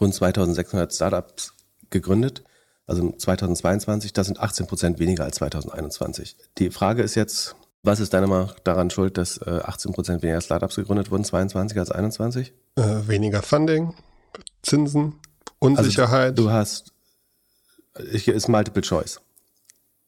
rund 0.00 0.14
2600 0.14 0.94
Startups 0.94 1.52
gegründet. 1.90 2.42
Also 2.86 3.10
2022, 3.10 4.14
das 4.14 4.28
sind 4.28 4.40
18 4.40 4.66
Prozent 4.66 4.98
weniger 4.98 5.24
als 5.24 5.36
2021. 5.36 6.36
Die 6.56 6.70
Frage 6.70 7.02
ist 7.02 7.16
jetzt, 7.16 7.54
was 7.82 8.00
ist 8.00 8.14
deiner 8.14 8.28
Meinung 8.28 8.52
daran 8.64 8.88
schuld, 8.88 9.18
dass 9.18 9.46
18 9.46 9.90
äh, 9.90 9.94
Prozent 9.94 10.22
weniger 10.22 10.40
Startups 10.40 10.76
gegründet 10.76 11.10
wurden, 11.10 11.24
22 11.24 11.78
als 11.78 11.90
21? 11.90 12.54
Äh, 12.76 12.82
weniger 13.06 13.42
Funding, 13.42 13.94
Zinsen, 14.62 15.16
Unsicherheit. 15.58 16.38
Also 16.38 16.44
du 16.44 16.50
hast 16.50 16.94
ich, 18.12 18.28
ist 18.28 18.48
Multiple 18.48 18.82
Choice. 18.82 19.20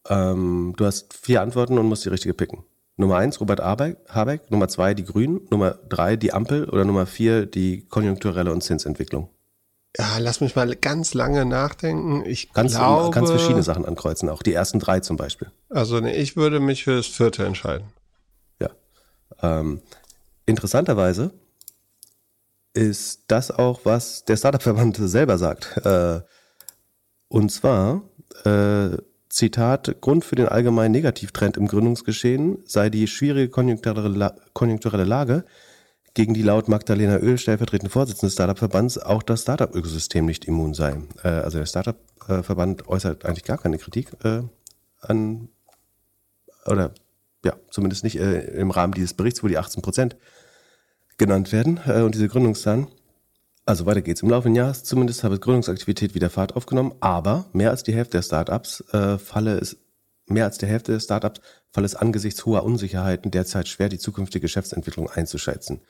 Ähm, 0.08 0.74
du 0.76 0.84
hast 0.84 1.14
vier 1.14 1.42
Antworten 1.42 1.78
und 1.78 1.86
musst 1.86 2.04
die 2.04 2.10
richtige 2.10 2.34
picken. 2.34 2.64
Nummer 2.96 3.16
eins, 3.16 3.40
Robert 3.40 3.60
Habeck. 3.60 4.50
Nummer 4.50 4.68
zwei, 4.68 4.94
die 4.94 5.04
Grünen. 5.04 5.40
Nummer 5.50 5.78
drei, 5.88 6.16
die 6.16 6.32
Ampel. 6.32 6.68
Oder 6.68 6.84
Nummer 6.84 7.06
vier, 7.06 7.46
die 7.46 7.86
konjunkturelle 7.86 8.52
und 8.52 8.62
Zinsentwicklung. 8.62 9.28
Ja, 9.98 10.18
lass 10.18 10.40
mich 10.40 10.56
mal 10.56 10.74
ganz 10.74 11.12
lange 11.12 11.44
nachdenken. 11.44 12.24
Ich 12.24 12.52
kannst, 12.52 12.76
glaube, 12.76 13.10
kannst 13.10 13.30
verschiedene 13.30 13.62
Sachen 13.62 13.84
ankreuzen, 13.84 14.30
auch 14.30 14.42
die 14.42 14.54
ersten 14.54 14.78
drei 14.78 15.00
zum 15.00 15.16
Beispiel. 15.18 15.50
Also 15.68 16.00
nee, 16.00 16.14
ich 16.14 16.34
würde 16.34 16.60
mich 16.60 16.84
für 16.84 16.96
das 16.96 17.06
vierte 17.06 17.44
entscheiden. 17.44 17.88
Ja. 18.58 18.70
Ähm, 19.42 19.82
interessanterweise 20.46 21.32
ist 22.72 23.24
das 23.28 23.50
auch, 23.50 23.80
was 23.84 24.24
der 24.24 24.38
Startup-Verband 24.38 24.96
selber 24.96 25.36
sagt. 25.36 25.76
Äh, 25.84 26.22
und 27.32 27.50
zwar, 27.50 28.02
äh, 28.44 28.98
Zitat, 29.30 30.02
Grund 30.02 30.22
für 30.26 30.36
den 30.36 30.48
allgemeinen 30.48 30.92
Negativtrend 30.92 31.56
im 31.56 31.66
Gründungsgeschehen 31.66 32.58
sei 32.66 32.90
die 32.90 33.06
schwierige 33.06 33.48
konjunkturelle, 33.48 34.34
konjunkturelle 34.52 35.04
Lage, 35.04 35.46
gegen 36.12 36.34
die 36.34 36.42
laut 36.42 36.68
Magdalena 36.68 37.16
Öl, 37.16 37.38
stellvertretende 37.38 37.90
Vorsitzende 37.90 38.26
des 38.26 38.34
Startup-Verbands, 38.34 38.98
auch 38.98 39.22
das 39.22 39.40
Startup-Ökosystem 39.40 40.26
nicht 40.26 40.44
immun 40.44 40.74
sei. 40.74 41.00
Äh, 41.24 41.28
also 41.28 41.56
der 41.56 41.64
Startup-Verband 41.64 42.86
äußert 42.86 43.24
eigentlich 43.24 43.44
gar 43.44 43.56
keine 43.56 43.78
Kritik 43.78 44.12
äh, 44.24 44.42
an, 45.00 45.48
oder 46.66 46.92
ja, 47.46 47.56
zumindest 47.70 48.04
nicht 48.04 48.20
äh, 48.20 48.40
im 48.60 48.70
Rahmen 48.70 48.92
dieses 48.92 49.14
Berichts, 49.14 49.42
wo 49.42 49.48
die 49.48 49.56
18 49.56 49.80
Prozent 49.80 50.18
genannt 51.16 51.50
werden 51.50 51.80
äh, 51.86 52.02
und 52.02 52.14
diese 52.14 52.28
Gründungszahlen. 52.28 52.88
Also 53.64 53.86
weiter 53.86 54.02
geht's. 54.02 54.22
Im 54.22 54.30
Laufe 54.30 54.48
des 54.48 54.56
Jahres 54.56 54.84
zumindest 54.84 55.22
habe 55.22 55.38
Gründungsaktivität 55.38 56.14
wieder 56.14 56.30
Fahrt 56.30 56.56
aufgenommen, 56.56 56.94
aber 57.00 57.46
mehr 57.52 57.70
als 57.70 57.82
die 57.82 57.94
Hälfte 57.94 58.18
der 58.18 58.22
Startups 58.22 58.80
äh, 58.92 59.18
falle 59.18 59.58
es 59.58 59.76
mehr 60.26 60.44
als 60.44 60.58
der 60.58 60.68
Hälfte 60.68 60.92
der 60.92 61.00
Startups 61.00 61.40
falle 61.70 61.86
es 61.86 61.94
angesichts 61.94 62.44
hoher 62.44 62.64
Unsicherheiten 62.64 63.30
derzeit 63.30 63.68
schwer, 63.68 63.88
die 63.88 63.98
zukünftige 63.98 64.42
Geschäftsentwicklung 64.42 65.10
einzuschätzen. 65.10 65.80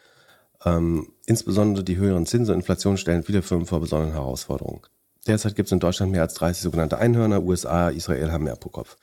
Ähm, 0.65 1.13
insbesondere 1.27 1.85
die 1.85 1.97
höheren 1.97 2.27
Zinsen 2.27 2.55
und 2.55 2.61
Inflation 2.61 2.97
stellen 2.97 3.25
viele 3.25 3.43
Firmen 3.43 3.67
vor 3.67 3.81
besonderen 3.81 4.13
Herausforderungen. 4.13 4.83
Derzeit 5.27 5.55
gibt 5.55 5.69
es 5.69 5.73
in 5.73 5.81
Deutschland 5.81 6.13
mehr 6.13 6.23
als 6.23 6.35
30 6.35 6.63
sogenannte 6.63 6.99
Einhörner. 6.99 7.43
USA, 7.43 7.89
Israel 7.89 8.33
haben 8.33 8.45
mehr 8.45 8.57
pro 8.57 8.69
Kopf. 8.69 8.97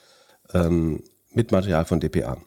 Ähm, 0.54 1.04
mit 1.34 1.52
Material 1.52 1.86
von 1.86 2.00
DPA. 2.00 2.38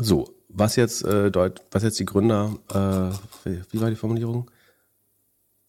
So, 0.00 0.34
was 0.48 0.76
jetzt, 0.76 1.04
äh, 1.04 1.30
deut 1.30 1.62
was 1.70 1.82
jetzt 1.82 1.98
die 1.98 2.04
Gründer, 2.04 2.56
äh, 2.70 3.50
wie 3.70 3.80
war 3.80 3.90
die 3.90 3.96
Formulierung? 3.96 4.50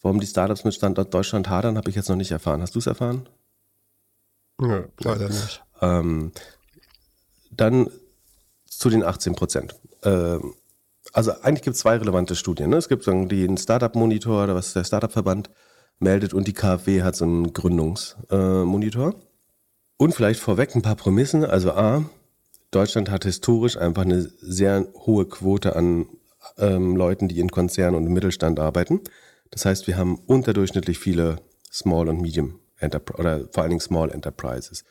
Warum 0.02 0.20
die 0.20 0.28
Startups 0.28 0.64
mit 0.64 0.74
Standort 0.74 1.14
Deutschland 1.14 1.50
hadern, 1.50 1.78
habe 1.78 1.90
ich 1.90 1.96
jetzt 1.96 2.10
noch 2.10 2.16
nicht 2.16 2.32
erfahren. 2.32 2.62
Hast 2.62 2.76
du 2.76 2.80
es 2.80 2.88
erfahren? 2.88 3.28
Ja, 4.62 4.86
leider 5.00 5.28
nicht. 5.28 5.64
Ähm, 5.82 6.32
dann 7.52 7.90
zu 8.66 8.90
den 8.90 9.04
18 9.04 9.36
Prozent. 9.36 9.76
Ähm, 10.04 10.54
also 11.14 11.32
eigentlich 11.42 11.64
gibt 11.64 11.76
es 11.76 11.82
zwei 11.82 11.98
relevante 11.98 12.36
Studien. 12.36 12.70
Ne? 12.70 12.78
Es 12.78 12.90
gibt 12.90 13.04
so 13.04 13.26
den 13.26 13.58
Startup-Monitor, 13.58 14.44
oder 14.44 14.56
was 14.56 14.74
der 14.74 14.84
Startup-Verband 14.84 15.50
meldet, 16.00 16.34
und 16.34 16.48
die 16.48 16.54
KfW 16.54 17.02
hat 17.02 17.16
so 17.16 17.26
einen 17.26 17.54
Gründungsmonitor. 17.54 19.10
Äh, 19.10 19.28
und 19.98 20.14
vielleicht 20.14 20.40
vorweg 20.40 20.76
ein 20.76 20.84
paar 20.84 20.96
Prämissen. 20.96 21.44
Also 21.44 21.72
A, 21.72 22.06
Deutschland 22.72 23.10
hat 23.10 23.24
historisch 23.24 23.78
einfach 23.78 24.04
eine 24.04 24.22
sehr 24.42 24.88
hohe 24.94 25.26
Quote 25.26 25.76
an 25.76 26.06
ähm, 26.58 26.96
Leuten, 26.96 27.28
die 27.28 27.40
in 27.40 27.50
Konzernen 27.50 27.96
und 27.96 28.06
im 28.06 28.14
Mittelstand 28.14 28.60
arbeiten. 28.60 29.02
Das 29.52 29.66
heißt, 29.66 29.88
wir 29.88 29.98
haben 29.98 30.16
unterdurchschnittlich 30.26 31.00
viele 31.00 31.38
Small 31.72 32.10
und 32.10 32.22
Medium 32.22 32.60
Enterprise 32.80 33.20
oder 33.20 33.48
vor 33.52 33.64
allen 33.64 33.72
Dingen 33.72 33.82
Small 33.82 34.12
Enterprises. 34.12 34.84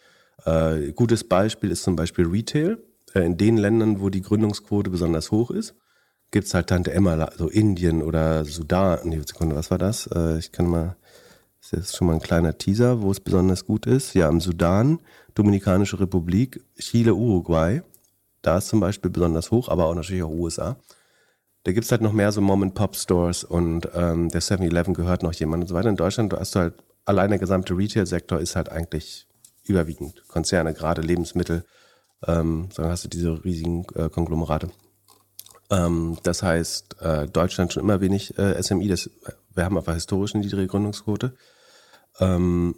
Äh, 0.45 0.93
gutes 0.93 1.25
Beispiel 1.25 1.71
ist 1.71 1.83
zum 1.83 1.97
Beispiel 1.97 2.27
Retail. 2.27 2.79
Äh, 3.15 3.25
in 3.25 3.37
den 3.37 3.57
Ländern, 3.57 4.01
wo 4.01 4.11
die 4.11 4.23
Gründungsquote 4.23 4.91
besonders 4.91 5.31
hoch 5.31 5.51
ist, 5.51 5.75
gibt's 6.31 6.55
halt 6.55 6.69
Tante 6.69 6.93
Emma, 6.93 7.31
so 7.37 7.49
Indien 7.49 8.03
oder 8.03 8.45
Sudan. 8.45 9.01
Nee, 9.05 9.21
Sekunde, 9.27 9.57
was 9.57 9.71
war 9.71 9.79
das? 9.79 10.09
Äh, 10.09 10.39
ich 10.39 10.53
kann 10.53 10.67
mal, 10.67 10.97
das 11.61 11.81
ist 11.81 11.97
schon 11.97 12.09
mal 12.09 12.15
ein 12.15 12.21
kleiner 12.21 12.59
Teaser, 12.59 13.03
wo 13.03 13.11
es 13.11 13.21
besonders 13.21 13.65
gut 13.65 13.87
ist. 13.87 14.15
Ja, 14.15 14.29
im 14.29 14.41
Sudan, 14.41 15.01
Dominikanische 15.35 16.01
Republik, 16.01 16.65
Chile, 16.79 17.15
Uruguay. 17.15 17.83
Da 18.43 18.59
ist 18.59 18.69
zum 18.69 18.81
Beispiel 18.81 19.11
besonders 19.11 19.51
hoch, 19.51 19.69
aber 19.69 19.87
auch 19.87 19.95
natürlich 19.95 20.23
auch 20.23 20.31
USA. 20.31 20.77
Da 21.67 21.73
gibt's 21.73 21.91
halt 21.91 22.01
noch 22.01 22.13
mehr 22.13 22.31
so 22.31 22.41
Mom-and-Pop-Stores 22.41 23.43
und 23.43 23.89
ähm, 23.93 24.29
der 24.29 24.41
7-Eleven 24.41 24.95
gehört 24.95 25.25
noch 25.25 25.33
jemand 25.33 25.65
und 25.65 25.67
so 25.67 25.75
weiter. 25.75 25.89
In 25.89 25.97
Deutschland 25.97 26.33
hast 26.33 26.55
du 26.55 26.61
halt, 26.61 26.75
allein 27.05 27.31
der 27.31 27.41
gesamte 27.41 27.77
Retail-Sektor 27.77 28.39
ist 28.39 28.55
halt 28.55 28.69
eigentlich 28.69 29.27
überwiegend 29.65 30.23
Konzerne, 30.29 30.75
gerade 30.75 31.03
Lebensmittel, 31.03 31.65
ähm, 32.25 32.69
dann 32.77 32.87
hast 32.87 33.03
du 33.03 33.09
diese 33.09 33.45
riesigen 33.45 33.85
äh, 33.97 34.09
Konglomerate. 34.09 34.71
Ähm, 35.69 36.19
das 36.23 36.45
heißt, 36.45 37.03
äh, 37.03 37.27
Deutschland 37.27 37.73
schon 37.73 37.83
immer 37.83 38.01
wenig 38.01 38.39
äh, 38.39 38.63
SMI, 38.63 38.87
das, 38.87 39.11
wir 39.53 39.65
haben 39.65 39.77
einfach 39.77 39.95
historisch 39.95 40.37
eine 40.37 40.45
niedrige 40.45 40.69
Gründungsquote. 40.69 41.35
Ähm, 42.21 42.77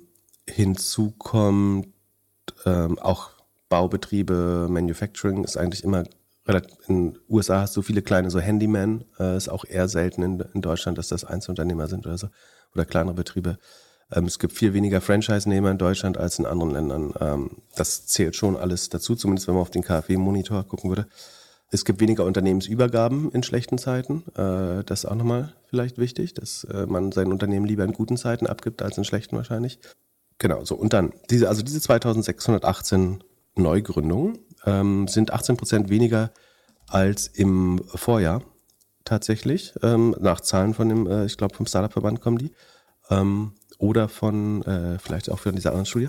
hinzu 0.48 1.10
kommt 1.10 1.88
ähm, 2.64 2.98
auch 2.98 3.32
Baubetriebe, 3.68 4.66
Manufacturing 4.70 5.44
ist 5.44 5.58
eigentlich 5.58 5.84
immer 5.84 6.04
in 6.86 7.12
den 7.12 7.18
USA 7.28 7.60
hast 7.60 7.76
du 7.76 7.82
viele 7.82 8.02
kleine 8.02 8.30
so 8.30 8.40
Handyman, 8.40 9.04
äh, 9.20 9.36
ist 9.36 9.48
auch 9.48 9.64
eher 9.64 9.88
selten 9.88 10.22
in, 10.22 10.40
in 10.54 10.62
Deutschland, 10.62 10.96
dass 10.96 11.08
das 11.08 11.24
Einzelunternehmer 11.24 11.88
sind 11.88 12.06
oder 12.06 12.16
so, 12.16 12.28
oder 12.74 12.84
kleinere 12.84 13.14
Betriebe. 13.14 13.58
Ähm, 14.10 14.24
es 14.24 14.38
gibt 14.38 14.54
viel 14.54 14.72
weniger 14.72 15.00
Franchise-Nehmer 15.00 15.70
in 15.70 15.78
Deutschland 15.78 16.16
als 16.16 16.38
in 16.38 16.46
anderen 16.46 16.72
Ländern. 16.72 17.12
Ähm, 17.20 17.50
das 17.76 18.06
zählt 18.06 18.34
schon 18.34 18.56
alles 18.56 18.88
dazu, 18.88 19.14
zumindest 19.14 19.46
wenn 19.46 19.54
man 19.54 19.62
auf 19.62 19.70
den 19.70 19.82
KfW-Monitor 19.82 20.64
gucken 20.64 20.90
würde. 20.90 21.06
Es 21.70 21.84
gibt 21.84 22.00
weniger 22.00 22.24
Unternehmensübergaben 22.24 23.30
in 23.32 23.42
schlechten 23.42 23.76
Zeiten. 23.76 24.24
Äh, 24.34 24.84
das 24.84 25.00
ist 25.00 25.04
auch 25.04 25.16
nochmal 25.16 25.52
vielleicht 25.68 25.98
wichtig, 25.98 26.32
dass 26.32 26.64
äh, 26.64 26.86
man 26.86 27.12
sein 27.12 27.30
Unternehmen 27.30 27.66
lieber 27.66 27.84
in 27.84 27.92
guten 27.92 28.16
Zeiten 28.16 28.46
abgibt 28.46 28.80
als 28.80 28.96
in 28.96 29.04
schlechten 29.04 29.36
wahrscheinlich. 29.36 29.78
Genau, 30.38 30.64
so. 30.64 30.76
Und 30.76 30.94
dann, 30.94 31.12
diese, 31.28 31.48
also 31.48 31.62
diese 31.62 31.80
2618 31.80 33.22
Neugründungen 33.56 34.38
ähm, 34.64 35.08
sind 35.08 35.32
18 35.32 35.56
Prozent 35.56 35.88
weniger 35.88 36.30
als 36.86 37.26
im 37.26 37.82
Vorjahr 37.94 38.42
tatsächlich. 39.04 39.74
Ähm, 39.82 40.14
nach 40.20 40.40
Zahlen 40.40 40.74
von 40.74 40.88
dem, 40.88 41.06
äh, 41.06 41.24
ich 41.24 41.36
glaube, 41.36 41.54
vom 41.54 41.66
Startup-Verband 41.66 42.20
kommen 42.20 42.38
die. 42.38 42.52
Ähm, 43.10 43.52
oder 43.78 44.08
von, 44.08 44.62
äh, 44.62 44.98
vielleicht 44.98 45.30
auch 45.30 45.38
von 45.38 45.54
dieser 45.54 45.70
anderen 45.70 45.86
Studie. 45.86 46.08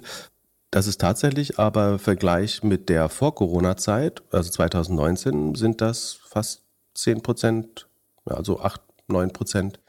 Das 0.72 0.86
ist 0.86 1.02
tatsächlich 1.02 1.58
aber 1.58 1.97
Vergleich 1.97 2.62
mit 2.64 2.89
der 2.89 3.10
Vor-Corona-Zeit, 3.10 4.22
also 4.32 4.52
2019, 4.52 5.56
sind 5.56 5.82
das 5.82 6.20
fast 6.28 6.64
10 6.93 7.22
Prozent, 7.22 7.88
also 8.26 8.60
8, 8.60 8.82
9 9.08 9.32
Prozent 9.32 9.80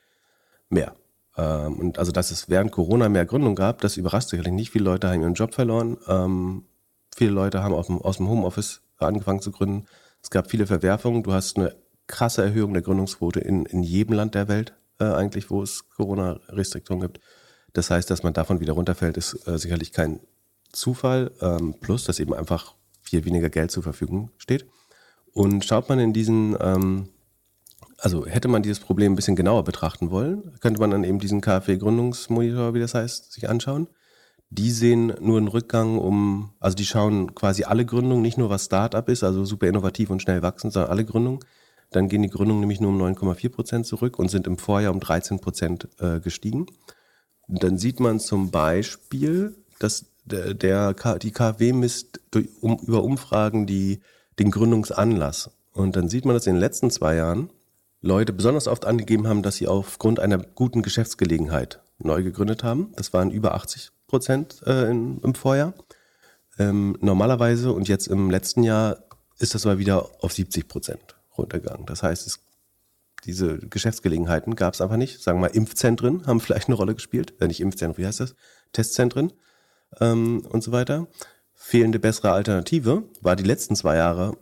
mehr. 0.69 0.95
Ähm, 1.37 1.79
und 1.79 1.99
also, 1.99 2.13
dass 2.13 2.31
es 2.31 2.49
während 2.49 2.73
Corona 2.73 3.09
mehr 3.09 3.27
Gründung 3.27 3.55
gab, 3.55 3.81
das 3.81 3.97
überrascht 3.97 4.31
sicherlich 4.31 4.53
nicht. 4.53 4.71
Viele 4.71 4.85
Leute 4.85 5.09
haben 5.09 5.21
ihren 5.21 5.35
Job 5.35 5.55
verloren. 5.55 5.99
Viele 7.21 7.33
Leute 7.33 7.63
haben 7.63 7.75
aus 7.75 7.89
dem, 7.89 8.01
aus 8.01 8.17
dem 8.17 8.31
Homeoffice 8.31 8.81
angefangen 8.97 9.43
zu 9.43 9.51
gründen. 9.51 9.85
Es 10.23 10.31
gab 10.31 10.51
viele 10.51 10.67
Verwerfungen. 10.67 11.23
Du 11.23 11.35
hast 11.35 11.59
eine 11.59 11.77
krasse 12.07 12.43
Erhöhung 12.43 12.73
der 12.73 12.81
Gründungsquote 12.81 13.41
in, 13.41 13.67
in 13.67 13.83
jedem 13.83 14.15
Land 14.15 14.35
der 14.35 14.49
Welt, 14.49 14.73
äh, 14.99 15.05
eigentlich, 15.05 15.51
wo 15.51 15.63
es 15.63 15.91
Corona-Restriktionen 15.91 17.03
gibt. 17.03 17.21
Das 17.75 17.91
heißt, 17.91 18.09
dass 18.09 18.23
man 18.23 18.33
davon 18.33 18.61
wieder 18.61 18.73
runterfällt, 18.73 19.19
ist 19.19 19.47
äh, 19.47 19.59
sicherlich 19.59 19.93
kein 19.93 20.21
Zufall. 20.73 21.31
Ähm, 21.43 21.75
plus, 21.79 22.05
dass 22.05 22.21
eben 22.21 22.33
einfach 22.33 22.75
viel 23.03 23.23
weniger 23.27 23.51
Geld 23.51 23.71
zur 23.71 23.83
Verfügung 23.83 24.31
steht. 24.39 24.65
Und 25.35 25.67
schaut 25.67 25.91
man 25.91 25.99
in 25.99 26.15
diesen, 26.15 26.57
ähm, 26.59 27.11
also 27.99 28.25
hätte 28.25 28.49
man 28.49 28.63
dieses 28.63 28.81
Problem 28.81 29.13
ein 29.13 29.17
bisschen 29.17 29.37
genauer 29.37 29.65
betrachten 29.65 30.11
wollen, 30.11 30.59
könnte 30.61 30.81
man 30.81 30.91
dann 30.91 31.05
eben 31.05 31.19
diesen 31.19 31.43
KfW-Gründungsmonitor, 31.43 32.73
wie 32.73 32.81
das 32.81 32.95
heißt, 32.95 33.31
sich 33.31 33.47
anschauen. 33.47 33.89
Die 34.53 34.73
sehen 34.73 35.15
nur 35.21 35.39
einen 35.39 35.49
Rückgang 35.49 35.99
um, 35.99 36.51
also 36.59 36.75
die 36.75 36.85
schauen 36.85 37.35
quasi 37.37 37.63
alle 37.65 37.87
Gründungen, 37.87 38.21
nicht 38.21 38.37
nur 38.37 38.51
was 38.51 38.65
Startup 38.65 39.09
ist, 39.09 39.23
also 39.23 39.45
super 39.45 39.69
innovativ 39.69 40.11
und 40.11 40.21
schnell 40.21 40.43
wachsen, 40.43 40.73
sondern 40.73 40.91
alle 40.91 41.05
Gründungen. 41.05 41.41
Dann 41.91 42.09
gehen 42.09 42.23
die 42.23 42.29
Gründungen 42.29 42.61
nämlich 42.61 42.81
nur 42.81 42.91
um 42.91 43.01
9,4 43.01 43.49
Prozent 43.49 43.87
zurück 43.87 44.19
und 44.19 44.29
sind 44.29 44.49
im 44.49 44.59
Vorjahr 44.59 44.93
um 44.93 45.01
13 45.01 45.41
Prozent 45.41 45.89
äh, 45.99 46.19
gestiegen. 46.21 46.67
Und 47.47 47.63
dann 47.63 47.79
sieht 47.79 48.01
man 48.01 48.19
zum 48.19 48.51
Beispiel, 48.51 49.57
dass 49.79 50.07
der, 50.25 50.55
der 50.55 50.95
die 51.19 51.33
KfW 51.33 51.73
misst 51.73 52.21
durch, 52.31 52.49
um, 52.61 52.79
über 52.79 53.05
Umfragen 53.05 53.67
die, 53.67 54.01
den 54.39 54.51
Gründungsanlass. 54.51 55.51
Und 55.73 55.95
dann 55.95 56.09
sieht 56.09 56.25
man, 56.25 56.35
dass 56.35 56.47
in 56.47 56.55
den 56.55 56.61
letzten 56.61 56.91
zwei 56.91 57.15
Jahren 57.17 57.51
Leute 58.03 58.33
besonders 58.33 58.67
oft 58.67 58.85
angegeben 58.85 59.29
haben, 59.29 59.43
dass 59.43 59.57
sie 59.57 59.69
aufgrund 59.69 60.21
einer 60.21 60.39
guten 60.39 60.83
Geschäftsgelegenheit 60.83 61.81
neu 61.99 62.23
gegründet 62.23 62.65
haben. 62.65 62.93
Das 62.97 63.13
waren 63.13 63.31
über 63.31 63.55
80 63.55 63.93
Prozent 64.11 64.61
äh, 64.67 64.91
in, 64.91 65.21
im 65.23 65.35
Vorjahr. 65.35 65.73
Ähm, 66.59 66.99
normalerweise 67.01 67.73
und 67.73 67.89
jetzt 67.89 68.09
im 68.09 68.29
letzten 68.31 68.63
Jahr 68.63 68.99
ist 69.39 69.55
das 69.55 69.65
aber 69.65 69.79
wieder 69.79 70.11
auf 70.21 70.33
70 70.33 70.69
Prozent 70.69 71.17
runtergegangen. 71.39 71.87
Das 71.87 72.03
heißt, 72.03 72.27
es 72.27 72.41
diese 73.25 73.59
Geschäftsgelegenheiten 73.59 74.57
gab 74.57 74.75
es 74.75 74.81
einfach 74.81 74.97
nicht. 74.97 75.23
Sagen 75.23 75.39
wir 75.39 75.49
mal, 75.49 75.57
Impfzentren 75.57 76.27
haben 76.27 76.41
vielleicht 76.41 76.69
eine 76.69 76.77
Rolle 76.77 76.95
gespielt. 76.95 77.35
Äh, 77.41 77.47
nicht 77.47 77.61
Impfzentren, 77.61 78.03
wie 78.03 78.07
heißt 78.07 78.21
das? 78.21 78.35
Testzentren 78.73 79.33
ähm, 80.01 80.47
und 80.49 80.63
so 80.63 80.73
weiter. 80.73 81.09
Fehlende 81.55 81.99
bessere 81.99 82.33
Alternative 82.33 83.05
war 83.21 83.37
die 83.37 83.45
letzten 83.45 83.77
zwei 83.77 83.97
Jahre 83.97 84.37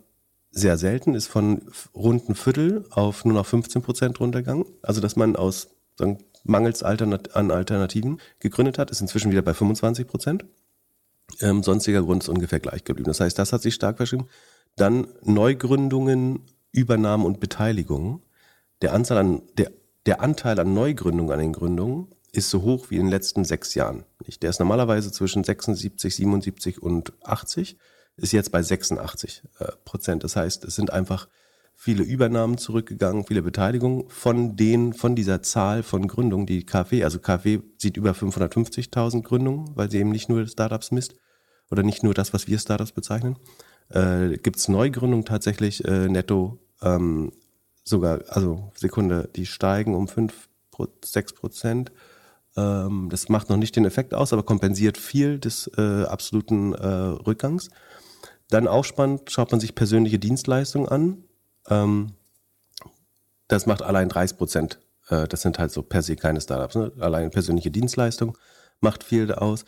sehr 0.50 0.78
selten, 0.78 1.14
ist 1.14 1.26
von 1.26 1.70
rund 1.94 2.28
ein 2.28 2.34
Viertel 2.34 2.86
auf 2.90 3.24
nur 3.24 3.34
noch 3.34 3.46
15 3.46 3.82
Prozent 3.82 4.20
runtergegangen. 4.20 4.64
Also 4.82 5.00
dass 5.00 5.16
man 5.16 5.36
aus 5.36 5.68
sagen, 5.96 6.18
mangels 6.44 6.82
Alternat 6.82 7.36
an 7.36 7.50
Alternativen 7.50 8.20
gegründet 8.40 8.78
hat, 8.78 8.90
ist 8.90 9.00
inzwischen 9.00 9.30
wieder 9.30 9.42
bei 9.42 9.54
25 9.54 10.06
Prozent. 10.06 10.44
Ähm, 11.40 11.62
sonstiger 11.62 12.02
Grund 12.02 12.22
ist 12.22 12.28
ungefähr 12.28 12.60
gleich 12.60 12.84
geblieben. 12.84 13.08
Das 13.08 13.20
heißt, 13.20 13.38
das 13.38 13.52
hat 13.52 13.62
sich 13.62 13.74
stark 13.74 13.98
verschoben. 13.98 14.28
Dann 14.76 15.08
Neugründungen, 15.22 16.46
Übernahmen 16.72 17.26
und 17.26 17.40
Beteiligungen 17.40 18.22
der, 18.82 18.92
Anzahl 18.92 19.18
an, 19.18 19.42
der, 19.56 19.72
der 20.06 20.20
Anteil 20.20 20.58
an 20.60 20.74
Neugründungen 20.74 21.32
an 21.32 21.40
den 21.40 21.52
Gründungen 21.52 22.08
ist 22.32 22.50
so 22.50 22.62
hoch 22.62 22.90
wie 22.90 22.96
in 22.96 23.04
den 23.04 23.10
letzten 23.10 23.44
sechs 23.44 23.74
Jahren. 23.74 24.04
Der 24.42 24.50
ist 24.50 24.60
normalerweise 24.60 25.10
zwischen 25.10 25.42
76, 25.42 26.14
77 26.14 26.82
und 26.82 27.12
80, 27.24 27.78
ist 28.16 28.32
jetzt 28.32 28.52
bei 28.52 28.62
86 28.62 29.42
äh, 29.58 29.72
Prozent. 29.84 30.24
Das 30.24 30.36
heißt, 30.36 30.64
es 30.64 30.74
sind 30.74 30.92
einfach 30.92 31.28
viele 31.80 32.02
Übernahmen 32.02 32.58
zurückgegangen, 32.58 33.24
viele 33.24 33.40
Beteiligungen 33.40 34.08
von 34.08 34.56
den, 34.56 34.92
von 34.92 35.14
dieser 35.14 35.42
Zahl 35.42 35.84
von 35.84 36.08
Gründungen, 36.08 36.44
die 36.44 36.66
KfW, 36.66 37.04
also 37.04 37.20
KfW 37.20 37.60
sieht 37.78 37.96
über 37.96 38.10
550.000 38.10 39.22
Gründungen, 39.22 39.70
weil 39.76 39.88
sie 39.88 39.98
eben 39.98 40.10
nicht 40.10 40.28
nur 40.28 40.44
Startups 40.48 40.90
misst 40.90 41.14
oder 41.70 41.84
nicht 41.84 42.02
nur 42.02 42.14
das, 42.14 42.34
was 42.34 42.48
wir 42.48 42.58
Startups 42.58 42.90
bezeichnen. 42.90 43.36
Äh, 43.90 44.38
Gibt 44.38 44.56
es 44.56 44.66
Neugründungen 44.66 45.24
tatsächlich 45.24 45.84
äh, 45.84 46.08
netto 46.08 46.58
ähm, 46.82 47.30
sogar, 47.84 48.22
also 48.26 48.72
Sekunde, 48.74 49.30
die 49.36 49.46
steigen 49.46 49.94
um 49.94 50.08
5, 50.08 50.48
6 51.04 51.32
Prozent. 51.34 51.92
Ähm, 52.56 53.06
das 53.08 53.28
macht 53.28 53.50
noch 53.50 53.56
nicht 53.56 53.76
den 53.76 53.84
Effekt 53.84 54.14
aus, 54.14 54.32
aber 54.32 54.42
kompensiert 54.42 54.98
viel 54.98 55.38
des 55.38 55.70
äh, 55.78 56.02
absoluten 56.02 56.74
äh, 56.74 56.86
Rückgangs. 56.86 57.70
Dann 58.50 58.66
auch 58.66 58.84
spannend, 58.84 59.30
schaut 59.30 59.52
man 59.52 59.60
sich 59.60 59.76
persönliche 59.76 60.18
Dienstleistungen 60.18 60.88
an. 60.88 61.24
Ähm, 61.68 62.12
das 63.48 63.66
macht 63.66 63.82
allein 63.82 64.08
30 64.08 64.36
Prozent. 64.36 64.78
Äh, 65.08 65.26
das 65.28 65.42
sind 65.42 65.58
halt 65.58 65.72
so 65.72 65.82
per 65.82 66.02
se 66.02 66.16
keine 66.16 66.40
Startups. 66.40 66.74
Ne? 66.74 66.92
Allein 67.00 67.30
persönliche 67.30 67.70
Dienstleistung 67.70 68.36
macht 68.80 69.04
viel 69.04 69.32
aus. 69.32 69.64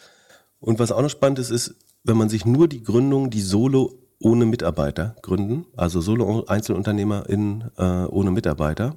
Und 0.61 0.79
was 0.79 0.93
auch 0.93 1.03
noch 1.03 1.11
spannend 1.11 1.39
ist, 1.39 1.51
ist, 1.51 1.75
wenn 2.05 2.17
man 2.17 2.29
sich 2.29 2.45
nur 2.45 2.69
die 2.69 2.83
Gründung, 2.83 3.31
die 3.31 3.41
Solo 3.41 3.99
ohne 4.19 4.45
Mitarbeiter 4.45 5.17
gründen, 5.23 5.67
also 5.77 6.01
Solo-EinzelunternehmerInnen 6.01 7.71
äh, 7.77 8.05
ohne 8.07 8.31
Mitarbeiter, 8.31 8.97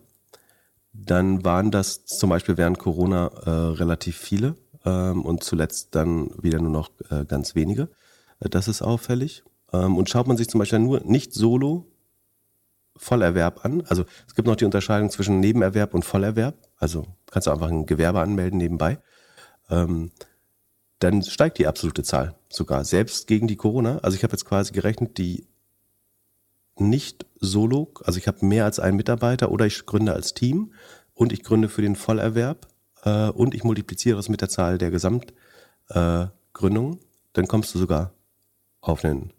dann 0.92 1.44
waren 1.44 1.72
das 1.72 2.06
zum 2.06 2.30
Beispiel 2.30 2.58
während 2.58 2.78
Corona 2.78 3.28
äh, 3.46 3.50
relativ 3.50 4.18
viele 4.18 4.56
ähm, 4.86 5.24
und 5.24 5.44
zuletzt 5.44 5.96
dann 5.96 6.30
wieder 6.42 6.60
nur 6.60 6.72
noch 6.72 6.92
äh, 7.10 7.26
ganz 7.26 7.56
wenige. 7.56 7.90
Äh, 8.40 8.50
das 8.50 8.68
ist 8.68 8.82
auffällig. 8.82 9.44
Ähm, 9.72 9.98
und 9.98 10.10
schaut 10.10 10.28
man 10.28 10.38
sich 10.38 10.50
zum 10.50 10.60
Beispiel 10.60 10.80
nur 10.80 11.02
nicht 11.02 11.34
Solo 11.34 11.88
Vollerwerb 12.96 13.66
an, 13.66 13.84
also 13.88 14.06
es 14.28 14.36
gibt 14.36 14.48
noch 14.48 14.56
die 14.56 14.66
Unterscheidung 14.66 15.10
zwischen 15.10 15.40
Nebenerwerb 15.40 15.94
und 15.94 16.06
Vollerwerb, 16.06 16.56
also 16.78 17.06
kannst 17.32 17.48
du 17.48 17.52
einfach 17.52 17.70
ein 17.70 17.86
Gewerbe 17.86 18.22
anmelden 18.22 18.58
nebenbei. 18.58 19.00
Ähm, 19.70 20.12
dann 21.00 21.24
steigt 21.24 21.58
die 21.58 21.68
absolute 21.68 22.04
Zahl 22.04 22.36
sogar, 22.50 22.86
selbst 22.86 23.28
gegen 23.28 23.48
die 23.48 23.58
Corona. 23.58 23.98
Also 24.00 24.16
ich 24.16 24.24
habe 24.24 24.32
jetzt 24.32 24.46
quasi 24.46 24.72
gerechnet, 24.72 25.18
die 25.18 25.48
nicht 26.78 27.26
solo, 27.40 27.94
also 28.04 28.18
ich 28.18 28.28
habe 28.28 28.46
mehr 28.46 28.66
als 28.66 28.80
einen 28.80 28.98
Mitarbeiter 28.98 29.52
oder 29.52 29.66
ich 29.66 29.86
gründe 29.86 30.14
als 30.14 30.34
Team 30.34 30.74
und 31.14 31.34
ich 31.34 31.44
gründe 31.44 31.70
für 31.70 31.82
den 31.82 31.96
Vollerwerb 31.96 32.68
äh, 33.04 33.30
und 33.30 33.54
ich 33.54 33.64
multipliziere 33.64 34.20
es 34.20 34.30
mit 34.30 34.42
der 34.42 34.50
Zahl 34.50 34.78
der 34.78 34.92
Gesamtgründungen, 34.92 36.94
äh, 36.94 37.00
dann 37.34 37.48
kommst 37.48 37.74
du 37.76 37.80
sogar 37.80 38.14
auf 38.82 39.04
einen 39.04 39.34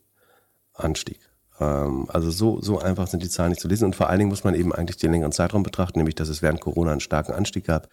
Anstieg. 0.74 1.18
Ähm, 1.61 2.07
also 2.09 2.30
so, 2.30 2.61
so 2.61 2.78
einfach 2.78 3.07
sind 3.07 3.22
die 3.22 3.28
Zahlen 3.28 3.50
nicht 3.50 3.61
zu 3.61 3.68
lesen. 3.68 3.84
Und 3.84 3.96
vor 3.96 4.09
allen 4.09 4.18
Dingen 4.18 4.30
muss 4.30 4.44
man 4.44 4.55
eben 4.55 4.72
eigentlich 4.72 4.96
den 4.96 5.12
längeren 5.12 5.32
Zeitraum 5.32 5.62
betrachten, 5.62 5.98
nämlich 5.98 6.14
dass 6.14 6.28
es 6.28 6.42
während 6.42 6.61
Corona 6.61 6.92
einen 6.92 7.00
starken 7.00 7.32
Anstieg 7.32 7.66
gab, 7.66 7.88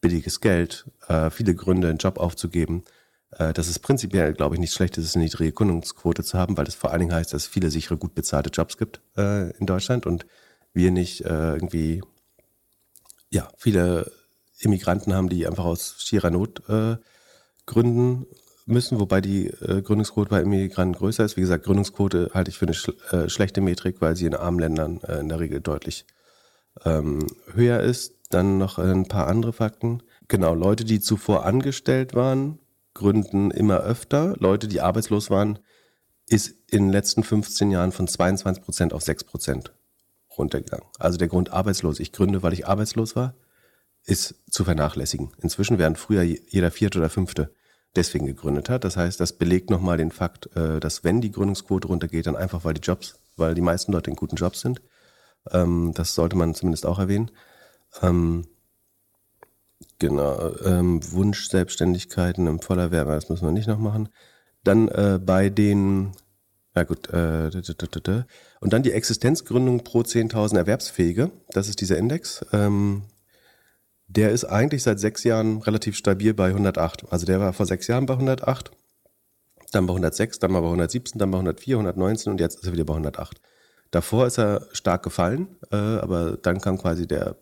billiges 0.00 0.40
Geld, 0.40 0.86
äh, 1.08 1.30
viele 1.30 1.54
Gründe, 1.54 1.88
einen 1.88 1.98
Job 1.98 2.18
aufzugeben. 2.18 2.84
Äh, 3.30 3.52
dass 3.52 3.68
es 3.68 3.78
prinzipiell, 3.78 4.32
glaube 4.32 4.54
ich, 4.54 4.60
nicht 4.60 4.72
schlecht 4.72 4.96
ist, 4.96 5.14
eine 5.14 5.24
niedrige 5.24 5.52
Gründungsquote 5.52 6.24
zu 6.24 6.38
haben, 6.38 6.56
weil 6.56 6.64
das 6.64 6.74
vor 6.74 6.90
allen 6.90 7.00
Dingen 7.00 7.14
heißt, 7.14 7.32
dass 7.32 7.42
es 7.42 7.48
viele 7.48 7.70
sichere, 7.70 7.98
gut 7.98 8.14
bezahlte 8.14 8.50
Jobs 8.50 8.78
gibt 8.78 9.00
äh, 9.16 9.50
in 9.58 9.66
Deutschland 9.66 10.06
und 10.06 10.26
wir 10.74 10.90
nicht 10.90 11.22
irgendwie, 11.22 12.02
ja, 13.30 13.48
viele 13.56 14.12
Immigranten 14.60 15.12
haben, 15.12 15.28
die 15.28 15.46
einfach 15.46 15.64
aus 15.64 15.96
schierer 15.98 16.30
Not 16.30 16.62
gründen 17.66 18.26
müssen, 18.68 19.00
wobei 19.00 19.20
die 19.20 19.48
äh, 19.48 19.82
Gründungsquote 19.82 20.30
bei 20.30 20.40
Immigranten 20.40 20.94
größer 20.94 21.24
ist. 21.24 21.36
Wie 21.36 21.40
gesagt, 21.40 21.64
Gründungsquote 21.64 22.30
halte 22.34 22.50
ich 22.50 22.58
für 22.58 22.66
eine 22.66 22.74
sch 22.74 22.90
äh, 23.10 23.28
schlechte 23.28 23.60
Metrik, 23.60 24.00
weil 24.00 24.16
sie 24.16 24.26
in 24.26 24.34
armen 24.34 24.58
Ländern 24.58 25.00
äh, 25.02 25.18
in 25.20 25.28
der 25.28 25.40
Regel 25.40 25.60
deutlich 25.60 26.06
ähm, 26.84 27.26
höher 27.52 27.80
ist. 27.80 28.14
Dann 28.30 28.58
noch 28.58 28.78
ein 28.78 29.08
paar 29.08 29.26
andere 29.26 29.52
Fakten. 29.52 30.02
Genau, 30.28 30.54
Leute, 30.54 30.84
die 30.84 31.00
zuvor 31.00 31.46
angestellt 31.46 32.14
waren, 32.14 32.58
Gründen 32.92 33.50
immer 33.50 33.80
öfter. 33.80 34.36
Leute, 34.38 34.68
die 34.68 34.80
arbeitslos 34.80 35.30
waren, 35.30 35.58
ist 36.28 36.54
in 36.70 36.84
den 36.84 36.92
letzten 36.92 37.22
15 37.22 37.70
Jahren 37.70 37.92
von 37.92 38.06
22 38.06 38.62
Prozent 38.62 38.92
auf 38.92 39.02
6 39.02 39.24
Prozent 39.24 39.72
runtergegangen. 40.36 40.86
Also 40.98 41.16
der 41.16 41.28
Grund 41.28 41.50
arbeitslos. 41.50 42.00
Ich 42.00 42.12
gründe, 42.12 42.42
weil 42.42 42.52
ich 42.52 42.66
arbeitslos 42.66 43.16
war, 43.16 43.34
ist 44.04 44.34
zu 44.50 44.64
vernachlässigen. 44.64 45.32
Inzwischen 45.40 45.78
während 45.78 45.98
früher 45.98 46.22
jeder 46.22 46.70
vierte 46.70 46.98
oder 46.98 47.08
fünfte 47.08 47.50
deswegen 47.96 48.26
gegründet 48.26 48.68
hat. 48.68 48.84
Das 48.84 48.96
heißt, 48.96 49.20
das 49.20 49.32
belegt 49.32 49.70
nochmal 49.70 49.96
den 49.96 50.10
Fakt, 50.10 50.54
äh, 50.56 50.80
dass 50.80 51.04
wenn 51.04 51.20
die 51.20 51.32
Gründungsquote 51.32 51.88
runtergeht, 51.88 52.26
dann 52.26 52.36
einfach 52.36 52.64
weil 52.64 52.74
die 52.74 52.80
Jobs, 52.80 53.18
weil 53.36 53.54
die 53.54 53.60
meisten 53.60 53.92
Leute 53.92 54.10
in 54.10 54.16
guten 54.16 54.36
Jobs 54.36 54.60
sind. 54.60 54.80
Ähm, 55.50 55.92
das 55.94 56.14
sollte 56.14 56.36
man 56.36 56.54
zumindest 56.54 56.86
auch 56.86 56.98
erwähnen. 56.98 57.30
Ähm, 58.02 58.46
Genau, 59.98 60.54
ähm, 60.64 61.00
Wunsch-Selbstständigkeiten 61.12 62.46
im 62.46 62.60
Vollerwerb, 62.60 63.08
das 63.08 63.28
müssen 63.28 63.46
wir 63.46 63.52
nicht 63.52 63.66
noch 63.66 63.78
machen. 63.78 64.08
Dann 64.62 64.88
äh, 64.88 65.18
bei 65.24 65.50
den, 65.50 66.12
ja 66.76 66.84
gut, 66.84 67.08
äh, 67.12 67.50
und 68.60 68.72
dann 68.72 68.82
die 68.82 68.92
Existenzgründung 68.92 69.82
pro 69.82 70.00
10.000 70.00 70.56
Erwerbsfähige, 70.56 71.32
das 71.50 71.68
ist 71.68 71.80
dieser 71.80 71.96
Index. 71.96 72.44
Der 74.08 74.30
ist 74.30 74.44
eigentlich 74.44 74.82
seit 74.82 74.98
sechs 74.98 75.22
Jahren 75.24 75.58
relativ 75.58 75.96
stabil 75.96 76.32
bei 76.34 76.48
108. 76.48 77.12
Also 77.12 77.26
der 77.26 77.40
war 77.40 77.52
vor 77.52 77.66
sechs 77.66 77.86
Jahren 77.86 78.06
bei 78.06 78.14
108, 78.14 78.70
dann 79.72 79.86
bei 79.86 79.92
106, 79.92 80.38
dann 80.38 80.52
mal 80.52 80.60
bei 80.60 80.66
117, 80.66 81.18
dann 81.18 81.30
bei 81.30 81.36
104, 81.36 81.76
119 81.76 82.32
und 82.32 82.40
jetzt 82.40 82.56
ist 82.56 82.66
er 82.66 82.72
wieder 82.72 82.84
bei 82.84 82.94
108. 82.94 83.40
Davor 83.90 84.26
ist 84.26 84.38
er 84.38 84.66
stark 84.72 85.02
gefallen, 85.02 85.56
äh, 85.70 85.76
aber 85.76 86.36
dann 86.36 86.60
kam 86.60 86.78
quasi 86.78 87.06
der 87.06 87.36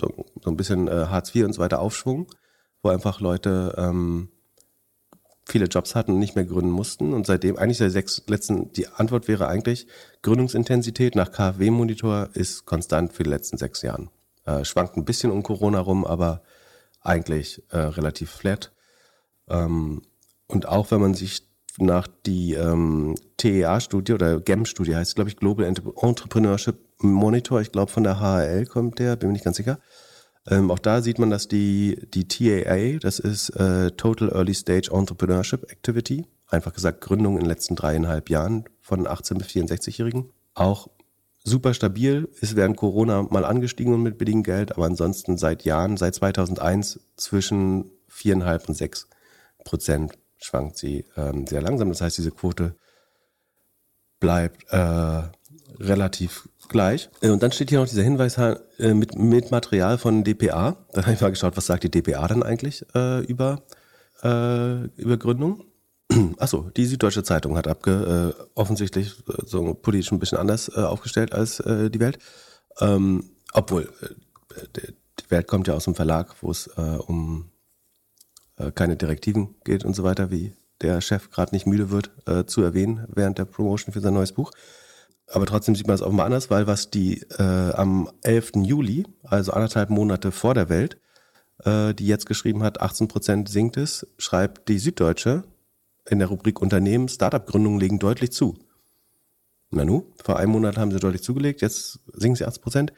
so, 0.00 0.26
so 0.42 0.50
ein 0.50 0.56
bisschen 0.56 0.88
äh, 0.88 1.06
Hartz 1.08 1.34
IV 1.34 1.44
und 1.44 1.52
so 1.52 1.60
weiter 1.60 1.80
Aufschwung, 1.80 2.26
wo 2.82 2.88
einfach 2.88 3.20
Leute 3.20 3.74
ähm, 3.76 4.30
viele 5.44 5.66
Jobs 5.66 5.94
hatten 5.94 6.12
und 6.12 6.18
nicht 6.18 6.36
mehr 6.36 6.44
gründen 6.44 6.70
mussten. 6.70 7.12
Und 7.12 7.26
seitdem, 7.26 7.56
eigentlich 7.56 7.78
der 7.78 7.90
sechs 7.90 8.22
letzten, 8.26 8.72
die 8.72 8.88
Antwort 8.88 9.28
wäre 9.28 9.48
eigentlich, 9.48 9.86
Gründungsintensität 10.22 11.14
nach 11.16 11.32
KfW-Monitor 11.32 12.30
ist 12.34 12.66
konstant 12.66 13.12
für 13.12 13.24
die 13.24 13.30
letzten 13.30 13.58
sechs 13.58 13.82
Jahren. 13.82 14.10
Äh, 14.44 14.64
schwankt 14.64 14.96
ein 14.96 15.04
bisschen 15.04 15.30
um 15.30 15.42
Corona 15.42 15.80
rum, 15.80 16.04
aber 16.04 16.42
eigentlich 17.00 17.62
äh, 17.70 17.78
relativ 17.78 18.30
flat. 18.30 18.72
Ähm, 19.48 20.02
und 20.46 20.66
auch 20.66 20.90
wenn 20.90 21.00
man 21.00 21.14
sich 21.14 21.46
nach 21.78 22.06
die 22.26 22.54
ähm, 22.54 23.14
TEA-Studie 23.36 24.12
oder 24.12 24.40
GEM-Studie 24.40 24.96
heißt, 24.96 25.14
glaube 25.14 25.30
ich, 25.30 25.36
Global 25.36 25.64
Entrepreneurship 25.64 26.78
Monitor, 26.98 27.60
ich 27.60 27.72
glaube 27.72 27.90
von 27.90 28.02
der 28.02 28.20
HRL 28.20 28.66
kommt 28.66 28.98
der, 28.98 29.16
bin 29.16 29.28
mir 29.28 29.34
nicht 29.34 29.44
ganz 29.44 29.56
sicher. 29.56 29.78
Ähm, 30.48 30.70
auch 30.70 30.78
da 30.78 31.02
sieht 31.02 31.18
man, 31.18 31.30
dass 31.30 31.48
die, 31.48 31.98
die 32.14 32.26
TAA, 32.26 32.98
das 32.98 33.18
ist 33.18 33.50
äh, 33.50 33.90
Total 33.92 34.30
Early 34.30 34.54
Stage 34.54 34.90
Entrepreneurship 34.92 35.70
Activity, 35.70 36.26
einfach 36.48 36.72
gesagt 36.72 37.00
Gründung 37.00 37.34
in 37.34 37.40
den 37.40 37.48
letzten 37.48 37.76
dreieinhalb 37.76 38.30
Jahren 38.30 38.64
von 38.80 39.06
18 39.06 39.38
bis 39.38 39.48
64-Jährigen, 39.48 40.30
auch 40.54 40.88
super 41.44 41.74
stabil, 41.74 42.28
ist 42.40 42.56
während 42.56 42.76
Corona 42.76 43.22
mal 43.22 43.44
angestiegen 43.44 43.94
und 43.94 44.02
mit 44.02 44.18
billigem 44.18 44.42
Geld, 44.42 44.72
aber 44.72 44.86
ansonsten 44.86 45.38
seit 45.38 45.64
Jahren, 45.64 45.96
seit 45.96 46.14
2001 46.14 47.00
zwischen 47.16 47.90
viereinhalb 48.08 48.68
und 48.68 48.74
sechs 48.74 49.08
Prozent 49.64 50.12
schwankt 50.38 50.76
sie 50.76 51.04
ähm, 51.16 51.46
sehr 51.46 51.62
langsam. 51.62 51.88
Das 51.88 52.00
heißt, 52.00 52.18
diese 52.18 52.30
Quote 52.30 52.74
bleibt 54.20 54.64
äh, 54.70 55.22
relativ 55.78 56.48
gleich. 56.68 57.10
Äh, 57.20 57.30
und 57.30 57.42
dann 57.42 57.52
steht 57.52 57.70
hier 57.70 57.80
noch 57.80 57.88
dieser 57.88 58.02
Hinweis 58.02 58.36
äh, 58.38 58.56
mit, 58.94 59.18
mit 59.18 59.50
Material 59.50 59.98
von 59.98 60.24
DPA. 60.24 60.76
Da 60.92 61.02
habe 61.02 61.12
ich 61.12 61.20
mal 61.20 61.30
geschaut, 61.30 61.56
was 61.56 61.66
sagt 61.66 61.84
die 61.84 61.90
DPA 61.90 62.26
dann 62.28 62.42
eigentlich 62.42 62.84
äh, 62.94 63.24
über, 63.24 63.62
äh, 64.22 64.84
über 64.96 65.16
Gründung. 65.18 65.64
Achso, 66.38 66.70
die 66.76 66.86
Süddeutsche 66.86 67.22
Zeitung 67.22 67.56
hat 67.56 67.68
abge, 67.68 68.34
äh, 68.36 68.42
offensichtlich 68.54 69.18
äh, 69.28 69.44
so 69.44 69.74
politisch 69.74 70.12
ein 70.12 70.18
bisschen 70.18 70.38
anders 70.38 70.68
äh, 70.68 70.80
aufgestellt 70.80 71.32
als 71.32 71.60
äh, 71.60 71.90
die 71.90 72.00
Welt. 72.00 72.18
Ähm, 72.80 73.30
obwohl, 73.52 73.92
äh, 74.54 74.64
die 74.74 75.30
Welt 75.30 75.46
kommt 75.46 75.68
ja 75.68 75.74
aus 75.74 75.84
dem 75.84 75.94
Verlag, 75.94 76.34
wo 76.40 76.50
es 76.50 76.68
äh, 76.76 76.80
um 76.80 77.50
keine 78.74 78.94
Direktiven 78.94 79.54
geht 79.64 79.86
und 79.86 79.96
so 79.96 80.02
weiter, 80.02 80.30
wie 80.30 80.52
der 80.82 81.00
Chef 81.00 81.30
gerade 81.30 81.54
nicht 81.54 81.66
müde 81.66 81.90
wird 81.90 82.10
zu 82.46 82.60
erwähnen 82.60 83.06
während 83.08 83.38
der 83.38 83.46
Promotion 83.46 83.94
für 83.94 84.00
sein 84.00 84.12
neues 84.12 84.32
Buch. 84.32 84.50
Aber 85.28 85.46
trotzdem 85.46 85.74
sieht 85.74 85.86
man 85.86 85.94
es 85.94 86.02
mal 86.02 86.26
anders, 86.26 86.50
weil 86.50 86.66
was 86.66 86.90
die 86.90 87.24
am 87.38 88.10
11. 88.20 88.52
Juli, 88.56 89.06
also 89.22 89.52
anderthalb 89.52 89.88
Monate 89.88 90.30
vor 90.30 90.52
der 90.52 90.68
Welt, 90.68 90.98
die 91.66 92.06
jetzt 92.06 92.26
geschrieben 92.26 92.62
hat, 92.62 92.82
18 92.82 93.08
Prozent 93.08 93.48
sinkt 93.48 93.78
es, 93.78 94.06
schreibt 94.18 94.68
die 94.68 94.78
Süddeutsche 94.78 95.44
in 96.08 96.18
der 96.18 96.28
Rubrik 96.28 96.60
Unternehmen, 96.60 97.08
Startup-Gründungen 97.08 97.80
legen 97.80 97.98
deutlich 97.98 98.32
zu. 98.32 98.56
Nanu, 99.70 100.04
vor 100.22 100.38
einem 100.38 100.52
Monat 100.52 100.76
haben 100.76 100.90
sie 100.90 100.98
deutlich 100.98 101.22
zugelegt, 101.22 101.60
jetzt 101.60 102.00
sinken 102.12 102.36
sie 102.36 102.44
18 102.44 102.62
Prozent. 102.62 102.92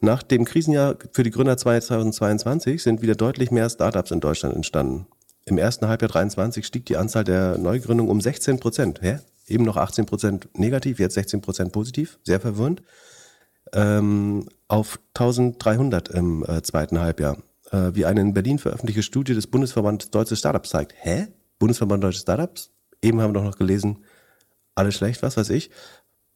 Nach 0.00 0.22
dem 0.22 0.44
Krisenjahr 0.44 0.96
für 1.12 1.22
die 1.22 1.30
Gründer 1.30 1.56
2022 1.56 2.82
sind 2.82 3.02
wieder 3.02 3.14
deutlich 3.14 3.50
mehr 3.50 3.68
Startups 3.68 4.10
in 4.10 4.20
Deutschland 4.20 4.56
entstanden. 4.56 5.06
Im 5.44 5.58
ersten 5.58 5.88
Halbjahr 5.88 6.10
23 6.10 6.66
stieg 6.66 6.86
die 6.86 6.96
Anzahl 6.96 7.24
der 7.24 7.58
Neugründungen 7.58 8.10
um 8.10 8.20
16 8.20 8.60
Prozent. 8.60 9.02
Hä? 9.02 9.18
Eben 9.46 9.64
noch 9.64 9.76
18 9.76 10.06
Prozent 10.06 10.48
negativ, 10.58 10.98
jetzt 10.98 11.14
16 11.14 11.40
Prozent 11.42 11.72
positiv. 11.72 12.18
Sehr 12.24 12.40
verwirrend. 12.40 12.82
Ähm, 13.72 14.48
auf 14.68 14.98
1300 15.14 16.08
im 16.08 16.44
äh, 16.44 16.62
zweiten 16.62 17.00
Halbjahr. 17.00 17.36
Äh, 17.70 17.90
wie 17.94 18.06
eine 18.06 18.20
in 18.20 18.34
Berlin 18.34 18.58
veröffentlichte 18.58 19.02
Studie 19.02 19.34
des 19.34 19.46
Bundesverbandes 19.46 20.10
Deutsche 20.10 20.36
Startups 20.36 20.70
zeigt. 20.70 20.94
Hä? 20.96 21.28
Bundesverband 21.60 22.02
Deutsche 22.02 22.18
Startups? 22.18 22.72
Eben 23.00 23.20
haben 23.20 23.30
wir 23.30 23.40
doch 23.40 23.44
noch 23.44 23.58
gelesen, 23.58 24.04
alles 24.74 24.96
schlecht, 24.96 25.22
was 25.22 25.36
weiß 25.36 25.50
ich. 25.50 25.70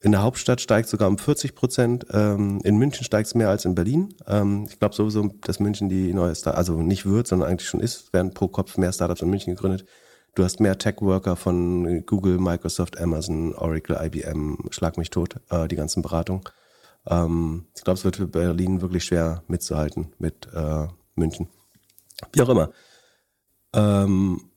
In 0.01 0.13
der 0.13 0.23
Hauptstadt 0.23 0.61
steigt 0.61 0.89
sogar 0.89 1.09
um 1.09 1.19
40 1.19 1.55
Prozent. 1.55 2.07
Ähm, 2.11 2.61
in 2.63 2.77
München 2.77 3.05
steigt 3.05 3.27
es 3.27 3.35
mehr 3.35 3.49
als 3.49 3.65
in 3.65 3.75
Berlin. 3.75 4.15
Ähm, 4.27 4.67
ich 4.69 4.79
glaube 4.79 4.95
sowieso, 4.95 5.31
dass 5.41 5.61
München 5.61 5.89
die 5.89 6.13
neue 6.13 6.35
Star 6.35 6.57
also 6.57 6.83
nicht 6.83 7.07
wird, 7.07 7.27
sondern 7.27 7.49
eigentlich 7.49 7.69
schon 7.69 7.81
ist, 7.81 8.13
werden 8.13 8.35
pro 8.35 8.49
Kopf 8.49 8.77
mehr 8.77 8.93
Startups 8.93 9.23
in 9.23 9.31
München 9.31 9.55
gegründet. 9.55 9.87
Du 10.35 10.45
hast 10.45 10.61
mehr 10.61 10.77
Tech-Worker 10.77 11.37
von 11.37 12.05
Google, 12.05 12.39
Microsoft, 12.39 13.01
Amazon, 13.01 13.55
Oracle, 13.55 13.99
IBM, 13.99 14.59
schlag 14.71 14.99
mich 14.99 15.09
tot, 15.09 15.37
äh, 15.49 15.69
die 15.69 15.77
ganzen 15.77 16.03
Beratungen. 16.03 16.43
Ähm, 17.07 17.67
ich 17.75 17.83
glaube, 17.83 17.99
es 17.99 18.05
wird 18.05 18.17
für 18.17 18.27
Berlin 18.27 18.83
wirklich 18.83 19.05
schwer 19.05 19.43
mitzuhalten 19.49 20.13
mit 20.19 20.49
äh, 20.53 20.87
München. 21.15 21.49
Wie 22.33 22.43
auch 22.43 22.49
immer. 22.49 22.71
Ähm, 23.75 24.51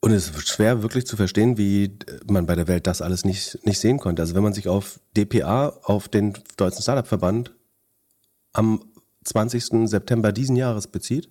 und 0.00 0.12
es 0.12 0.30
ist 0.30 0.48
schwer 0.48 0.82
wirklich 0.82 1.06
zu 1.06 1.16
verstehen, 1.16 1.58
wie 1.58 1.98
man 2.28 2.46
bei 2.46 2.54
der 2.54 2.68
Welt 2.68 2.86
das 2.86 3.02
alles 3.02 3.24
nicht, 3.24 3.58
nicht 3.66 3.80
sehen 3.80 3.98
konnte. 3.98 4.22
Also 4.22 4.34
wenn 4.34 4.44
man 4.44 4.52
sich 4.52 4.68
auf 4.68 5.00
DPA, 5.16 5.68
auf 5.82 6.08
den 6.08 6.34
Deutschen 6.56 6.82
Startup-Verband 6.82 7.54
am 8.52 8.84
20. 9.24 9.88
September 9.88 10.32
diesen 10.32 10.56
Jahres 10.56 10.86
bezieht, 10.86 11.28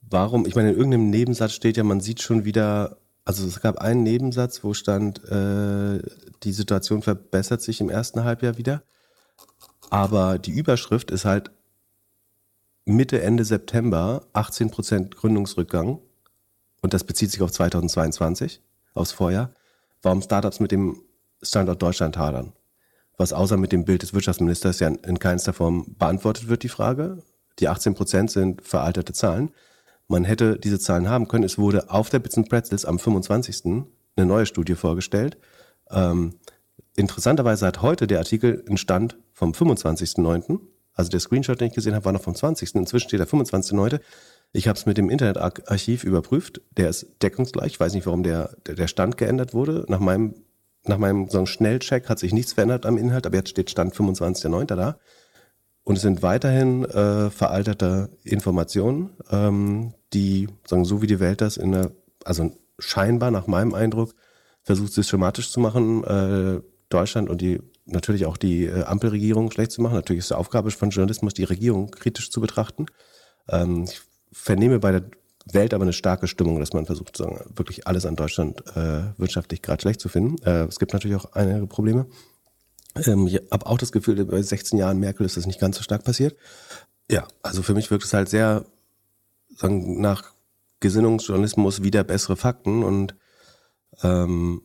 warum, 0.00 0.44
ich 0.44 0.56
meine, 0.56 0.70
in 0.70 0.76
irgendeinem 0.76 1.10
Nebensatz 1.10 1.52
steht 1.52 1.76
ja, 1.76 1.84
man 1.84 2.00
sieht 2.00 2.20
schon 2.20 2.44
wieder, 2.44 2.98
also 3.24 3.46
es 3.46 3.60
gab 3.60 3.78
einen 3.78 4.02
Nebensatz, 4.02 4.64
wo 4.64 4.74
stand, 4.74 5.24
äh, 5.30 6.02
die 6.42 6.52
Situation 6.52 7.00
verbessert 7.00 7.62
sich 7.62 7.80
im 7.80 7.90
ersten 7.90 8.24
Halbjahr 8.24 8.58
wieder. 8.58 8.82
Aber 9.88 10.38
die 10.38 10.52
Überschrift 10.52 11.12
ist 11.12 11.24
halt 11.24 11.52
Mitte, 12.84 13.22
Ende 13.22 13.44
September 13.44 14.26
18% 14.34 15.14
Gründungsrückgang 15.14 16.00
und 16.84 16.92
das 16.92 17.02
bezieht 17.02 17.30
sich 17.30 17.40
auf 17.40 17.50
2022, 17.50 18.60
aufs 18.92 19.12
Vorjahr, 19.12 19.54
warum 20.02 20.20
Startups 20.20 20.60
mit 20.60 20.70
dem 20.70 21.00
Standort 21.40 21.80
Deutschland 21.80 22.18
hadern. 22.18 22.52
Was 23.16 23.32
außer 23.32 23.56
mit 23.56 23.72
dem 23.72 23.86
Bild 23.86 24.02
des 24.02 24.12
Wirtschaftsministers 24.12 24.80
ja 24.80 24.88
in 24.88 25.18
keinster 25.18 25.54
Form 25.54 25.96
beantwortet 25.98 26.48
wird, 26.48 26.62
die 26.62 26.68
Frage. 26.68 27.22
Die 27.58 27.68
18 27.68 27.94
Prozent 27.94 28.30
sind 28.30 28.60
veraltete 28.60 29.14
Zahlen. 29.14 29.50
Man 30.08 30.24
hätte 30.24 30.58
diese 30.58 30.78
Zahlen 30.78 31.08
haben 31.08 31.26
können. 31.26 31.44
Es 31.44 31.56
wurde 31.56 31.88
auf 31.88 32.10
der 32.10 32.18
Bits 32.18 32.38
Pretzels 32.50 32.84
am 32.84 32.98
25. 32.98 33.64
eine 33.64 34.26
neue 34.26 34.44
Studie 34.44 34.74
vorgestellt. 34.74 35.38
Ähm, 35.90 36.34
interessanterweise 36.96 37.64
hat 37.64 37.80
heute 37.80 38.06
der 38.06 38.18
Artikel 38.18 38.62
einen 38.68 38.76
Stand 38.76 39.16
vom 39.32 39.52
25.09. 39.52 40.60
Also 40.92 41.10
der 41.10 41.20
Screenshot, 41.20 41.62
den 41.62 41.68
ich 41.68 41.74
gesehen 41.74 41.94
habe, 41.94 42.04
war 42.04 42.12
noch 42.12 42.22
vom 42.22 42.34
20. 42.34 42.74
Inzwischen 42.74 43.08
steht 43.08 43.20
der 43.20 43.26
25.09. 43.26 44.00
Ich 44.56 44.68
habe 44.68 44.78
es 44.78 44.86
mit 44.86 44.96
dem 44.98 45.10
Internetarchiv 45.10 46.04
überprüft. 46.04 46.60
Der 46.76 46.88
ist 46.88 47.08
deckungsgleich. 47.20 47.72
Ich 47.72 47.80
weiß 47.80 47.92
nicht, 47.92 48.06
warum 48.06 48.22
der, 48.22 48.56
der 48.64 48.86
Stand 48.86 49.18
geändert 49.18 49.52
wurde. 49.52 49.84
Nach 49.88 49.98
meinem, 49.98 50.36
nach 50.84 50.96
meinem 50.96 51.28
so 51.28 51.44
Schnellcheck 51.44 52.08
hat 52.08 52.20
sich 52.20 52.32
nichts 52.32 52.52
verändert 52.52 52.86
am 52.86 52.96
Inhalt, 52.96 53.26
aber 53.26 53.36
jetzt 53.36 53.50
steht 53.50 53.68
Stand 53.68 53.94
25.09. 53.94 54.76
da. 54.76 54.96
Und 55.82 55.96
es 55.96 56.02
sind 56.02 56.22
weiterhin 56.22 56.84
äh, 56.84 57.30
veralterte 57.30 58.10
Informationen, 58.22 59.10
ähm, 59.28 59.92
die, 60.12 60.48
sagen, 60.68 60.84
so 60.84 61.02
wie 61.02 61.08
die 61.08 61.18
Welt 61.18 61.40
das 61.40 61.56
in 61.56 61.72
der, 61.72 61.90
also 62.24 62.52
scheinbar 62.78 63.32
nach 63.32 63.48
meinem 63.48 63.74
Eindruck, 63.74 64.14
versucht 64.62 64.92
systematisch 64.92 65.50
zu 65.50 65.58
machen, 65.58 66.04
äh, 66.04 66.60
Deutschland 66.90 67.28
und 67.28 67.40
die 67.40 67.60
natürlich 67.86 68.24
auch 68.24 68.36
die 68.36 68.66
äh, 68.66 68.84
Ampelregierung 68.84 69.50
schlecht 69.50 69.72
zu 69.72 69.82
machen. 69.82 69.94
Natürlich 69.94 70.20
ist 70.20 70.30
die 70.30 70.34
Aufgabe 70.34 70.70
von 70.70 70.90
Journalismus, 70.90 71.34
die 71.34 71.42
Regierung 71.42 71.90
kritisch 71.90 72.30
zu 72.30 72.40
betrachten. 72.40 72.86
Ähm, 73.48 73.86
ich 73.90 74.00
vernehme 74.34 74.78
bei 74.80 74.92
der 74.92 75.04
Welt 75.52 75.74
aber 75.74 75.82
eine 75.82 75.92
starke 75.92 76.26
Stimmung, 76.26 76.58
dass 76.58 76.72
man 76.72 76.86
versucht, 76.86 77.16
sagen, 77.16 77.40
wirklich 77.54 77.86
alles 77.86 78.06
an 78.06 78.16
Deutschland 78.16 78.64
äh, 78.76 79.18
wirtschaftlich 79.18 79.62
gerade 79.62 79.80
schlecht 79.80 80.00
zu 80.00 80.08
finden. 80.08 80.42
Äh, 80.42 80.64
es 80.64 80.78
gibt 80.78 80.92
natürlich 80.92 81.16
auch 81.16 81.32
einige 81.32 81.66
Probleme. 81.66 82.06
Ähm, 83.06 83.26
ich 83.26 83.36
habe 83.50 83.66
auch 83.66 83.78
das 83.78 83.92
Gefühl, 83.92 84.24
bei 84.24 84.40
16 84.40 84.78
Jahren 84.78 84.98
Merkel 84.98 85.26
ist 85.26 85.36
das 85.36 85.46
nicht 85.46 85.60
ganz 85.60 85.76
so 85.76 85.82
stark 85.82 86.04
passiert. 86.04 86.36
Ja, 87.10 87.28
also 87.42 87.62
für 87.62 87.74
mich 87.74 87.90
wirkt 87.90 88.04
es 88.04 88.14
halt 88.14 88.28
sehr 88.28 88.64
sagen, 89.56 90.00
nach 90.00 90.32
Gesinnungsjournalismus 90.80 91.82
wieder 91.82 92.04
bessere 92.04 92.36
Fakten 92.36 92.82
und 92.82 93.14
ähm, 94.02 94.62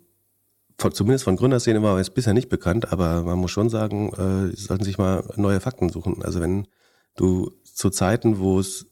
von, 0.77 0.93
zumindest 0.93 1.25
von 1.25 1.35
Gründerszene 1.35 1.83
war 1.83 1.97
es 1.99 2.09
bisher 2.09 2.33
nicht 2.33 2.49
bekannt, 2.49 2.91
aber 2.91 3.23
man 3.23 3.37
muss 3.37 3.51
schon 3.51 3.69
sagen, 3.69 4.13
äh, 4.13 4.55
sie 4.55 4.63
sollten 4.63 4.85
sich 4.85 4.97
mal 4.97 5.25
neue 5.35 5.59
Fakten 5.59 5.89
suchen. 5.89 6.23
Also 6.23 6.39
wenn 6.39 6.67
du 7.15 7.51
zu 7.63 7.89
Zeiten, 7.89 8.39
wo 8.39 8.59
es 8.59 8.88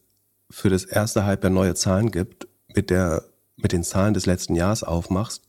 für 0.50 0.70
das 0.70 0.84
erste 0.84 1.24
Halbjahr 1.24 1.52
neue 1.52 1.74
Zahlen 1.74 2.10
gibt, 2.10 2.48
mit 2.74 2.90
der, 2.90 3.24
mit 3.56 3.72
den 3.72 3.84
Zahlen 3.84 4.14
des 4.14 4.26
letzten 4.26 4.54
Jahres 4.54 4.82
aufmachst 4.82 5.48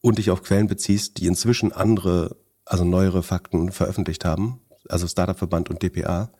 und 0.00 0.18
dich 0.18 0.30
auf 0.30 0.42
Quellen 0.42 0.66
beziehst, 0.66 1.18
die 1.18 1.26
inzwischen 1.26 1.72
andere, 1.72 2.36
also 2.64 2.84
neuere 2.84 3.22
Fakten 3.22 3.72
veröffentlicht 3.72 4.24
haben, 4.24 4.60
also 4.88 5.06
Startup-Verband 5.06 5.70
und 5.70 5.82
DPA, 5.82 6.30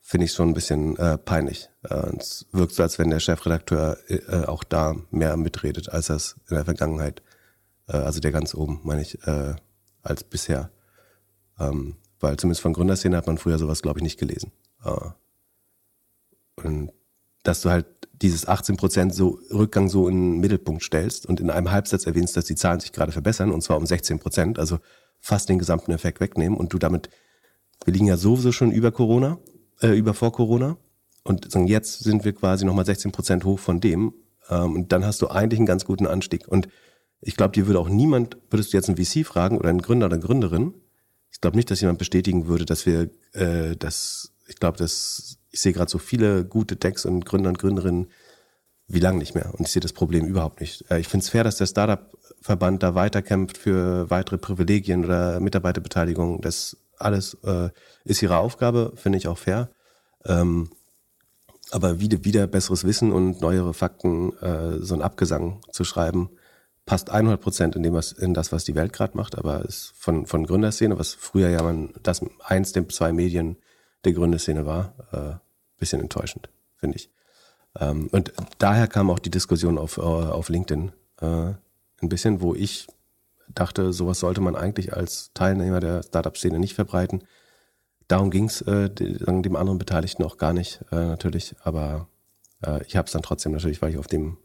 finde 0.00 0.24
ich 0.24 0.32
schon 0.32 0.48
ein 0.48 0.54
bisschen 0.54 0.96
äh, 0.96 1.18
peinlich. 1.18 1.68
Äh, 1.82 2.16
es 2.16 2.46
wirkt 2.52 2.72
so, 2.72 2.82
als 2.82 2.98
wenn 2.98 3.10
der 3.10 3.20
Chefredakteur 3.20 3.98
äh, 4.08 4.46
auch 4.46 4.64
da 4.64 4.96
mehr 5.10 5.36
mitredet, 5.36 5.90
als 5.90 6.08
es 6.08 6.36
in 6.48 6.56
der 6.56 6.64
Vergangenheit, 6.64 7.22
äh, 7.88 7.96
also 7.96 8.20
der 8.20 8.32
ganz 8.32 8.54
oben, 8.54 8.80
meine 8.84 9.02
ich, 9.02 9.22
äh, 9.26 9.54
als 10.02 10.24
bisher. 10.24 10.70
Ähm, 11.58 11.96
weil 12.20 12.36
zumindest 12.36 12.62
von 12.62 12.72
Gründerszene 12.72 13.16
hat 13.16 13.26
man 13.26 13.38
früher 13.38 13.58
sowas, 13.58 13.82
glaube 13.82 13.98
ich, 13.98 14.02
nicht 14.02 14.18
gelesen. 14.18 14.52
Und 16.64 16.92
dass 17.42 17.62
du 17.62 17.70
halt 17.70 17.86
dieses 18.12 18.48
18 18.48 18.76
Prozent 18.76 19.14
so 19.14 19.38
Rückgang 19.52 19.88
so 19.88 20.08
in 20.08 20.32
den 20.32 20.40
Mittelpunkt 20.40 20.82
stellst 20.82 21.26
und 21.26 21.40
in 21.40 21.50
einem 21.50 21.70
Halbsatz 21.70 22.06
erwähnst, 22.06 22.36
dass 22.36 22.46
die 22.46 22.56
Zahlen 22.56 22.80
sich 22.80 22.92
gerade 22.92 23.12
verbessern 23.12 23.52
und 23.52 23.62
zwar 23.62 23.76
um 23.76 23.86
16 23.86 24.18
Prozent, 24.18 24.58
also 24.58 24.78
fast 25.20 25.48
den 25.48 25.58
gesamten 25.58 25.92
Effekt 25.92 26.20
wegnehmen. 26.20 26.58
Und 26.58 26.72
du 26.72 26.78
damit, 26.78 27.10
wir 27.84 27.92
liegen 27.92 28.06
ja 28.06 28.16
sowieso 28.16 28.52
schon 28.52 28.72
über 28.72 28.92
Corona, 28.92 29.38
äh, 29.80 29.96
über 29.96 30.14
vor 30.14 30.32
Corona. 30.32 30.76
Und 31.24 31.54
jetzt 31.66 32.00
sind 32.00 32.24
wir 32.24 32.32
quasi 32.32 32.64
nochmal 32.64 32.86
16 32.86 33.12
Prozent 33.12 33.44
hoch 33.44 33.58
von 33.58 33.80
dem. 33.80 34.14
Ähm, 34.48 34.74
und 34.74 34.92
dann 34.92 35.04
hast 35.04 35.22
du 35.22 35.28
eigentlich 35.28 35.58
einen 35.58 35.66
ganz 35.66 35.84
guten 35.84 36.06
Anstieg. 36.06 36.48
Und 36.48 36.68
ich 37.20 37.36
glaube, 37.36 37.52
dir 37.52 37.66
würde 37.66 37.80
auch 37.80 37.88
niemand, 37.88 38.36
würdest 38.50 38.72
du 38.72 38.76
jetzt 38.76 38.88
einen 38.88 38.96
VC 38.96 39.26
fragen 39.26 39.58
oder 39.58 39.70
einen 39.70 39.82
Gründer 39.82 40.06
oder 40.06 40.16
eine 40.16 40.24
Gründerin, 40.24 40.74
ich 41.30 41.40
glaube 41.40 41.56
nicht, 41.56 41.70
dass 41.70 41.80
jemand 41.80 41.98
bestätigen 41.98 42.46
würde, 42.46 42.64
dass 42.64 42.86
wir 42.86 43.10
äh, 43.32 43.76
das, 43.76 44.32
ich 44.46 44.56
glaube, 44.56 44.78
dass 44.78 45.37
ich 45.50 45.60
sehe 45.60 45.72
gerade 45.72 45.90
so 45.90 45.98
viele 45.98 46.44
gute 46.44 46.76
Decks 46.76 47.04
und 47.04 47.24
Gründer 47.24 47.50
und 47.50 47.58
Gründerinnen 47.58 48.08
wie 48.88 49.00
lange 49.00 49.18
nicht 49.18 49.34
mehr. 49.34 49.52
Und 49.54 49.66
ich 49.66 49.72
sehe 49.72 49.80
das 49.80 49.92
Problem 49.92 50.24
überhaupt 50.24 50.60
nicht. 50.60 50.90
Äh, 50.90 51.00
ich 51.00 51.08
finde 51.08 51.24
es 51.24 51.30
fair, 51.30 51.44
dass 51.44 51.56
der 51.56 51.66
Startup-Verband 51.66 52.82
da 52.82 52.94
weiterkämpft 52.94 53.58
für 53.58 54.10
weitere 54.10 54.38
Privilegien 54.38 55.04
oder 55.04 55.40
Mitarbeiterbeteiligung. 55.40 56.40
Das 56.40 56.76
alles 56.98 57.34
äh, 57.44 57.68
ist 58.04 58.22
ihre 58.22 58.38
Aufgabe, 58.38 58.92
finde 58.96 59.18
ich 59.18 59.28
auch 59.28 59.38
fair. 59.38 59.70
Ähm, 60.24 60.70
aber 61.70 62.00
wieder, 62.00 62.24
wieder 62.24 62.46
besseres 62.46 62.84
Wissen 62.84 63.12
und 63.12 63.42
neuere 63.42 63.74
Fakten, 63.74 64.32
äh, 64.38 64.78
so 64.78 64.94
ein 64.94 65.02
Abgesang 65.02 65.60
zu 65.70 65.84
schreiben, 65.84 66.30
passt 66.86 67.10
100 67.10 67.40
Prozent 67.40 67.76
in, 67.76 67.82
dem, 67.82 67.92
was, 67.92 68.12
in 68.12 68.32
das, 68.32 68.52
was 68.52 68.64
die 68.64 68.74
Welt 68.74 68.94
gerade 68.94 69.16
macht, 69.16 69.36
aber 69.36 69.66
ist 69.66 69.92
von, 69.94 70.24
von 70.24 70.46
Gründerszene, 70.46 70.98
was 70.98 71.12
früher 71.12 71.50
ja 71.50 71.62
man, 71.62 71.92
das 72.02 72.24
eins 72.42 72.72
der 72.72 72.88
zwei 72.88 73.12
Medien 73.12 73.58
der 74.04 74.12
Gründerszene 74.12 74.66
war, 74.66 74.94
äh, 75.12 75.38
bisschen 75.78 76.00
enttäuschend, 76.00 76.48
finde 76.76 76.96
ich. 76.96 77.10
Ähm, 77.78 78.08
und 78.12 78.32
daher 78.58 78.88
kam 78.88 79.10
auch 79.10 79.18
die 79.18 79.30
Diskussion 79.30 79.78
auf, 79.78 79.98
äh, 79.98 80.00
auf 80.00 80.48
LinkedIn 80.48 80.92
äh, 81.20 81.26
ein 81.26 82.08
bisschen, 82.08 82.40
wo 82.40 82.54
ich 82.54 82.86
dachte, 83.48 83.92
sowas 83.92 84.20
sollte 84.20 84.40
man 84.40 84.56
eigentlich 84.56 84.94
als 84.94 85.32
Teilnehmer 85.34 85.80
der 85.80 86.02
Startup-Szene 86.02 86.58
nicht 86.58 86.74
verbreiten. 86.74 87.24
Darum 88.06 88.30
ging 88.30 88.44
es 88.44 88.62
äh, 88.62 88.90
dem 88.90 89.56
anderen 89.56 89.78
Beteiligten 89.78 90.24
auch 90.24 90.38
gar 90.38 90.52
nicht, 90.52 90.80
äh, 90.90 90.96
natürlich. 90.96 91.54
Aber 91.62 92.08
äh, 92.64 92.82
ich 92.86 92.96
habe 92.96 93.06
es 93.06 93.12
dann 93.12 93.22
trotzdem 93.22 93.52
natürlich, 93.52 93.82
weil 93.82 93.90
ich 93.90 93.98
auf 93.98 94.06
dem, 94.06 94.38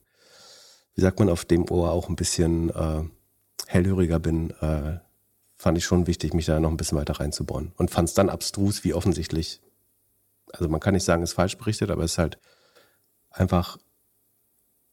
wie 0.95 1.01
sagt 1.01 1.20
man, 1.20 1.30
auf 1.30 1.45
dem 1.45 1.70
Ohr 1.70 1.91
auch 1.91 2.10
ein 2.10 2.16
bisschen 2.16 2.70
äh, 2.70 3.04
hellhöriger 3.68 4.20
bin, 4.20 4.51
äh, 4.62 4.99
fand 5.64 5.78
ich 5.78 5.86
schon 5.86 6.07
wichtig, 6.07 6.34
mich 6.34 6.45
da 6.45 6.59
noch 6.59 6.70
ein 6.70 6.78
bisschen 6.78 6.97
weiter 6.97 7.22
reinzubohren. 7.22 7.72
Und 7.78 7.89
fand 7.89 8.09
es 8.09 8.14
dann 8.14 8.30
abstrus, 8.30 8.84
wie 8.84 8.93
offensichtlich, 8.93 9.61
also 10.51 10.68
man 10.68 10.82
kann 10.82 10.93
nicht 10.93 11.05
sagen, 11.05 11.24
es 11.24 11.30
ist 11.30 11.36
falsch 11.36 11.57
berichtet, 11.57 11.89
aber 11.89 12.03
es 12.03 12.11
ist 12.11 12.18
halt 12.18 12.38
einfach 13.30 13.78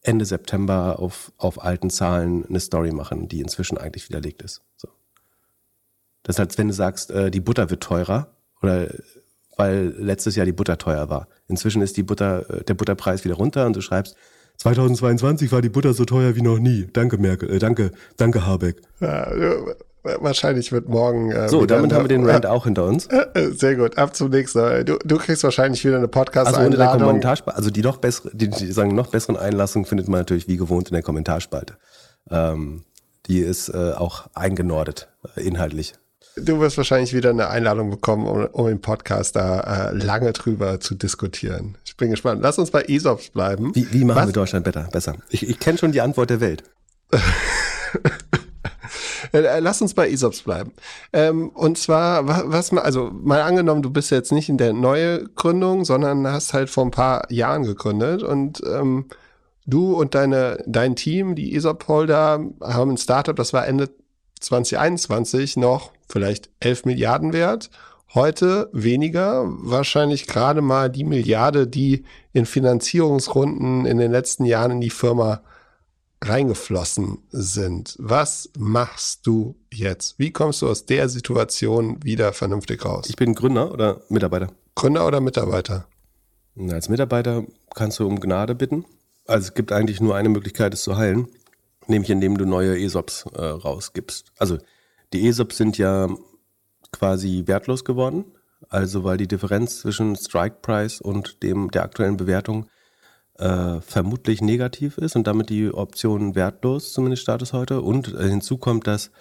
Ende 0.01 0.23
September 0.23 0.97
auf, 0.99 1.33
auf 1.35 1.61
alten 1.61 1.89
Zahlen 1.89 2.45
eine 2.47 2.61
Story 2.61 2.91
machen, 2.91 3.27
die 3.27 3.41
inzwischen 3.41 3.77
eigentlich 3.77 4.07
widerlegt 4.07 4.41
ist. 4.41 4.61
So. 4.77 4.87
Das 6.23 6.37
ist, 6.37 6.39
als 6.39 6.57
wenn 6.57 6.69
du 6.69 6.73
sagst, 6.73 7.11
äh, 7.11 7.29
die 7.29 7.41
Butter 7.41 7.69
wird 7.69 7.83
teurer 7.83 8.33
oder 8.61 8.87
weil 9.57 9.93
letztes 9.97 10.37
Jahr 10.37 10.45
die 10.45 10.53
Butter 10.53 10.77
teuer 10.77 11.09
war. 11.09 11.27
Inzwischen 11.47 11.81
ist 11.81 11.97
die 11.97 12.03
Butter, 12.03 12.49
äh, 12.49 12.63
der 12.63 12.75
Butterpreis 12.75 13.25
wieder 13.25 13.35
runter 13.35 13.65
und 13.65 13.75
du 13.75 13.81
schreibst, 13.81 14.15
2022 14.57 15.51
war 15.51 15.61
die 15.61 15.69
Butter 15.69 15.93
so 15.93 16.05
teuer 16.05 16.35
wie 16.35 16.41
noch 16.41 16.59
nie. 16.59 16.87
Danke 16.93 17.17
Merkel, 17.17 17.51
äh, 17.51 17.59
danke, 17.59 17.91
danke 18.15 18.45
Habeck. 18.45 18.81
Ja, 19.01 19.29
Wahrscheinlich 20.03 20.71
wird 20.71 20.89
morgen. 20.89 21.31
Äh, 21.31 21.47
so, 21.47 21.65
damit 21.65 21.93
haben 21.93 22.05
wir 22.05 22.09
den 22.09 22.27
Rant 22.27 22.45
äh, 22.45 22.47
auch 22.49 22.63
hinter 22.63 22.85
uns. 22.85 23.07
Äh, 23.07 23.51
sehr 23.51 23.75
gut. 23.75 23.97
Ab 23.97 24.15
zum 24.15 24.29
nächsten 24.29 24.59
Mal. 24.59 24.83
Du, 24.83 24.97
du 25.03 25.17
kriegst 25.17 25.43
wahrscheinlich 25.43 25.85
wieder 25.85 25.97
eine 25.97 26.07
Podcast-Einladung. 26.07 26.87
Also, 26.87 27.05
Kommentarspalte, 27.05 27.57
also 27.57 27.69
die 27.69 27.81
noch 27.81 27.97
bessere, 27.97 28.31
die, 28.33 28.49
die 28.49 28.71
sagen 28.71 28.95
noch 28.95 29.07
besseren 29.07 29.37
Einlassungen 29.37 29.85
findet 29.85 30.07
man 30.07 30.21
natürlich 30.21 30.47
wie 30.47 30.57
gewohnt 30.57 30.89
in 30.89 30.93
der 30.93 31.03
Kommentarspalte. 31.03 31.77
Ähm, 32.31 32.83
die 33.27 33.39
ist 33.39 33.69
äh, 33.69 33.93
auch 33.93 34.27
eingenordet, 34.33 35.09
äh, 35.35 35.41
inhaltlich. 35.41 35.93
Du 36.35 36.59
wirst 36.59 36.77
wahrscheinlich 36.77 37.13
wieder 37.13 37.29
eine 37.29 37.49
Einladung 37.49 37.91
bekommen, 37.91 38.25
um, 38.25 38.45
um 38.45 38.69
im 38.69 38.81
Podcast 38.81 39.35
da 39.35 39.89
äh, 39.91 39.95
lange 39.95 40.31
drüber 40.31 40.79
zu 40.79 40.95
diskutieren. 40.95 41.77
Ich 41.85 41.95
bin 41.97 42.09
gespannt. 42.09 42.41
Lass 42.41 42.57
uns 42.57 42.71
bei 42.71 42.83
ESOPs 42.83 43.29
bleiben. 43.29 43.75
Wie, 43.75 43.91
wie 43.91 44.03
machen 44.03 44.21
Was? 44.21 44.27
wir 44.27 44.33
Deutschland 44.33 44.65
besser? 44.65 44.87
besser? 44.91 45.15
Ich, 45.29 45.47
ich 45.47 45.59
kenne 45.59 45.77
schon 45.77 45.91
die 45.91 46.01
Antwort 46.01 46.31
der 46.31 46.39
Welt. 46.39 46.63
Äh, 49.33 49.59
lass 49.59 49.81
uns 49.81 49.93
bei 49.93 50.09
ESOPs 50.09 50.43
bleiben. 50.43 50.73
Ähm, 51.13 51.49
und 51.49 51.77
zwar, 51.77 52.27
was, 52.51 52.73
also 52.73 53.11
mal 53.11 53.41
angenommen, 53.41 53.81
du 53.81 53.89
bist 53.89 54.11
jetzt 54.11 54.31
nicht 54.31 54.49
in 54.49 54.57
der 54.57 54.73
neue 54.73 55.25
Gründung, 55.35 55.85
sondern 55.85 56.27
hast 56.27 56.53
halt 56.53 56.69
vor 56.69 56.85
ein 56.85 56.91
paar 56.91 57.31
Jahren 57.31 57.63
gegründet 57.63 58.23
und 58.23 58.61
ähm, 58.65 59.05
du 59.65 59.93
und 59.93 60.15
deine, 60.15 60.63
dein 60.67 60.95
Team, 60.95 61.35
die 61.35 61.55
ESOP-Holder, 61.55 62.45
haben 62.61 62.91
ein 62.91 62.97
Startup, 62.97 63.35
das 63.35 63.53
war 63.53 63.67
Ende 63.67 63.89
2021 64.39 65.57
noch 65.57 65.91
vielleicht 66.09 66.49
11 66.59 66.85
Milliarden 66.85 67.33
wert. 67.33 67.69
Heute 68.13 68.69
weniger, 68.73 69.45
wahrscheinlich 69.47 70.27
gerade 70.27 70.61
mal 70.61 70.89
die 70.89 71.05
Milliarde, 71.05 71.67
die 71.67 72.03
in 72.33 72.45
Finanzierungsrunden 72.45 73.85
in 73.85 73.97
den 73.99 74.11
letzten 74.11 74.43
Jahren 74.43 74.71
in 74.71 74.81
die 74.81 74.89
Firma 74.89 75.41
reingeflossen 76.23 77.19
sind. 77.31 77.95
Was 77.99 78.49
machst 78.57 79.25
du 79.25 79.55
jetzt? 79.71 80.19
Wie 80.19 80.31
kommst 80.31 80.61
du 80.61 80.69
aus 80.69 80.85
der 80.85 81.09
Situation 81.09 82.03
wieder 82.03 82.33
vernünftig 82.33 82.85
raus? 82.85 83.07
Ich 83.09 83.15
bin 83.15 83.33
Gründer 83.33 83.71
oder 83.71 84.01
Mitarbeiter? 84.09 84.51
Gründer 84.75 85.07
oder 85.07 85.19
Mitarbeiter? 85.19 85.87
Als 86.69 86.89
Mitarbeiter 86.89 87.43
kannst 87.73 87.99
du 87.99 88.07
um 88.07 88.19
Gnade 88.19 88.55
bitten. 88.55 88.85
Also 89.25 89.47
es 89.47 89.53
gibt 89.53 89.71
eigentlich 89.71 90.01
nur 90.01 90.15
eine 90.15 90.29
Möglichkeit, 90.29 90.73
es 90.73 90.83
zu 90.83 90.97
heilen, 90.97 91.27
nämlich 91.87 92.09
indem 92.09 92.37
du 92.37 92.45
neue 92.45 92.79
ESOPs 92.79 93.25
äh, 93.33 93.43
rausgibst. 93.43 94.31
Also 94.37 94.57
die 95.13 95.27
ESOPs 95.27 95.57
sind 95.57 95.77
ja 95.77 96.07
quasi 96.91 97.43
wertlos 97.45 97.85
geworden, 97.85 98.25
also 98.69 99.03
weil 99.03 99.17
die 99.17 99.27
Differenz 99.27 99.79
zwischen 99.79 100.15
Strike 100.15 100.57
Price 100.61 101.01
und 101.01 101.41
dem 101.43 101.71
der 101.71 101.83
aktuellen 101.83 102.17
Bewertung 102.17 102.67
äh, 103.41 103.81
vermutlich 103.81 104.41
negativ 104.41 104.97
ist 104.97 105.15
und 105.15 105.25
damit 105.25 105.49
die 105.49 105.73
Option 105.73 106.35
wertlos, 106.35 106.93
zumindest 106.93 107.23
Status 107.23 107.53
heute. 107.53 107.81
Und 107.81 108.13
äh, 108.13 108.29
hinzu 108.29 108.57
kommt, 108.57 108.87
dass 108.87 109.11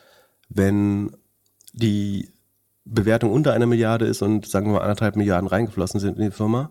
wenn 0.49 1.16
die 1.73 2.31
Bewertung 2.85 3.33
unter 3.33 3.53
einer 3.55 3.66
Milliarde 3.66 4.05
ist 4.05 4.23
und 4.23 4.47
sagen 4.47 4.66
wir 4.66 4.75
mal 4.75 4.83
anderthalb 4.83 5.16
Milliarden 5.16 5.49
reingeflossen 5.49 6.01
sind 6.01 6.18
in 6.18 6.25
die 6.25 6.31
Firma, 6.31 6.71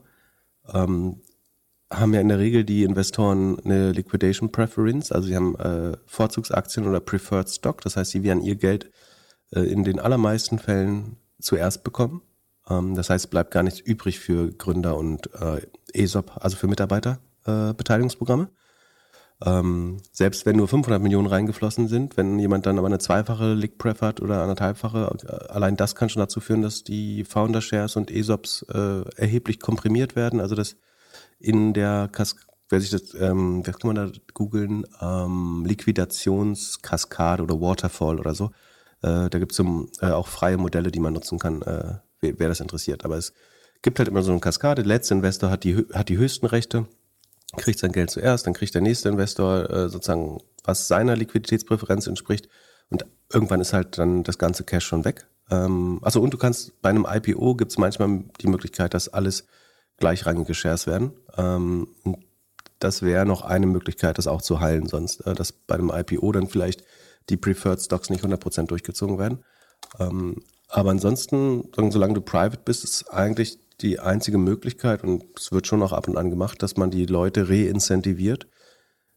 ähm, 0.74 1.22
haben 1.92 2.14
ja 2.14 2.22
in 2.22 2.28
der 2.28 2.38
Regel 2.38 2.64
die 2.64 2.84
Investoren 2.84 3.60
eine 3.62 3.92
Liquidation 3.92 4.52
Preference, 4.52 5.12
also 5.12 5.28
sie 5.28 5.36
haben 5.36 5.56
äh, 5.56 5.98
Vorzugsaktien 6.06 6.88
oder 6.88 7.00
Preferred 7.00 7.50
Stock, 7.50 7.82
das 7.82 7.96
heißt, 7.98 8.12
sie 8.12 8.22
werden 8.22 8.44
ihr 8.44 8.56
Geld 8.56 8.92
äh, 9.52 9.62
in 9.62 9.84
den 9.84 10.00
allermeisten 10.00 10.60
Fällen 10.60 11.18
zuerst 11.40 11.84
bekommen. 11.84 12.22
Ähm, 12.70 12.94
das 12.94 13.10
heißt, 13.10 13.32
bleibt 13.32 13.50
gar 13.52 13.64
nichts 13.64 13.80
übrig 13.80 14.20
für 14.20 14.52
Gründer 14.52 14.98
und 14.98 15.34
äh, 15.34 15.62
ESOP, 15.94 16.38
also 16.40 16.58
für 16.58 16.68
Mitarbeiterbeteiligungsprogramme. 17.46 18.50
Ähm, 19.46 19.98
selbst 20.12 20.46
wenn 20.46 20.58
nur 20.58 20.68
500 20.68 21.02
Millionen 21.02 21.28
reingeflossen 21.28 21.88
sind, 21.88 22.18
wenn 22.18 22.38
jemand 22.40 22.66
dann 22.66 22.78
aber 22.78 22.88
eine 22.88 23.00
zweifache 23.00 23.54
Lick 23.54 23.78
Pref 23.78 24.02
hat 24.02 24.22
oder 24.22 24.42
anderthalbfache, 24.42 25.10
äh, 25.24 25.52
allein 25.52 25.78
das 25.78 25.96
kann 25.96 26.10
schon 26.10 26.20
dazu 26.20 26.42
führen, 26.42 26.62
dass 26.62 26.84
die 26.84 27.24
Founder 27.24 27.62
Shares 27.62 27.96
und 27.96 28.12
ESOPs 28.12 28.64
äh, 28.64 29.04
erheblich 29.16 29.60
komprimiert 29.62 30.18
werden. 30.18 30.42
Also 30.42 30.56
dass 30.56 30.76
in 31.40 31.74
der 31.74 32.10
Kas 32.12 32.36
wer 32.70 32.82
sich 32.82 32.92
das, 32.92 33.14
ähm, 33.16 33.66
wer 33.66 33.74
kann 33.74 33.94
man 33.94 33.96
da 33.96 34.20
googeln, 34.34 34.86
ähm, 35.02 35.66
Liquidationskaskade 35.66 37.44
oder 37.44 37.60
Waterfall 37.60 38.20
oder 38.20 38.36
so. 38.36 38.52
Äh, 39.02 39.30
da 39.30 39.40
gibt 39.40 39.52
es 39.52 39.60
äh, 40.02 40.12
auch 40.12 40.28
freie 40.28 40.58
Modelle, 40.58 40.92
die 40.92 41.00
man 41.00 41.14
nutzen 41.14 41.40
kann, 41.40 41.62
äh, 41.64 41.96
wer, 42.22 42.40
wer 42.40 42.50
das 42.50 42.60
interessiert. 42.60 43.06
Aber 43.06 43.18
es 43.18 43.34
gibt 43.82 44.00
halt 44.00 44.08
immer 44.08 44.22
so 44.22 44.32
eine 44.32 44.40
Kaskade. 44.40 44.84
Der 44.84 44.90
letzte 44.90 45.16
Investor 45.16 45.50
hat 45.50 45.64
die, 45.64 45.78
hat 45.94 46.10
die 46.10 46.18
höchsten 46.18 46.46
Rechte, 46.46 46.88
kriegt 47.58 47.80
sein 47.80 47.92
Geld 47.92 48.12
zuerst, 48.12 48.46
dann 48.46 48.54
kriegt 48.54 48.74
der 48.76 48.82
nächste 48.82 49.10
Investor 49.10 49.70
äh, 49.70 49.90
sozusagen, 49.90 50.40
was 50.64 50.88
seiner 50.88 51.16
Liquiditätspräferenz 51.16 52.08
entspricht. 52.08 52.48
Und 52.90 53.06
irgendwann 53.32 53.62
ist 53.62 53.74
halt 53.74 53.98
dann 53.98 54.24
das 54.24 54.38
ganze 54.38 54.64
Cash 54.64 54.86
schon 54.86 55.06
weg. 55.06 55.28
Ähm, 55.50 56.00
also 56.02 56.22
und 56.22 56.34
du 56.34 56.38
kannst 56.38 56.82
bei 56.82 56.90
einem 56.90 57.08
IPO 57.10 57.56
gibt 57.56 57.72
es 57.72 57.78
manchmal 57.78 58.24
die 58.42 58.48
Möglichkeit, 58.48 58.94
dass 58.94 59.10
alles 59.10 59.46
gleichrangige 59.98 60.54
Shares 60.54 60.88
werden. 60.88 61.14
Ähm, 61.38 61.88
das 62.80 63.02
wäre 63.02 63.26
noch 63.26 63.42
eine 63.42 63.68
Möglichkeit, 63.68 64.18
das 64.18 64.28
auch 64.28 64.42
zu 64.42 64.60
heilen, 64.60 64.88
sonst, 64.88 65.22
äh, 65.22 65.34
dass 65.34 65.52
bei 65.52 65.76
einem 65.76 65.92
IPO 65.94 66.32
dann 66.32 66.48
vielleicht 66.48 66.84
die 67.30 67.38
Preferred 67.38 67.82
Stocks 67.82 68.10
nicht 68.10 68.24
100% 68.24 68.68
durchgezogen 68.68 69.20
werden. 69.20 69.44
Ähm, 70.00 70.44
aber 70.68 70.92
ansonsten, 70.92 71.70
solange 71.76 72.14
du 72.14 72.22
private 72.22 72.62
bist, 72.64 72.84
ist 72.84 73.10
eigentlich 73.10 73.60
die 73.82 74.00
einzige 74.00 74.38
Möglichkeit, 74.38 75.04
und 75.04 75.24
es 75.38 75.52
wird 75.52 75.68
schon 75.68 75.82
auch 75.84 75.94
ab 75.94 76.08
und 76.08 76.18
an 76.18 76.30
gemacht, 76.30 76.62
dass 76.62 76.78
man 76.78 76.92
die 76.92 77.06
Leute 77.06 77.50
reincentiviert, 77.50 78.48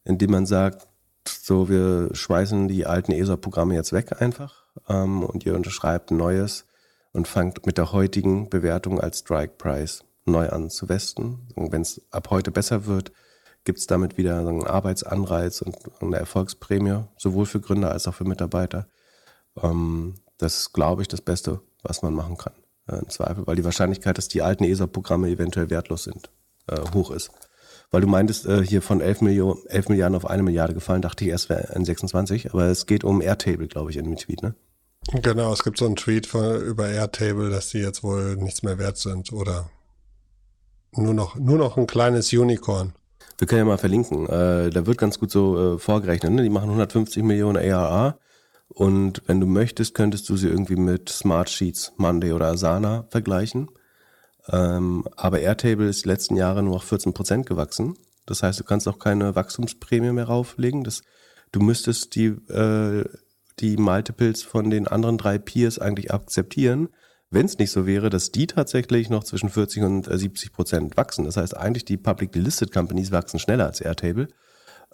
indem 0.05 0.31
man 0.31 0.45
sagt, 0.45 0.87
so, 1.27 1.69
wir 1.69 2.09
schmeißen 2.13 2.67
die 2.67 2.85
alten 2.85 3.11
ESA-Programme 3.11 3.75
jetzt 3.75 3.93
weg 3.93 4.21
einfach 4.21 4.65
ähm, 4.89 5.23
und 5.23 5.45
ihr 5.45 5.55
unterschreibt 5.55 6.11
ein 6.11 6.17
neues 6.17 6.65
und 7.13 7.27
fangt 7.27 7.65
mit 7.65 7.77
der 7.77 7.91
heutigen 7.91 8.49
Bewertung 8.49 8.99
als 8.99 9.19
Strike 9.19 9.53
Price 9.57 10.03
neu 10.25 10.49
an 10.49 10.69
zu 10.69 10.89
westen. 10.89 11.47
Wenn 11.55 11.81
es 11.81 12.01
ab 12.11 12.29
heute 12.29 12.51
besser 12.51 12.85
wird, 12.85 13.11
gibt 13.63 13.79
es 13.79 13.87
damit 13.87 14.17
wieder 14.17 14.39
einen 14.39 14.65
Arbeitsanreiz 14.65 15.61
und 15.61 15.77
eine 16.01 16.17
Erfolgsprämie, 16.17 17.03
sowohl 17.17 17.45
für 17.45 17.61
Gründer 17.61 17.91
als 17.91 18.07
auch 18.07 18.15
für 18.15 18.25
Mitarbeiter. 18.25 18.87
Ähm, 19.61 20.15
das 20.37 20.57
ist, 20.59 20.73
glaube 20.73 21.01
ich, 21.01 21.07
das 21.07 21.21
Beste, 21.21 21.61
was 21.83 22.01
man 22.01 22.13
machen 22.13 22.37
kann. 22.37 22.53
Äh, 22.87 22.97
Im 22.97 23.09
Zweifel, 23.09 23.47
weil 23.47 23.55
die 23.55 23.63
Wahrscheinlichkeit, 23.63 24.17
dass 24.17 24.27
die 24.27 24.41
alten 24.41 24.63
ESA-Programme 24.63 25.29
eventuell 25.29 25.69
wertlos 25.69 26.03
sind, 26.03 26.29
äh, 26.67 26.79
hoch 26.93 27.11
ist. 27.11 27.31
Weil 27.91 28.01
du 28.01 28.07
meintest, 28.07 28.45
äh, 28.45 28.65
hier 28.65 28.81
von 28.81 29.01
11, 29.01 29.21
Millionen, 29.21 29.65
11 29.67 29.89
Milliarden 29.89 30.15
auf 30.15 30.25
eine 30.25 30.43
Milliarde 30.43 30.73
gefallen, 30.73 31.01
dachte 31.01 31.23
ich 31.23 31.29
erst 31.29 31.49
wäre 31.49 31.75
ein 31.75 31.85
26, 31.85 32.51
aber 32.53 32.65
es 32.65 32.85
geht 32.85 33.03
um 33.03 33.21
Airtable, 33.21 33.67
glaube 33.67 33.91
ich, 33.91 33.97
in 33.97 34.05
dem 34.05 34.17
Tweet, 34.17 34.41
ne? 34.41 34.55
Genau, 35.21 35.51
es 35.51 35.63
gibt 35.63 35.77
so 35.77 35.85
einen 35.85 35.95
Tweet 35.95 36.25
von, 36.25 36.61
über 36.61 36.87
Airtable, 36.87 37.49
dass 37.49 37.69
die 37.69 37.79
jetzt 37.79 38.03
wohl 38.03 38.35
nichts 38.37 38.63
mehr 38.63 38.77
wert 38.77 38.97
sind 38.97 39.33
oder 39.33 39.69
nur 40.95 41.13
noch, 41.13 41.35
nur 41.35 41.57
noch 41.57 41.77
ein 41.77 41.87
kleines 41.87 42.31
Unicorn. 42.31 42.93
Wir 43.37 43.47
können 43.47 43.59
ja 43.59 43.65
mal 43.65 43.77
verlinken. 43.77 44.27
Äh, 44.27 44.69
da 44.69 44.85
wird 44.85 44.97
ganz 44.97 45.19
gut 45.19 45.31
so 45.31 45.75
äh, 45.75 45.79
vorgerechnet. 45.79 46.31
Ne? 46.31 46.43
Die 46.43 46.49
machen 46.49 46.69
150 46.69 47.23
Millionen 47.23 47.57
ARA. 47.57 48.17
Und 48.73 49.21
wenn 49.27 49.39
du 49.39 49.45
möchtest, 49.45 49.93
könntest 49.93 50.27
du 50.29 50.37
sie 50.37 50.47
irgendwie 50.47 50.75
mit 50.75 51.09
Smartsheets, 51.09 51.93
Monday 51.97 52.31
oder 52.31 52.47
Asana 52.47 53.05
vergleichen. 53.09 53.69
Ähm, 54.49 55.07
aber 55.15 55.39
Airtable 55.39 55.87
ist 55.87 56.05
die 56.05 56.09
letzten 56.09 56.35
Jahre 56.35 56.63
nur 56.63 56.75
noch 56.75 56.83
14 56.83 57.13
Prozent 57.13 57.45
gewachsen. 57.45 57.95
Das 58.25 58.41
heißt, 58.41 58.59
du 58.59 58.63
kannst 58.63 58.87
auch 58.87 58.99
keine 58.99 59.35
Wachstumsprämie 59.35 60.11
mehr 60.11 60.25
rauflegen. 60.25 60.83
Das, 60.83 61.01
du 61.51 61.59
müsstest 61.59 62.15
die, 62.15 62.27
äh, 62.51 63.05
die 63.59 63.77
Multiples 63.77 64.43
von 64.43 64.69
den 64.69 64.87
anderen 64.87 65.17
drei 65.17 65.37
Peers 65.37 65.77
eigentlich 65.79 66.11
akzeptieren 66.11 66.89
wenn 67.33 67.47
es 67.47 67.57
nicht 67.57 67.71
so 67.71 67.87
wäre, 67.87 68.11
dass 68.11 68.31
die 68.31 68.45
tatsächlich 68.45 69.09
noch 69.09 69.23
zwischen 69.23 69.49
40 69.49 69.83
und 69.83 70.05
70 70.05 70.49
äh, 70.49 70.53
Prozent 70.53 70.97
wachsen. 70.97 71.25
Das 71.25 71.35
heißt, 71.35 71.57
eigentlich 71.57 71.83
die 71.83 71.97
publicly 71.97 72.41
listed 72.41 72.71
Companies 72.71 73.11
wachsen 73.11 73.39
schneller 73.39 73.65
als 73.65 73.81
Airtable. 73.81 74.27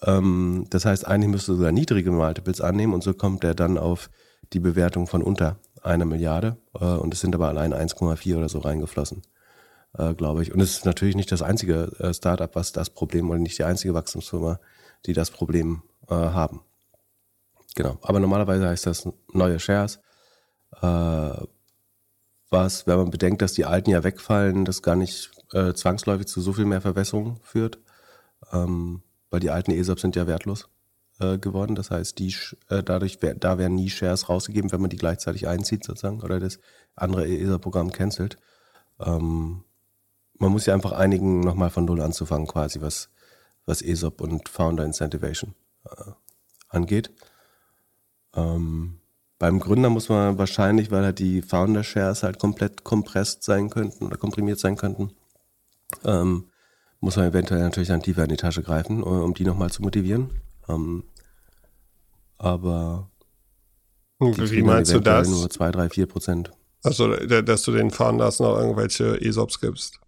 Ähm, 0.04 0.66
das 0.70 0.86
heißt, 0.86 1.08
eigentlich 1.08 1.32
müsste 1.32 1.56
sogar 1.56 1.72
niedrige 1.72 2.12
Multiples 2.12 2.62
annehmen 2.62 2.94
und 2.94 3.04
so 3.04 3.14
kommt 3.14 3.44
er 3.44 3.56
dann 3.56 3.78
auf 3.78 4.10
die 4.54 4.60
Bewertung 4.60 5.08
von 5.08 5.22
unter 5.22 5.60
einer 5.82 6.06
Milliarde. 6.06 6.58
Äh, 6.80 6.86
und 6.86 7.14
es 7.14 7.22
sind 7.22 7.36
aber 7.36 7.48
allein 7.48 7.74
1,4 7.74 8.38
oder 8.38 8.50
so 8.50 8.60
reingeflossen, 8.60 9.24
äh, 9.98 10.14
glaube 10.14 10.42
ich. 10.42 10.54
Und 10.54 10.62
es 10.62 10.72
ist 10.78 10.86
natürlich 10.86 11.16
nicht 11.16 11.32
das 11.32 11.42
einzige 11.42 11.92
äh, 12.00 12.14
Startup, 12.14 12.54
was 12.56 12.72
das 12.72 12.90
Problem 12.90 13.30
oder 13.30 13.40
nicht 13.40 13.58
die 13.58 13.64
einzige 13.64 13.94
Wachstumsfirma, 13.94 14.60
die 15.06 15.14
das 15.14 15.32
Problem 15.32 15.84
äh, 16.10 16.16
haben. 16.16 16.62
Genau. 17.76 17.98
Aber 18.02 18.20
normalerweise 18.20 18.68
heißt 18.68 18.86
das 18.86 19.08
neue 19.32 19.60
Shares. 19.60 20.00
Äh, 20.82 21.46
was, 22.50 22.88
wenn 22.88 22.98
man 22.98 23.12
bedenkt, 23.12 23.42
dass 23.42 23.54
die 23.54 23.66
alten 23.66 23.92
ja 23.92 24.04
wegfallen, 24.04 24.66
das 24.66 24.82
gar 24.82 24.96
nicht 24.96 25.32
äh, 25.54 25.74
zwangsläufig 25.74 26.28
zu 26.28 26.42
so 26.42 26.54
viel 26.54 26.66
mehr 26.66 26.82
Verwässerung 26.82 27.40
führt, 27.44 27.80
ähm, 28.52 29.04
weil 29.30 29.40
die 29.40 29.50
alten 29.50 29.72
ESOPs 29.72 30.02
sind 30.02 30.16
ja 30.16 30.28
wertlos 30.28 30.70
äh, 31.20 31.38
geworden. 31.38 31.76
Das 31.76 31.92
heißt, 31.92 32.20
die 32.20 32.34
äh, 32.70 32.84
dadurch 32.84 33.22
wär, 33.22 33.36
da 33.36 33.58
werden 33.58 33.76
nie 33.76 33.90
Shares 33.90 34.30
rausgegeben, 34.30 34.72
wenn 34.72 34.82
man 34.82 34.90
die 34.90 34.98
gleichzeitig 34.98 35.48
einzieht 35.48 35.84
sozusagen 35.84 36.22
oder 36.22 36.40
das 36.40 36.60
andere 36.96 37.28
ESOP-Programm 37.28 37.92
cancelt. 37.92 38.38
Ähm, 39.00 39.64
man 40.38 40.52
muss 40.52 40.66
ja 40.66 40.74
einfach 40.74 40.94
einigen, 40.94 41.42
nochmal 41.42 41.70
von 41.70 41.86
Null 41.86 42.02
anzufangen, 42.02 42.48
quasi, 42.48 42.82
was, 42.82 43.10
was 43.66 43.82
ESOP 43.82 44.22
und 44.22 44.50
Founder 44.50 44.86
Incentivation 44.86 45.54
äh, 45.86 46.12
angeht. 46.70 47.12
Ähm, 48.34 49.00
beim 49.38 49.60
Gründer 49.60 49.90
muss 49.90 50.10
man 50.10 50.38
wahrscheinlich, 50.38 50.92
weil 50.92 51.04
halt 51.04 51.20
die 51.20 51.42
Founder 51.42 51.84
Shares 51.84 52.24
halt 52.24 52.40
komplett 52.40 52.84
kompresst 52.84 53.44
sein 53.44 53.70
könnten 53.70 54.06
oder 54.06 54.18
komprimiert 54.18 54.60
sein 54.60 54.76
könnten, 54.76 55.12
ähm, 56.04 56.50
muss 57.00 57.16
man 57.16 57.28
eventuell 57.28 57.62
natürlich 57.62 57.90
dann 57.90 58.02
tiefer 58.02 58.24
in 58.24 58.30
die 58.30 58.38
Tasche 58.38 58.62
greifen, 58.62 59.04
um 59.04 59.34
die 59.34 59.46
nochmal 59.46 59.70
zu 59.70 59.82
motivieren. 59.82 60.30
Ähm, 60.68 61.04
aber 62.38 63.10
wie 64.20 64.62
meinst 64.62 64.94
du 64.94 65.00
das? 65.00 65.30
Nur 65.30 65.50
zwei, 65.50 65.72
drei, 65.72 65.90
vier 65.90 66.06
Prozent. 66.06 66.52
Also, 66.84 67.16
dass 67.16 67.64
du 67.64 67.72
den 67.72 67.92
Founders 67.92 68.40
noch 68.40 68.58
irgendwelche 68.58 69.20
ESOPs 69.22 69.60
gibst? 69.60 70.00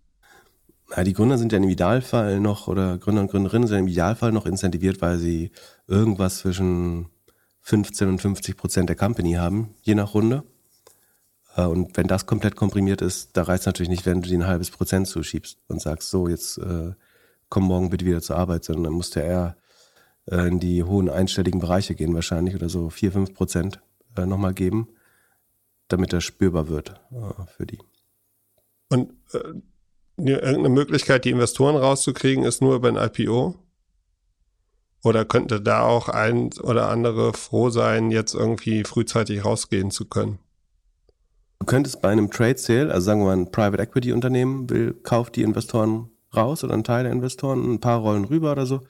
Na, 0.95 1.03
die 1.03 1.13
Gründer 1.13 1.37
sind 1.37 1.51
ja 1.51 1.57
im 1.57 1.69
Idealfall 1.69 2.39
noch, 2.39 2.67
oder 2.67 2.97
Gründer 2.97 3.21
und 3.21 3.31
Gründerinnen 3.31 3.67
sind 3.67 3.79
im 3.79 3.87
Idealfall 3.87 4.31
noch 4.31 4.45
incentiviert, 4.45 5.01
weil 5.01 5.17
sie 5.17 5.51
irgendwas 5.87 6.39
zwischen 6.39 7.07
15 7.61 8.09
und 8.09 8.21
50 8.21 8.57
Prozent 8.57 8.89
der 8.89 8.95
Company 8.95 9.33
haben, 9.33 9.75
je 9.81 9.95
nach 9.95 10.13
Runde. 10.13 10.43
Äh, 11.55 11.65
und 11.65 11.95
wenn 11.97 12.07
das 12.07 12.25
komplett 12.25 12.55
komprimiert 12.55 13.01
ist, 13.01 13.35
da 13.37 13.43
reicht 13.43 13.61
es 13.61 13.65
natürlich 13.65 13.89
nicht, 13.89 14.05
wenn 14.05 14.21
du 14.21 14.29
dir 14.29 14.39
ein 14.39 14.47
halbes 14.47 14.71
Prozent 14.71 15.07
zuschiebst 15.07 15.57
und 15.67 15.81
sagst, 15.81 16.09
so, 16.09 16.27
jetzt 16.27 16.57
äh, 16.57 16.93
komm 17.49 17.65
morgen 17.65 17.89
bitte 17.89 18.05
wieder 18.05 18.21
zur 18.21 18.37
Arbeit, 18.37 18.63
sondern 18.63 18.85
dann 18.85 18.93
musst 18.93 19.15
du 19.15 19.19
eher 19.19 19.57
äh, 20.25 20.47
in 20.47 20.59
die 20.59 20.83
hohen 20.83 21.09
einstelligen 21.09 21.59
Bereiche 21.59 21.95
gehen 21.95 22.13
wahrscheinlich 22.13 22.55
oder 22.55 22.69
so 22.69 22.89
4, 22.89 23.11
5 23.11 23.33
Prozent 23.33 23.81
äh, 24.17 24.25
nochmal 24.25 24.53
geben, 24.53 24.89
damit 25.87 26.13
das 26.13 26.23
spürbar 26.23 26.67
wird 26.67 27.01
äh, 27.11 27.45
für 27.47 27.65
die. 27.65 27.79
Und 28.89 29.13
äh, 29.33 29.39
irgendeine 30.17 30.69
Möglichkeit, 30.69 31.25
die 31.25 31.31
Investoren 31.31 31.75
rauszukriegen, 31.75 32.43
ist 32.43 32.61
nur 32.61 32.75
über 32.75 32.89
ein 32.89 32.97
IPO? 32.97 33.55
Oder 35.03 35.25
könnte 35.25 35.61
da 35.61 35.81
auch 35.81 36.09
ein 36.09 36.51
oder 36.61 36.89
andere 36.89 37.33
froh 37.33 37.71
sein, 37.71 38.11
jetzt 38.11 38.35
irgendwie 38.35 38.83
frühzeitig 38.83 39.43
rausgehen 39.43 39.89
zu 39.89 40.05
können? 40.05 40.37
Du 41.61 41.65
könntest 41.65 42.01
bei 42.01 42.09
einem 42.09 42.31
Trade 42.31 42.57
Sale, 42.57 42.91
also 42.91 43.05
sagen 43.05 43.21
wir 43.21 43.27
mal 43.27 43.37
ein 43.37 43.51
Private 43.51 43.83
Equity 43.83 44.13
Unternehmen 44.13 44.67
will, 44.71 44.95
kauft 45.03 45.35
die 45.35 45.43
Investoren 45.43 46.09
raus 46.35 46.63
oder 46.63 46.73
ein 46.73 46.83
Teil 46.83 47.03
der 47.03 47.11
Investoren, 47.11 47.73
ein 47.73 47.79
paar 47.79 47.99
Rollen 47.99 48.25
rüber 48.25 48.53
oder 48.53 48.65
so. 48.65 48.81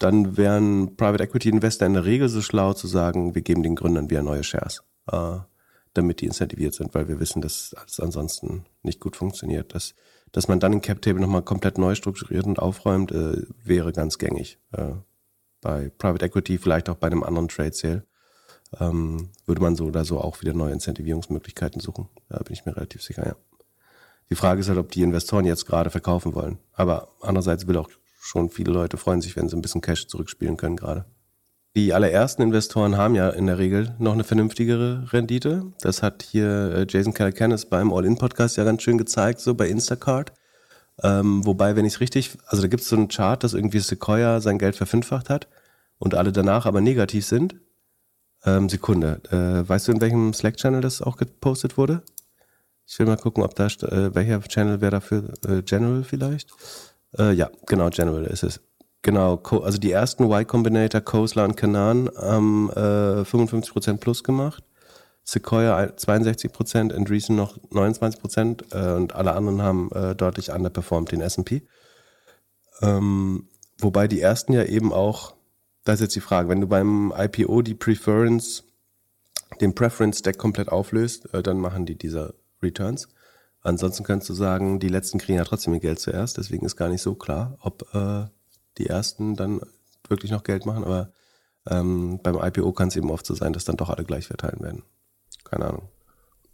Dann 0.00 0.36
wären 0.36 0.96
Private 0.96 1.22
Equity 1.22 1.48
Investor 1.48 1.86
in 1.86 1.94
der 1.94 2.04
Regel 2.04 2.28
so 2.28 2.42
schlau 2.42 2.72
zu 2.72 2.88
sagen, 2.88 3.36
wir 3.36 3.42
geben 3.42 3.62
den 3.62 3.76
Gründern 3.76 4.10
wieder 4.10 4.24
neue 4.24 4.42
Shares, 4.42 4.82
äh, 5.12 5.36
damit 5.94 6.22
die 6.22 6.26
incentiviert 6.26 6.74
sind, 6.74 6.92
weil 6.92 7.06
wir 7.06 7.20
wissen, 7.20 7.40
dass 7.40 7.72
alles 7.78 8.00
ansonsten 8.00 8.64
nicht 8.82 8.98
gut 8.98 9.14
funktioniert. 9.14 9.72
Das, 9.72 9.94
dass 10.32 10.48
man 10.48 10.58
dann 10.58 10.72
den 10.72 10.80
Cap 10.80 11.02
Table 11.02 11.20
nochmal 11.20 11.42
komplett 11.42 11.78
neu 11.78 11.94
strukturiert 11.94 12.46
und 12.46 12.58
aufräumt, 12.58 13.12
äh, 13.12 13.42
wäre 13.62 13.92
ganz 13.92 14.18
gängig. 14.18 14.58
Äh, 14.72 14.94
bei 15.60 15.92
Private 15.98 16.24
Equity, 16.24 16.58
vielleicht 16.58 16.88
auch 16.88 16.96
bei 16.96 17.06
einem 17.06 17.22
anderen 17.22 17.46
Trade 17.46 17.74
Sale, 17.74 18.06
ähm, 18.80 19.30
würde 19.46 19.62
man 19.62 19.76
so 19.76 19.86
oder 19.86 20.04
so 20.04 20.20
auch 20.20 20.40
wieder 20.40 20.54
neue 20.54 20.72
Incentivierungsmöglichkeiten 20.72 21.80
suchen. 21.80 22.08
Da 22.28 22.38
bin 22.38 22.52
ich 22.52 22.64
mir 22.66 22.76
relativ 22.76 23.02
sicher, 23.02 23.26
ja. 23.26 23.36
Die 24.30 24.34
Frage 24.34 24.60
ist 24.60 24.68
halt, 24.68 24.78
ob 24.78 24.90
die 24.90 25.02
Investoren 25.02 25.44
jetzt 25.44 25.66
gerade 25.66 25.90
verkaufen 25.90 26.34
wollen. 26.34 26.58
Aber 26.72 27.08
andererseits 27.20 27.68
will 27.68 27.76
auch 27.76 27.88
schon 28.20 28.50
viele 28.50 28.72
Leute 28.72 28.96
freuen 28.96 29.20
sich, 29.20 29.36
wenn 29.36 29.48
sie 29.48 29.56
ein 29.56 29.62
bisschen 29.62 29.80
Cash 29.80 30.08
zurückspielen 30.08 30.56
können 30.56 30.76
gerade. 30.76 31.04
Die 31.76 31.92
allerersten 31.92 32.42
Investoren 32.42 32.96
haben 32.96 33.14
ja 33.14 33.28
in 33.28 33.46
der 33.46 33.58
Regel 33.58 33.94
noch 33.98 34.14
eine 34.14 34.24
vernünftigere 34.24 35.12
Rendite. 35.12 35.72
Das 35.80 36.02
hat 36.02 36.22
hier 36.22 36.72
äh, 36.74 36.86
Jason 36.88 37.12
Calacanis 37.12 37.66
beim 37.66 37.92
All-In-Podcast 37.92 38.56
ja 38.56 38.64
ganz 38.64 38.82
schön 38.82 38.98
gezeigt, 38.98 39.40
so 39.40 39.54
bei 39.54 39.68
Instacart. 39.68 40.32
Ähm, 41.02 41.44
wobei, 41.44 41.76
wenn 41.76 41.84
ich 41.84 41.94
es 41.94 42.00
richtig, 42.00 42.38
also 42.46 42.62
da 42.62 42.68
gibt 42.68 42.82
es 42.82 42.88
so 42.88 42.96
einen 42.96 43.08
Chart, 43.08 43.44
dass 43.44 43.52
irgendwie 43.52 43.80
Sequoia 43.80 44.40
sein 44.40 44.58
Geld 44.58 44.74
verfünffacht 44.74 45.28
hat 45.28 45.48
und 45.98 46.14
alle 46.14 46.32
danach 46.32 46.64
aber 46.64 46.80
negativ 46.80 47.26
sind. 47.26 47.56
Ähm, 48.46 48.68
Sekunde, 48.68 49.20
äh, 49.30 49.68
weißt 49.68 49.88
du, 49.88 49.92
in 49.92 50.00
welchem 50.00 50.32
Slack-Channel 50.32 50.80
das 50.80 51.02
auch 51.02 51.16
gepostet 51.16 51.76
wurde? 51.76 52.02
Ich 52.86 52.98
will 52.98 53.06
mal 53.06 53.16
gucken, 53.16 53.42
ob 53.42 53.54
da, 53.56 53.66
äh, 53.66 54.14
welcher 54.14 54.40
Channel 54.40 54.80
wäre 54.80 54.92
dafür, 54.92 55.34
äh, 55.46 55.62
General 55.62 56.04
vielleicht? 56.04 56.50
Äh, 57.18 57.32
ja, 57.32 57.50
genau, 57.66 57.90
General 57.90 58.24
ist 58.24 58.44
es. 58.44 58.60
Genau, 59.02 59.40
also 59.62 59.78
die 59.78 59.92
ersten 59.92 60.24
Y 60.24 60.46
Combinator, 60.46 61.00
Kosler 61.00 61.44
und 61.44 61.56
Kanan 61.56 62.10
haben 62.16 62.70
äh, 62.70 63.22
55% 63.22 63.98
plus 63.98 64.24
gemacht. 64.24 64.64
Sequoia 65.22 65.96
62 65.96 66.52
Prozent, 66.52 66.92
Andreessen 66.92 67.36
noch 67.36 67.56
29 67.70 68.20
Prozent 68.20 68.64
äh, 68.72 68.94
und 68.94 69.14
alle 69.14 69.34
anderen 69.34 69.62
haben 69.62 69.90
äh, 69.92 70.16
deutlich 70.16 70.50
underperformed 70.50 71.12
den 71.12 71.20
S&P. 71.20 71.62
Ähm, 72.82 73.48
wobei 73.78 74.08
die 74.08 74.20
ersten 74.20 74.52
ja 74.52 74.64
eben 74.64 74.92
auch, 74.92 75.35
da 75.86 75.94
ist 75.94 76.00
jetzt 76.00 76.14
die 76.14 76.20
Frage, 76.20 76.50
wenn 76.50 76.60
du 76.60 76.66
beim 76.66 77.12
IPO 77.16 77.62
die 77.62 77.74
Preference, 77.74 78.64
den 79.62 79.74
Preference 79.74 80.18
Stack 80.18 80.36
komplett 80.36 80.68
auflöst, 80.68 81.32
äh, 81.32 81.42
dann 81.42 81.58
machen 81.58 81.86
die 81.86 81.96
diese 81.96 82.34
Returns. 82.62 83.08
Ansonsten 83.62 84.04
kannst 84.04 84.28
du 84.28 84.34
sagen, 84.34 84.78
die 84.78 84.88
letzten 84.88 85.18
kriegen 85.18 85.38
ja 85.38 85.44
trotzdem 85.44 85.72
ihr 85.72 85.80
Geld 85.80 85.98
zuerst, 85.98 86.36
deswegen 86.36 86.66
ist 86.66 86.76
gar 86.76 86.90
nicht 86.90 87.02
so 87.02 87.14
klar, 87.14 87.56
ob 87.60 87.94
äh, 87.94 88.26
die 88.76 88.86
ersten 88.86 89.34
dann 89.34 89.60
wirklich 90.08 90.30
noch 90.30 90.44
Geld 90.44 90.66
machen, 90.66 90.84
aber 90.84 91.12
ähm, 91.68 92.20
beim 92.22 92.36
IPO 92.36 92.72
kann 92.72 92.88
es 92.88 92.96
eben 92.96 93.10
oft 93.10 93.24
so 93.24 93.34
sein, 93.34 93.52
dass 93.54 93.64
dann 93.64 93.76
doch 93.76 93.88
alle 93.88 94.04
gleich 94.04 94.26
verteilen 94.26 94.60
werden 94.60 94.84
keine 95.46 95.66
Ahnung. 95.66 95.88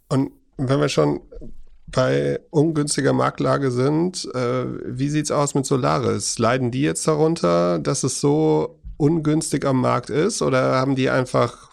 Und 0.09 0.31
wenn 0.57 0.79
wir 0.79 0.89
schon 0.89 1.21
bei 1.87 2.39
ungünstiger 2.49 3.13
Marktlage 3.13 3.71
sind, 3.71 4.27
äh, 4.33 4.65
wie 4.85 5.09
sieht's 5.09 5.31
aus 5.31 5.53
mit 5.55 5.65
Solaris? 5.65 6.39
Leiden 6.39 6.71
die 6.71 6.81
jetzt 6.81 7.07
darunter, 7.07 7.79
dass 7.79 8.03
es 8.03 8.19
so 8.19 8.79
ungünstig 9.03 9.65
am 9.65 9.81
Markt 9.81 10.09
ist 10.09 10.41
oder 10.41 10.75
haben 10.75 10.95
die 10.95 11.09
einfach 11.09 11.71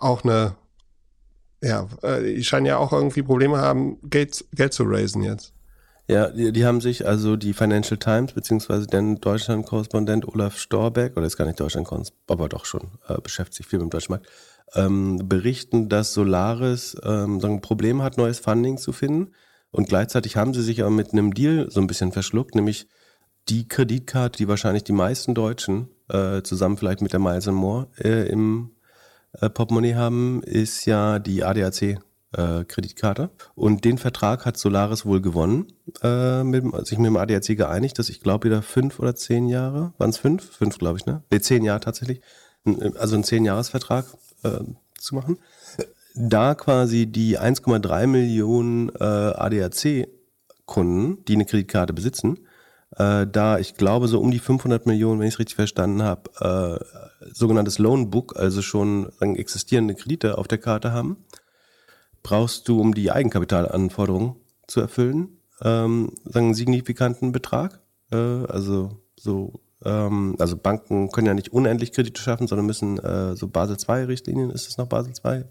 auch 0.00 0.24
eine, 0.24 0.56
ja, 1.62 1.86
äh, 2.02 2.34
die 2.34 2.42
scheinen 2.42 2.66
ja 2.66 2.78
auch 2.78 2.92
irgendwie 2.92 3.22
Probleme 3.22 3.58
haben, 3.58 3.98
Geld, 4.02 4.44
Geld 4.52 4.72
zu 4.72 4.82
raisen 4.82 5.22
jetzt. 5.22 5.52
Ja, 6.08 6.30
die, 6.30 6.50
die 6.50 6.66
haben 6.66 6.80
sich, 6.80 7.06
also 7.06 7.36
die 7.36 7.54
Financial 7.54 7.96
Times, 7.96 8.32
beziehungsweise 8.32 8.88
der 8.88 9.02
Deutschland-Korrespondent 9.02 10.26
Olaf 10.26 10.58
Storbeck, 10.58 11.16
oder 11.16 11.26
ist 11.26 11.36
gar 11.36 11.46
nicht 11.46 11.60
Deutschland-Korrespondent, 11.60 12.28
aber 12.28 12.48
doch 12.48 12.64
schon, 12.64 12.82
äh, 13.06 13.20
beschäftigt 13.20 13.58
sich 13.58 13.66
viel 13.66 13.78
mit 13.78 13.86
dem 13.86 13.90
deutschen 13.90 14.12
Markt, 14.12 14.26
ähm, 14.74 15.20
berichten, 15.28 15.88
dass 15.88 16.12
Solaris 16.12 16.96
ähm, 17.04 17.38
so 17.38 17.46
ein 17.46 17.60
Problem 17.60 18.02
hat, 18.02 18.18
neues 18.18 18.40
Funding 18.40 18.78
zu 18.78 18.92
finden. 18.92 19.32
Und 19.70 19.88
gleichzeitig 19.88 20.36
haben 20.36 20.52
sie 20.52 20.62
sich 20.62 20.80
aber 20.80 20.90
mit 20.90 21.12
einem 21.12 21.32
Deal 21.32 21.70
so 21.70 21.80
ein 21.80 21.86
bisschen 21.86 22.10
verschluckt, 22.10 22.56
nämlich 22.56 22.88
die 23.48 23.68
Kreditkarte, 23.68 24.38
die 24.38 24.48
wahrscheinlich 24.48 24.82
die 24.82 24.92
meisten 24.92 25.34
Deutschen 25.34 25.88
äh, 26.08 26.42
zusammen 26.42 26.76
vielleicht 26.76 27.00
mit 27.00 27.12
der 27.12 27.20
Miles 27.20 27.46
More 27.46 27.88
äh, 27.98 28.28
im 28.28 28.70
äh, 29.40 29.50
Portemonnaie 29.50 29.94
haben, 29.94 30.42
ist 30.42 30.84
ja 30.86 31.18
die 31.18 31.44
ADAC. 31.44 31.98
Äh, 32.36 32.64
Kreditkarte. 32.64 33.30
Und 33.54 33.84
den 33.84 33.96
Vertrag 33.96 34.44
hat 34.44 34.56
Solaris 34.56 35.06
wohl 35.06 35.20
gewonnen, 35.20 35.72
äh, 36.02 36.42
mit, 36.42 36.64
sich 36.84 36.98
mit 36.98 37.06
dem 37.06 37.16
ADAC 37.16 37.56
geeinigt, 37.56 37.96
dass 37.96 38.08
ich 38.08 38.20
glaube 38.20 38.48
wieder 38.48 38.60
fünf 38.60 38.98
oder 38.98 39.14
zehn 39.14 39.46
Jahre, 39.46 39.92
waren 39.98 40.10
es 40.10 40.18
fünf? 40.18 40.50
Fünf, 40.50 40.78
glaube 40.78 40.98
ich, 40.98 41.06
ne? 41.06 41.22
Nee, 41.30 41.38
zehn 41.38 41.62
Jahre 41.62 41.78
tatsächlich. 41.78 42.22
Also 42.98 43.16
ein 43.16 43.24
Zehn-Jahres-Vertrag 43.24 44.06
äh, 44.42 44.60
zu 44.98 45.14
machen. 45.14 45.38
Da 46.14 46.54
quasi 46.54 47.06
die 47.06 47.38
1,3 47.38 48.06
Millionen 48.06 48.88
äh, 48.88 49.04
ADAC-Kunden, 49.04 51.24
die 51.26 51.34
eine 51.34 51.44
Kreditkarte 51.44 51.92
besitzen, 51.92 52.46
äh, 52.96 53.26
da 53.26 53.58
ich 53.58 53.74
glaube 53.74 54.08
so 54.08 54.20
um 54.20 54.30
die 54.30 54.38
500 54.38 54.86
Millionen, 54.86 55.20
wenn 55.20 55.28
ich 55.28 55.34
es 55.34 55.38
richtig 55.38 55.56
verstanden 55.56 56.02
habe, 56.02 56.80
äh, 57.20 57.30
sogenanntes 57.32 57.78
Loanbook, 57.78 58.36
also 58.36 58.62
schon 58.62 59.10
sagen, 59.18 59.36
existierende 59.36 59.94
Kredite 59.94 60.38
auf 60.38 60.48
der 60.48 60.58
Karte 60.58 60.92
haben, 60.92 61.24
brauchst 62.22 62.68
du, 62.68 62.80
um 62.80 62.94
die 62.94 63.10
Eigenkapitalanforderungen 63.10 64.36
zu 64.66 64.80
erfüllen, 64.80 65.40
ähm, 65.62 66.12
sagen 66.24 66.46
einen 66.46 66.54
signifikanten 66.54 67.32
Betrag. 67.32 67.80
Äh, 68.10 68.16
also 68.16 69.02
so 69.18 69.60
ähm, 69.84 70.36
also 70.38 70.56
Banken 70.56 71.10
können 71.10 71.26
ja 71.26 71.34
nicht 71.34 71.52
unendlich 71.52 71.92
Kredite 71.92 72.20
schaffen, 72.20 72.46
sondern 72.46 72.66
müssen 72.66 72.98
äh, 72.98 73.36
so 73.36 73.48
Basel 73.48 73.76
II 73.76 74.04
Richtlinien, 74.04 74.50
ist 74.50 74.68
es 74.68 74.78
noch 74.78 74.86
Basel 74.86 75.12
II? 75.24 75.44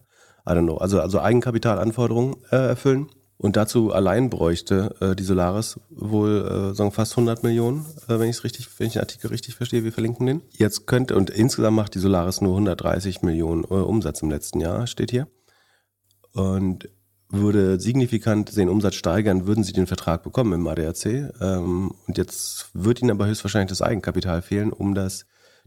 I 0.46 0.50
don't 0.50 0.64
know. 0.64 0.78
Also, 0.78 1.00
also 1.00 1.22
Eigenkapitalanforderungen 1.22 2.36
äh, 2.52 2.68
erfüllen. 2.68 3.08
Und 3.44 3.58
dazu 3.58 3.92
allein 3.92 4.30
bräuchte 4.30 4.96
äh, 5.02 5.18
die 5.18 5.24
Solaris 5.24 5.78
wohl 5.90 6.70
äh, 6.72 6.74
sagen 6.74 6.94
fast 6.94 7.12
100 7.12 7.44
Millionen, 7.44 7.86
äh, 8.08 8.18
wenn 8.18 8.30
ich 8.30 8.38
es 8.38 8.46
richtig, 8.46 8.70
wenn 8.80 8.88
ich 8.88 8.94
den 8.94 9.02
Artikel 9.02 9.28
richtig 9.28 9.56
verstehe. 9.56 9.84
Wir 9.84 9.92
verlinken 9.92 10.26
den. 10.26 10.42
Jetzt 10.52 10.88
könnte 10.88 11.18
und 11.18 11.30
insgesamt 11.30 11.76
macht 11.76 11.94
die 11.94 12.00
Solaris 12.00 12.40
nur 12.40 12.54
130 12.54 13.22
Millionen 13.22 13.66
äh, 13.66 13.74
Umsatz 13.74 14.22
im 14.22 14.30
letzten 14.30 14.62
Jahr, 14.62 14.88
steht 14.88 15.12
hier. 15.12 15.28
Und 16.32 16.88
würde 17.28 17.82
signifikant 17.82 18.56
den 18.56 18.70
Umsatz 18.70 18.96
steigern, 18.96 19.46
würden 19.46 19.66
sie 19.66 19.74
den 19.74 19.88
Vertrag 19.88 20.24
bekommen 20.24 20.54
im 20.54 20.66
ADAC. 20.66 21.34
Ähm, 21.42 21.94
und 22.08 22.18
jetzt 22.18 22.70
wird 22.74 23.02
ihnen 23.02 23.12
aber 23.12 23.28
höchstwahrscheinlich 23.28 23.72
das 23.72 23.82
Eigenkapital 23.82 24.42
fehlen, 24.42 24.72
um 24.72 24.96
das 24.96 25.26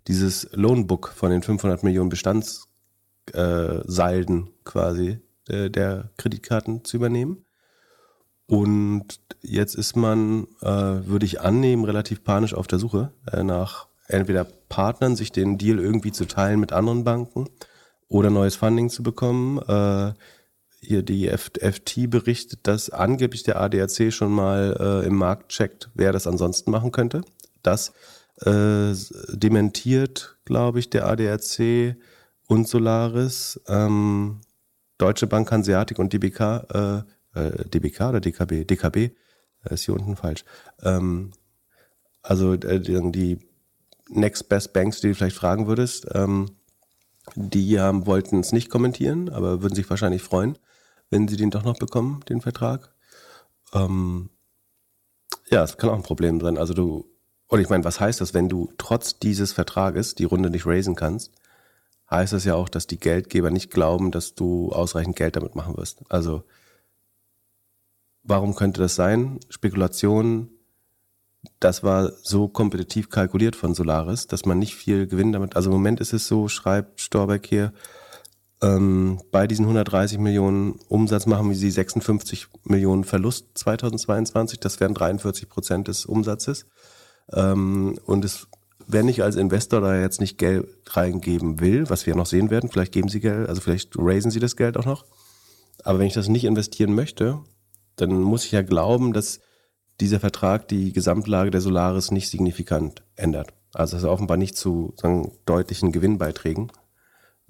dieses 0.09 0.49
Loanbook 0.53 1.13
von 1.15 1.31
den 1.31 1.43
500 1.43 1.83
Millionen 1.83 2.09
Bestandssalden 2.09 2.65
äh, 3.35 4.51
quasi 4.65 5.19
äh, 5.51 5.69
der 5.69 6.09
Kreditkarten 6.17 6.83
zu 6.83 6.97
übernehmen. 6.97 7.43
Und 8.47 9.21
jetzt 9.43 9.75
ist 9.75 9.97
man, 9.97 10.47
äh, 10.61 10.67
würde 10.67 11.27
ich 11.27 11.41
annehmen, 11.41 11.85
relativ 11.85 12.23
panisch 12.23 12.55
auf 12.55 12.67
der 12.67 12.79
Suche 12.79 13.13
äh, 13.33 13.43
nach 13.43 13.89
entweder 14.09 14.45
Partnern, 14.69 15.17
sich 15.17 15.33
den 15.33 15.59
Deal 15.59 15.79
irgendwie 15.79 16.13
zu 16.13 16.27
teilen 16.27 16.61
mit 16.61 16.73
anderen 16.73 17.05
Banken 17.05 17.49
oder 18.09 18.31
neues 18.31 18.55
Funding 18.55 18.89
zu 18.89 19.03
bekommen. 19.03 19.59
Äh, 19.59 20.15
hier 20.81 21.03
die 21.03 21.29
FT 21.29 22.09
berichtet, 22.09 22.61
dass 22.65 22.91
angeblich 22.91 23.43
der 23.43 23.61
ADAC 23.61 24.13
schon 24.13 24.31
mal 24.31 24.77
äh, 24.79 25.07
im 25.07 25.17
Markt 25.17 25.49
checkt, 25.49 25.91
wer 25.95 26.13
das 26.13 26.29
ansonsten 26.29 26.71
machen 26.71 26.93
könnte. 26.93 27.23
Das 27.63 27.93
äh, 28.43 28.93
dementiert, 29.31 30.37
glaube 30.45 30.79
ich, 30.79 30.91
der 30.91 31.07
ADAC 31.09 31.97
und 32.47 32.69
Solaris. 32.69 33.61
Ähm, 33.67 34.41
Deutsche 34.99 35.27
Bank, 35.27 35.51
Hanseatic 35.51 35.99
und 35.99 36.13
DBK, 36.13 36.65
äh, 37.37 37.69
DBK 37.69 38.09
oder 38.09 38.21
DKB? 38.21 38.65
DKB, 38.65 38.97
äh, 38.97 39.13
ist 39.71 39.85
hier 39.85 39.95
unten 39.95 40.17
falsch. 40.17 40.45
Ähm, 40.83 41.33
also 42.23 42.55
äh, 42.55 42.81
die 42.81 43.39
Next 44.09 44.49
Best 44.49 44.73
Banks, 44.73 45.01
die 45.01 45.09
du 45.09 45.15
vielleicht 45.15 45.37
fragen 45.37 45.67
würdest, 45.67 46.07
ähm, 46.15 46.51
Die 47.35 47.81
haben, 47.81 48.07
wollten 48.07 48.39
es 48.41 48.53
nicht 48.53 48.71
kommentieren, 48.71 49.29
aber 49.31 49.61
würden 49.63 49.75
sich 49.75 49.91
wahrscheinlich 49.91 50.23
freuen, 50.23 50.59
wenn 51.11 51.27
sie 51.29 51.37
den 51.37 51.51
doch 51.51 51.65
noch 51.65 51.77
bekommen, 51.79 52.21
den 52.29 52.41
Vertrag. 52.41 52.95
Ähm, 53.75 54.31
ja, 55.51 55.65
es 55.65 55.77
kann 55.77 55.91
auch 55.91 55.97
ein 55.97 56.03
Problem 56.05 56.41
sein. 56.41 56.57
Also 56.57 56.73
du, 56.75 57.05
und 57.49 57.61
ich 57.61 57.69
meine, 57.69 57.85
was 57.85 57.99
heißt 57.99 58.21
das, 58.21 58.33
wenn 58.33 58.49
du 58.49 58.73
trotz 58.79 59.19
dieses 59.19 59.53
Vertrages 59.53 60.15
die 60.15 60.25
Runde 60.25 60.51
nicht 60.51 60.67
raisen 60.67 60.95
kannst? 60.95 61.33
Heißt 62.09 62.33
das 62.33 62.45
ja 62.45 62.55
auch, 62.55 62.69
dass 62.69 62.87
die 62.87 63.01
Geldgeber 63.01 63.51
nicht 63.51 63.71
glauben, 63.73 64.13
dass 64.13 64.35
du 64.37 64.71
ausreichend 64.71 65.17
Geld 65.17 65.35
damit 65.35 65.57
machen 65.57 65.77
wirst. 65.77 66.05
Also, 66.09 66.45
warum 68.27 68.55
könnte 68.55 68.81
das 68.81 68.95
sein? 68.95 69.41
Spekulationen, 69.49 70.51
das 71.61 71.83
war 71.83 72.13
so 72.23 72.49
kompetitiv 72.49 73.09
kalkuliert 73.09 73.57
von 73.57 73.75
Solaris, 73.75 74.27
dass 74.27 74.45
man 74.45 74.59
nicht 74.59 74.75
viel 74.75 75.07
Gewinn 75.07 75.33
damit, 75.33 75.57
also 75.57 75.71
im 75.71 75.77
Moment 75.77 76.01
ist 76.01 76.13
es 76.13 76.27
so, 76.27 76.49
schreibt 76.49 77.01
Storbeck 77.01 77.47
hier, 77.47 77.73
ähm, 78.63 79.21
bei 79.31 79.47
diesen 79.47 79.65
130 79.67 80.19
Millionen 80.19 80.81
Umsatz 80.89 81.27
machen 81.27 81.49
wir 81.49 81.57
sie 81.57 81.71
56 81.71 82.49
Millionen 82.65 83.05
Verlust 83.05 83.47
2022, 83.55 84.61
das 84.61 84.81
wären 84.81 84.95
43 84.95 85.49
Prozent 85.49 85.89
des 85.89 86.07
Umsatzes. 86.07 86.67
Ähm, 87.33 87.99
und 88.07 88.25
es, 88.25 88.49
wenn 88.87 89.09
ich 89.09 89.23
als 89.23 89.37
Investor 89.37 89.81
da 89.81 90.01
jetzt 90.01 90.21
nicht 90.21 90.39
Geld 90.39 90.67
reingeben 90.89 91.61
will, 91.61 91.91
was 91.91 92.07
wir 92.07 92.15
noch 92.15 92.27
sehen 92.27 92.51
werden, 92.51 92.71
vielleicht 92.71 92.93
geben 92.93 93.09
sie 93.09 93.21
Geld, 93.21 93.49
also 93.49 93.61
vielleicht 93.61 93.93
raisen 93.97 94.31
sie 94.31 94.41
das 94.41 94.57
Geld 94.57 94.77
auch 94.77 94.87
noch. 94.87 95.05
Aber 95.85 95.99
wenn 95.99 96.07
ich 96.07 96.15
das 96.15 96.29
nicht 96.29 96.45
investieren 96.45 96.95
möchte, 96.95 97.41
dann 97.97 98.21
muss 98.21 98.45
ich 98.45 98.53
ja 98.53 98.63
glauben, 98.63 99.13
dass 99.13 99.41
dieser 100.01 100.21
Vertrag 100.21 100.69
die 100.69 100.93
Gesamtlage 100.93 101.51
der 101.51 101.61
Solaris 101.61 102.11
nicht 102.11 102.31
signifikant 102.31 103.03
ändert. 103.15 103.53
Also 103.73 103.97
dass 103.97 104.05
er 104.05 104.11
offenbar 104.11 104.37
nicht 104.37 104.57
zu 104.57 104.95
sagen, 104.97 105.33
deutlichen 105.47 105.93
Gewinnbeiträgen 105.93 106.71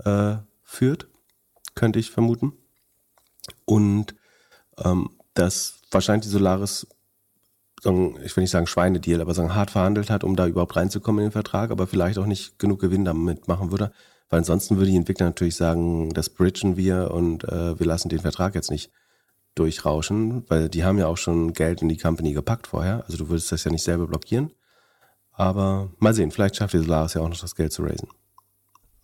äh, 0.04 0.36
führt, 0.62 1.08
könnte 1.74 1.98
ich 1.98 2.10
vermuten. 2.10 2.52
Und 3.64 4.14
ähm, 4.82 5.10
dass 5.34 5.80
wahrscheinlich 5.90 6.26
die 6.26 6.32
Solaris, 6.32 6.86
sagen, 7.82 8.18
ich 8.24 8.36
will 8.36 8.42
nicht 8.42 8.50
sagen 8.50 8.66
Schweinedeal, 8.66 9.20
aber 9.20 9.34
sagen, 9.34 9.54
hart 9.54 9.70
verhandelt 9.70 10.10
hat, 10.10 10.24
um 10.24 10.36
da 10.36 10.46
überhaupt 10.46 10.76
reinzukommen 10.76 11.20
in 11.20 11.26
den 11.28 11.32
Vertrag, 11.32 11.70
aber 11.70 11.86
vielleicht 11.86 12.18
auch 12.18 12.26
nicht 12.26 12.58
genug 12.58 12.80
Gewinn 12.80 13.04
damit 13.04 13.48
machen 13.48 13.70
würde. 13.70 13.92
Weil 14.28 14.38
ansonsten 14.38 14.76
würde 14.76 14.90
die 14.90 14.96
Entwickler 14.96 15.26
natürlich 15.26 15.56
sagen, 15.56 16.10
das 16.12 16.30
bridgen 16.30 16.76
wir 16.76 17.12
und 17.12 17.44
äh, 17.44 17.78
wir 17.78 17.86
lassen 17.86 18.08
den 18.08 18.20
Vertrag 18.20 18.54
jetzt 18.54 18.70
nicht 18.70 18.90
durchrauschen, 19.56 20.44
weil 20.48 20.68
die 20.68 20.84
haben 20.84 20.98
ja 20.98 21.08
auch 21.08 21.16
schon 21.16 21.52
Geld 21.52 21.82
in 21.82 21.88
die 21.88 21.96
Company 21.96 22.32
gepackt 22.32 22.68
vorher. 22.68 23.04
Also 23.06 23.18
du 23.18 23.28
würdest 23.28 23.50
das 23.50 23.64
ja 23.64 23.72
nicht 23.72 23.82
selber 23.82 24.06
blockieren. 24.06 24.52
Aber 25.32 25.90
mal 25.98 26.14
sehen, 26.14 26.30
vielleicht 26.30 26.56
schafft 26.56 26.74
die 26.74 26.78
Solaris 26.78 27.14
ja 27.14 27.22
auch 27.22 27.28
noch 27.28 27.40
das 27.40 27.56
Geld 27.56 27.72
zu 27.72 27.82
raisen. 27.82 28.08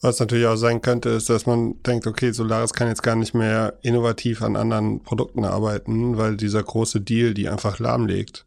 Was 0.01 0.19
natürlich 0.19 0.47
auch 0.47 0.57
sein 0.57 0.83
könnte, 0.83 1.11
ist, 1.11 1.31
dass 1.31 1.47
man 1.47 1.81
denkt, 1.85 2.07
okay, 2.07 2.33
Solaris 2.33 2.73
kann 2.73 2.89
jetzt 2.89 3.03
gar 3.03 3.15
nicht 3.15 3.35
mehr 3.35 3.79
innovativ 3.83 4.43
an 4.43 4.57
anderen 4.57 5.03
Produkten 5.03 5.45
arbeiten, 5.45 6.17
weil 6.19 6.37
dieser 6.37 6.63
große 6.63 7.01
Deal 7.01 7.35
die 7.35 7.49
einfach 7.49 7.79
lahmlegt. 7.79 8.45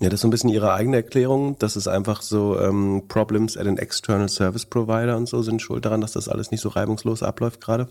Ja, 0.00 0.08
das 0.08 0.18
ist 0.18 0.22
so 0.22 0.28
ein 0.28 0.30
bisschen 0.30 0.50
ihre 0.50 0.72
eigene 0.72 0.96
Erklärung. 0.96 1.58
Das 1.58 1.76
ist 1.76 1.88
einfach 1.88 2.22
so, 2.22 2.58
ähm, 2.58 3.04
Problems 3.08 3.56
at 3.56 3.66
an 3.66 3.78
external 3.78 4.28
service 4.28 4.66
provider 4.66 5.16
und 5.16 5.28
so 5.28 5.42
sind 5.42 5.60
schuld 5.60 5.84
daran, 5.84 6.00
dass 6.00 6.12
das 6.12 6.28
alles 6.28 6.50
nicht 6.50 6.60
so 6.60 6.70
reibungslos 6.70 7.22
abläuft 7.22 7.60
gerade. 7.60 7.88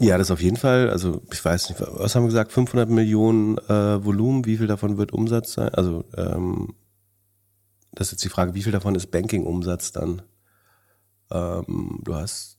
Ja, 0.00 0.18
das 0.18 0.30
auf 0.30 0.40
jeden 0.40 0.56
Fall. 0.56 0.90
Also 0.90 1.22
ich 1.32 1.44
weiß 1.44 1.68
nicht, 1.68 1.80
was 1.80 2.14
haben 2.14 2.24
wir 2.24 2.28
gesagt? 2.28 2.52
500 2.52 2.88
Millionen 2.88 3.58
äh, 3.58 4.04
Volumen. 4.04 4.46
Wie 4.46 4.56
viel 4.56 4.66
davon 4.66 4.98
wird 4.98 5.12
Umsatz 5.12 5.52
sein? 5.52 5.68
Also 5.70 6.04
ähm, 6.16 6.74
das 7.92 8.08
ist 8.08 8.12
jetzt 8.12 8.24
die 8.24 8.30
Frage, 8.30 8.54
wie 8.54 8.62
viel 8.62 8.72
davon 8.72 8.94
ist 8.94 9.10
Banking-Umsatz 9.10 9.92
dann? 9.92 10.22
Ähm, 11.30 12.00
du 12.02 12.14
hast, 12.14 12.58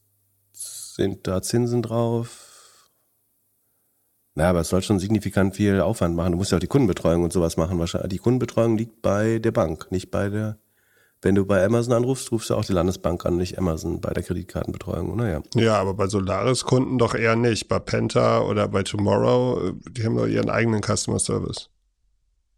sind 0.53 1.27
da 1.27 1.41
Zinsen 1.41 1.81
drauf? 1.81 2.91
Na, 4.35 4.49
aber 4.49 4.61
es 4.61 4.69
soll 4.69 4.81
schon 4.81 4.99
signifikant 4.99 5.55
viel 5.55 5.81
Aufwand 5.81 6.15
machen. 6.15 6.31
Du 6.31 6.37
musst 6.37 6.51
ja 6.51 6.57
auch 6.57 6.61
die 6.61 6.67
Kundenbetreuung 6.67 7.23
und 7.23 7.33
sowas 7.33 7.57
machen. 7.57 7.77
Wahrscheinlich. 7.77 8.09
Die 8.09 8.17
Kundenbetreuung 8.17 8.77
liegt 8.77 9.01
bei 9.01 9.39
der 9.39 9.51
Bank, 9.51 9.91
nicht 9.91 10.09
bei 10.09 10.29
der 10.29 10.57
wenn 11.23 11.35
du 11.35 11.45
bei 11.45 11.63
Amazon 11.63 11.93
anrufst, 11.93 12.31
rufst 12.31 12.49
du 12.49 12.55
auch 12.55 12.65
die 12.65 12.73
Landesbank 12.73 13.25
an, 13.25 13.37
nicht 13.37 13.57
Amazon 13.57 14.01
bei 14.01 14.11
der 14.11 14.23
Kreditkartenbetreuung. 14.23 15.15
Naja. 15.15 15.41
Ja, 15.55 15.79
aber 15.79 15.93
bei 15.93 16.07
Solaris-Kunden 16.07 16.97
doch 16.97 17.15
eher 17.15 17.35
nicht. 17.35 17.69
Bei 17.69 17.79
Penta 17.79 18.41
oder 18.41 18.67
bei 18.67 18.83
Tomorrow, 18.83 19.71
die 19.89 20.05
haben 20.05 20.17
doch 20.17 20.27
ihren 20.27 20.49
eigenen 20.49 20.81
Customer 20.81 21.19
Service. 21.19 21.69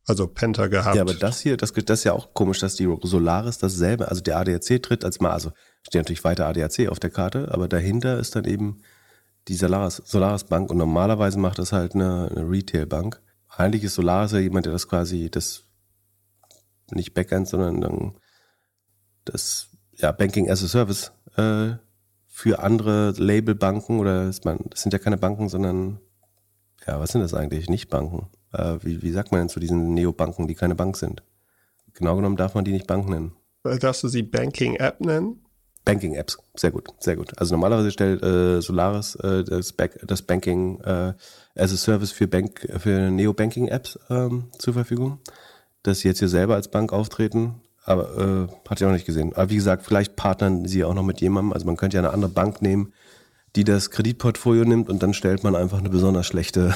Also 0.08 0.28
Penta 0.28 0.68
gehabt. 0.68 0.96
Ja, 0.96 1.02
aber 1.02 1.14
das 1.14 1.42
hier, 1.42 1.58
das, 1.58 1.74
das 1.74 2.00
ist 2.00 2.04
ja 2.04 2.14
auch 2.14 2.34
komisch, 2.34 2.60
dass 2.60 2.76
die 2.76 2.92
Solaris 3.04 3.58
dasselbe, 3.58 4.08
also 4.08 4.22
der 4.22 4.38
ADAC 4.38 4.82
tritt 4.82 5.04
als 5.04 5.20
mal, 5.20 5.32
also 5.32 5.52
steht 5.82 6.02
natürlich 6.02 6.24
weiter 6.24 6.48
ADAC 6.48 6.90
auf 6.90 7.00
der 7.00 7.10
Karte, 7.10 7.50
aber 7.52 7.68
dahinter 7.68 8.20
ist 8.20 8.36
dann 8.36 8.46
eben 8.46 8.82
die 9.48 9.56
Solaris, 9.56 10.02
Solaris 10.06 10.44
Bank 10.44 10.70
und 10.70 10.78
normalerweise 10.78 11.40
macht 11.40 11.60
das 11.60 11.72
halt 11.72 11.96
eine, 11.96 12.30
eine 12.30 12.50
Retail 12.50 12.86
Bank. 12.86 13.22
Eigentlich 13.50 13.84
ist 13.84 13.96
Solaris 13.96 14.32
ja 14.32 14.40
jemand, 14.40 14.66
der 14.66 14.74
das 14.74 14.88
quasi, 14.88 15.30
das 15.30 15.64
nicht 16.92 17.14
Backend, 17.14 17.48
sondern 17.48 17.82
dann 17.82 18.16
das 19.26 19.70
ja, 19.98 20.12
Banking 20.12 20.50
as 20.50 20.64
a 20.64 20.68
Service 20.68 21.12
äh, 21.38 21.74
für 22.28 22.60
andere 22.60 23.14
Labelbanken 23.18 24.00
oder 24.00 24.28
ist 24.28 24.46
man, 24.46 24.60
das 24.70 24.82
sind 24.82 24.92
ja 24.92 25.00
keine 25.00 25.18
Banken, 25.18 25.50
sondern 25.50 26.00
ja, 26.86 27.00
was 27.00 27.12
sind 27.12 27.22
das 27.22 27.34
eigentlich? 27.34 27.70
Nicht 27.70 27.90
Banken. 27.90 28.28
Äh, 28.52 28.78
wie, 28.82 29.02
wie 29.02 29.12
sagt 29.12 29.32
man 29.32 29.42
denn 29.42 29.50
zu 29.50 29.60
diesen 29.60 29.94
Neobanken, 29.94 30.48
die 30.48 30.56
keine 30.56 30.76
Bank 30.76 30.98
sind? 30.98 31.24
Genau 31.94 32.16
genommen 32.16 32.36
darf 32.36 32.54
man 32.54 32.66
die 32.66 32.74
nicht 32.74 32.88
Bank 32.88 33.08
nennen. 33.08 33.34
Äh, 33.64 33.80
darfst 33.80 34.04
du 34.04 34.08
sie 34.08 34.24
Banking 34.24 34.76
App 34.76 35.00
nennen? 35.00 35.42
Banking 35.86 36.16
Apps, 36.16 36.38
sehr 36.56 36.72
gut, 36.72 36.90
sehr 37.00 37.16
gut. 37.16 37.38
Also 37.38 37.54
normalerweise 37.54 37.92
stellt 37.92 38.24
äh, 38.24 38.60
Solaris 38.60 39.16
äh, 39.16 39.44
das, 39.44 39.72
Back, 39.72 40.00
das 40.06 40.24
Banking 40.24 40.82
äh, 40.82 41.14
as 41.56 41.72
a 41.72 41.78
Service 41.78 42.12
für 42.12 42.28
Bank 42.28 42.68
für 42.80 43.12
Neo-Banking 43.12 43.68
Apps 43.68 43.98
ähm, 44.10 44.50
zur 44.58 44.74
Verfügung. 44.74 45.20
Dass 45.84 46.00
sie 46.00 46.08
jetzt 46.08 46.20
hier 46.20 46.28
selber 46.28 46.56
als 46.56 46.70
Bank 46.70 46.92
auftreten, 46.92 47.62
aber 47.86 48.18
äh, 48.18 48.70
hatte 48.70 48.84
ich 48.84 48.88
auch 48.88 48.94
nicht 48.94 49.06
gesehen. 49.06 49.34
Aber 49.36 49.50
wie 49.50 49.56
gesagt, 49.56 49.86
vielleicht 49.86 50.16
partnern 50.16 50.66
sie 50.66 50.84
auch 50.84 50.94
noch 50.94 51.04
mit 51.04 51.22
jemandem. 51.22 51.54
Also 51.54 51.66
man 51.66 51.78
könnte 51.78 51.98
ja 51.98 52.02
eine 52.02 52.12
andere 52.12 52.32
Bank 52.32 52.62
nehmen, 52.62 52.94
die 53.56 53.64
das 53.64 53.92
Kreditportfolio 53.92 54.66
nimmt 54.66 54.90
und 54.90 55.02
dann 55.02 55.14
stellt 55.14 55.44
man 55.44 55.56
einfach 55.56 55.78
eine 55.78 55.90
besonders 55.90 56.26
schlechte, 56.26 56.76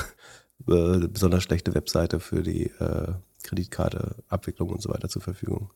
äh, 0.68 1.08
besonders 1.08 1.44
schlechte 1.44 1.74
Webseite 1.74 2.20
für 2.20 2.44
die 2.44 2.68
äh, 2.80 3.14
Kreditkarte, 3.44 4.18
Abwicklung 4.28 4.70
und 4.70 4.82
so 4.82 4.90
weiter 4.90 5.10
zur 5.10 5.22
Verfügung. 5.22 5.72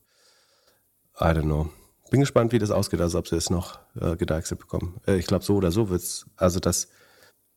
I 1.20 1.26
don't 1.26 1.44
know. 1.44 1.70
Bin 2.12 2.20
gespannt, 2.20 2.52
wie 2.52 2.60
das 2.60 2.70
ausgeht, 2.70 3.02
also 3.02 3.18
ob 3.18 3.28
sie 3.28 3.36
es 3.36 3.50
noch 3.50 3.80
äh, 4.00 4.16
gedeichselt 4.16 4.60
bekommen. 4.60 5.00
Äh, 5.08 5.16
ich 5.18 5.26
glaube, 5.26 5.44
so 5.44 5.56
oder 5.56 5.72
so 5.72 5.90
wird's. 5.90 6.28
Also 6.36 6.60
das, 6.60 6.90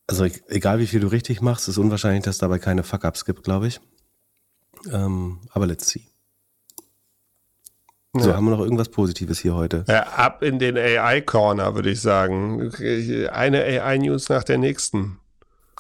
also 0.07 0.25
egal 0.49 0.79
wie 0.79 0.87
viel 0.87 1.01
du 1.01 1.09
richtig 1.09 1.43
machst, 1.43 1.69
ist 1.69 1.77
unwahrscheinlich, 1.77 2.25
dass 2.25 2.39
dabei 2.39 2.59
keine 2.59 2.83
Fuck-Ups 2.83 3.27
gibt, 3.27 3.45
glaube 3.45 3.67
ich. 3.67 3.81
Ähm, 4.91 5.41
aber 5.51 5.67
let's 5.67 5.89
see. 5.89 6.09
So, 8.21 8.35
haben 8.35 8.45
wir 8.45 8.53
noch 8.53 8.61
irgendwas 8.61 8.89
Positives 8.89 9.39
hier 9.39 9.55
heute? 9.55 9.85
Ja, 9.89 10.03
ab 10.03 10.43
in 10.43 10.59
den 10.59 10.77
AI-Corner, 10.77 11.75
würde 11.75 11.91
ich 11.91 12.01
sagen. 12.01 12.73
Eine 13.33 13.63
AI-News 13.63 14.29
nach 14.29 14.45
der 14.45 14.59
nächsten. 14.59 15.19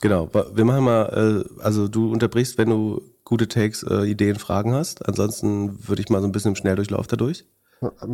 Genau, 0.02 0.28
wir 0.32 0.64
machen 0.64 0.84
mal, 0.84 1.44
äh, 1.48 1.62
also 1.62 1.88
du 1.88 2.12
unterbrichst, 2.12 2.58
wenn 2.58 2.68
du 2.68 3.02
gute 3.24 3.48
Takes, 3.48 3.82
äh, 3.82 4.04
Ideen, 4.04 4.36
Fragen 4.36 4.74
hast. 4.74 5.06
Ansonsten 5.06 5.88
würde 5.88 6.02
ich 6.02 6.10
mal 6.10 6.20
so 6.20 6.28
ein 6.28 6.32
bisschen 6.32 6.50
im 6.50 6.56
Schnelldurchlauf 6.56 7.06
dadurch. 7.06 7.44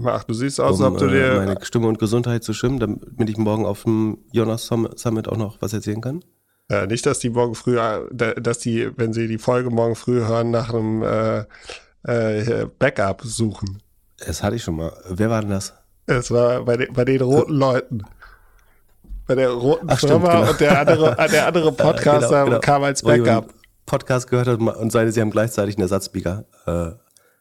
Ach, 0.04 0.24
du 0.24 0.34
siehst 0.34 0.60
aus, 0.60 0.80
um, 0.80 0.86
ob 0.86 0.98
du 0.98 1.06
äh, 1.06 1.10
dir. 1.10 1.34
meine 1.36 1.64
Stimme 1.64 1.86
und 1.86 1.98
Gesundheit 1.98 2.42
zu 2.42 2.52
schimmen, 2.52 2.78
damit 2.80 3.28
ich 3.28 3.36
morgen 3.36 3.64
auf 3.64 3.84
dem 3.84 4.18
Jonas 4.32 4.66
Summit 4.66 5.28
auch 5.28 5.36
noch 5.36 5.60
was 5.60 5.72
erzählen 5.72 6.00
kann. 6.00 6.24
Ja, 6.70 6.86
nicht, 6.86 7.04
dass 7.06 7.18
die 7.18 7.30
morgen 7.30 7.54
früh, 7.54 7.76
dass 8.12 8.58
die, 8.58 8.90
wenn 8.96 9.12
sie 9.12 9.28
die 9.28 9.38
Folge 9.38 9.70
morgen 9.70 9.94
früh 9.94 10.20
hören, 10.20 10.50
nach 10.50 10.72
einem 10.72 11.02
äh, 11.02 11.44
äh, 12.04 12.66
Backup 12.78 13.22
suchen. 13.24 13.82
Das 14.26 14.42
hatte 14.42 14.56
ich 14.56 14.62
schon 14.62 14.76
mal. 14.76 14.92
Wer 15.08 15.30
war 15.30 15.40
denn 15.40 15.50
das? 15.50 15.74
Es 16.06 16.30
war 16.30 16.64
bei, 16.64 16.76
den, 16.76 16.92
bei 16.92 17.04
den 17.04 17.20
roten 17.20 17.54
Leuten. 17.54 18.02
Bei 19.26 19.34
der 19.34 19.50
roten 19.50 19.86
Ach, 19.88 19.98
Firma 19.98 20.26
stimmt, 20.26 20.40
genau. 20.40 20.50
und 20.50 20.60
der 20.60 20.80
andere, 20.80 21.16
der 21.30 21.46
andere 21.46 21.72
Podcaster 21.72 22.28
genau, 22.28 22.44
genau. 22.44 22.60
kam 22.60 22.82
als 22.82 23.02
Backup. 23.02 23.54
Podcast 23.86 24.28
gehört 24.28 24.48
hat 24.48 24.60
und 24.60 24.92
seine, 24.92 25.12
sie 25.12 25.20
haben 25.20 25.30
gleichzeitig 25.30 25.76
einen 25.76 25.82
Ersatzspeaker. 25.82 26.44
Äh, 26.66 26.90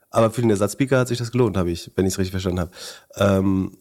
aber 0.09 0.31
für 0.31 0.41
den 0.41 0.49
Ersatzspeaker 0.49 0.99
hat 0.99 1.07
sich 1.07 1.17
das 1.17 1.31
gelohnt, 1.31 1.57
habe 1.57 1.71
ich, 1.71 1.91
wenn 1.95 2.05
ich 2.05 2.13
es 2.13 2.19
richtig 2.19 2.31
verstanden 2.31 2.59
habe. 2.59 2.71
Ähm, 3.15 3.77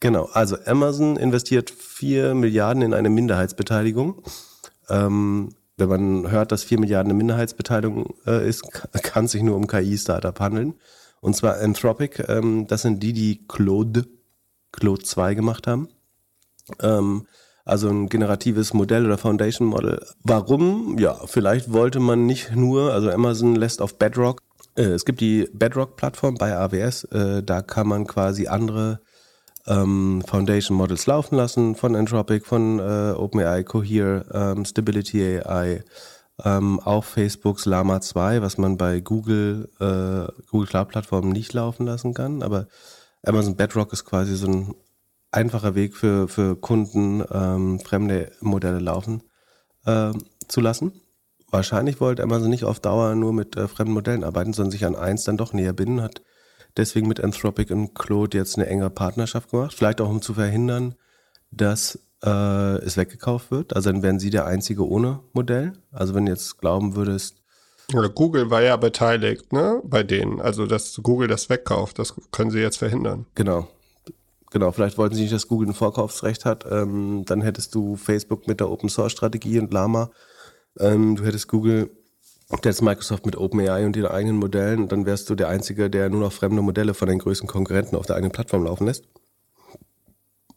genau, 0.00 0.28
also 0.32 0.56
Amazon 0.66 1.16
investiert 1.16 1.70
4 1.70 2.34
Milliarden 2.34 2.82
in 2.82 2.94
eine 2.94 3.10
Minderheitsbeteiligung. 3.10 4.22
Ähm, 4.88 5.54
wenn 5.76 5.88
man 5.88 6.30
hört, 6.30 6.52
dass 6.52 6.64
4 6.64 6.80
Milliarden 6.80 7.10
eine 7.10 7.16
Minderheitsbeteiligung 7.16 8.14
äh, 8.26 8.46
ist, 8.48 8.70
kann 9.02 9.26
es 9.26 9.32
sich 9.32 9.42
nur 9.42 9.56
um 9.56 9.66
KI-Startup 9.66 10.38
handeln. 10.38 10.74
Und 11.20 11.36
zwar 11.36 11.58
Anthropic, 11.58 12.22
ähm, 12.28 12.66
das 12.66 12.82
sind 12.82 13.02
die, 13.02 13.12
die 13.12 13.46
Claude, 13.46 14.06
Claude 14.72 15.02
2 15.02 15.34
gemacht 15.34 15.66
haben. 15.66 15.88
Ähm, 16.80 17.26
also 17.64 17.88
ein 17.88 18.08
generatives 18.08 18.72
Modell 18.72 19.06
oder 19.06 19.18
Foundation 19.18 19.68
Model. 19.68 20.04
Warum? 20.22 20.98
Ja, 20.98 21.18
vielleicht 21.26 21.72
wollte 21.72 22.00
man 22.00 22.26
nicht 22.26 22.54
nur, 22.56 22.92
also 22.92 23.10
Amazon 23.10 23.54
lässt 23.54 23.82
auf 23.82 23.98
Bedrock, 23.98 24.42
äh, 24.76 24.82
es 24.82 25.04
gibt 25.04 25.20
die 25.20 25.48
Bedrock-Plattform 25.52 26.36
bei 26.36 26.56
AWS, 26.56 27.04
äh, 27.04 27.42
da 27.42 27.62
kann 27.62 27.86
man 27.86 28.06
quasi 28.06 28.46
andere 28.46 29.00
ähm, 29.66 30.22
Foundation 30.26 30.76
Models 30.76 31.06
laufen 31.06 31.36
lassen 31.36 31.74
von 31.74 31.94
Anthropic, 31.94 32.46
von 32.46 32.78
äh, 32.78 33.12
OpenAI, 33.12 33.62
Cohere, 33.62 34.24
ähm, 34.32 34.64
Stability 34.64 35.40
AI, 35.40 35.84
ähm, 36.44 36.80
auch 36.80 37.04
Facebooks 37.04 37.66
Llama 37.66 38.00
2, 38.00 38.42
was 38.42 38.58
man 38.58 38.76
bei 38.76 39.00
Google, 39.00 39.68
äh, 39.80 40.32
Google 40.50 40.68
Cloud 40.68 40.88
Plattformen 40.88 41.30
nicht 41.30 41.52
laufen 41.52 41.86
lassen 41.86 42.14
kann. 42.14 42.42
Aber 42.42 42.66
Amazon 43.24 43.56
Bedrock 43.56 43.92
ist 43.92 44.04
quasi 44.04 44.36
so 44.36 44.46
ein 44.46 44.74
einfacher 45.30 45.74
Weg 45.74 45.96
für, 45.96 46.28
für 46.28 46.56
Kunden, 46.56 47.24
ähm, 47.30 47.80
fremde 47.80 48.32
Modelle 48.40 48.78
laufen 48.78 49.22
äh, 49.84 50.12
zu 50.48 50.60
lassen. 50.60 50.92
Wahrscheinlich 51.50 52.00
wollte 52.00 52.22
Amazon 52.22 52.50
nicht 52.50 52.64
auf 52.64 52.80
Dauer 52.80 53.14
nur 53.14 53.32
mit 53.32 53.56
äh, 53.56 53.68
fremden 53.68 53.92
Modellen 53.92 54.24
arbeiten, 54.24 54.52
sondern 54.52 54.70
sich 54.70 54.84
an 54.84 54.96
eins 54.96 55.24
dann 55.24 55.36
doch 55.36 55.52
näher 55.52 55.72
binden, 55.72 56.02
hat 56.02 56.22
deswegen 56.76 57.08
mit 57.08 57.20
Anthropic 57.20 57.72
und 57.72 57.94
Claude 57.94 58.38
jetzt 58.38 58.56
eine 58.56 58.66
enge 58.66 58.90
Partnerschaft 58.90 59.50
gemacht. 59.50 59.74
Vielleicht 59.74 60.00
auch, 60.00 60.08
um 60.08 60.22
zu 60.22 60.34
verhindern, 60.34 60.94
dass 61.50 61.98
äh, 62.24 62.76
es 62.84 62.96
weggekauft 62.96 63.50
wird. 63.50 63.74
Also 63.74 63.90
dann 63.90 64.02
wären 64.02 64.18
sie 64.18 64.30
der 64.30 64.46
Einzige 64.46 64.86
ohne 64.86 65.20
Modell. 65.32 65.72
Also 65.92 66.14
wenn 66.14 66.26
du 66.26 66.32
jetzt 66.32 66.58
glauben 66.58 66.94
würdest. 66.94 67.36
Oder 67.94 68.08
Google 68.08 68.50
war 68.50 68.62
ja 68.62 68.76
beteiligt, 68.76 69.52
ne, 69.52 69.80
bei 69.84 70.02
denen. 70.02 70.40
Also 70.40 70.66
dass 70.66 71.00
Google 71.02 71.28
das 71.28 71.48
wegkauft, 71.48 71.98
das 71.98 72.14
können 72.30 72.50
sie 72.50 72.60
jetzt 72.60 72.78
verhindern. 72.78 73.26
Genau. 73.34 73.68
Genau, 74.52 74.72
vielleicht 74.72 74.98
wollten 74.98 75.14
sie 75.14 75.22
nicht, 75.22 75.32
dass 75.32 75.46
Google 75.46 75.68
ein 75.68 75.74
Vorkaufsrecht 75.74 76.44
hat. 76.44 76.66
Ähm, 76.68 77.24
dann 77.24 77.40
hättest 77.40 77.74
du 77.74 77.96
Facebook 77.96 78.48
mit 78.48 78.58
der 78.58 78.68
Open 78.68 78.88
Source 78.88 79.12
Strategie 79.12 79.60
und 79.60 79.72
Lama. 79.72 80.10
Ähm, 80.78 81.14
du 81.16 81.24
hättest 81.24 81.46
Google 81.48 81.90
jetzt 82.64 82.82
Microsoft 82.82 83.26
mit 83.26 83.36
OpenAI 83.36 83.86
und 83.86 83.96
ihren 83.96 84.10
eigenen 84.10 84.36
Modellen, 84.36 84.88
dann 84.88 85.06
wärst 85.06 85.30
du 85.30 85.34
der 85.34 85.48
Einzige, 85.48 85.88
der 85.88 86.10
nur 86.10 86.20
noch 86.20 86.32
fremde 86.32 86.62
Modelle 86.62 86.94
von 86.94 87.08
den 87.08 87.18
größten 87.18 87.48
Konkurrenten 87.48 87.96
auf 87.96 88.06
der 88.06 88.16
eigenen 88.16 88.32
Plattform 88.32 88.64
laufen 88.64 88.86
lässt. 88.86 89.04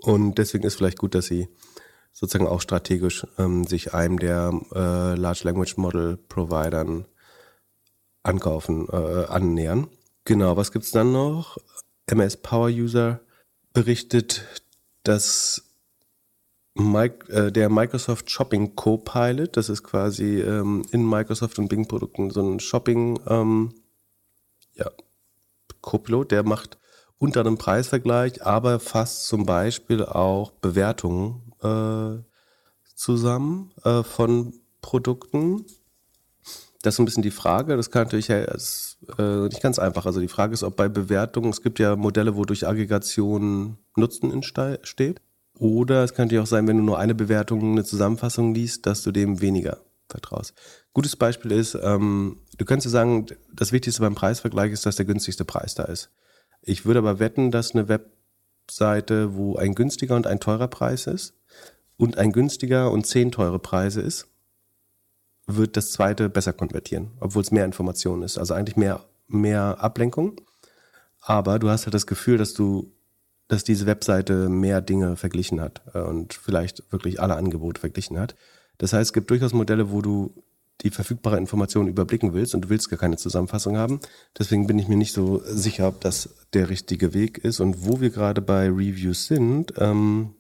Und 0.04 0.38
deswegen 0.38 0.66
ist 0.66 0.76
vielleicht 0.76 1.00
gut, 1.00 1.16
dass 1.16 1.28
sie 1.28 1.48
sozusagen 2.12 2.48
auch 2.48 2.60
strategisch 2.60 3.26
ähm, 3.38 3.66
sich 3.66 3.94
einem 3.94 4.20
der 4.20 4.52
äh, 4.76 5.16
Large 5.16 5.42
Language 5.46 5.78
Model 5.78 6.18
Providern 6.18 7.06
ankaufen, 8.22 8.88
äh, 8.92 9.26
annähern. 9.26 9.88
Genau, 10.26 10.58
was 10.58 10.74
gibt's 10.74 10.92
dann 10.92 11.14
noch? 11.14 11.58
MS 12.06 12.38
Power 12.38 12.68
User 12.68 13.22
berichtet, 13.72 14.46
dass 15.04 15.64
Mike, 16.76 17.32
äh, 17.32 17.52
der 17.52 17.70
Microsoft 17.70 18.30
Shopping 18.30 18.76
Copilot, 18.76 19.56
das 19.56 19.70
ist 19.70 19.84
quasi 19.84 20.42
ähm, 20.42 20.86
in 20.92 21.08
Microsoft 21.08 21.60
und 21.60 21.70
Bing 21.70 21.88
Produkten 21.88 22.30
so 22.30 22.42
ein 22.42 22.60
Shopping 22.60 23.20
ähm, 23.28 23.74
ja, 24.74 24.92
Copilot, 25.82 26.32
der 26.32 26.44
macht 26.44 26.78
unter 27.24 27.40
einem 27.40 27.58
Preisvergleich, 27.58 28.46
aber 28.46 28.82
fasst 28.82 29.28
zum 29.28 29.46
Beispiel 29.46 30.04
auch 30.04 30.52
Bewertungen 30.52 31.54
äh, 31.62 32.22
zusammen 32.96 33.72
äh, 33.86 34.04
von 34.04 34.54
Produkten. 34.82 35.66
Das 36.82 36.96
ist 36.96 37.00
ein 37.00 37.06
bisschen 37.06 37.24
die 37.24 37.32
Frage. 37.32 37.78
Das 37.78 37.92
kann 37.92 38.04
natürlich 38.04 38.30
ist, 38.30 38.98
äh, 39.18 39.48
nicht 39.48 39.62
ganz 39.62 39.80
einfach. 39.80 40.06
Also 40.06 40.20
die 40.20 40.28
Frage 40.28 40.54
ist, 40.54 40.64
ob 40.64 40.76
bei 40.76 40.90
Bewertungen, 40.90 41.50
es 41.50 41.62
gibt 41.62 41.80
ja 41.80 41.96
Modelle, 41.96 42.36
wo 42.36 42.44
durch 42.44 42.68
Aggregation 42.68 43.78
Nutzen 43.96 44.30
entsteht. 44.30 45.22
Oder 45.58 46.04
es 46.04 46.16
könnte 46.16 46.36
ja 46.36 46.42
auch 46.42 46.48
sein, 46.48 46.68
wenn 46.68 46.76
du 46.76 46.84
nur 46.84 47.00
eine 47.00 47.16
Bewertung, 47.16 47.72
eine 47.72 47.86
Zusammenfassung 47.86 48.54
liest, 48.54 48.86
dass 48.86 49.02
du 49.02 49.14
dem 49.14 49.40
weniger 49.40 49.78
vertraust. 50.10 50.56
Gutes 50.92 51.16
Beispiel 51.16 51.54
ist, 51.54 51.78
ähm, 51.82 52.40
du 52.58 52.66
könntest 52.66 52.92
sagen, 52.92 53.28
das 53.54 53.72
Wichtigste 53.72 54.02
beim 54.02 54.14
Preisvergleich 54.14 54.74
ist, 54.74 54.86
dass 54.86 54.98
der 54.98 55.06
günstigste 55.06 55.46
Preis 55.46 55.74
da 55.74 55.84
ist. 55.84 56.10
Ich 56.64 56.86
würde 56.86 57.00
aber 57.00 57.20
wetten, 57.20 57.52
dass 57.52 57.76
eine 57.76 57.88
Webseite, 57.88 59.36
wo 59.36 59.56
ein 59.56 59.76
günstiger 59.76 60.16
und 60.16 60.28
ein 60.28 60.40
teurer 60.40 60.68
Preis 60.68 61.08
ist 61.08 61.34
und 61.98 62.18
ein 62.18 62.32
günstiger 62.32 62.92
und 62.92 63.06
zehn 63.06 63.32
teure 63.32 63.60
Preise 63.60 64.02
ist, 64.02 64.28
wird 65.46 65.76
das 65.76 65.92
zweite 65.92 66.30
besser 66.30 66.54
konvertieren, 66.54 67.12
obwohl 67.20 67.42
es 67.42 67.52
mehr 67.52 67.66
Information 67.66 68.24
ist. 68.24 68.38
Also 68.38 68.54
eigentlich 68.54 68.78
mehr, 68.78 69.04
mehr 69.28 69.78
Ablenkung. 69.80 70.40
Aber 71.20 71.60
du 71.60 71.70
hast 71.70 71.86
halt 71.86 71.94
das 71.94 72.08
Gefühl, 72.08 72.38
dass 72.38 72.54
du 72.54 72.94
dass 73.48 73.64
diese 73.64 73.86
Webseite 73.86 74.50
mehr 74.50 74.82
Dinge 74.82 75.16
verglichen 75.16 75.62
hat 75.62 75.82
äh, 75.94 76.00
und 76.00 76.34
vielleicht 76.34 76.92
wirklich 76.92 77.22
alle 77.22 77.36
Angebote 77.36 77.80
verglichen 77.80 78.20
hat. 78.20 78.36
Das 78.78 78.94
heißt, 78.94 79.10
es 79.10 79.14
gibt 79.14 79.30
durchaus 79.30 79.54
Modelle, 79.54 79.92
wo 79.92 80.02
du 80.02 80.43
die 80.82 80.90
verfügbare 80.90 81.38
Information 81.38 81.88
überblicken 81.88 82.34
willst 82.34 82.56
und 82.56 82.66
du 82.66 82.70
willst 82.70 82.90
gar 82.90 83.00
keine 83.00 83.18
Zusammenfassung 83.18 83.78
haben. 83.78 84.00
Deswegen 84.38 84.68
bin 84.68 84.80
ich 84.80 84.88
mir 84.88 84.98
nicht 84.98 85.14
so 85.14 85.42
sicher, 85.46 85.88
ob 85.88 86.02
das 86.02 86.36
der 86.54 86.70
richtige 86.70 87.14
Weg 87.14 87.38
ist. 87.38 87.60
Und 87.60 87.86
wo 87.86 88.02
wir 88.02 88.10
gerade 88.10 88.42
bei 88.42 88.68
Reviews 88.68 89.28
sind, 89.28 89.74
ähm, 89.78 90.36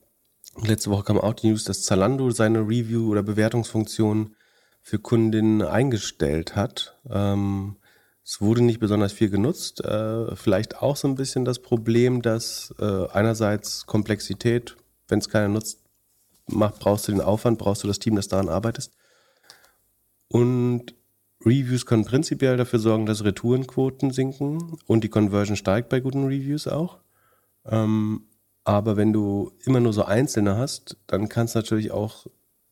letzte 0.61 0.89
Woche 0.89 1.03
kam 1.03 1.17
auch 1.17 1.34
die 1.34 1.49
News, 1.49 1.63
dass 1.63 1.84
Zalando 1.84 2.31
seine 2.31 2.59
Review- 2.59 3.09
oder 3.09 3.23
Bewertungsfunktion 3.23 4.36
für 4.81 4.99
Kundinnen 4.99 5.61
eingestellt 5.61 6.55
hat. 6.55 6.97
Ähm, 7.09 7.77
es 8.25 8.41
wurde 8.41 8.61
nicht 8.61 8.79
besonders 8.79 9.13
viel 9.13 9.29
genutzt. 9.29 9.84
Äh, 9.84 10.36
vielleicht 10.36 10.81
auch 10.81 10.95
so 10.95 11.07
ein 11.07 11.15
bisschen 11.15 11.45
das 11.45 11.59
Problem, 11.59 12.21
dass 12.21 12.73
äh, 12.79 13.07
einerseits 13.07 13.86
Komplexität, 13.86 14.75
wenn 15.07 15.19
es 15.19 15.29
keiner 15.29 15.49
nutzt, 15.49 15.79
macht, 16.47 16.79
brauchst 16.79 17.07
du 17.07 17.11
den 17.11 17.21
Aufwand, 17.21 17.59
brauchst 17.59 17.84
du 17.84 17.88
das 17.88 17.99
Team, 17.99 18.15
das 18.15 18.27
daran 18.27 18.49
arbeitest. 18.49 18.93
Und 20.34 20.95
Reviews 21.45 21.86
können 21.86 22.05
prinzipiell 22.05 22.57
dafür 22.57 22.79
sorgen, 22.79 23.05
dass 23.05 23.23
Retourenquoten 23.23 24.09
sinken 24.09 24.77
und 24.88 25.03
die 25.03 25.09
Conversion 25.09 25.55
steigt 25.55 25.89
bei 25.89 25.99
guten 25.99 26.25
Reviews 26.25 26.67
auch. 26.67 27.01
Ähm, 27.65 28.25
aber 28.63 28.97
wenn 28.97 29.13
du 29.13 29.51
immer 29.63 29.79
nur 29.79 29.93
so 29.93 30.05
einzelne 30.05 30.57
hast, 30.57 30.97
dann 31.05 31.29
kann 31.29 31.45
es 31.45 31.53
natürlich 31.53 31.91
auch 31.91 32.25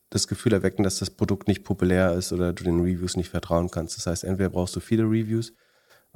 das 0.09 0.27
Gefühl 0.27 0.53
erwecken, 0.53 0.81
dass 0.81 0.97
das 0.97 1.11
Produkt 1.11 1.47
nicht 1.47 1.63
populär 1.63 2.13
ist 2.13 2.33
oder 2.33 2.51
du 2.51 2.63
den 2.63 2.79
Reviews 2.79 3.15
nicht 3.15 3.29
vertrauen 3.29 3.69
kannst. 3.69 3.95
Das 3.95 4.07
heißt, 4.07 4.23
entweder 4.23 4.49
brauchst 4.49 4.75
du 4.75 4.79
viele 4.79 5.03
Reviews 5.03 5.53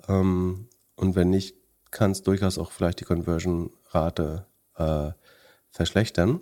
ähm, 0.07 0.67
und 0.95 1.15
wenn 1.15 1.29
nicht, 1.29 1.55
kannst 1.91 2.25
durchaus 2.25 2.57
auch 2.57 2.71
vielleicht 2.71 3.01
die 3.01 3.05
Conversion-Rate 3.05 4.47
äh, 4.77 5.11
verschlechtern. 5.69 6.41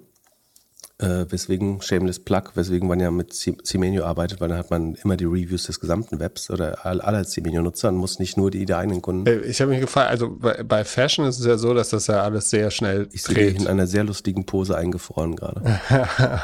Äh, 0.99 1.25
weswegen 1.29 1.81
Shameless 1.81 2.19
Plug, 2.19 2.51
weswegen 2.53 2.87
man 2.87 2.99
ja 2.99 3.09
mit 3.09 3.33
Cimenio 3.33 4.05
arbeitet, 4.05 4.39
weil 4.39 4.49
dann 4.49 4.59
hat 4.59 4.69
man 4.69 4.93
immer 5.03 5.17
die 5.17 5.25
Reviews 5.25 5.63
des 5.63 5.79
gesamten 5.79 6.19
Webs 6.19 6.51
oder 6.51 6.85
aller 6.85 7.25
Cimenio-Nutzer 7.25 7.89
und 7.89 7.95
muss 7.95 8.19
nicht 8.19 8.37
nur 8.37 8.51
die 8.51 8.65
der 8.65 8.77
eigenen 8.77 9.01
Kunden. 9.01 9.25
Äh, 9.25 9.39
ich 9.39 9.59
habe 9.59 9.71
mich 9.71 9.81
gefragt, 9.81 10.11
also 10.11 10.29
bei, 10.37 10.61
bei, 10.61 10.85
Fashion 10.85 11.25
ist 11.25 11.39
es 11.39 11.47
ja 11.47 11.57
so, 11.57 11.73
dass 11.73 11.89
das 11.89 12.05
ja 12.05 12.21
alles 12.21 12.51
sehr 12.51 12.69
schnell 12.69 13.09
Ich 13.11 13.23
sehe 13.23 13.49
in 13.49 13.65
einer 13.65 13.87
sehr 13.87 14.03
lustigen 14.03 14.45
Pose 14.45 14.77
eingefroren 14.77 15.35
gerade. 15.35 15.61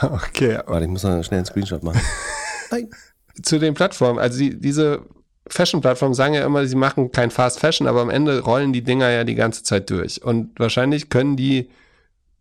okay. 0.02 0.60
Warte, 0.66 0.86
ich 0.86 0.92
muss 0.92 1.04
noch 1.04 1.24
schnell 1.24 1.38
einen 1.38 1.46
Screenshot 1.46 1.84
machen. 1.84 2.02
Nein. 2.72 2.90
Zu 3.44 3.60
den 3.60 3.76
Plattformen, 3.76 4.18
also 4.18 4.40
die, 4.40 4.60
diese 4.60 5.06
Fashion-Plattformen 5.48 6.16
sagen 6.16 6.34
ja 6.34 6.44
immer, 6.44 6.66
sie 6.66 6.76
machen 6.76 7.12
kein 7.12 7.30
Fast 7.30 7.60
Fashion, 7.60 7.88
aber 7.88 8.02
am 8.02 8.10
Ende 8.10 8.40
rollen 8.40 8.74
die 8.74 8.84
Dinger 8.84 9.10
ja 9.10 9.24
die 9.24 9.36
ganze 9.36 9.62
Zeit 9.62 9.92
durch. 9.92 10.24
Und 10.24 10.60
wahrscheinlich 10.60 11.10
können 11.10 11.38
die 11.38 11.70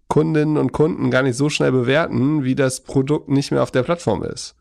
Kundinnen 0.08 0.56
und 0.56 0.72
Kunden 0.72 1.10
gar 1.10 1.22
nicht 1.22 1.36
so 1.36 1.50
schnell 1.50 1.72
bewerten, 1.72 2.42
wie 2.44 2.54
das 2.54 2.80
Produkt 2.80 3.28
nicht 3.28 3.50
mehr 3.50 3.62
auf 3.62 3.70
der 3.70 3.82
Plattform 3.82 4.22
ist. 4.22 4.54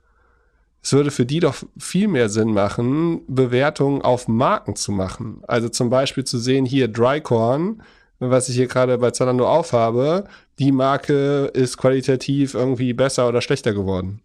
Es 0.84 0.94
würde 0.94 1.12
für 1.12 1.26
die 1.26 1.40
doch 1.40 1.56
viel 1.78 2.08
mehr 2.08 2.30
Sinn 2.30 2.54
machen, 2.54 3.22
Bewertungen 3.28 4.02
auf 4.02 4.28
Marken 4.28 4.76
zu 4.76 4.92
machen. 4.92 5.42
Also 5.48 5.70
zum 5.70 5.90
Beispiel 5.90 6.24
zu 6.24 6.38
sehen, 6.38 6.66
hier 6.66 6.88
Drycorn, 6.88 7.82
was 8.20 8.50
ich 8.50 8.56
hier 8.56 8.68
gerade 8.68 8.98
bei 8.98 9.12
Zalando 9.12 9.48
aufhabe, 9.48 10.26
die 10.60 10.72
Marke 10.72 11.46
ist 11.54 11.78
qualitativ 11.78 12.54
irgendwie 12.54 12.94
besser 12.94 13.28
oder 13.28 13.42
schlechter 13.42 13.74
geworden. 13.74 14.22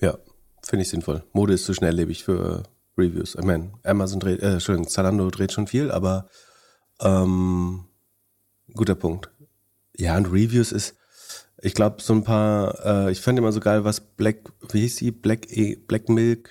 Ja, 0.00 0.18
finde 0.64 0.82
ich 0.82 0.88
sinnvoll. 0.88 1.24
Mode 1.32 1.54
ist 1.54 1.64
zu 1.64 1.74
schnelllebig 1.74 2.24
für 2.24 2.62
Reviews. 2.96 3.34
Ich 3.34 3.44
meine, 3.44 3.72
Amazon 3.84 4.20
dreht, 4.20 4.42
äh, 4.42 4.54
Entschuldigung, 4.54 4.88
Zalando 4.88 5.30
dreht 5.30 5.52
schon 5.52 5.66
viel, 5.66 5.90
aber 5.90 6.28
ähm, 7.00 7.84
guter 8.74 8.94
Punkt. 8.94 9.30
Ja, 9.98 10.16
und 10.16 10.26
Reviews 10.26 10.70
ist, 10.72 10.96
ich 11.60 11.74
glaube, 11.74 12.00
so 12.00 12.12
ein 12.12 12.22
paar, 12.22 12.84
äh, 12.84 13.10
ich 13.12 13.20
fand 13.20 13.38
immer 13.38 13.52
so 13.52 13.60
geil, 13.60 13.84
was 13.84 14.00
Black, 14.00 14.52
wie 14.70 14.80
hieß 14.80 14.96
die? 14.96 15.10
Black, 15.10 15.50
e, 15.50 15.74
Black 15.76 16.08
Milk, 16.08 16.50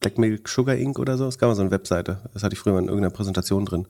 Black 0.00 0.16
Milk 0.16 0.48
Sugar 0.48 0.76
Ink 0.76 0.98
oder 0.98 1.18
so. 1.18 1.26
Es 1.26 1.38
gab 1.38 1.48
mal 1.48 1.54
so 1.54 1.60
eine 1.60 1.70
Webseite. 1.70 2.28
Das 2.32 2.42
hatte 2.42 2.54
ich 2.54 2.58
früher 2.58 2.72
mal 2.72 2.78
in 2.78 2.88
irgendeiner 2.88 3.12
Präsentation 3.14 3.66
drin. 3.66 3.86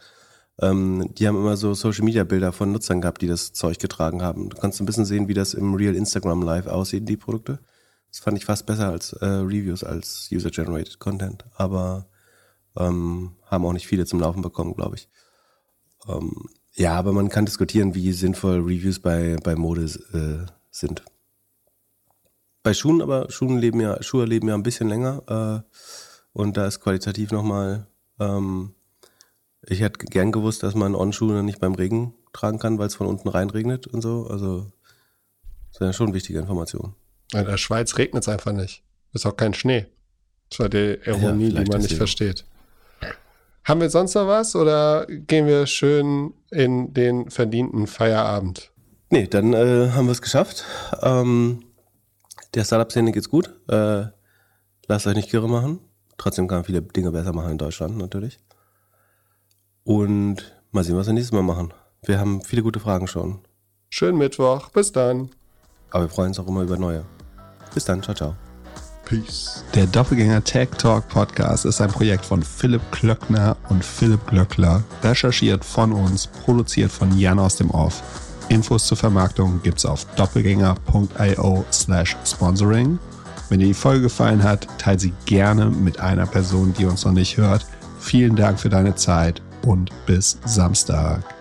Ähm, 0.60 1.14
die 1.14 1.28
haben 1.28 1.36
immer 1.36 1.56
so 1.56 1.72
Social 1.74 2.04
Media 2.04 2.24
Bilder 2.24 2.52
von 2.52 2.72
Nutzern 2.72 3.00
gehabt, 3.00 3.22
die 3.22 3.28
das 3.28 3.52
Zeug 3.52 3.78
getragen 3.78 4.22
haben. 4.22 4.50
Du 4.50 4.56
kannst 4.56 4.80
ein 4.80 4.86
bisschen 4.86 5.04
sehen, 5.04 5.28
wie 5.28 5.34
das 5.34 5.54
im 5.54 5.74
Real 5.74 5.94
Instagram 5.94 6.42
Live 6.42 6.66
aussieht, 6.66 7.08
die 7.08 7.16
Produkte. 7.16 7.60
Das 8.10 8.18
fand 8.18 8.36
ich 8.36 8.44
fast 8.44 8.66
besser 8.66 8.88
als 8.88 9.12
äh, 9.14 9.24
Reviews, 9.24 9.84
als 9.84 10.28
User-Generated 10.32 10.98
Content. 10.98 11.44
Aber 11.54 12.08
ähm, 12.76 13.36
haben 13.46 13.64
auch 13.64 13.72
nicht 13.72 13.86
viele 13.86 14.04
zum 14.04 14.18
Laufen 14.18 14.42
bekommen, 14.42 14.74
glaube 14.74 14.96
ich. 14.96 15.08
Ähm, 16.08 16.48
ja, 16.80 16.94
aber 16.94 17.12
man 17.12 17.28
kann 17.28 17.44
diskutieren, 17.44 17.94
wie 17.94 18.12
sinnvoll 18.12 18.60
Reviews 18.60 19.00
bei, 19.00 19.36
bei 19.42 19.54
Mode 19.54 19.82
äh, 20.14 20.50
sind. 20.70 21.02
Bei 22.62 22.72
Schuhen 22.72 23.02
aber, 23.02 23.30
Schuhen 23.30 23.58
leben 23.58 23.80
ja, 23.80 24.02
Schuhe 24.02 24.24
leben 24.24 24.48
ja 24.48 24.54
ein 24.54 24.62
bisschen 24.62 24.88
länger 24.88 25.22
äh, 25.28 25.76
und 26.32 26.56
da 26.56 26.66
ist 26.66 26.80
qualitativ 26.80 27.32
nochmal, 27.32 27.86
ähm, 28.18 28.74
Ich 29.66 29.80
hätte 29.80 30.06
gern 30.06 30.32
gewusst, 30.32 30.62
dass 30.62 30.74
man 30.74 30.94
On-Schuhe 30.94 31.42
nicht 31.42 31.60
beim 31.60 31.74
Regen 31.74 32.14
tragen 32.32 32.58
kann, 32.58 32.78
weil 32.78 32.86
es 32.86 32.94
von 32.94 33.06
unten 33.06 33.28
reinregnet 33.28 33.86
und 33.86 34.00
so. 34.00 34.26
Also, 34.26 34.72
das 35.72 35.80
ist 35.80 35.86
ja 35.86 35.92
schon 35.92 36.14
wichtige 36.14 36.38
Information. 36.38 36.94
In 37.34 37.44
der 37.44 37.58
Schweiz 37.58 37.96
regnet 37.98 38.22
es 38.22 38.28
einfach 38.28 38.52
nicht. 38.52 38.82
Ist 39.12 39.26
auch 39.26 39.36
kein 39.36 39.52
Schnee. 39.52 39.86
Das 40.48 40.60
war 40.60 40.68
die 40.68 40.98
Ironie, 41.04 41.50
ja, 41.50 41.62
die 41.62 41.70
man 41.70 41.82
nicht 41.82 41.96
versteht. 41.96 42.46
Haben 43.64 43.80
wir 43.80 43.90
sonst 43.90 44.14
noch 44.14 44.26
was 44.26 44.56
oder 44.56 45.06
gehen 45.06 45.46
wir 45.46 45.66
schön 45.66 46.32
in 46.50 46.92
den 46.94 47.30
verdienten 47.30 47.86
Feierabend? 47.86 48.72
Nee, 49.10 49.26
dann 49.26 49.52
äh, 49.52 49.90
haben 49.90 50.06
wir 50.06 50.12
es 50.12 50.22
geschafft. 50.22 50.64
Ähm, 51.02 51.64
der 52.54 52.64
Startup-Szene 52.64 53.12
geht's 53.12 53.28
gut. 53.28 53.52
Äh, 53.68 54.04
lasst 54.86 55.06
euch 55.06 55.14
nicht 55.14 55.30
kirre 55.30 55.48
machen. 55.48 55.80
Trotzdem 56.16 56.48
kann 56.48 56.58
man 56.58 56.64
viele 56.64 56.82
Dinge 56.82 57.10
besser 57.12 57.32
machen 57.32 57.52
in 57.52 57.58
Deutschland 57.58 57.96
natürlich. 57.98 58.38
Und 59.84 60.54
mal 60.70 60.84
sehen, 60.84 60.96
was 60.96 61.06
wir 61.06 61.14
nächstes 61.14 61.32
Mal 61.32 61.42
machen. 61.42 61.72
Wir 62.04 62.18
haben 62.18 62.42
viele 62.42 62.62
gute 62.62 62.80
Fragen 62.80 63.06
schon. 63.06 63.40
Schönen 63.88 64.18
Mittwoch. 64.18 64.70
Bis 64.70 64.92
dann. 64.92 65.30
Aber 65.90 66.04
wir 66.04 66.08
freuen 66.08 66.28
uns 66.28 66.38
auch 66.38 66.46
immer 66.46 66.62
über 66.62 66.76
neue. 66.76 67.04
Bis 67.74 67.84
dann. 67.84 68.02
Ciao, 68.02 68.14
ciao. 68.14 68.49
Peace. 69.10 69.64
Der 69.74 69.86
Doppelgänger 69.86 70.44
Tech 70.44 70.68
Talk 70.78 71.08
Podcast 71.08 71.64
ist 71.64 71.80
ein 71.80 71.90
Projekt 71.90 72.24
von 72.24 72.44
Philipp 72.44 72.80
Klöckner 72.92 73.56
und 73.68 73.84
Philipp 73.84 74.24
Glöckler. 74.28 74.84
Recherchiert 75.02 75.64
von 75.64 75.92
uns, 75.92 76.28
produziert 76.28 76.92
von 76.92 77.18
Jan 77.18 77.40
aus 77.40 77.56
dem 77.56 77.70
Off. 77.72 78.02
Infos 78.48 78.86
zur 78.86 78.96
Vermarktung 78.96 79.60
gibt's 79.62 79.84
auf 79.84 80.04
doppelgänger.io 80.14 81.64
slash 81.72 82.16
sponsoring. 82.24 83.00
Wenn 83.48 83.58
dir 83.58 83.66
die 83.66 83.74
Folge 83.74 84.02
gefallen 84.02 84.44
hat, 84.44 84.68
teile 84.78 85.00
sie 85.00 85.12
gerne 85.26 85.66
mit 85.66 85.98
einer 85.98 86.26
Person, 86.26 86.72
die 86.78 86.84
uns 86.84 87.04
noch 87.04 87.12
nicht 87.12 87.36
hört. 87.36 87.66
Vielen 87.98 88.36
Dank 88.36 88.60
für 88.60 88.68
deine 88.68 88.94
Zeit 88.94 89.42
und 89.66 89.90
bis 90.06 90.38
Samstag. 90.44 91.39